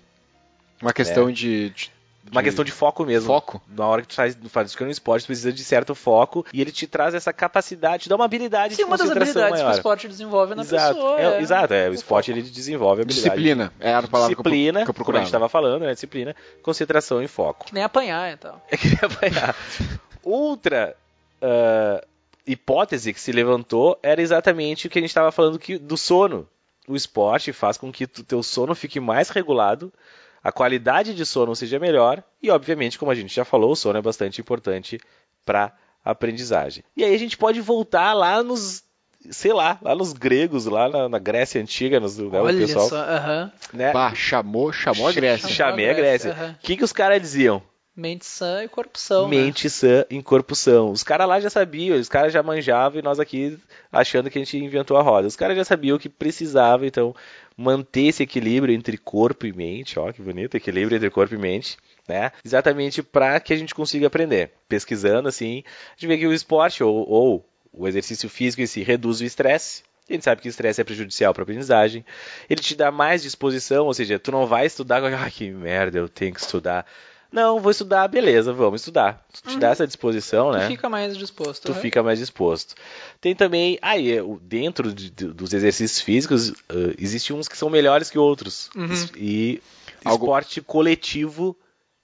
Uma 0.82 0.92
questão 0.92 1.30
de, 1.30 1.70
de- 1.70 1.92
Uma 2.30 2.42
de 2.42 2.48
questão 2.48 2.64
de 2.64 2.72
foco 2.72 3.06
mesmo. 3.06 3.26
foco. 3.26 3.62
Na 3.68 3.86
hora 3.86 4.02
que 4.02 4.08
tu 4.08 4.14
faz, 4.14 4.36
faz 4.48 4.76
no 4.80 4.90
esporte, 4.90 5.24
tu 5.24 5.28
precisa 5.28 5.52
de 5.52 5.64
certo 5.64 5.94
foco 5.94 6.44
e 6.52 6.60
ele 6.60 6.70
te 6.70 6.86
traz 6.86 7.14
essa 7.14 7.32
capacidade, 7.32 8.02
te 8.02 8.08
dá 8.08 8.16
uma 8.16 8.26
habilidade 8.26 8.74
Sim, 8.74 8.82
de 8.82 8.84
uma 8.84 8.98
das 8.98 9.10
habilidades 9.10 9.54
que 9.54 9.60
o 9.60 9.64
maior. 9.64 9.74
esporte 9.74 10.08
desenvolve 10.08 10.54
na 10.54 10.62
exato, 10.62 10.94
pessoa. 10.94 11.20
é, 11.20 11.40
exato, 11.40 11.74
é, 11.74 11.88
o 11.88 11.94
esporte 11.94 12.30
foco. 12.30 12.38
ele 12.38 12.50
desenvolve 12.50 13.00
a 13.00 13.04
habilidade. 13.04 13.34
Disciplina. 13.34 13.72
É 13.80 13.94
a 13.94 14.02
palavra 14.02 14.34
que 14.34 14.40
eu, 14.40 14.44
Disciplina, 14.44 14.84
que 14.84 14.90
eu 14.90 14.94
como 14.94 14.98
a 14.98 15.00
gente 15.00 15.04
procurava. 15.04 15.24
estava 15.24 15.48
falando, 15.48 15.82
né? 15.82 15.94
Disciplina, 15.94 16.36
concentração 16.62 17.22
e 17.22 17.28
foco. 17.28 17.66
Que 17.66 17.74
nem 17.74 17.82
apanhar 17.82 18.32
e 18.32 18.36
tal. 18.36 18.62
É 18.70 18.76
que 18.76 18.88
nem 18.88 18.98
apanhar. 19.02 19.56
Outra 20.22 20.94
ah, 21.40 22.04
hipótese 22.46 23.12
que 23.12 23.20
se 23.20 23.32
levantou 23.32 23.98
era 24.02 24.20
exatamente 24.20 24.86
o 24.86 24.90
que 24.90 24.98
a 24.98 25.02
gente 25.02 25.10
estava 25.10 25.30
falando 25.30 25.58
que, 25.58 25.78
do 25.78 25.96
sono. 25.96 26.48
O 26.86 26.96
esporte 26.96 27.52
faz 27.52 27.76
com 27.76 27.92
que 27.92 28.04
o 28.04 28.08
teu 28.08 28.42
sono 28.42 28.74
fique 28.74 28.98
mais 28.98 29.28
regulado, 29.28 29.92
a 30.42 30.52
qualidade 30.52 31.14
de 31.14 31.26
sono 31.26 31.54
seja 31.54 31.78
melhor 31.78 32.22
e, 32.42 32.50
obviamente, 32.50 32.98
como 32.98 33.10
a 33.10 33.14
gente 33.14 33.34
já 33.34 33.44
falou, 33.44 33.72
o 33.72 33.76
sono 33.76 33.98
é 33.98 34.02
bastante 34.02 34.40
importante 34.40 35.00
para 35.44 35.72
aprendizagem. 36.04 36.82
E 36.96 37.04
aí 37.04 37.14
a 37.14 37.18
gente 37.18 37.36
pode 37.36 37.60
voltar 37.60 38.12
lá 38.12 38.42
nos, 38.42 38.82
sei 39.30 39.52
lá, 39.52 39.78
lá 39.82 39.94
nos 39.94 40.12
gregos, 40.12 40.66
lá 40.66 40.88
na, 40.88 41.08
na 41.08 41.18
Grécia 41.18 41.60
antiga, 41.60 42.00
nos, 42.00 42.18
né, 42.18 42.40
o 42.40 42.44
Olha 42.44 42.58
pessoal, 42.58 42.88
só, 42.88 42.96
aham. 42.96 43.52
né? 43.72 43.92
Bah, 43.92 44.14
chamou, 44.14 44.72
chamou 44.72 45.08
a 45.08 45.12
Grécia. 45.12 45.48
Chamei 45.48 45.90
a 45.90 45.94
Grécia. 45.94 46.56
O 46.58 46.64
que, 46.64 46.76
que 46.76 46.84
os 46.84 46.92
caras 46.92 47.20
diziam? 47.20 47.62
Mente 47.98 48.26
sã 48.26 48.62
e 48.62 48.68
corpo 48.68 48.96
são, 48.96 49.28
né? 49.28 49.36
Mente 49.36 49.68
sã 49.68 50.04
em 50.08 50.22
corpo 50.22 50.54
são. 50.54 50.92
Os 50.92 51.02
caras 51.02 51.26
lá 51.26 51.40
já 51.40 51.50
sabiam, 51.50 51.98
os 51.98 52.08
caras 52.08 52.32
já 52.32 52.40
manjavam 52.44 53.00
e 53.00 53.02
nós 53.02 53.18
aqui 53.18 53.58
achando 53.90 54.30
que 54.30 54.38
a 54.38 54.44
gente 54.44 54.56
inventou 54.56 54.96
a 54.96 55.02
roda. 55.02 55.26
Os 55.26 55.34
caras 55.34 55.56
já 55.56 55.64
sabiam 55.64 55.98
que 55.98 56.08
precisava, 56.08 56.86
então, 56.86 57.12
manter 57.58 58.06
esse 58.06 58.22
equilíbrio 58.22 58.72
entre 58.72 58.96
corpo 58.96 59.44
e 59.44 59.52
mente. 59.52 59.98
Ó, 59.98 60.12
que 60.12 60.22
bonito, 60.22 60.56
equilíbrio 60.56 60.96
entre 60.96 61.10
corpo 61.10 61.34
e 61.34 61.38
mente. 61.38 61.76
Né? 62.06 62.30
Exatamente 62.44 63.02
para 63.02 63.40
que 63.40 63.52
a 63.52 63.56
gente 63.56 63.74
consiga 63.74 64.06
aprender. 64.06 64.52
Pesquisando, 64.68 65.28
assim, 65.28 65.64
a 65.66 65.90
gente 65.92 66.06
vê 66.06 66.16
que 66.16 66.26
o 66.26 66.32
esporte 66.32 66.84
ou, 66.84 67.06
ou 67.08 67.48
o 67.72 67.88
exercício 67.88 68.28
físico 68.28 68.62
em 68.62 68.66
si 68.66 68.82
reduz 68.84 69.20
o 69.20 69.24
estresse. 69.24 69.82
A 70.08 70.12
gente 70.12 70.24
sabe 70.24 70.40
que 70.40 70.48
o 70.48 70.50
estresse 70.50 70.80
é 70.80 70.84
prejudicial 70.84 71.34
para 71.34 71.42
a 71.42 71.44
aprendizagem. 71.44 72.04
Ele 72.48 72.62
te 72.62 72.74
dá 72.74 72.90
mais 72.90 73.22
disposição, 73.22 73.86
ou 73.86 73.92
seja, 73.92 74.18
tu 74.18 74.30
não 74.30 74.46
vai 74.46 74.64
estudar 74.64 75.00
com 75.02 75.08
ah, 75.08 75.30
que 75.30 75.50
merda, 75.50 75.98
eu 75.98 76.08
tenho 76.08 76.32
que 76.32 76.40
estudar. 76.40 76.86
Não, 77.30 77.60
vou 77.60 77.70
estudar, 77.70 78.08
beleza, 78.08 78.52
vamos 78.52 78.80
estudar. 78.80 79.24
Tu 79.32 79.50
te 79.50 79.58
dá 79.58 79.68
essa 79.70 79.86
disposição, 79.86 80.50
Tu 80.50 80.56
né? 80.58 80.66
fica 80.66 80.88
mais 80.88 81.16
disposto. 81.16 81.64
tu 81.66 81.72
aham. 81.72 81.80
fica 81.80 82.02
mais 82.02 82.18
disposto. 82.18 82.74
Tem 83.20 83.34
também, 83.34 83.78
aí, 83.82 84.12
é, 84.12 84.22
dentro 84.40 84.92
de- 84.94 85.10
de- 85.10 85.26
dos 85.32 85.52
exercícios 85.52 86.00
físicos, 86.00 86.52
ah, 86.70 86.94
existem 86.98 87.36
uns 87.36 87.46
que 87.46 87.56
são 87.56 87.68
melhores 87.68 88.08
que 88.08 88.18
outros. 88.18 88.70
Uhum. 88.74 88.88
E 89.16 89.60
Algo- 90.04 90.24
esporte 90.24 90.62
coletivo 90.62 91.54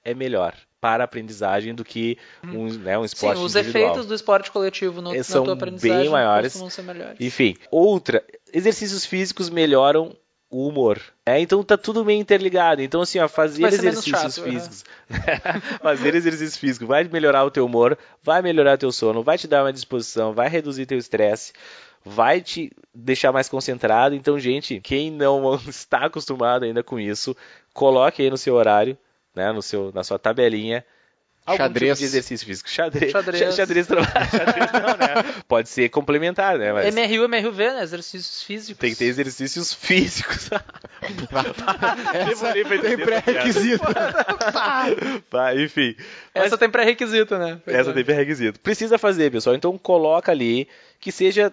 é 0.04 0.12
melhor 0.14 0.54
para 0.78 1.02
a 1.02 1.06
aprendizagem 1.06 1.74
do 1.74 1.82
que 1.82 2.18
um, 2.44 2.66
né, 2.74 2.98
um 2.98 3.02
Sim, 3.02 3.06
esporte 3.06 3.40
os 3.40 3.56
individual. 3.56 3.84
efeitos 3.86 4.06
do 4.06 4.14
esporte 4.14 4.50
coletivo 4.50 5.00
no, 5.00 5.14
Eles 5.14 5.26
na 5.26 5.32
são 5.32 5.44
tua 5.44 5.54
aprendizagem 5.54 6.02
bem 6.02 6.10
maiores. 6.10 6.52
ser 6.52 6.82
melhores. 6.82 7.16
Enfim, 7.18 7.56
outra, 7.70 8.22
exercícios 8.52 9.06
físicos 9.06 9.48
melhoram 9.48 10.14
o 10.54 10.68
humor. 10.68 11.00
É, 11.26 11.40
então 11.40 11.64
tá 11.64 11.76
tudo 11.76 12.04
meio 12.04 12.20
interligado. 12.20 12.80
Então, 12.80 13.00
assim, 13.00 13.18
ó, 13.18 13.26
fazer 13.26 13.64
exercícios 13.64 14.04
chato, 14.04 14.40
aham. 14.40 14.52
físicos. 14.52 14.84
fazer 15.82 16.14
exercício 16.14 16.60
físico 16.60 16.86
vai 16.86 17.02
melhorar 17.02 17.44
o 17.44 17.50
teu 17.50 17.66
humor, 17.66 17.98
vai 18.22 18.40
melhorar 18.40 18.78
teu 18.78 18.92
sono, 18.92 19.20
vai 19.20 19.36
te 19.36 19.48
dar 19.48 19.64
uma 19.64 19.72
disposição, 19.72 20.32
vai 20.32 20.48
reduzir 20.48 20.86
teu 20.86 20.96
estresse, 20.96 21.52
vai 22.04 22.40
te 22.40 22.70
deixar 22.94 23.32
mais 23.32 23.48
concentrado. 23.48 24.14
Então, 24.14 24.38
gente, 24.38 24.78
quem 24.78 25.10
não 25.10 25.56
está 25.66 26.06
acostumado 26.06 26.64
ainda 26.64 26.84
com 26.84 27.00
isso, 27.00 27.36
coloque 27.72 28.22
aí 28.22 28.30
no 28.30 28.38
seu 28.38 28.54
horário, 28.54 28.96
né, 29.34 29.50
no 29.50 29.60
seu, 29.60 29.90
na 29.92 30.04
sua 30.04 30.20
tabelinha. 30.20 30.84
Algum 31.46 31.58
Xadrez. 31.58 31.90
tipo 31.90 31.98
de 31.98 32.04
exercício 32.06 32.46
físico. 32.46 32.70
Xadrez. 32.70 33.12
Xadrez. 33.12 33.54
Xadrez, 33.54 33.86
xadrez, 33.86 34.72
não, 34.72 34.96
né? 34.96 35.42
Pode 35.46 35.68
ser 35.68 35.90
complementar, 35.90 36.56
né? 36.58 36.72
Mas... 36.72 36.94
MRU, 36.94 37.24
MRV, 37.24 37.72
né? 37.74 37.82
Exercícios 37.82 38.42
físicos. 38.42 38.78
Tem 38.78 38.90
que 38.92 38.96
ter 38.96 39.04
exercícios 39.04 39.74
físicos. 39.74 40.48
Essa 42.14 42.52
Demorei 42.52 42.64
pra 42.64 42.78
tem 42.78 42.96
pré-requisito. 42.96 43.84
Tá, 45.30 45.54
enfim. 45.54 45.94
Mas 46.34 46.44
Essa 46.46 46.58
tem 46.58 46.70
pré-requisito, 46.70 47.36
né? 47.36 47.60
essa 47.66 47.92
tem 47.92 48.04
pré-requisito. 48.04 48.60
Precisa 48.60 48.96
fazer, 48.98 49.30
pessoal. 49.30 49.54
Então 49.54 49.76
coloca 49.76 50.32
ali 50.32 50.68
que 51.00 51.12
seja, 51.12 51.52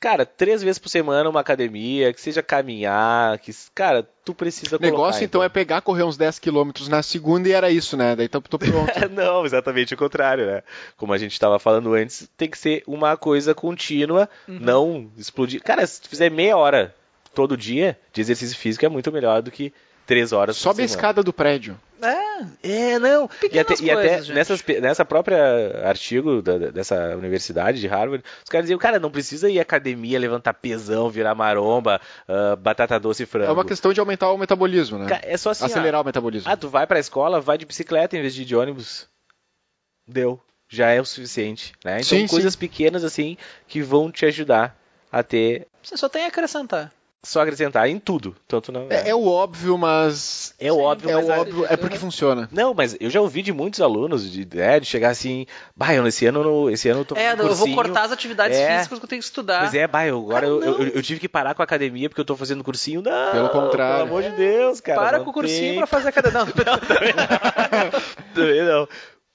cara, 0.00 0.24
três 0.26 0.62
vezes 0.62 0.78
por 0.78 0.88
semana 0.88 1.28
uma 1.28 1.40
academia, 1.40 2.12
que 2.12 2.20
seja 2.20 2.42
caminhar, 2.42 3.38
que, 3.38 3.52
cara, 3.74 4.06
tu 4.24 4.34
precisa 4.34 4.76
O 4.76 4.78
colocar. 4.78 4.96
negócio 4.96 5.24
então 5.24 5.42
é 5.42 5.48
pegar, 5.48 5.80
correr 5.80 6.02
uns 6.04 6.16
10 6.16 6.38
km 6.38 6.70
na 6.88 7.02
segunda 7.02 7.48
e 7.48 7.52
era 7.52 7.70
isso, 7.70 7.96
né? 7.96 8.14
Daí 8.14 8.28
tô, 8.28 8.40
tô 8.40 8.58
pronto. 8.58 8.92
Não, 9.12 9.44
exatamente 9.44 9.94
o 9.94 9.96
contrário, 9.96 10.46
né? 10.46 10.62
Como 10.96 11.12
a 11.12 11.18
gente 11.18 11.32
estava 11.32 11.58
falando 11.58 11.94
antes, 11.94 12.28
tem 12.36 12.48
que 12.48 12.58
ser 12.58 12.82
uma 12.86 13.16
coisa 13.16 13.54
contínua, 13.54 14.28
Uhum. 14.46 14.58
não 14.60 15.10
explodir. 15.16 15.62
Cara, 15.62 15.86
se 15.86 16.00
tu 16.02 16.08
fizer 16.08 16.30
meia 16.30 16.56
hora 16.56 16.94
todo 17.34 17.56
dia 17.56 17.98
de 18.12 18.20
exercício 18.20 18.56
físico 18.56 18.84
é 18.84 18.88
muito 18.88 19.10
melhor 19.12 19.42
do 19.42 19.50
que 19.50 19.72
três 20.06 20.32
horas 20.32 20.56
por 20.56 20.62
Sobe 20.62 20.82
a 20.82 20.88
semana. 20.88 20.96
escada 20.96 21.22
do 21.22 21.32
prédio. 21.32 21.78
É, 22.00 22.17
É, 22.62 22.98
não. 22.98 23.24
E 23.26 23.28
Pequenas 23.40 23.72
até, 23.72 23.84
e 23.84 23.90
até 23.90 24.08
coisas, 24.08 24.26
gente. 24.26 24.34
nessas, 24.36 24.62
pe- 24.62 24.80
nessa 24.80 25.04
própria 25.04 25.38
artigo 25.84 26.40
da- 26.42 26.58
dessa 26.70 27.16
universidade 27.16 27.80
de 27.80 27.86
Harvard, 27.86 28.24
os 28.44 28.48
caras 28.50 28.64
diziam, 28.66 28.78
cara, 28.78 28.98
não 28.98 29.10
precisa 29.10 29.48
ir 29.50 29.58
à 29.58 29.62
academia, 29.62 30.18
levantar 30.18 30.54
pesão, 30.54 31.08
virar 31.10 31.34
maromba, 31.34 32.00
ah, 32.28 32.56
batata 32.56 32.98
doce 33.00 33.22
e 33.22 33.26
frango. 33.26 33.50
É 33.50 33.52
uma 33.52 33.64
questão 33.64 33.92
de 33.92 34.00
aumentar 34.00 34.30
o 34.32 34.38
metabolismo, 34.38 34.98
né? 34.98 35.06
É 35.22 35.36
só 35.36 35.50
assim, 35.50 35.64
ó, 35.64 35.66
Acelerar 35.66 36.00
o 36.00 36.04
metabolismo. 36.04 36.50
ah, 36.50 36.56
tu 36.56 36.68
vai 36.68 36.86
pra 36.86 36.98
escola, 36.98 37.40
vai 37.40 37.58
de 37.58 37.66
bicicleta 37.66 38.16
em 38.16 38.20
vez 38.20 38.34
de 38.34 38.42
ir 38.42 38.44
de 38.44 38.56
ônibus. 38.56 39.06
Deu. 40.06 40.40
Já 40.70 40.90
é 40.90 41.00
o 41.00 41.04
suficiente, 41.04 41.72
né? 41.84 41.92
Então, 42.00 42.04
Sim, 42.18 42.26
coisas 42.26 42.54
pequenas 42.54 43.02
assim 43.02 43.36
que 43.66 43.80
vão 43.80 44.10
te 44.12 44.26
ajudar 44.26 44.76
a 45.10 45.22
ter 45.22 45.66
você 45.82 45.96
só 45.96 46.08
tem 46.08 46.24
a 46.24 46.28
acrescentar. 46.28 46.92
Só 47.22 47.40
acrescentar 47.42 47.88
em 47.88 47.98
tudo, 47.98 48.34
tanto 48.46 48.70
não 48.70 48.86
É, 48.88 49.08
é 49.10 49.14
o 49.14 49.26
óbvio, 49.26 49.76
mas. 49.76 50.54
É 50.58 50.72
o 50.72 50.78
óbvio, 50.78 51.10
É 51.10 51.14
mas 51.16 51.26
o 51.28 51.32
a- 51.32 51.38
óbvio, 51.40 51.66
é 51.68 51.76
porque 51.76 51.98
funciona. 51.98 52.48
Não, 52.52 52.72
mas 52.72 52.96
eu 53.00 53.10
já 53.10 53.20
ouvi 53.20 53.42
de 53.42 53.52
muitos 53.52 53.80
alunos 53.80 54.30
de, 54.30 54.46
né, 54.56 54.78
de 54.78 54.86
chegar 54.86 55.10
assim, 55.10 55.44
bah, 55.76 55.92
eu, 55.94 56.06
esse 56.06 56.24
ano 56.26 56.42
no- 56.44 56.70
esse 56.70 56.88
ano 56.88 57.00
eu 57.00 57.04
tô 57.04 57.16
É, 57.16 57.32
eu 57.32 57.36
vou 57.36 57.46
cursinho." 57.48 57.74
cortar 57.74 58.02
as 58.04 58.12
atividades 58.12 58.56
É. 58.56 58.76
físicas 58.78 58.98
que 59.00 59.04
eu 59.04 59.08
tenho 59.08 59.20
que 59.20 59.26
estudar. 59.26 59.60
Pois 59.60 59.74
é, 59.74 59.86
bah, 59.86 60.06
eu, 60.06 60.18
agora 60.20 60.46
Ah, 60.46 60.48
eu, 60.48 60.62
eu, 60.62 60.78
não. 60.78 60.86
eu 60.86 61.02
tive 61.02 61.18
que 61.20 61.28
parar 61.28 61.54
com 61.54 61.62
a 61.62 61.64
academia 61.64 62.08
porque 62.08 62.20
eu 62.20 62.24
tô 62.24 62.36
fazendo 62.36 62.62
cursinho. 62.62 63.02
Não, 63.02 63.32
Pelo 63.32 63.48
contrário. 63.50 64.06
Pelo 64.06 64.18
amor 64.18 64.22
de 64.22 64.36
Deus, 64.36 64.80
cara. 64.80 65.00
Para 65.00 65.18
não 65.18 65.24
com 65.24 65.30
o 65.30 65.34
cursinho 65.34 65.70
tem. 65.70 65.76
pra 65.78 65.86
fazer 65.86 66.08
academia. 66.10 66.38
Não, 66.38 66.78
Também 68.34 68.62
não. 68.64 68.88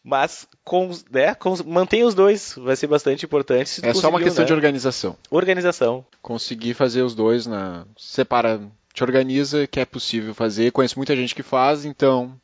Mas 0.03 0.45
com, 0.65 0.91
né, 1.09 1.34
com, 1.34 1.55
mantém 1.65 2.03
os 2.03 2.13
dois, 2.13 2.55
vai 2.57 2.75
ser 2.75 2.88
bastante 2.88 3.25
importante. 3.25 3.80
É 3.81 3.93
só 3.93 4.09
uma 4.09 4.19
questão 4.19 4.43
né? 4.43 4.47
de 4.47 4.53
organização. 4.53 5.15
organização. 5.31 6.05
Conseguir 6.21 6.73
fazer 6.73 7.03
os 7.03 7.15
dois 7.15 7.47
na. 7.47 7.85
Separa, 7.97 8.59
te 8.93 9.01
organiza, 9.01 9.65
que 9.65 9.80
é 9.80 9.85
possível 9.85 10.34
fazer. 10.35 10.71
Conheço 10.71 10.99
muita 10.99 11.15
gente 11.15 11.34
que 11.34 11.41
faz, 11.41 11.85
então. 11.85 12.35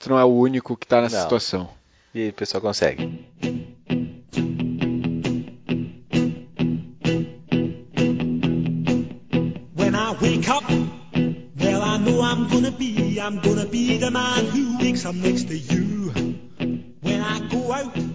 Tu 0.00 0.10
não 0.10 0.18
é 0.18 0.24
o 0.24 0.34
único 0.34 0.76
que 0.76 0.86
tá 0.86 1.00
nessa 1.00 1.16
Não. 1.16 1.22
situação. 1.22 1.70
E 2.12 2.22
aí, 2.22 2.28
o 2.30 2.32
pessoal 2.32 2.60
consegue. 2.60 3.04
When 9.76 9.94
I 9.94 10.16
wake 10.20 10.48
up, 10.48 10.64
well, 11.60 11.82
I 11.82 11.98
know 11.98 12.20
I'm 12.20 12.48
gonna 12.48 12.72
be, 12.72 13.20
I'm 13.20 13.40
gonna 13.40 13.64
be 13.64 13.96
the 13.98 14.10
man 14.10 14.44
who 14.46 14.78
wakes 14.78 15.06
up 15.06 15.14
next 15.14 15.46
to 15.46 15.56
you. 15.56 16.23
I 17.26 17.40
go 17.50 17.72
out, 17.72 18.13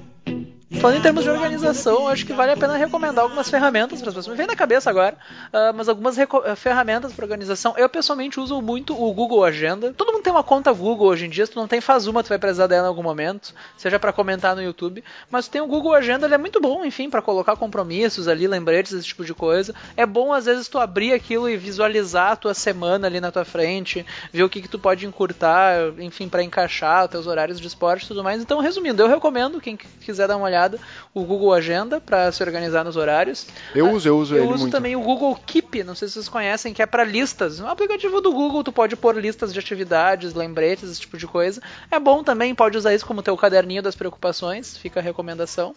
Falando 0.71 0.97
em 0.97 1.01
termos 1.01 1.23
de 1.23 1.29
organização, 1.31 2.07
acho 2.07 2.23
que 2.23 2.31
vale 2.31 2.51
a 2.51 2.57
pena 2.57 2.77
recomendar 2.77 3.23
algumas 3.23 3.49
ferramentas 3.49 3.99
para 3.99 4.09
as 4.09 4.15
pessoas. 4.15 4.27
Me 4.27 4.37
vem 4.37 4.45
na 4.45 4.55
cabeça 4.55 4.87
agora, 4.87 5.17
uh, 5.47 5.73
mas 5.75 5.89
algumas 5.89 6.15
uh, 6.15 6.55
ferramentas 6.55 7.11
para 7.11 7.25
organização. 7.25 7.73
Eu 7.75 7.89
pessoalmente 7.89 8.39
uso 8.39 8.61
muito 8.61 8.93
o 8.93 9.11
Google 9.11 9.43
Agenda. 9.43 9.91
Todo 9.97 10.13
mundo 10.13 10.21
tem 10.21 10.31
uma 10.31 10.43
conta 10.43 10.71
Google 10.71 11.07
hoje 11.07 11.25
em 11.25 11.29
dia. 11.29 11.43
Se 11.43 11.53
tu 11.53 11.59
não 11.59 11.67
tem, 11.67 11.81
faz 11.81 12.05
uma, 12.05 12.23
tu 12.23 12.29
vai 12.29 12.37
precisar 12.37 12.67
dela 12.67 12.85
em 12.85 12.87
algum 12.87 13.01
momento, 13.01 13.51
seja 13.77 13.97
para 13.97 14.13
comentar 14.13 14.55
no 14.55 14.61
YouTube. 14.61 15.03
Mas 15.31 15.47
tem 15.47 15.59
o 15.59 15.65
Google 15.65 15.91
Agenda, 15.91 16.27
ele 16.27 16.35
é 16.35 16.37
muito 16.37 16.61
bom, 16.61 16.85
enfim, 16.85 17.09
para 17.09 17.21
colocar 17.21 17.55
compromissos 17.55 18.27
ali, 18.27 18.47
lembretes, 18.47 18.93
esse 18.93 19.07
tipo 19.07 19.25
de 19.25 19.33
coisa. 19.33 19.73
É 19.97 20.05
bom 20.05 20.31
às 20.31 20.45
vezes 20.45 20.67
tu 20.67 20.77
abrir 20.77 21.13
aquilo 21.13 21.49
e 21.49 21.57
visualizar 21.57 22.33
a 22.33 22.35
tua 22.35 22.53
semana 22.53 23.07
ali 23.07 23.19
na 23.19 23.31
tua 23.31 23.43
frente, 23.43 24.05
ver 24.31 24.43
o 24.43 24.49
que, 24.49 24.61
que 24.61 24.69
tu 24.69 24.77
pode 24.77 25.07
encurtar, 25.07 25.93
enfim, 25.97 26.29
para 26.29 26.43
encaixar 26.43 27.05
os 27.05 27.09
teus 27.09 27.25
horários 27.25 27.59
de 27.59 27.65
esporte 27.65 28.05
e 28.05 28.07
tudo 28.07 28.23
mais. 28.23 28.39
Então, 28.39 28.59
resumindo, 28.59 29.01
eu 29.01 29.07
recomendo 29.07 29.59
quem 29.59 29.75
quiser 29.75 30.27
dar 30.27 30.37
uma 30.37 30.45
olhada 30.45 30.58
o 31.13 31.23
Google 31.23 31.53
Agenda 31.53 32.01
para 32.01 32.31
se 32.31 32.43
organizar 32.43 32.83
nos 32.83 32.95
horários. 32.95 33.47
Eu 33.73 33.91
uso, 33.91 34.07
eu 34.07 34.17
uso 34.17 34.35
eu 34.35 34.43
ele 34.43 34.53
uso 34.53 34.63
muito. 34.63 34.71
também 34.71 34.95
o 34.95 35.01
Google 35.01 35.35
Keep, 35.45 35.83
não 35.83 35.95
sei 35.95 36.07
se 36.07 36.15
vocês 36.15 36.29
conhecem, 36.29 36.73
que 36.73 36.81
é 36.81 36.85
para 36.85 37.03
listas. 37.03 37.59
No 37.59 37.67
aplicativo 37.67 38.21
do 38.21 38.31
Google 38.31 38.63
tu 38.63 38.71
pode 38.71 38.95
pôr 38.95 39.15
listas 39.17 39.53
de 39.53 39.59
atividades, 39.59 40.33
lembretes, 40.33 40.89
esse 40.89 41.01
tipo 41.01 41.17
de 41.17 41.27
coisa. 41.27 41.61
É 41.89 41.99
bom 41.99 42.23
também, 42.23 42.53
pode 42.53 42.77
usar 42.77 42.93
isso 42.93 43.05
como 43.05 43.23
teu 43.23 43.37
caderninho 43.37 43.81
das 43.81 43.95
preocupações, 43.95 44.77
fica 44.77 44.99
a 44.99 45.03
recomendação. 45.03 45.73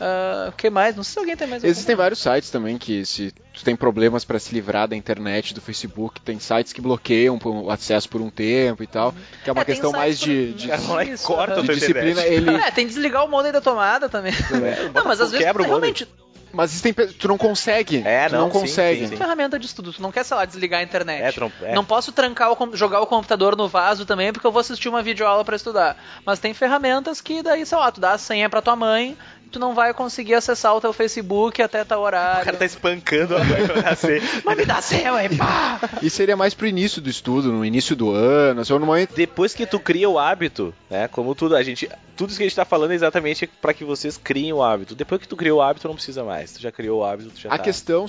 O 0.00 0.48
uh, 0.48 0.52
que 0.52 0.68
mais? 0.70 0.96
Não 0.96 1.04
sei 1.04 1.12
se 1.12 1.18
alguém 1.20 1.36
tem 1.36 1.46
mais 1.46 1.62
Existem 1.62 1.94
vários 1.94 2.18
sites 2.18 2.50
também 2.50 2.76
que 2.76 3.06
se 3.06 3.32
tu 3.52 3.62
tem 3.62 3.76
problemas 3.76 4.24
para 4.24 4.38
se 4.40 4.52
livrar 4.52 4.88
da 4.88 4.96
internet, 4.96 5.54
do 5.54 5.60
Facebook, 5.60 6.20
tem 6.20 6.40
sites 6.40 6.72
que 6.72 6.80
bloqueiam 6.80 7.38
o 7.44 7.70
acesso 7.70 8.08
por 8.08 8.20
um 8.20 8.28
tempo 8.28 8.82
e 8.82 8.86
tal, 8.86 9.14
que 9.44 9.48
é 9.48 9.52
uma 9.52 9.62
é, 9.62 9.64
questão 9.64 9.92
mais 9.92 10.18
de, 10.18 10.52
de, 10.54 10.66
de, 10.66 11.22
corta 11.22 11.62
de 11.62 11.74
disciplina. 11.74 12.22
Ele... 12.26 12.50
É, 12.50 12.70
tem 12.72 12.86
que 12.86 12.92
desligar 12.92 13.24
o 13.24 13.28
modem 13.28 13.52
da 13.52 13.60
tomada 13.60 14.08
também. 14.08 14.32
É, 14.64 14.88
não, 14.94 15.04
mas 15.04 15.20
às 15.20 15.30
vezes 15.30 15.46
realmente 15.46 16.08
mas 16.54 16.70
existem, 16.70 16.92
tu 16.92 17.26
não 17.26 17.36
consegue. 17.36 18.02
É, 18.06 18.28
tu 18.28 18.32
não, 18.32 18.42
não 18.42 18.50
consegue. 18.50 19.00
Sim, 19.00 19.06
sim, 19.06 19.10
sim. 19.10 19.16
ferramenta 19.16 19.58
de 19.58 19.66
estudo, 19.66 19.92
tu 19.92 20.00
não 20.00 20.12
quer, 20.12 20.24
sei 20.24 20.36
lá, 20.36 20.44
desligar 20.44 20.80
a 20.80 20.82
internet. 20.84 21.22
É, 21.22 21.32
trom- 21.32 21.50
é. 21.60 21.74
Não 21.74 21.84
posso 21.84 22.12
trancar 22.12 22.52
o, 22.52 22.76
jogar 22.76 23.00
o 23.00 23.06
computador 23.06 23.56
no 23.56 23.68
vaso 23.68 24.06
também, 24.06 24.32
porque 24.32 24.46
eu 24.46 24.52
vou 24.52 24.60
assistir 24.60 24.88
uma 24.88 25.02
videoaula 25.02 25.44
para 25.44 25.56
estudar. 25.56 25.96
Mas 26.24 26.38
tem 26.38 26.54
ferramentas 26.54 27.20
que 27.20 27.42
daí, 27.42 27.66
sei 27.66 27.76
lá, 27.76 27.90
tu 27.90 28.00
dá 28.00 28.12
a 28.12 28.18
senha 28.18 28.48
pra 28.48 28.62
tua 28.62 28.76
mãe, 28.76 29.18
tu 29.54 29.60
não 29.60 29.72
vai 29.72 29.94
conseguir 29.94 30.34
acessar 30.34 30.74
o 30.74 30.80
teu 30.80 30.92
Facebook 30.92 31.62
até 31.62 31.84
tal 31.84 32.02
horário. 32.02 32.42
O 32.42 32.44
cara 32.44 32.56
tá 32.56 32.64
espancando 32.64 33.36
a 33.36 33.44
mãe 33.44 33.64
pra 33.64 33.82
nascer. 33.82 34.20
Mas 34.44 34.56
me 34.56 34.66
dá 34.66 34.82
senha, 34.82 35.14
ué, 35.14 35.28
pá! 35.28 35.78
E 36.02 36.10
seria 36.10 36.36
mais 36.36 36.54
pro 36.54 36.66
início 36.66 37.00
do 37.00 37.08
estudo, 37.08 37.52
no 37.52 37.64
início 37.64 37.94
do 37.94 38.10
ano, 38.10 38.62
assim, 38.62 38.72
no 38.72 38.84
momento... 38.84 39.14
Depois 39.14 39.54
que 39.54 39.64
tu 39.64 39.78
cria 39.78 40.10
o 40.10 40.18
hábito, 40.18 40.74
né, 40.90 41.06
como 41.06 41.36
tudo, 41.36 41.54
a 41.54 41.62
gente, 41.62 41.88
tudo 42.16 42.30
isso 42.30 42.38
que 42.38 42.44
a 42.44 42.48
gente 42.48 42.56
tá 42.56 42.64
falando 42.64 42.90
é 42.90 42.94
exatamente 42.94 43.46
para 43.46 43.72
que 43.72 43.84
vocês 43.84 44.16
criem 44.16 44.52
o 44.52 44.62
hábito. 44.62 44.94
Depois 44.94 45.20
que 45.20 45.28
tu 45.28 45.36
criou 45.36 45.58
o 45.58 45.62
hábito, 45.62 45.86
não 45.86 45.94
precisa 45.94 46.24
mais. 46.24 46.52
Tu 46.52 46.60
já 46.60 46.72
criou 46.72 47.00
o 47.00 47.04
hábito, 47.04 47.30
tu 47.30 47.40
já 47.40 47.48
A 47.48 47.56
tá. 47.56 47.64
questão, 47.64 48.06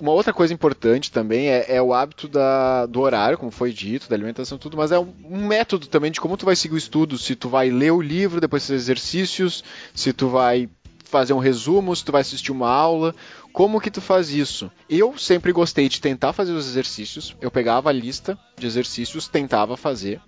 uma 0.00 0.12
outra 0.12 0.32
coisa 0.32 0.52
importante 0.52 1.10
também 1.10 1.48
é, 1.48 1.76
é 1.76 1.82
o 1.82 1.92
hábito 1.92 2.26
da, 2.26 2.86
do 2.86 3.00
horário, 3.00 3.38
como 3.38 3.50
foi 3.50 3.72
dito, 3.72 4.08
da 4.08 4.16
alimentação 4.16 4.58
tudo, 4.58 4.76
mas 4.76 4.92
é 4.92 4.98
um, 4.98 5.12
um, 5.24 5.46
método 5.46 5.86
também 5.86 6.10
de 6.10 6.20
como 6.20 6.36
tu 6.36 6.44
vai 6.44 6.56
seguir 6.56 6.74
o 6.74 6.78
estudo, 6.78 7.18
se 7.18 7.34
tu 7.34 7.48
vai 7.48 7.70
ler 7.70 7.92
o 7.92 8.00
livro, 8.00 8.40
depois 8.40 8.64
fazer 8.64 8.74
exercícios, 8.74 9.64
se 9.94 10.12
tu 10.12 10.28
vai 10.28 10.68
fazer 11.12 11.34
um 11.34 11.38
resumo, 11.38 11.94
se 11.94 12.02
tu 12.02 12.10
vai 12.10 12.22
assistir 12.22 12.50
uma 12.50 12.70
aula, 12.70 13.14
como 13.52 13.78
que 13.78 13.90
tu 13.90 14.00
faz 14.00 14.30
isso? 14.30 14.72
Eu 14.88 15.18
sempre 15.18 15.52
gostei 15.52 15.86
de 15.86 16.00
tentar 16.00 16.32
fazer 16.32 16.52
os 16.52 16.66
exercícios, 16.66 17.36
eu 17.38 17.50
pegava 17.50 17.90
a 17.90 17.92
lista 17.92 18.38
de 18.56 18.66
exercícios, 18.66 19.28
tentava 19.28 19.76
fazer, 19.76 20.18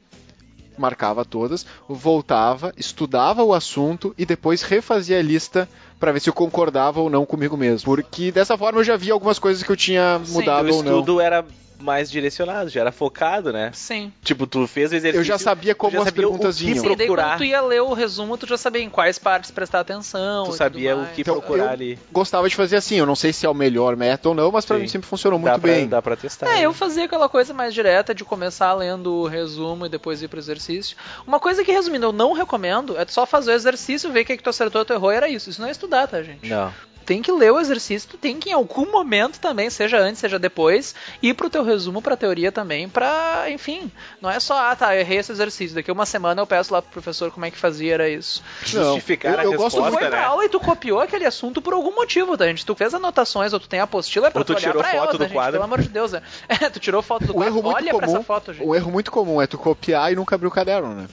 marcava 0.77 1.25
todas, 1.25 1.65
voltava, 1.89 2.75
estudava 2.77 3.43
o 3.43 3.55
assunto 3.55 4.15
e 4.19 4.27
depois 4.27 4.61
refazia 4.61 5.19
a 5.19 5.23
lista 5.23 5.67
para 5.99 6.13
ver 6.13 6.21
se 6.21 6.29
eu 6.29 6.35
concordava 6.35 7.01
ou 7.01 7.09
não 7.09 7.25
comigo 7.25 7.57
mesmo. 7.57 7.87
Porque 7.87 8.31
dessa 8.31 8.59
forma 8.59 8.81
eu 8.81 8.85
já 8.85 8.97
vi 8.97 9.11
algumas 9.11 9.39
coisas 9.39 9.63
que 9.63 9.73
eu 9.73 9.77
tinha 9.77 10.21
mudado 10.29 10.67
Sim, 10.67 10.75
ou 10.75 10.81
o 10.81 10.83
não. 10.83 10.99
estudo 10.99 11.21
era 11.21 11.47
mais 11.85 12.11
direcionado, 12.11 12.71
já 12.71 12.81
era 12.81 12.91
focado, 12.91 13.53
né? 13.53 13.71
Sim. 13.75 14.13
Tipo, 14.23 14.47
tu 14.47 14.67
fez 14.67 14.91
o 14.91 14.95
exercício. 14.95 15.21
Eu 15.21 15.25
já 15.25 15.39
sabia 15.39 15.75
como 15.75 15.93
já 15.93 15.99
as 15.99 16.05
sabia 16.05 16.23
perguntas 16.23 16.57
o 16.57 16.59
que 16.59 16.65
vinham. 16.65 16.83
Sim, 16.83 16.97
daí 16.97 17.07
quando 17.07 17.37
tu 17.37 17.45
ia 17.45 17.61
ler 17.61 17.83
o 17.83 17.93
resumo, 17.93 18.37
tu 18.39 18.47
já 18.47 18.57
sabia 18.57 18.83
em 18.83 18.89
quais 18.89 19.19
partes 19.19 19.51
prestar 19.51 19.81
atenção. 19.81 20.45
Tu 20.45 20.47
e 20.47 20.51
tudo 20.51 20.57
sabia 20.57 20.97
o 20.97 21.07
que 21.07 21.21
Então, 21.21 21.35
procurar 21.35 21.65
eu 21.65 21.71
ali. 21.71 21.99
Gostava 22.11 22.49
de 22.49 22.57
fazer 22.57 22.77
assim, 22.77 22.97
eu 22.97 23.07
não 23.07 23.15
sei 23.15 23.33
se 23.33 23.45
é 23.45 23.49
o 23.49 23.55
melhor 23.55 23.97
método 23.97 24.31
ou 24.31 24.35
não, 24.35 24.51
mas 24.51 24.65
pra 24.65 24.77
Sim. 24.77 24.83
mim 24.83 24.89
sempre 24.89 25.07
funcionou 25.07 25.39
Dá 25.39 25.51
muito 25.51 25.61
pra, 25.61 25.73
bem. 25.73 25.89
Dá 25.89 26.01
pra 26.01 26.17
testar. 26.17 26.47
É, 26.49 26.55
né? 26.55 26.63
eu 26.63 26.73
fazia 26.73 27.05
aquela 27.05 27.29
coisa 27.29 27.53
mais 27.53 27.75
direta 27.75 28.15
de 28.15 28.25
começar 28.25 28.73
lendo 28.73 29.13
o 29.13 29.27
resumo 29.27 29.85
e 29.85 29.89
depois 29.89 30.23
ir 30.23 30.29
pro 30.29 30.39
exercício. 30.39 30.97
Uma 31.27 31.39
coisa 31.39 31.63
que, 31.63 31.71
resumindo, 31.71 32.07
eu 32.07 32.13
não 32.13 32.33
recomendo 32.33 32.97
é 32.97 33.05
tu 33.05 33.13
só 33.13 33.27
fazer 33.27 33.53
o 33.53 33.55
exercício, 33.55 34.11
ver 34.11 34.21
o 34.21 34.25
que, 34.25 34.37
que 34.37 34.43
tu 34.43 34.51
acertou, 34.51 34.85
tu 34.85 34.93
errou, 34.93 35.11
era 35.11 35.29
isso. 35.29 35.51
Isso 35.51 35.61
não 35.61 35.69
é 35.69 35.71
estudar, 35.71 36.07
tá, 36.07 36.23
gente? 36.23 36.49
Não. 36.49 36.73
Tem 37.07 37.21
que 37.23 37.31
ler 37.31 37.53
o 37.53 37.61
exercício, 37.61 38.09
tu 38.11 38.17
tem 38.17 38.39
que 38.39 38.51
em 38.51 38.53
algum 38.53 38.91
momento 38.91 39.39
também, 39.39 39.69
seja 39.71 39.99
antes, 39.99 40.21
seja 40.21 40.39
depois, 40.39 40.95
ir 41.23 41.35
pro 41.35 41.51
teu 41.51 41.63
resumo, 41.63 42.01
pra 42.01 42.17
teoria 42.17 42.51
também, 42.51 42.89
pra, 42.89 43.45
enfim, 43.51 43.91
não 44.21 44.31
é 44.31 44.41
só, 44.41 44.71
ah, 44.71 44.75
tá, 44.77 44.95
eu 44.95 45.01
errei 45.01 45.19
esse 45.19 45.31
exercício, 45.33 45.75
daqui 45.75 45.93
uma 45.93 46.07
semana 46.07 46.41
eu 46.41 46.47
peço 46.47 46.73
lá 46.73 46.81
pro 46.81 46.91
professor 46.93 47.31
como 47.31 47.45
é 47.45 47.51
que 47.51 47.59
fazia, 47.59 47.95
era 47.95 48.09
isso. 48.09 48.43
Não, 48.73 48.85
Justificar 48.95 49.35
eu- 49.35 49.41
a 49.41 49.45
eu 49.45 49.53
gosto 49.53 49.77
Tu 49.77 49.83
resposta, 49.83 49.99
foi 50.01 50.09
pra 50.09 50.19
né? 50.21 50.25
aula 50.25 50.45
e 50.45 50.49
tu 50.49 50.61
copiou 50.61 51.01
aquele 51.01 51.27
assunto 51.27 51.61
por 51.61 51.73
algum 51.75 51.95
motivo, 51.95 52.37
tá, 52.39 52.47
gente? 52.47 52.65
Tu 52.65 52.75
fez 52.75 52.95
anotações 52.95 53.53
ou 53.53 53.61
tu 53.61 53.69
tem 53.69 53.81
apostila, 53.81 54.29
é 54.29 54.31
pra 54.31 54.41
Ou 54.41 54.45
tu 54.45 54.51
olhar 54.53 54.61
tirou 54.61 54.83
pra 54.83 54.91
foto 54.93 54.97
elas, 55.03 55.19
do 55.19 55.25
gente? 55.25 55.33
quadro. 55.33 55.53
Pelo 55.53 55.65
amor 55.65 55.81
de 55.83 55.89
Deus, 55.89 56.13
né? 56.13 56.23
É, 56.49 56.71
tu 56.71 56.81
tirou 56.81 57.03
foto 57.03 57.27
do 57.27 57.33
Um 57.33 57.35
quadro, 57.35 57.49
erro 57.53 57.63
muito 57.63 57.77
olha 57.77 57.91
pra 57.95 58.07
comum, 58.07 58.17
essa 58.17 58.25
foto, 58.25 58.53
gente. 58.53 58.67
um 58.67 58.75
erro 58.75 58.91
muito 58.91 59.11
comum 59.11 59.43
é 59.43 59.47
tu 59.47 59.59
copiar 59.59 60.13
e 60.13 60.17
nunca 60.17 60.35
abrir 60.37 60.47
o 60.47 60.51
caderno, 60.51 60.95
né? 60.95 61.07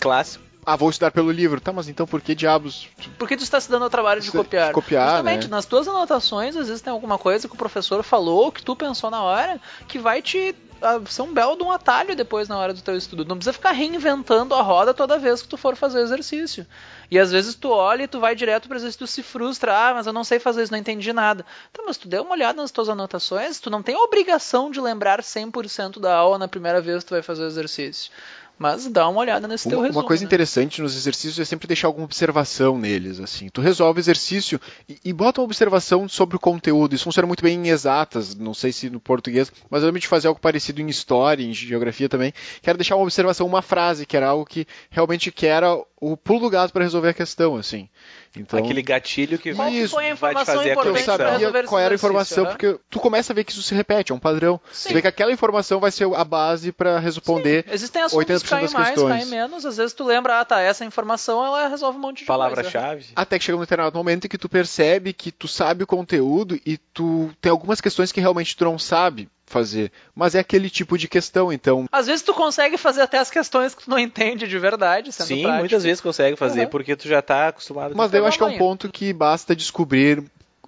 Clássico. 0.00 0.44
Ah, 0.72 0.76
vou 0.76 0.88
estudar 0.90 1.10
pelo 1.10 1.30
livro. 1.32 1.60
Tá, 1.60 1.72
mas 1.72 1.88
então 1.88 2.06
por 2.06 2.20
que 2.20 2.34
diabos? 2.34 2.88
Por 3.18 3.26
que 3.26 3.36
tu 3.36 3.42
está 3.42 3.60
se 3.60 3.70
dando 3.70 3.84
o 3.86 3.90
trabalho 3.90 4.20
de 4.20 4.30
De 4.30 4.36
copiar? 4.36 4.72
copiar, 4.72 5.08
Justamente, 5.08 5.44
né? 5.44 5.50
nas 5.50 5.66
tuas 5.66 5.88
anotações, 5.88 6.56
às 6.56 6.68
vezes 6.68 6.80
tem 6.82 6.92
alguma 6.92 7.18
coisa 7.18 7.48
que 7.48 7.54
o 7.54 7.58
professor 7.58 8.02
falou, 8.02 8.52
que 8.52 8.62
tu 8.62 8.76
pensou 8.76 9.10
na 9.10 9.22
hora, 9.22 9.60
que 9.88 9.98
vai 9.98 10.22
te 10.22 10.54
ah, 10.82 11.00
ser 11.08 11.22
um 11.22 11.34
belo 11.34 11.56
de 11.56 11.62
um 11.62 11.70
atalho 11.70 12.14
depois 12.16 12.48
na 12.48 12.56
hora 12.56 12.72
do 12.72 12.80
teu 12.80 12.96
estudo. 12.96 13.24
Não 13.24 13.36
precisa 13.36 13.52
ficar 13.52 13.72
reinventando 13.72 14.54
a 14.54 14.62
roda 14.62 14.94
toda 14.94 15.18
vez 15.18 15.42
que 15.42 15.48
tu 15.48 15.56
for 15.56 15.74
fazer 15.76 15.98
o 15.98 16.02
exercício. 16.02 16.66
E 17.10 17.18
às 17.18 17.30
vezes 17.32 17.54
tu 17.56 17.68
olha 17.70 18.04
e 18.04 18.08
tu 18.08 18.20
vai 18.20 18.34
direto 18.36 18.68
para 18.68 18.76
exercício, 18.76 19.06
tu 19.06 19.10
se 19.10 19.22
frustra, 19.22 19.76
ah, 19.76 19.94
mas 19.94 20.06
eu 20.06 20.12
não 20.12 20.22
sei 20.24 20.38
fazer 20.38 20.62
isso, 20.62 20.72
não 20.72 20.78
entendi 20.78 21.12
nada. 21.12 21.44
Tá, 21.72 21.82
mas 21.84 21.96
tu 21.96 22.06
deu 22.08 22.22
uma 22.22 22.32
olhada 22.32 22.62
nas 22.62 22.70
tuas 22.70 22.88
anotações, 22.88 23.58
tu 23.58 23.68
não 23.68 23.82
tem 23.82 23.96
obrigação 23.96 24.70
de 24.70 24.80
lembrar 24.80 25.20
100% 25.20 25.98
da 25.98 26.14
aula 26.14 26.38
na 26.38 26.46
primeira 26.48 26.80
vez 26.80 27.02
que 27.02 27.08
tu 27.08 27.14
vai 27.14 27.22
fazer 27.22 27.42
o 27.42 27.46
exercício. 27.46 28.12
Mas 28.60 28.86
dá 28.88 29.08
uma 29.08 29.20
olhada 29.20 29.48
nesse 29.48 29.66
teu 29.66 29.78
Uma, 29.78 29.86
resumo. 29.86 30.00
uma 30.02 30.06
coisa 30.06 30.22
né? 30.22 30.26
interessante 30.26 30.82
nos 30.82 30.94
exercícios 30.94 31.38
é 31.38 31.46
sempre 31.46 31.66
deixar 31.66 31.86
alguma 31.88 32.04
observação 32.04 32.78
neles, 32.78 33.18
assim. 33.18 33.48
Tu 33.48 33.58
resolve 33.62 33.98
o 33.98 34.02
exercício 34.02 34.60
e, 34.86 34.98
e 35.02 35.12
bota 35.14 35.40
uma 35.40 35.46
observação 35.46 36.06
sobre 36.06 36.36
o 36.36 36.38
conteúdo. 36.38 36.94
Isso 36.94 37.04
funciona 37.04 37.26
muito 37.26 37.42
bem 37.42 37.58
em 37.58 37.70
exatas, 37.70 38.34
não 38.34 38.52
sei 38.52 38.70
se 38.70 38.90
no 38.90 39.00
português, 39.00 39.50
mas 39.70 39.80
eu 39.80 39.86
lembro 39.86 39.98
de 39.98 40.06
fazer 40.06 40.28
algo 40.28 40.38
parecido 40.38 40.82
em 40.82 40.88
história, 40.90 41.42
em 41.42 41.54
geografia 41.54 42.06
também. 42.06 42.34
Quero 42.60 42.76
deixar 42.76 42.96
uma 42.96 43.04
observação, 43.04 43.46
uma 43.46 43.62
frase, 43.62 44.04
que 44.04 44.14
era 44.14 44.28
algo 44.28 44.44
que 44.44 44.66
realmente 44.90 45.32
que 45.32 45.46
era 45.46 45.74
o 46.00 46.16
pulo 46.16 46.40
do 46.40 46.50
gato 46.50 46.72
para 46.72 46.82
resolver 46.82 47.10
a 47.10 47.14
questão, 47.14 47.56
assim. 47.56 47.88
Então, 48.34 48.58
Aquele 48.58 48.80
gatilho 48.80 49.38
que 49.38 49.52
que 49.52 49.62
Isso, 49.70 49.94
foi 49.94 50.10
a 50.10 50.14
vai 50.14 50.34
te 50.34 50.44
fazer 50.46 50.70
a 50.70 50.72
eu 50.72 50.76
conexão. 50.76 51.16
sabia 51.16 51.64
qual 51.64 51.80
era 51.80 51.92
a 51.92 51.96
informação, 51.96 52.44
né? 52.44 52.50
porque 52.50 52.78
tu 52.88 52.98
começa 52.98 53.32
a 53.32 53.34
ver 53.34 53.44
que 53.44 53.52
isso 53.52 53.62
se 53.62 53.74
repete, 53.74 54.10
é 54.10 54.14
um 54.14 54.18
padrão. 54.18 54.58
Sim. 54.72 54.88
Tu 54.88 54.94
vê 54.94 55.02
que 55.02 55.08
aquela 55.08 55.32
informação 55.32 55.78
vai 55.78 55.90
ser 55.90 56.08
a 56.14 56.24
base 56.24 56.72
para 56.72 56.98
responder 56.98 57.66
Existem 57.68 58.02
assuntos 58.02 58.26
80% 58.26 58.42
que 58.42 58.48
caem 58.48 58.70
mais, 58.70 59.02
caem 59.02 59.26
menos. 59.26 59.66
Às 59.66 59.76
vezes 59.76 59.92
tu 59.92 60.04
lembra, 60.04 60.40
ah 60.40 60.44
tá, 60.44 60.60
essa 60.60 60.84
informação 60.84 61.44
ela 61.44 61.68
resolve 61.68 61.98
um 61.98 62.00
monte 62.00 62.18
de 62.20 62.24
coisa. 62.24 62.38
Palavra-chave. 62.38 63.06
Até 63.14 63.38
que 63.38 63.44
chega 63.44 63.58
um 63.58 63.60
determinado 63.60 63.98
momento 63.98 64.24
em 64.24 64.28
que 64.28 64.38
tu 64.38 64.48
percebe 64.48 65.12
que 65.12 65.30
tu 65.30 65.48
sabe 65.48 65.84
o 65.84 65.86
conteúdo 65.86 66.58
e 66.64 66.78
tu 66.78 67.30
tem 67.40 67.50
algumas 67.50 67.80
questões 67.80 68.10
que 68.10 68.20
realmente 68.20 68.56
tu 68.56 68.64
não 68.64 68.78
sabe 68.78 69.28
fazer. 69.50 69.92
Mas 70.14 70.34
é 70.34 70.38
aquele 70.38 70.70
tipo 70.70 70.96
de 70.96 71.08
questão, 71.08 71.52
então. 71.52 71.86
Às 71.92 72.06
vezes 72.06 72.22
tu 72.22 72.32
consegue 72.32 72.78
fazer 72.78 73.02
até 73.02 73.18
as 73.18 73.30
questões 73.30 73.74
que 73.74 73.84
tu 73.84 73.90
não 73.90 73.98
entende 73.98 74.46
de 74.48 74.58
verdade, 74.58 75.12
sendo 75.12 75.26
Sim, 75.26 75.42
prático. 75.42 75.58
muitas 75.60 75.82
vezes 75.84 76.00
consegue 76.00 76.36
fazer, 76.36 76.62
Uhum. 76.62 76.68
porque 76.70 76.96
tu 76.96 77.08
já 77.08 77.20
tá 77.20 77.48
acostumado 77.48 77.94
Mas 77.96 78.06
com 78.06 78.12
daí 78.12 78.20
eu 78.20 78.26
acho 78.26 78.38
que 78.38 78.44
é 78.44 78.46
um 78.46 78.58
ponto 78.58 78.90
que 78.90 79.12
basta 79.12 79.54
descobrir 79.54 80.22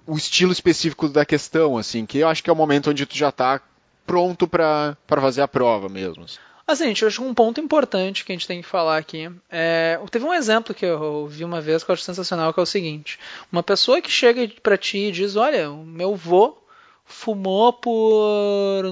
o 0.05 0.15
estilo 0.17 0.51
específico 0.51 1.07
da 1.07 1.25
questão, 1.25 1.77
assim, 1.77 2.05
que 2.05 2.17
eu 2.19 2.27
acho 2.27 2.43
que 2.43 2.49
é 2.49 2.53
o 2.53 2.55
momento 2.55 2.89
onde 2.89 3.05
tu 3.05 3.17
já 3.17 3.31
tá 3.31 3.61
pronto 4.05 4.47
pra 4.47 4.97
pra 5.07 5.21
fazer 5.21 5.41
a 5.41 5.47
prova 5.47 5.87
mesmo. 5.87 6.25
Assim, 6.65 6.85
gente, 6.85 7.01
eu 7.01 7.07
acho 7.09 7.21
que 7.21 7.27
um 7.27 7.33
ponto 7.33 7.59
importante 7.59 8.23
que 8.23 8.31
a 8.31 8.35
gente 8.35 8.47
tem 8.47 8.61
que 8.61 8.67
falar 8.67 8.97
aqui 8.97 9.29
é. 9.49 9.99
Teve 10.11 10.23
um 10.25 10.33
exemplo 10.33 10.73
que 10.73 10.85
eu 10.85 11.27
vi 11.27 11.43
uma 11.43 11.59
vez 11.61 11.83
que 11.83 11.91
eu 11.91 11.93
acho 11.93 12.03
sensacional, 12.03 12.53
que 12.53 12.59
é 12.59 12.63
o 12.63 12.65
seguinte: 12.65 13.19
uma 13.51 13.61
pessoa 13.63 14.01
que 14.01 14.09
chega 14.11 14.49
pra 14.61 14.77
ti 14.77 14.97
e 15.07 15.11
diz, 15.11 15.35
olha, 15.35 15.69
o 15.71 15.85
meu 15.85 16.15
vô 16.15 16.57
fumou 17.05 17.73
por, 17.73 18.83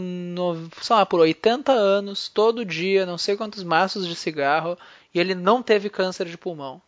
sei 0.81 0.95
lá, 0.95 1.05
por 1.05 1.19
80 1.19 1.71
anos, 1.71 2.29
todo 2.29 2.65
dia, 2.65 3.05
não 3.05 3.17
sei 3.17 3.35
quantos 3.35 3.63
maços 3.63 4.07
de 4.07 4.15
cigarro, 4.15 4.77
e 5.13 5.19
ele 5.19 5.35
não 5.35 5.61
teve 5.63 5.89
câncer 5.89 6.27
de 6.27 6.37
pulmão. 6.37 6.81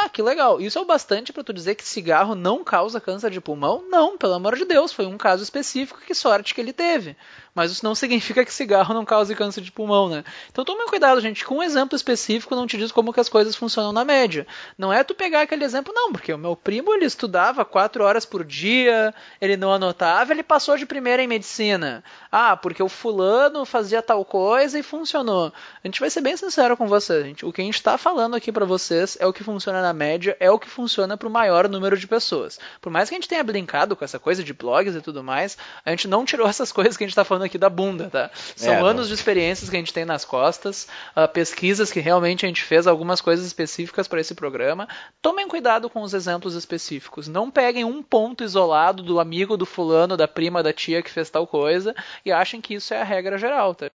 Ah, 0.00 0.08
que 0.08 0.22
legal. 0.22 0.60
Isso 0.60 0.78
é 0.78 0.80
o 0.80 0.84
bastante 0.84 1.32
pra 1.32 1.42
tu 1.42 1.52
dizer 1.52 1.74
que 1.74 1.84
cigarro 1.84 2.36
não 2.36 2.62
causa 2.62 3.00
câncer 3.00 3.30
de 3.32 3.40
pulmão? 3.40 3.84
Não, 3.88 4.16
pelo 4.16 4.34
amor 4.34 4.54
de 4.54 4.64
Deus, 4.64 4.92
foi 4.92 5.06
um 5.06 5.18
caso 5.18 5.42
específico, 5.42 6.00
que 6.06 6.14
sorte 6.14 6.54
que 6.54 6.60
ele 6.60 6.72
teve. 6.72 7.16
Mas 7.52 7.72
isso 7.72 7.84
não 7.84 7.92
significa 7.92 8.44
que 8.44 8.54
cigarro 8.54 8.94
não 8.94 9.04
cause 9.04 9.34
câncer 9.34 9.60
de 9.60 9.72
pulmão, 9.72 10.08
né? 10.08 10.22
Então 10.52 10.64
tome 10.64 10.86
cuidado, 10.86 11.20
gente, 11.20 11.44
com 11.44 11.56
um 11.56 11.62
exemplo 11.64 11.96
específico 11.96 12.54
não 12.54 12.68
te 12.68 12.78
diz 12.78 12.92
como 12.92 13.12
que 13.12 13.18
as 13.18 13.28
coisas 13.28 13.56
funcionam 13.56 13.92
na 13.92 14.04
média. 14.04 14.46
Não 14.78 14.92
é 14.92 15.02
tu 15.02 15.12
pegar 15.12 15.40
aquele 15.40 15.64
exemplo, 15.64 15.92
não, 15.92 16.12
porque 16.12 16.32
o 16.32 16.38
meu 16.38 16.54
primo 16.54 16.94
ele 16.94 17.04
estudava 17.04 17.64
quatro 17.64 18.04
horas 18.04 18.24
por 18.24 18.44
dia, 18.44 19.12
ele 19.40 19.56
não 19.56 19.72
anotava, 19.72 20.32
ele 20.32 20.44
passou 20.44 20.76
de 20.76 20.86
primeira 20.86 21.20
em 21.20 21.26
medicina. 21.26 22.04
Ah, 22.30 22.56
porque 22.56 22.80
o 22.80 22.88
fulano 22.88 23.64
fazia 23.64 24.00
tal 24.00 24.24
coisa 24.24 24.78
e 24.78 24.82
funcionou. 24.84 25.52
A 25.82 25.88
gente 25.88 25.98
vai 25.98 26.10
ser 26.10 26.20
bem 26.20 26.36
sincero 26.36 26.76
com 26.76 26.86
vocês, 26.86 27.24
gente. 27.24 27.44
O 27.44 27.52
que 27.52 27.60
a 27.60 27.64
gente 27.64 27.74
está 27.74 27.98
falando 27.98 28.36
aqui 28.36 28.52
para 28.52 28.64
vocês 28.64 29.16
é 29.18 29.26
o 29.26 29.32
que 29.32 29.42
funciona 29.42 29.82
na 29.82 29.87
média, 29.92 30.36
é 30.40 30.50
o 30.50 30.58
que 30.58 30.68
funciona 30.68 31.16
para 31.16 31.28
o 31.28 31.30
maior 31.30 31.68
número 31.68 31.96
de 31.96 32.06
pessoas. 32.06 32.58
Por 32.80 32.90
mais 32.90 33.08
que 33.08 33.14
a 33.14 33.18
gente 33.18 33.28
tenha 33.28 33.42
brincado 33.44 33.94
com 33.96 34.04
essa 34.04 34.18
coisa 34.18 34.42
de 34.44 34.52
blogs 34.52 34.94
e 34.94 35.00
tudo 35.00 35.22
mais, 35.22 35.56
a 35.84 35.90
gente 35.90 36.06
não 36.08 36.24
tirou 36.24 36.46
essas 36.48 36.72
coisas 36.72 36.96
que 36.96 37.04
a 37.04 37.06
gente 37.06 37.12
está 37.12 37.24
falando 37.24 37.44
aqui 37.44 37.58
da 37.58 37.68
bunda, 37.70 38.08
tá? 38.10 38.30
São 38.56 38.74
É, 38.74 38.80
anos 38.80 39.02
não. 39.02 39.08
de 39.08 39.14
experiências 39.14 39.68
que 39.70 39.76
a 39.76 39.78
gente 39.78 39.92
tem 39.92 40.04
nas 40.04 40.24
costas, 40.24 40.88
ah, 41.14 41.26
pesquisas 41.28 41.90
que 41.92 42.00
realmente 42.00 42.44
a 42.44 42.48
gente 42.48 42.62
fez 42.62 42.86
algumas 42.86 43.20
coisas 43.20 43.46
específicas 43.46 44.06
para 44.08 44.20
esse 44.20 44.34
programa. 44.34 44.88
Tomem 45.22 45.48
cuidado 45.48 45.88
com 45.90 46.02
os 46.02 46.14
exemplos 46.14 46.54
específicos. 46.54 47.28
Não 47.28 47.50
peguem 47.50 47.84
um 47.84 48.02
ponto 48.02 48.44
isolado 48.44 49.02
do 49.02 49.20
amigo, 49.20 49.56
do 49.56 49.66
fulano, 49.66 50.16
da 50.16 50.28
prima, 50.28 50.62
da 50.62 50.72
tia 50.72 51.02
que 51.02 51.10
fez 51.10 51.30
tal 51.30 51.46
coisa 51.46 51.94
e 52.24 52.32
achem 52.32 52.60
que 52.60 52.74
isso 52.74 52.94
é 52.94 53.00
a 53.00 53.04
regra 53.04 53.38
geral, 53.38 53.74
tá? 53.74 53.90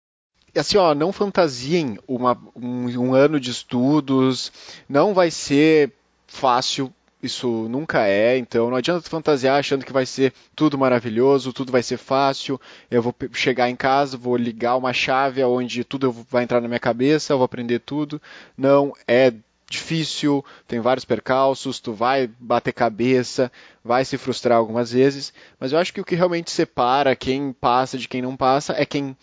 Assim, 0.56 0.76
ó, 0.76 0.94
não 0.94 1.12
fantasiem 1.12 1.98
uma- 2.06 2.38
um, 2.56 2.86
um 2.98 3.14
ano 3.14 3.38
de 3.38 3.50
estudos, 3.50 4.52
não 4.88 5.14
vai 5.14 5.30
ser 5.30 5.92
fácil, 6.26 6.92
isso 7.22 7.66
nunca 7.68 8.06
é, 8.06 8.38
então 8.38 8.70
não 8.70 8.76
adianta 8.76 9.08
fantasiar 9.08 9.58
achando 9.58 9.84
que 9.84 9.92
vai 9.92 10.06
ser 10.06 10.32
tudo 10.54 10.78
maravilhoso, 10.78 11.52
tudo 11.52 11.72
vai 11.72 11.82
ser 11.82 11.96
fácil, 11.96 12.60
eu 12.90 13.02
vou 13.02 13.14
chegar 13.32 13.68
em 13.68 13.76
casa, 13.76 14.16
vou 14.16 14.36
ligar 14.36 14.76
uma 14.76 14.92
chave 14.92 15.42
onde 15.44 15.82
tudo 15.84 16.12
vai 16.30 16.44
entrar 16.44 16.60
na 16.60 16.68
minha 16.68 16.80
cabeça, 16.80 17.32
eu 17.32 17.38
vou 17.38 17.44
aprender 17.44 17.80
tudo. 17.80 18.20
Não, 18.56 18.92
é 19.06 19.32
difícil, 19.68 20.44
tem 20.66 20.80
vários 20.80 21.04
percalços, 21.04 21.78
tu 21.80 21.92
vai 21.92 22.30
bater 22.38 22.72
cabeça, 22.72 23.52
vai 23.84 24.04
se 24.04 24.16
frustrar 24.16 24.56
algumas 24.56 24.92
vezes, 24.92 25.32
mas 25.60 25.72
eu 25.72 25.78
acho 25.78 25.92
que 25.92 26.00
o 26.00 26.04
que 26.04 26.14
realmente 26.14 26.50
separa 26.50 27.14
quem 27.14 27.52
passa 27.52 27.98
de 27.98 28.08
quem 28.08 28.22
não 28.22 28.36
passa 28.36 28.72
é 28.76 28.86
quem 28.86 29.16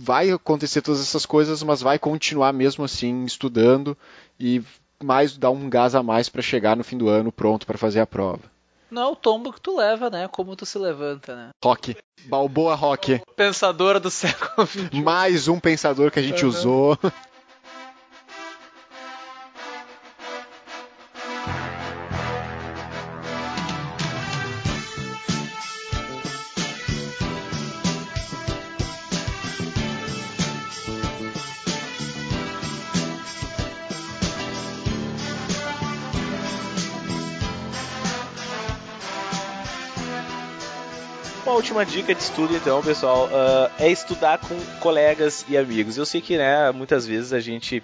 vai 0.00 0.30
acontecer 0.30 0.80
todas 0.80 1.00
essas 1.00 1.26
coisas, 1.26 1.60
mas 1.64 1.80
vai 1.82 1.98
continuar 1.98 2.52
mesmo 2.52 2.84
assim 2.84 3.24
estudando 3.24 3.98
e 4.38 4.62
mais 5.02 5.36
dar 5.36 5.50
um 5.50 5.68
gás 5.68 5.96
a 5.96 6.02
mais 6.04 6.28
para 6.28 6.40
chegar 6.40 6.76
no 6.76 6.84
fim 6.84 6.96
do 6.96 7.08
ano 7.08 7.32
pronto 7.32 7.66
para 7.66 7.76
fazer 7.76 7.98
a 8.00 8.06
prova. 8.06 8.42
Não 8.90 9.02
é 9.02 9.06
o 9.06 9.16
tombo 9.16 9.52
que 9.52 9.60
tu 9.60 9.76
leva, 9.76 10.08
né? 10.08 10.28
Como 10.28 10.54
tu 10.56 10.64
se 10.64 10.78
levanta, 10.78 11.34
né? 11.36 11.48
Rock, 11.62 11.96
Balboa 12.26 12.74
Rock, 12.74 13.20
Pensadora 13.36 13.98
do 14.00 14.10
século 14.10 14.66
XXI. 14.66 15.02
mais 15.02 15.46
um 15.48 15.58
pensador 15.60 16.10
que 16.10 16.18
a 16.18 16.22
gente 16.22 16.42
Uhum. 16.44 16.48
usou. 16.50 16.98
última 41.58 41.84
dica 41.84 42.14
de 42.14 42.22
estudo, 42.22 42.54
então, 42.54 42.80
pessoal, 42.82 43.28
ah, 43.32 43.70
é 43.80 43.90
estudar 43.90 44.38
com 44.38 44.56
colegas 44.80 45.44
e 45.48 45.56
amigos. 45.58 45.96
Eu 45.98 46.06
sei 46.06 46.20
que, 46.20 46.38
né, 46.38 46.70
muitas 46.70 47.06
vezes 47.06 47.32
a 47.32 47.40
gente. 47.40 47.82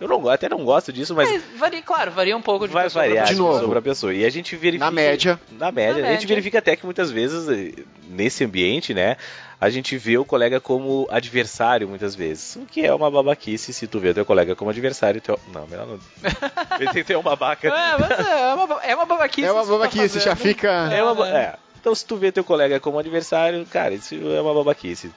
Eu 0.00 0.08
não, 0.08 0.28
até 0.28 0.48
não 0.48 0.64
gosto 0.64 0.92
disso, 0.92 1.14
mas 1.14 1.30
É, 1.30 1.38
varia, 1.56 1.80
claro, 1.80 2.10
varia 2.10 2.36
um 2.36 2.42
pouco 2.42 2.66
de 2.66 2.74
vai 2.74 2.84
pessoa 2.84 3.04
variar 3.04 3.26
De 3.26 3.36
novo. 3.36 3.60
sobre 3.60 3.78
a 3.78 3.82
pessoa. 3.82 4.12
E 4.12 4.24
a 4.24 4.28
gente 4.30 4.56
verifica. 4.56 4.84
Na 4.84 4.90
média. 4.90 5.40
Na 5.52 5.70
média. 5.70 6.02
Na 6.02 6.08
a 6.08 6.10
gente 6.10 6.22
média. 6.22 6.28
verifica 6.28 6.58
até 6.58 6.74
que 6.74 6.84
muitas 6.84 7.12
vezes, 7.12 7.48
eh, 7.48 7.84
nesse 8.10 8.44
ambiente, 8.44 8.92
né, 8.92 9.16
a 9.60 9.70
gente 9.70 9.96
vê 9.96 10.18
o 10.18 10.24
colega 10.24 10.60
como 10.60 11.06
adversário, 11.10 11.88
muitas 11.88 12.16
vezes. 12.16 12.56
O 12.56 12.66
que 12.66 12.84
é 12.84 12.92
uma 12.92 13.08
babaquice 13.08 13.72
se 13.72 13.86
tu 13.86 14.00
vê 14.00 14.12
teu 14.12 14.26
colega 14.26 14.56
como 14.56 14.68
adversário. 14.68 15.20
Teu... 15.20 15.38
Não, 15.52 15.64
melhor 15.68 15.86
não. 15.86 15.98
Ele 16.80 16.86
tem 16.86 17.02
que 17.02 17.04
ter 17.04 17.14
uma 17.14 17.22
babaca. 17.22 17.68
É, 17.68 17.96
mas 17.96 18.10
é 18.10 18.54
uma, 18.54 18.82
é 18.82 18.96
uma 18.96 19.06
babaquice. 19.06 19.46
É 19.46 19.52
uma 19.52 19.62
tu 19.62 19.68
tá 19.68 19.72
babaquice, 19.74 20.18
já 20.18 20.34
fazendo. 20.34 20.48
fica. 20.48 20.68
É 20.92 21.04
uma 21.04 21.28
é. 21.28 21.54
Então, 21.84 21.94
se 21.94 22.06
tu 22.06 22.16
vê 22.16 22.32
teu 22.32 22.42
colega 22.42 22.80
como 22.80 22.98
adversário, 22.98 23.62
cara, 23.66 23.92
isso 23.92 24.14
é 24.14 24.40
uma 24.40 24.54
babaquice. 24.54 25.10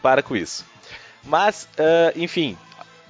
Para 0.00 0.22
com 0.22 0.36
isso. 0.36 0.64
Mas, 1.24 1.68
ah, 1.76 2.12
enfim, 2.14 2.56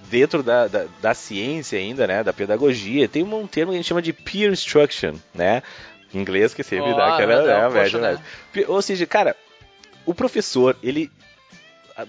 dentro 0.08 0.42
da, 0.42 0.66
da, 0.66 0.86
da 0.98 1.12
ciência 1.12 1.78
ainda, 1.78 2.06
né, 2.06 2.24
da 2.24 2.32
pedagogia, 2.32 3.06
tem 3.06 3.22
um 3.22 3.46
termo 3.46 3.70
que 3.70 3.76
a 3.76 3.80
gente 3.82 3.86
chama 3.88 4.00
de 4.00 4.14
peer 4.14 4.50
instruction, 4.50 5.16
né? 5.34 5.62
Em 6.14 6.20
inglês, 6.20 6.54
que 6.54 6.62
sempre 6.62 6.90
Ó, 6.90 6.96
dá 6.96 7.14
aquela 7.14 7.42
né, 7.42 7.68
média, 7.68 8.00
né? 8.00 8.18
Pe- 8.50 8.64
Ou 8.66 8.80
seja, 8.80 9.06
cara, 9.06 9.36
o 10.06 10.14
professor, 10.14 10.74
ele. 10.82 11.10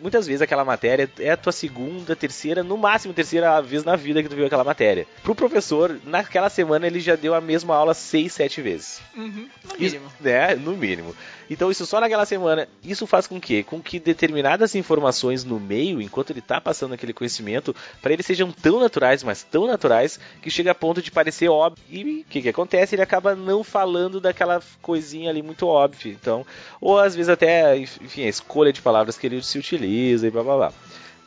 Muitas 0.02 0.26
vezes 0.28 0.42
aquela 0.42 0.64
matéria 0.66 1.10
é 1.20 1.32
a 1.32 1.38
tua 1.38 1.52
segunda, 1.52 2.16
terceira, 2.16 2.64
no 2.64 2.78
máximo 2.78 3.14
terceira 3.14 3.62
vez 3.62 3.84
na 3.84 3.96
vida 3.96 4.22
que 4.24 4.30
tu 4.30 4.36
viu 4.36 4.46
aquela 4.46 4.64
matéria. 4.64 5.06
Pro 5.24 5.36
professor, 5.36 5.98
naquela 6.06 6.50
semana 6.50 6.88
ele 6.88 7.00
já 7.00 7.16
deu 7.16 7.34
a 7.34 7.42
mesma 7.42 7.76
aula 7.76 7.94
seis, 7.94 8.34
sete 8.34 8.62
vezes. 8.62 9.02
Uhum, 9.16 9.48
no 9.64 9.72
Isso- 9.78 9.96
mínimo. 9.96 10.12
né? 10.20 10.56
No 10.56 10.72
mínimo. 10.78 11.16
Então 11.50 11.70
isso 11.70 11.86
só 11.86 12.00
naquela 12.00 12.26
semana. 12.26 12.68
Isso 12.84 13.06
faz 13.06 13.28
com 13.28 13.40
que, 13.40 13.64
com 13.64 13.82
que 13.82 14.00
determinadas 14.00 14.76
informações 14.76 15.44
no 15.44 15.60
meio, 15.60 16.02
enquanto 16.02 16.32
ele 16.32 16.42
tá 16.42 16.60
passando 16.60 16.94
aquele 16.94 17.14
conhecimento, 17.14 17.76
para 18.02 18.14
ele 18.14 18.24
sejam 18.24 18.52
tão 18.52 18.80
naturais, 18.80 19.24
mas 19.24 19.44
tão 19.44 19.68
naturais 19.68 20.20
que 20.42 20.50
chega 20.50 20.72
a 20.72 20.76
ponto 20.76 21.02
de 21.02 21.12
parecer 21.12 21.50
óbvio. 21.50 21.84
E 21.90 22.22
o 22.22 22.26
que 22.26 22.42
que 22.42 22.50
acontece? 22.50 22.96
Ele 22.96 23.02
acaba 23.02 23.36
não 23.36 23.64
falando 23.64 24.20
daquela 24.20 24.62
coisinha 24.82 25.30
ali 25.30 25.42
muito 25.42 25.68
óbvia. 25.68 26.12
Então, 26.12 26.46
ou 26.80 27.00
às 27.00 27.16
vezes 27.16 27.30
até, 27.30 27.78
enfim, 27.78 28.24
a 28.24 28.30
escolha 28.30 28.74
de 28.74 28.82
palavras 28.82 29.18
que 29.18 29.28
ele 29.28 29.42
se 29.42 29.58
utiliza 29.58 30.28
e 30.28 30.32
blá 30.32 30.44
blá 30.44 30.56
blá. 30.56 30.74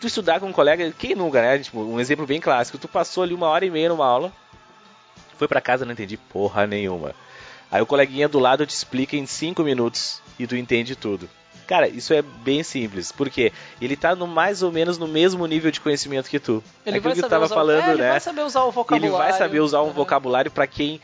Tu 0.01 0.07
estudar 0.07 0.41
com 0.41 0.47
um 0.47 0.53
colega, 0.53 0.93
quem 0.99 1.15
nunca, 1.15 1.41
né? 1.41 1.59
Tipo, 1.59 1.81
um 1.81 1.99
exemplo 1.99 2.27
bem 2.27 2.41
clássico, 2.41 2.77
tu 2.77 2.87
passou 2.87 3.23
ali 3.23 3.33
uma 3.33 3.49
hora 3.49 3.65
e 3.65 3.71
meia 3.71 3.89
numa 3.89 4.07
aula, 4.07 4.31
foi 5.39 5.49
pra 5.49 5.61
casa, 5.61 5.85
não 5.85 5.93
entendi 5.93 6.17
porra 6.17 6.67
nenhuma. 6.67 7.15
Aí 7.71 7.83
o 7.83 7.87
coleguinha 7.87 8.29
do 8.29 8.39
lado 8.39 8.65
te 8.67 8.71
explica 8.71 9.17
em 9.17 9.27
5 9.27 9.63
minutos 9.63 10.21
e 10.39 10.47
tu 10.47 10.57
entende 10.57 10.95
tudo. 10.95 11.29
Cara, 11.67 11.89
isso 11.89 12.15
é 12.15 12.23
bem 12.23 12.63
simples, 12.63 13.11
porque 13.11 13.53
ele 13.81 13.97
tá 13.97 14.15
no 14.15 14.27
mais 14.27 14.63
ou 14.63 14.71
menos 14.71 14.99
no 14.99 15.09
mesmo 15.09 15.45
nível 15.49 15.71
de 15.73 15.81
conhecimento 15.81 16.31
que 16.31 16.39
tu. 16.39 16.63
Ele 16.87 16.99
Aquilo 16.99 17.03
vai 17.03 17.13
que 17.15 17.19
tu 17.19 17.23
saber 17.23 17.31
tava 17.31 17.45
usar, 17.47 17.55
falando, 17.57 17.89
é, 17.89 17.93
ele 17.93 18.03
né? 18.03 18.11
vai 18.11 18.21
saber 18.21 18.43
usar 18.43 18.63
o 18.63 18.71
vocabulário. 18.71 19.13
Ele 19.15 19.17
vai 19.19 19.33
saber 19.33 19.61
usar 19.61 19.83
um 19.83 19.87
Uhum. 19.87 19.93
vocabulário 19.93 20.51
para 20.51 20.67
quem 20.69 21.01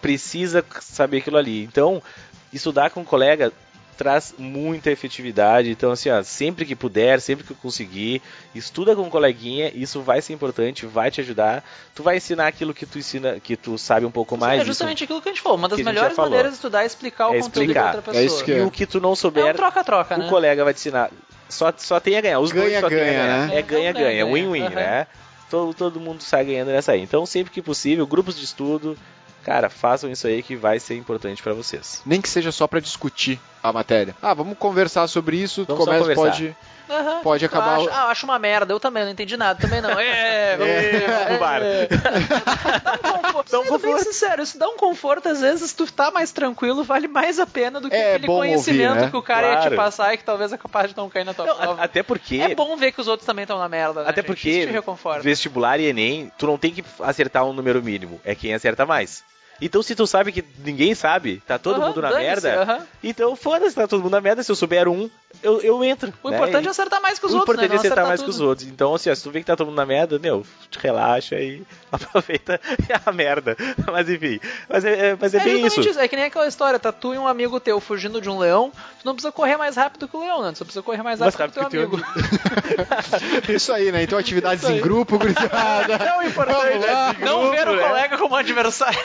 precisa 0.00 0.64
saber 0.80 1.18
aquilo 1.18 1.36
ali. 1.36 1.64
Então, 1.64 2.02
estudar 2.50 2.88
com 2.90 3.00
um 3.00 3.04
colega 3.04 3.52
traz 3.96 4.34
muita 4.38 4.90
efetividade. 4.90 5.70
Então, 5.70 5.90
assim, 5.90 6.10
ó, 6.10 6.22
sempre 6.22 6.64
que 6.64 6.76
puder, 6.76 7.20
sempre 7.20 7.44
que 7.44 7.54
conseguir, 7.54 8.20
estuda 8.54 8.94
com 8.94 9.02
um 9.02 9.10
coleguinha, 9.10 9.70
isso 9.74 10.00
vai 10.02 10.20
ser 10.20 10.32
importante, 10.32 10.84
vai 10.86 11.10
te 11.10 11.20
ajudar. 11.20 11.64
Tu 11.94 12.02
vai 12.02 12.16
ensinar 12.18 12.46
aquilo 12.46 12.74
que 12.74 12.84
tu 12.86 12.98
ensina, 12.98 13.40
que 13.40 13.56
tu 13.56 13.76
sabe 13.78 14.04
um 14.06 14.10
pouco 14.10 14.36
mais. 14.36 14.54
é 14.54 14.56
isso- 14.58 14.66
justamente 14.66 15.04
aquilo 15.04 15.20
que 15.22 15.28
a 15.28 15.32
gente 15.32 15.40
falou. 15.42 15.58
Uma 15.58 15.68
das 15.68 15.80
melhores 15.80 16.16
maneiras 16.16 16.50
de 16.52 16.56
estudar 16.56 16.82
é 16.82 16.86
explicar 16.86 17.28
o 17.28 17.34
É 17.34 17.40
conteúdo 17.40 17.62
explicar. 17.62 17.86
outra 17.86 18.02
pessoa. 18.02 18.22
É 18.22 18.24
isso 18.26 18.44
que 18.44 18.52
E 18.52 18.60
o 18.60 18.70
que 18.70 18.86
tu 18.86 19.00
não 19.00 19.12
É 19.12 19.16
souber, 19.16 19.46
um 19.46 19.56
troca-troca, 19.56 20.14
o 20.14 20.18
né? 20.18 20.28
colega 20.28 20.64
vai 20.64 20.74
te 20.74 20.78
ensinar. 20.78 21.10
Só, 21.48 21.72
só 21.76 22.00
tem 22.00 22.16
a 22.16 22.20
ganhar. 22.20 22.40
Os 22.40 22.50
dois 22.50 22.66
Ganha, 22.68 22.80
só 22.80 22.88
tem 22.88 22.98
a 22.98 23.04
ganha, 23.04 23.12
ganhar. 23.22 23.46
né? 23.48 23.54
É 23.54 23.58
É, 23.58 23.62
ganha-ganha, 23.62 24.24
ganha, 24.24 24.26
win-win, 24.26 24.62
aham. 24.62 24.74
né? 24.74 25.06
Todo, 25.48 25.72
todo 25.72 26.00
mundo 26.00 26.20
sai 26.22 26.44
ganhando 26.44 26.68
nessa 26.72 26.90
aí. 26.92 27.00
Então, 27.00 27.24
sempre 27.24 27.52
que 27.52 27.62
possível, 27.62 28.04
grupos 28.06 28.36
de 28.36 28.44
estudo, 28.44 28.98
cara, 29.46 29.70
façam 29.70 30.10
isso 30.10 30.26
aí 30.26 30.42
que 30.42 30.56
vai 30.56 30.80
ser 30.80 30.96
importante 30.96 31.40
pra 31.40 31.52
vocês. 31.52 32.02
Nem 32.04 32.20
que 32.20 32.28
seja 32.28 32.50
só 32.50 32.66
para 32.66 32.80
discutir 32.80 33.38
a 33.62 33.72
matéria. 33.72 34.14
Ah, 34.20 34.34
vamos 34.34 34.58
conversar 34.58 35.06
sobre 35.06 35.36
isso, 35.36 35.64
tu 35.64 35.68
Vamos 35.68 35.84
só 35.84 35.90
começa, 35.92 36.02
conversar. 36.14 36.30
pode. 36.32 36.56
Aham. 36.88 37.20
Pode 37.22 37.48
Tu 37.48 37.50
acabar 37.56 37.76
acha- 37.80 37.84
o- 37.84 37.92
Ah, 37.92 38.04
acho 38.10 38.24
uma 38.26 38.38
merda. 38.38 38.72
Eu 38.72 38.78
também 38.78 39.02
não 39.04 39.10
entendi 39.10 39.36
nada. 39.36 39.60
Também 39.60 39.80
não. 39.80 39.90
É, 39.98 40.52
É, 40.60 41.32
no 41.32 41.38
bar. 41.40 41.60
Dá 43.02 43.12
um 43.14 43.22
conforto. 43.22 43.50
Dá 43.52 43.60
um 43.60 43.64
Sendo 43.64 43.78
bem 43.78 43.98
sincero, 43.98 44.42
isso 44.42 44.56
dá 44.58 44.68
um 44.68 44.76
conforto. 44.76 45.28
Às 45.28 45.40
vezes, 45.40 45.72
tu 45.72 45.90
tá 45.92 46.12
mais 46.12 46.30
tranquilo, 46.30 46.84
vale 46.84 47.08
mais 47.08 47.40
a 47.40 47.46
pena 47.46 47.80
do 47.80 47.88
que 47.90 47.96
É 47.96 48.10
aquele 48.14 48.26
bom 48.28 48.34
ouvir, 48.36 48.48
conhecimento 48.50 48.94
né? 49.00 49.10
que 49.10 49.16
o 49.16 49.22
cara 49.22 49.46
ia 49.48 49.54
te 49.56 49.60
Claro. 49.62 49.76
passar 49.76 50.14
e 50.14 50.16
que 50.18 50.22
talvez 50.24 50.52
é 50.52 50.56
capaz 50.58 50.90
de 50.90 50.96
não 50.96 51.08
cair 51.10 51.24
na 51.24 51.34
tua 51.34 51.46
Não, 51.46 51.56
prova. 51.56 51.82
até 51.82 52.02
porque. 52.04 52.36
É 52.40 52.54
bom 52.54 52.76
ver 52.76 52.92
que 52.92 53.00
os 53.00 53.08
outros 53.08 53.26
também 53.26 53.42
estão 53.42 53.58
na 53.58 53.68
merda, 53.68 54.02
né, 54.04 54.08
Até 54.10 54.20
gente? 54.20 54.26
porque 54.28 54.48
Isso 54.48 54.68
te 54.68 54.72
reconforta. 54.72 55.22
vestibular 55.22 55.80
e 55.80 55.86
Enem, 55.86 56.30
tu 56.38 56.46
não 56.46 56.56
tem 56.56 56.72
que 56.72 56.84
acertar 57.00 57.44
um 57.44 57.52
número 57.52 57.82
mínimo, 57.82 58.20
é 58.24 58.34
quem 58.36 58.54
acerta 58.54 58.86
mais. 58.86 59.24
Então, 59.60 59.82
se 59.82 59.94
tu 59.94 60.06
sabe 60.06 60.32
que 60.32 60.44
ninguém 60.64 60.94
sabe, 60.94 61.42
tá 61.46 61.58
todo 61.58 61.76
Aham, 61.80 61.88
mundo 61.88 62.02
na 62.02 62.10
merda, 62.14 62.62
aham. 62.62 62.86
então 63.02 63.34
foda-se, 63.34 63.74
tá 63.74 63.88
todo 63.88 64.02
mundo 64.02 64.12
na 64.12 64.20
merda. 64.20 64.42
Se 64.42 64.50
eu 64.52 64.56
souber 64.56 64.86
um, 64.88 65.08
eu, 65.42 65.60
eu 65.62 65.82
entro. 65.82 66.12
O 66.22 66.28
né? 66.30 66.36
importante 66.36 66.66
é 66.66 66.70
acertar 66.70 67.00
mais 67.00 67.18
que 67.18 67.26
os 67.26 67.32
o 67.32 67.38
outros, 67.38 67.54
importante 67.54 67.70
né? 67.70 67.74
é 67.74 67.78
Não 67.78 67.80
acertar 67.80 68.06
mais 68.06 68.20
tudo. 68.20 68.26
que 68.26 68.30
os 68.34 68.40
outros. 68.40 68.68
Então, 68.68 68.94
assim, 68.94 69.10
ó, 69.10 69.14
se 69.14 69.22
tu 69.22 69.30
vê 69.30 69.40
que 69.40 69.46
tá 69.46 69.56
todo 69.56 69.68
mundo 69.68 69.76
na 69.76 69.86
merda, 69.86 70.18
meu, 70.18 70.44
te 70.70 70.78
relaxa 70.78 71.36
e 71.36 71.62
aproveita 71.90 72.60
a 73.04 73.12
merda. 73.12 73.56
Mas 73.90 74.08
enfim. 74.10 74.38
Mas 74.68 74.84
é, 74.84 75.08
é- 75.10 75.16
mas 75.18 75.34
é, 75.34 75.38
É 75.38 75.44
bem 75.44 75.60
justamente 75.62 75.90
isso. 75.90 76.00
É 76.00 76.08
que 76.08 76.16
nem 76.16 76.24
aquela 76.26 76.46
história, 76.46 76.78
tá 76.78 76.92
tu 76.92 77.14
e 77.14 77.18
um 77.18 77.26
amigo 77.26 77.58
teu 77.58 77.80
fugindo 77.80 78.20
de 78.20 78.28
um 78.28 78.38
leão, 78.38 78.70
tu 79.00 79.06
não 79.06 79.14
precisa 79.14 79.32
correr 79.32 79.56
mais 79.56 79.76
rápido 79.76 80.06
que 80.06 80.16
o 80.16 80.20
leão, 80.20 80.42
né? 80.42 80.52
Tu 80.52 80.58
só 80.58 80.64
precisa 80.64 80.82
correr 80.82 81.02
mais 81.02 81.18
Mais 81.18 81.34
rápido, 81.34 81.52
que 81.54 81.60
o 81.60 81.68
teu 81.70 81.82
rápido 81.82 82.04
amigo. 82.04 83.52
Isso 83.52 83.72
aí, 83.72 83.90
né? 83.90 84.02
Então 84.02 84.18
atividades 84.18 84.62
Isso 84.64 84.72
em 84.72 84.80
grupo, 84.80 85.18
gurizada. 85.18 85.94
É 85.94 86.18
o 86.18 86.22
importante, 86.22 86.84
é 86.86 87.24
não 87.24 87.50
ver 87.50 87.68
o 87.68 87.74
né? 87.76 87.82
colega 87.88 88.18
como 88.18 88.34
adversário. 88.36 88.98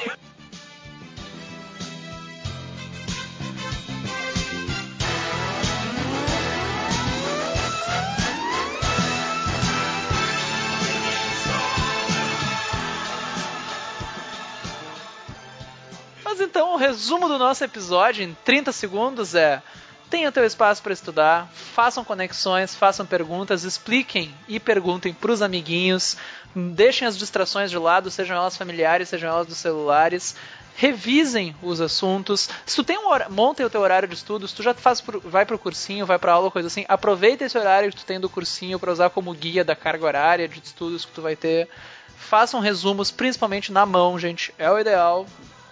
Mas 16.32 16.40
então, 16.40 16.74
o 16.74 16.78
resumo 16.78 17.28
do 17.28 17.38
nosso 17.38 17.62
episódio 17.62 18.24
em 18.24 18.34
30 18.46 18.72
segundos 18.72 19.36
é: 19.36 19.62
tenha 20.10 20.32
teu 20.32 20.46
espaço 20.46 20.82
para 20.82 20.94
estudar, 20.94 21.52
façam 21.54 22.06
conexões, 22.06 22.74
façam 22.74 23.06
perguntas, 23.06 23.66
expliquem 23.66 24.34
e 24.48 24.58
perguntem 24.58 25.14
para 25.14 25.34
os 25.34 25.42
amiguinhos, 25.42 26.16
deixem 26.56 27.06
as 27.06 27.18
distrações 27.18 27.70
de 27.70 27.78
lado, 27.78 28.10
sejam 28.10 28.38
elas 28.38 28.56
familiares, 28.56 29.10
sejam 29.10 29.30
elas 29.30 29.46
dos 29.46 29.58
celulares. 29.58 30.34
Revisem 30.74 31.54
os 31.62 31.82
assuntos. 31.82 32.48
Se 32.66 32.78
tu 32.78 32.84
tem 32.86 32.98
um 32.98 33.10
hora, 33.10 33.28
monta 33.28 33.66
o 33.66 33.70
teu 33.70 33.82
horário 33.82 34.08
de 34.08 34.16
estudo, 34.16 34.48
se 34.48 34.56
tu 34.56 34.64
já 34.64 34.74
faz 34.74 35.02
pro, 35.02 35.20
vai 35.20 35.46
pro 35.46 35.60
cursinho, 35.60 36.06
vai 36.06 36.18
pra 36.18 36.32
aula, 36.32 36.50
coisa 36.50 36.70
assim, 36.70 36.86
aproveita 36.88 37.44
esse 37.44 37.58
horário 37.58 37.90
que 37.90 37.98
tu 37.98 38.06
tem 38.06 38.22
do 38.22 38.30
cursinho 38.30 38.80
para 38.80 38.94
usar 38.94 39.10
como 39.10 39.34
guia 39.34 39.66
da 39.66 39.76
carga 39.76 40.06
horária 40.06 40.48
de 40.48 40.62
estudos 40.64 41.04
que 41.04 41.12
tu 41.12 41.22
vai 41.22 41.36
ter. 41.36 41.68
Façam 42.16 42.62
resumos, 42.62 43.12
principalmente 43.12 43.70
na 43.70 43.86
mão, 43.86 44.18
gente. 44.18 44.54
É 44.58 44.72
o 44.72 44.80
ideal. 44.80 45.28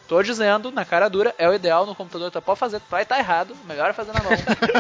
Tô 0.10 0.24
dizendo, 0.24 0.72
na 0.72 0.84
cara 0.84 1.08
dura, 1.08 1.36
é 1.38 1.48
o 1.48 1.54
ideal 1.54 1.86
no 1.86 1.94
computador, 1.94 2.32
tu 2.32 2.42
pode 2.42 2.60
fazer, 2.60 2.82
vai 2.90 3.04
estar 3.04 3.20
errado, 3.20 3.56
melhor 3.68 3.92
é 3.92 3.94
fazer 3.94 4.12
na 4.12 4.24
mão. 4.24 4.32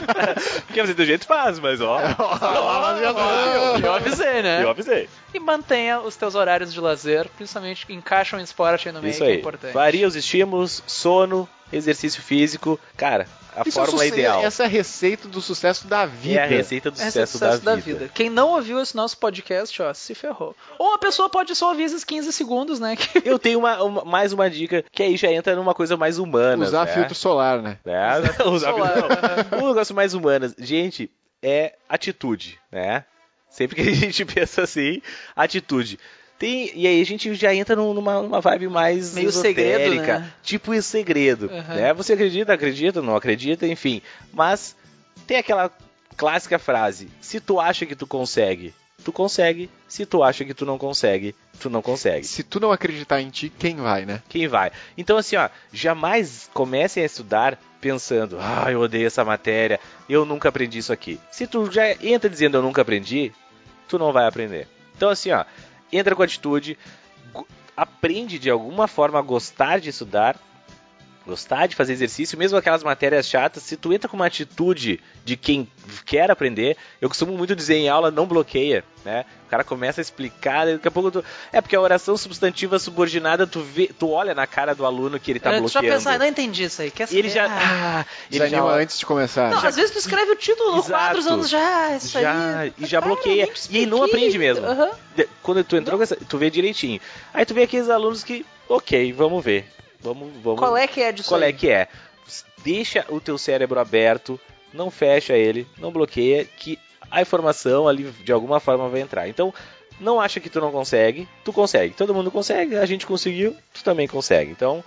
Quer 0.73 0.81
fazer 0.81 0.95
do 0.95 1.05
jeito 1.05 1.27
faz, 1.27 1.59
mas 1.59 1.79
ó. 1.81 1.99
Eu 3.79 3.93
avisei, 3.93 4.41
né? 4.41 4.63
Eu 4.63 4.71
avisei. 4.71 5.07
E 5.31 5.39
mantenha 5.39 5.99
os 5.99 6.15
teus 6.15 6.33
horários 6.33 6.73
de 6.73 6.81
lazer, 6.81 7.29
principalmente 7.37 7.85
encaixam 7.93 8.39
em 8.39 8.43
esporte 8.43 8.87
aí 8.87 8.93
no 8.93 9.01
meio, 9.01 9.11
Isso 9.11 9.19
que 9.19 9.25
aí. 9.25 9.35
é 9.35 9.39
importante. 9.39 9.71
Varia 9.71 10.07
os 10.07 10.15
estímulos, 10.15 10.81
sono, 10.87 11.47
exercício 11.71 12.23
físico. 12.23 12.79
Cara, 12.97 13.27
a 13.55 13.61
Isso 13.61 13.69
é 13.79 13.81
fórmula 13.83 14.03
suce- 14.03 14.13
ideal. 14.13 14.41
Essa 14.43 14.63
é 14.63 14.65
a 14.65 14.69
receita 14.69 15.27
do 15.27 15.41
sucesso 15.41 15.87
da 15.87 16.05
vida. 16.05 16.39
É 16.39 16.43
a 16.43 16.47
receita 16.47 16.89
do 16.91 16.95
Esse 16.95 17.05
sucesso, 17.05 17.19
é 17.19 17.23
o 17.23 17.27
sucesso 17.27 17.61
da, 17.63 17.75
vida. 17.75 18.09
Quem 18.13 18.29
não 18.29 18.49
ouviu 18.49 18.79
esse 18.81 18.95
nosso 18.95 19.17
podcast, 19.17 19.81
ó, 19.81 19.93
se 19.93 20.13
ferrou. 20.15 20.55
Ou 20.77 20.93
a 20.93 20.97
pessoa 20.97 21.29
pode 21.29 21.55
só 21.55 21.69
ouvir 21.69 21.83
esses 21.83 22.03
15 22.03 22.31
segundos, 22.31 22.79
né? 22.79 22.95
que- 22.95 23.21
Eu 23.23 23.37
tenho 23.39 23.59
uma, 23.59 23.83
uma- 23.83 24.05
mais 24.05 24.31
uma 24.33 24.49
dica, 24.49 24.83
que 24.91 25.03
aí 25.03 25.17
já 25.17 25.31
entra 25.31 25.55
numa 25.55 25.73
coisa 25.73 25.97
mais 25.97 26.17
humana. 26.19 26.63
Usar 26.65 26.85
né? 26.85 26.93
filtro 26.93 27.15
solar, 27.15 27.61
né? 27.61 27.77
né? 27.85 28.19
Usar 28.51 28.71
solar, 28.71 28.93
filtro- 28.93 29.57
um 29.63 29.67
negócio 29.67 29.95
mais 29.95 30.13
humano. 30.13 30.53
Gente, 30.57 31.09
é 31.41 31.73
atitude, 31.87 32.59
né? 32.71 33.03
Sempre 33.49 33.77
que 33.77 33.89
a 33.89 33.93
gente 33.95 34.23
pensa 34.25 34.61
assim, 34.61 35.01
atitude. 35.35 35.97
Tem, 36.39 36.71
e 36.73 36.87
aí 36.87 37.01
a 37.01 37.05
gente 37.05 37.33
já 37.35 37.53
entra 37.53 37.75
num- 37.75 37.93
numa, 37.93 38.21
numa 38.21 38.39
vibe 38.39 38.69
mais 38.69 39.13
Meio 39.13 39.29
segredo, 39.31 39.93
né? 40.01 40.31
tipo 40.41 40.73
esse 40.73 40.87
segredo, 40.87 41.47
Uhum. 41.47 41.75
né? 41.75 41.93
Você 41.93 42.13
acredita, 42.13 42.53
acredita, 42.53 43.01
não 43.01 43.15
acredita, 43.15 43.67
enfim. 43.67 44.01
Mas 44.33 44.73
tem 45.27 45.35
aquela 45.37 45.69
clássica 46.15 46.57
frase: 46.57 47.09
se 47.19 47.41
tu 47.41 47.59
acha 47.59 47.85
que 47.85 47.93
tu 47.95 48.07
consegue, 48.07 48.73
tu 49.03 49.11
consegue. 49.11 49.69
Se 49.87 50.05
tu 50.05 50.23
acha 50.23 50.45
que 50.45 50.53
tu 50.53 50.65
não 50.65 50.77
consegue, 50.77 51.35
tu 51.59 51.69
não 51.69 51.81
consegue. 51.81 52.25
Se 52.25 52.41
tu 52.41 52.57
não 52.59 52.71
acreditar 52.71 53.19
em 53.21 53.29
ti, 53.29 53.51
quem 53.59 53.75
vai, 53.75 54.05
né? 54.05 54.21
Quem 54.29 54.47
vai? 54.47 54.71
Então, 54.97 55.17
assim, 55.17 55.35
ó, 55.35 55.49
jamais 55.73 56.49
comecem 56.53 57.03
a 57.03 57.05
estudar 57.05 57.59
pensando, 57.81 58.37
ah, 58.39 58.71
eu 58.71 58.79
odeio 58.79 59.07
essa 59.07 59.25
matéria, 59.25 59.77
eu 60.09 60.25
nunca 60.25 60.47
aprendi 60.49 60.77
isso 60.79 60.93
aqui. 60.93 61.19
Se 61.31 61.45
tu 61.47 61.69
já 61.71 61.91
entra 62.01 62.29
dizendo 62.29 62.57
eu 62.57 62.61
nunca 62.61 62.81
aprendi, 62.81 63.31
tu 63.89 63.97
não 63.99 64.13
vai 64.13 64.25
aprender. 64.25 64.67
Então, 64.95 65.09
assim, 65.09 65.31
ó, 65.31 65.43
entra 65.91 66.15
com 66.15 66.23
atitude, 66.23 66.77
aprende 67.75 68.37
de 68.39 68.49
alguma 68.49 68.87
forma 68.87 69.19
a 69.19 69.21
gostar 69.21 69.79
de 69.79 69.89
estudar, 69.89 70.35
gostar 71.25 71.67
de 71.67 71.75
fazer 71.75 71.93
exercício, 71.93 72.37
mesmo 72.39 72.57
aquelas 72.57 72.81
matérias 72.83 73.27
chatas, 73.27 73.61
se 73.61 73.77
tu 73.77 73.93
entra 73.93 74.09
com 74.09 74.15
uma 74.15 74.25
atitude 74.25 74.99
de 75.23 75.37
quem 75.37 75.67
quer 76.03 76.31
aprender, 76.31 76.75
eu 76.99 77.07
costumo 77.07 77.37
muito 77.37 77.55
dizer 77.55 77.75
em 77.75 77.87
aula, 77.87 78.09
não 78.09 78.25
bloqueia, 78.25 78.83
né? 79.05 79.25
O 79.45 79.49
cara 79.49 79.63
começa 79.63 80.01
a 80.01 80.03
explicar, 80.03 80.65
daqui 80.65 80.87
a 80.87 80.91
pouco 80.91 81.11
tu... 81.11 81.23
É 81.53 81.61
porque 81.61 81.75
a 81.75 81.81
oração 81.81 82.17
substantiva 82.17 82.79
subordinada, 82.79 83.45
tu 83.45 83.61
vê, 83.61 83.87
tu 83.97 84.09
olha 84.09 84.33
na 84.33 84.47
cara 84.47 84.73
do 84.73 84.85
aluno 84.85 85.19
que 85.19 85.31
ele 85.31 85.39
tá 85.39 85.51
tu 85.51 85.53
já 85.53 85.59
bloqueando. 85.81 85.87
pensa, 85.97 86.11
ah, 86.11 86.17
não 86.17 86.25
entendi 86.25 86.63
isso 86.63 86.81
aí, 86.81 86.89
quer 86.89 87.03
E 87.03 87.07
saber? 87.07 87.19
ele 87.19 87.29
já... 87.29 87.45
Ah. 87.45 87.99
Ah, 88.01 88.05
ele 88.31 88.39
já... 88.39 88.45
Desanima 88.45 88.73
antes 88.73 88.97
de 88.99 89.05
começar. 89.05 89.51
Não, 89.51 89.61
Já- 89.61 89.67
às 89.69 89.75
vezes 89.75 89.91
tu 89.91 89.99
escreve 89.99 90.31
o 90.31 90.35
título 90.35 90.71
no 90.73 90.79
Exato. 90.79 91.17
anos 91.29 91.49
já, 91.49 91.95
isso 91.95 92.19
já, 92.19 92.57
aí. 92.59 92.73
e 92.77 92.85
já 92.87 92.99
Cara, 93.01 93.13
bloqueia. 93.13 93.49
E 93.69 93.77
aí 93.77 93.85
não 93.85 94.03
aprende 94.03 94.37
mesmo. 94.37 94.65
Aham. 94.65 94.89
Quando 95.53 95.63
tu 95.63 95.75
entrou 95.75 95.97
com 95.97 96.03
essa, 96.03 96.15
tu 96.15 96.37
vê 96.37 96.49
direitinho. 96.49 96.99
Aí 97.33 97.45
tu 97.45 97.53
vê 97.53 97.63
aqueles 97.63 97.89
alunos 97.89 98.23
que, 98.23 98.45
ok, 98.67 99.11
vamos 99.13 99.43
ver. 99.43 99.65
Vamos, 100.01 100.31
vamos. 100.43 100.59
Qual 100.59 100.77
é 100.77 100.87
que 100.87 101.01
é 101.01 101.11
disso 101.11 101.29
Qual 101.29 101.41
aí? 101.41 101.49
é 101.49 101.53
que 101.53 101.69
é? 101.69 101.87
Deixa 102.63 103.05
o 103.09 103.19
teu 103.19 103.37
cérebro 103.37 103.79
aberto, 103.79 104.39
não 104.73 104.91
fecha 104.91 105.33
ele, 105.33 105.67
não 105.77 105.91
bloqueia, 105.91 106.45
que 106.45 106.77
a 107.09 107.21
informação 107.21 107.87
ali 107.87 108.03
de 108.23 108.31
alguma 108.31 108.59
forma 108.59 108.87
vai 108.89 109.01
entrar. 109.01 109.27
Então, 109.27 109.53
não 109.99 110.21
acha 110.21 110.39
que 110.39 110.49
tu 110.49 110.61
não 110.61 110.71
consegue, 110.71 111.27
tu 111.43 111.51
consegue. 111.51 111.93
Todo 111.95 112.13
mundo 112.13 112.29
consegue, 112.29 112.75
a 112.77 112.85
gente 112.85 113.05
conseguiu, 113.07 113.55
tu 113.73 113.83
também 113.83 114.07
consegue. 114.07 114.51
Então, 114.51 114.83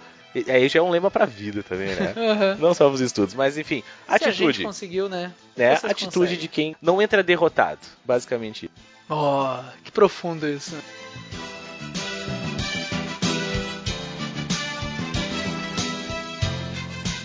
aí 0.48 0.68
já 0.68 0.78
é 0.78 0.82
um 0.82 0.90
lema 0.90 1.10
pra 1.10 1.24
vida 1.26 1.62
também, 1.62 1.94
né? 1.94 2.14
Aham. 2.16 2.56
não 2.60 2.72
só 2.72 2.88
os 2.88 3.00
estudos, 3.00 3.34
mas 3.34 3.58
enfim, 3.58 3.82
Se 4.06 4.14
a 4.14 4.18
gente 4.18 4.28
atitude. 4.28 4.62
conseguiu, 4.64 5.08
né? 5.08 5.32
Né? 5.56 5.72
Atitude 5.82 6.04
conseguem. 6.14 6.38
de 6.38 6.48
quem 6.48 6.76
não 6.80 7.02
entra 7.02 7.22
derrotado, 7.22 7.80
basicamente. 8.04 8.70
Oh, 9.08 9.58
que 9.84 9.90
profundo 9.92 10.48
isso. 10.48 10.76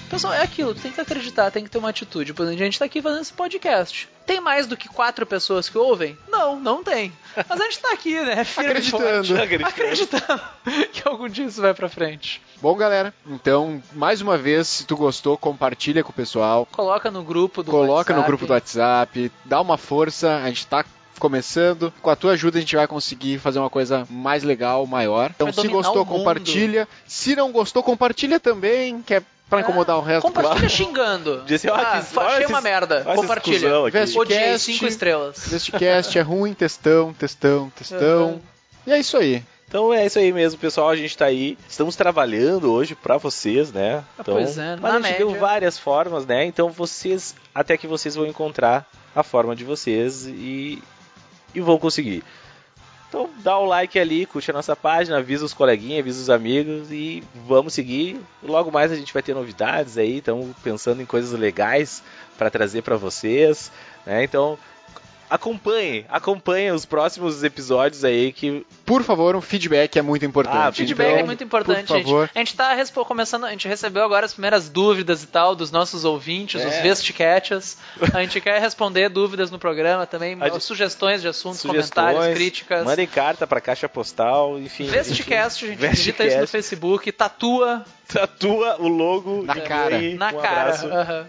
Pessoal, 0.09 0.33
é 0.33 0.41
aquilo, 0.41 0.73
tu 0.73 0.81
tem 0.81 0.91
que 0.91 1.01
acreditar, 1.01 1.51
tem 1.51 1.65
que 1.65 1.69
ter 1.69 1.77
uma 1.77 1.89
atitude. 1.89 2.33
Por 2.33 2.43
exemplo, 2.43 2.61
a 2.61 2.65
gente 2.65 2.79
tá 2.79 2.85
aqui 2.85 3.01
fazendo 3.01 3.21
esse 3.21 3.33
podcast. 3.33 4.09
Tem 4.25 4.39
mais 4.39 4.65
do 4.65 4.77
que 4.77 4.87
quatro 4.87 5.25
pessoas 5.25 5.67
que 5.67 5.77
ouvem? 5.77 6.17
Não, 6.29 6.57
não 6.59 6.81
tem. 6.81 7.11
Mas 7.47 7.61
a 7.61 7.63
gente 7.65 7.79
tá 7.79 7.91
aqui, 7.91 8.19
né? 8.21 8.41
Acreditando. 8.57 9.27
forte. 9.27 9.63
Acreditando. 9.63 10.41
Que 10.91 11.07
algum 11.07 11.27
dia 11.29 11.45
isso 11.45 11.61
vai 11.61 11.73
pra 11.73 11.87
frente. 11.89 12.41
Bom, 12.61 12.75
galera, 12.75 13.13
então, 13.27 13.81
mais 13.93 14.21
uma 14.21 14.37
vez, 14.37 14.67
se 14.67 14.85
tu 14.85 14.95
gostou, 14.97 15.37
compartilha 15.37 16.03
com 16.03 16.09
o 16.09 16.15
pessoal. 16.15 16.65
Coloca 16.71 17.11
no 17.11 17.21
grupo 17.21 17.61
do 17.61 17.69
Coloca 17.69 18.13
no 18.13 18.19
WhatsApp. 18.19 18.27
grupo 18.27 18.47
do 18.47 18.53
WhatsApp, 18.53 19.31
dá 19.45 19.61
uma 19.61 19.77
força, 19.77 20.37
a 20.37 20.47
gente 20.47 20.65
tá 20.67 20.83
começando. 21.19 21.93
Com 22.01 22.09
a 22.09 22.15
tua 22.15 22.33
ajuda 22.33 22.57
a 22.57 22.61
gente 22.61 22.75
vai 22.75 22.87
conseguir 22.87 23.39
fazer 23.39 23.59
uma 23.59 23.69
coisa 23.69 24.07
mais 24.09 24.43
legal, 24.43 24.85
maior. 24.85 25.31
Então, 25.35 25.51
Vai 25.51 25.65
se 25.65 25.71
gostou, 25.71 26.05
compartilha. 26.05 26.87
Se 27.05 27.35
não 27.35 27.51
gostou, 27.51 27.81
compartilha 27.83 28.39
também, 28.39 29.01
que 29.01 29.13
é 29.15 29.21
pra 29.49 29.61
incomodar 29.61 29.97
o 29.97 30.01
resto. 30.01 30.23
Compartilha 30.23 30.67
xingando. 30.69 31.43
Disse, 31.47 31.69
ah, 31.69 31.73
que- 31.73 32.19
achei 32.19 32.37
esses- 32.39 32.49
uma 32.49 32.61
merda. 32.61 33.03
Compartilha. 33.15 33.79
Odiei 33.79 34.39
Cast. 34.51 34.59
cinco 34.73 34.85
estrelas. 34.87 35.51
Este 35.53 35.71
cast 35.71 36.17
é 36.17 36.21
ruim, 36.21 36.53
textão, 36.53 37.13
textão, 37.13 37.69
textão. 37.75 38.25
Uhum. 38.31 38.39
E 38.85 38.91
é 38.91 38.99
isso 38.99 39.17
aí. 39.17 39.43
Então 39.69 39.93
é 39.93 40.05
isso 40.05 40.17
aí 40.17 40.31
mesmo, 40.31 40.57
pessoal. 40.59 40.89
A 40.89 40.95
gente 40.95 41.17
tá 41.17 41.25
aí. 41.25 41.57
Estamos 41.67 41.95
trabalhando 41.97 42.71
hoje 42.71 42.95
pra 42.95 43.17
vocês, 43.17 43.69
né? 43.71 43.97
Ah, 44.17 44.21
Então, 44.21 44.35
pois 44.35 44.57
é, 44.57 44.77
mas 44.77 44.93
na 44.93 44.99
a 44.99 45.01
gente 45.01 45.17
deu 45.17 45.27
média. 45.27 45.41
várias 45.41 45.77
formas, 45.77 46.25
né? 46.25 46.45
Então 46.45 46.69
vocês, 46.69 47.35
até 47.53 47.75
que 47.75 47.85
vocês 47.85 48.15
vão 48.15 48.25
encontrar 48.25 48.89
a 49.13 49.23
forma 49.23 49.53
de 49.55 49.65
vocês 49.65 50.25
e, 50.25 50.81
e 51.57 51.61
vão 51.61 51.77
conseguir. 51.77 52.23
Então 53.09 53.29
dá 53.39 53.57
o 53.57 53.65
like 53.65 53.97
ali, 53.97 54.25
curte 54.25 54.51
a 54.51 54.53
nossa 54.53 54.75
página, 54.75 55.17
avisa 55.17 55.45
os 55.45 55.53
coleguinhas, 55.53 55.99
avisa 55.99 56.21
os 56.21 56.29
amigos 56.29 56.91
e 56.91 57.23
vamos 57.47 57.73
seguir. 57.73 58.19
Logo 58.43 58.71
mais 58.71 58.91
a 58.91 58.95
gente 58.95 59.13
vai 59.13 59.23
ter 59.23 59.33
novidades 59.33 59.97
aí, 59.97 60.17
estamos 60.17 60.55
pensando 60.63 61.01
em 61.01 61.05
coisas 61.05 61.37
legais 61.37 62.03
para 62.37 62.49
trazer 62.49 62.81
para 62.81 62.97
vocês, 62.97 63.71
né? 64.05 64.23
Então 64.23 64.59
acompanhem, 65.29 66.05
acompanhem 66.09 66.71
os 66.71 66.85
próximos 66.85 67.43
episódios 67.43 68.03
aí 68.03 68.31
que 68.31 68.65
Por 68.85 69.03
favor, 69.03 69.35
um 69.35 69.41
feedback 69.41 69.97
é 69.97 70.01
muito 70.01 70.25
importante. 70.25 70.57
Ah, 70.57 70.71
Feedback 70.71 71.07
Então, 71.09 71.19
é 71.19 71.23
muito 71.23 71.43
importante, 71.43 71.87
por 71.87 71.97
favor. 72.03 72.25
gente. 72.27 72.35
A 72.35 72.39
gente 72.39 72.55
tá 72.55 72.73
começando, 73.05 73.45
a 73.45 73.51
gente 73.51 73.67
recebeu 73.67 74.03
agora 74.03 74.25
as 74.25 74.33
primeiras 74.33 74.69
dúvidas 74.69 75.23
e 75.23 75.27
tal 75.27 75.55
dos 75.55 75.71
nossos 75.71 76.05
ouvintes, 76.05 76.63
os 76.63 76.71
É. 76.73 76.81
vestcatchers. 76.81 77.77
A 78.13 78.21
gente 78.21 78.39
quer 78.41 78.59
responder 78.61 79.09
dúvidas 79.09 79.51
no 79.51 79.59
programa 79.59 80.05
também, 80.05 80.35
gente- 80.55 80.63
sugestões 80.63 81.21
de 81.21 81.27
assuntos, 81.27 81.59
sugestões, 81.59 82.05
comentários, 82.13 82.35
críticas. 82.37 82.85
Mandem 82.85 83.07
carta 83.07 83.45
pra 83.45 83.59
caixa 83.59 83.89
postal, 83.89 84.57
enfim. 84.59 84.85
Vestcast, 84.87 85.65
a 85.65 85.67
gente 85.67 85.77
Vestcast. 85.77 85.95
digita 85.97 86.25
isso 86.25 86.39
no 86.39 86.47
Facebook, 86.47 87.11
tatua 87.11 87.85
Tatua 88.07 88.77
o 88.79 88.87
logo 88.87 89.43
Na 89.43 89.57
e 89.57 89.61
cara. 89.61 89.99
na 90.15 90.29
um 90.29 90.39
cara. 90.41 90.61
abraço. 90.61 90.87
Aham. 90.87 91.27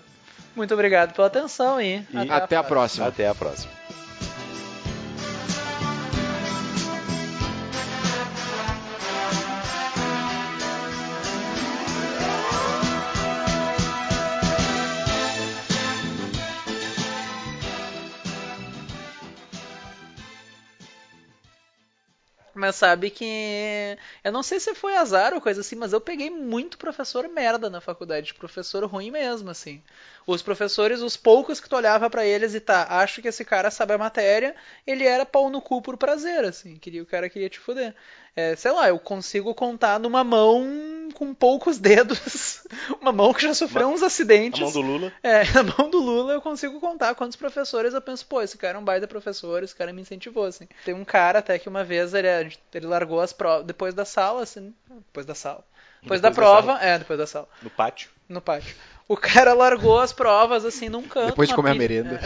Muito 0.59 0.75
obrigado 0.75 1.15
pela 1.15 1.29
atenção 1.29 1.81
e, 1.81 2.05
E 2.13 2.31
Até 2.31 2.57
a 2.57 2.65
próxima. 2.65 3.07
Até 3.07 3.29
a 3.29 3.35
próxima. 3.35 3.73
Mas 22.59 22.77
sabe 22.77 23.11
que. 23.11 23.97
Eu 24.25 24.33
não 24.33 24.43
sei 24.43 24.59
se 24.59 24.75
foi 24.75 24.97
azar 24.97 25.33
ou 25.33 25.41
coisa 25.41 25.61
assim, 25.61 25.77
mas 25.77 25.93
eu 25.93 26.01
peguei 26.01 26.29
muito 26.31 26.77
professor 26.79 27.29
merda 27.29 27.71
na 27.71 27.81
faculdade. 27.81 28.35
Professor 28.35 28.85
ruim 28.85 29.11
mesmo, 29.11 29.49
assim. 29.51 29.83
Os 30.27 30.43
professores, 30.43 31.01
os 31.01 31.17
poucos 31.17 31.61
que 31.61 31.69
tu 31.69 31.77
olhava 31.77 32.11
pra 32.11 32.25
eles 32.27 32.55
e 32.55 32.61
tá, 32.61 32.87
acho 33.01 33.23
que 33.23 33.29
esse 33.29 33.45
cara 33.45 33.71
sabe 33.71 33.93
a 33.95 33.99
matéria, 33.99 34.55
ele 34.87 35.05
era 35.05 35.25
pau 35.25 35.49
no 35.51 35.63
cu 35.63 35.81
por 35.81 35.97
prazer, 35.97 36.45
assim. 36.45 36.77
Queria, 36.79 37.03
o 37.03 37.07
cara 37.07 37.31
queria 37.31 37.49
te 37.49 37.59
fuder. 37.61 37.95
É, 38.41 38.55
sei 38.55 38.71
lá, 38.71 38.89
eu 38.89 38.99
consigo 39.01 39.53
contar 39.53 39.99
numa 39.99 40.23
mão 40.23 41.09
com 41.15 41.35
poucos 41.35 41.77
dedos. 41.81 42.63
Uma 43.01 43.11
mão 43.11 43.35
que 43.35 43.43
já 43.43 43.53
sofreu 43.53 43.89
uns 43.89 44.01
A 44.03 44.07
acidentes. 44.07 44.61
mão 44.61 44.71
do 44.71 44.81
Lula. 44.81 45.13
É, 45.23 45.43
na 45.53 45.63
mão 45.65 45.91
do 45.91 45.99
Lula 45.99 46.35
eu 46.35 46.41
consigo 46.41 46.79
contar 46.79 47.17
quantos 47.17 47.37
professores 47.37 47.95
eu 47.95 48.01
penso, 48.01 48.25
pô, 48.27 48.41
esse 48.41 48.57
cara 48.57 48.79
é 48.79 48.81
um 48.81 48.85
baita 48.85 49.09
professor, 49.09 49.63
esse 49.65 49.75
cara 49.75 49.93
me 49.93 50.03
incentivou, 50.03 50.45
assim. 50.45 50.69
Tem 50.85 50.95
um 50.95 51.05
cara 51.05 51.41
até 51.41 51.59
que 51.59 51.69
uma 51.69 51.83
vez 51.83 52.15
ele, 52.15 52.29
ele 52.73 52.87
largou 52.87 53.21
as 53.21 53.33
provas, 53.33 53.67
depois 53.67 53.93
da 53.95 54.05
sala, 54.05 54.43
assim, 54.43 54.73
depois 55.07 55.27
da 55.27 55.35
sala. 55.35 55.65
Depois, 56.01 56.21
Depois 56.21 56.21
da 56.21 56.29
da 56.29 56.35
prova, 56.35 56.79
é, 56.81 56.97
depois 56.97 57.19
da 57.19 57.27
sala, 57.27 57.49
No 57.61 57.71
pátio. 57.71 58.09
no 58.29 58.41
pátio. 58.41 58.73
O 59.09 59.17
cara 59.17 59.53
largou 59.53 59.99
as 59.99 60.13
provas, 60.13 60.65
assim, 60.65 60.89
num 60.89 61.03
canto. 61.03 61.31
Depois 61.31 61.49
de 61.49 61.55
comer 61.57 61.71
a 61.71 61.75
merenda. 61.75 62.21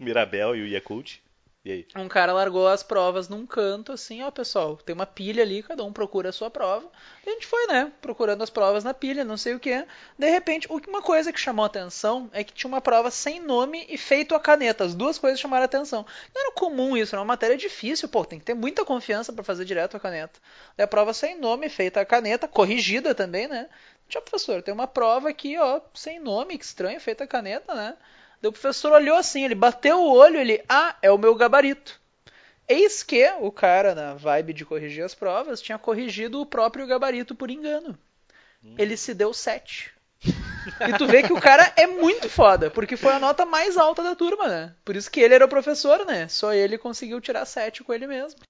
O 0.00 0.02
Mirabel 0.02 0.56
e 0.56 0.62
o 0.62 0.66
Yakult. 0.66 1.20
E 1.64 1.72
aí? 1.72 1.86
Um 1.96 2.08
cara 2.08 2.32
largou 2.32 2.68
as 2.68 2.82
provas 2.82 3.28
num 3.28 3.44
canto, 3.44 3.92
assim, 3.92 4.22
ó, 4.22 4.30
pessoal, 4.30 4.76
tem 4.76 4.94
uma 4.94 5.04
pilha 5.04 5.42
ali, 5.42 5.62
cada 5.62 5.84
um 5.84 5.92
procura 5.92 6.30
a 6.30 6.32
sua 6.32 6.48
prova. 6.50 6.90
A 7.26 7.30
gente 7.30 7.46
foi, 7.46 7.66
né, 7.66 7.92
procurando 8.00 8.42
as 8.42 8.48
provas 8.48 8.84
na 8.84 8.94
pilha, 8.94 9.24
não 9.24 9.36
sei 9.36 9.54
o 9.54 9.60
que. 9.60 9.84
De 10.16 10.30
repente, 10.30 10.68
uma 10.70 11.02
coisa 11.02 11.32
que 11.32 11.38
chamou 11.38 11.64
atenção 11.64 12.30
é 12.32 12.42
que 12.44 12.52
tinha 12.52 12.68
uma 12.68 12.80
prova 12.80 13.10
sem 13.10 13.40
nome 13.40 13.84
e 13.88 13.98
feito 13.98 14.34
a 14.34 14.40
caneta. 14.40 14.84
As 14.84 14.94
duas 14.94 15.18
coisas 15.18 15.40
chamaram 15.40 15.64
atenção. 15.64 16.06
Não 16.34 16.42
era 16.42 16.52
comum 16.52 16.96
isso, 16.96 17.14
era 17.14 17.20
uma 17.20 17.26
matéria 17.26 17.56
difícil, 17.56 18.08
pô, 18.08 18.24
tem 18.24 18.38
que 18.38 18.44
ter 18.46 18.54
muita 18.54 18.84
confiança 18.84 19.32
para 19.32 19.44
fazer 19.44 19.64
direto 19.64 19.96
a 19.96 20.00
caneta. 20.00 20.40
E 20.78 20.82
a 20.82 20.86
prova 20.86 21.12
sem 21.12 21.38
nome, 21.38 21.68
feita 21.68 22.00
a 22.00 22.06
caneta, 22.06 22.48
corrigida 22.48 23.14
também, 23.14 23.48
né? 23.48 23.68
Tinha 24.08 24.22
professor, 24.22 24.62
tem 24.62 24.72
uma 24.72 24.86
prova 24.86 25.28
aqui, 25.28 25.58
ó, 25.58 25.80
sem 25.92 26.18
nome, 26.18 26.56
que 26.56 26.64
estranho, 26.64 27.00
feita 27.00 27.24
a 27.24 27.26
caneta, 27.26 27.74
né? 27.74 27.96
Daí 28.40 28.48
o 28.48 28.52
professor 28.52 28.92
olhou 28.92 29.16
assim, 29.16 29.44
ele 29.44 29.54
bateu 29.54 29.98
o 29.98 30.12
olho, 30.12 30.38
ele, 30.38 30.62
ah, 30.68 30.96
é 31.02 31.10
o 31.10 31.18
meu 31.18 31.34
gabarito. 31.34 32.00
Eis 32.68 33.02
que 33.02 33.26
o 33.40 33.50
cara, 33.50 33.94
na 33.94 34.14
vibe 34.14 34.52
de 34.52 34.64
corrigir 34.64 35.02
as 35.02 35.14
provas, 35.14 35.62
tinha 35.62 35.78
corrigido 35.78 36.40
o 36.40 36.46
próprio 36.46 36.86
gabarito 36.86 37.34
por 37.34 37.50
engano. 37.50 37.98
Ele 38.76 38.96
se 38.96 39.14
deu 39.14 39.32
7. 39.32 39.92
E 40.24 40.98
tu 40.98 41.06
vê 41.06 41.22
que 41.22 41.32
o 41.32 41.40
cara 41.40 41.72
é 41.76 41.86
muito 41.86 42.28
foda, 42.28 42.70
porque 42.70 42.96
foi 42.96 43.12
a 43.12 43.18
nota 43.18 43.46
mais 43.46 43.76
alta 43.76 44.02
da 44.02 44.14
turma, 44.14 44.48
né? 44.48 44.74
Por 44.84 44.96
isso 44.96 45.10
que 45.10 45.20
ele 45.20 45.34
era 45.34 45.44
o 45.44 45.48
professor, 45.48 46.04
né? 46.04 46.28
Só 46.28 46.52
ele 46.52 46.76
conseguiu 46.76 47.20
tirar 47.20 47.46
7 47.46 47.82
com 47.82 47.94
ele 47.94 48.06
mesmo. 48.06 48.38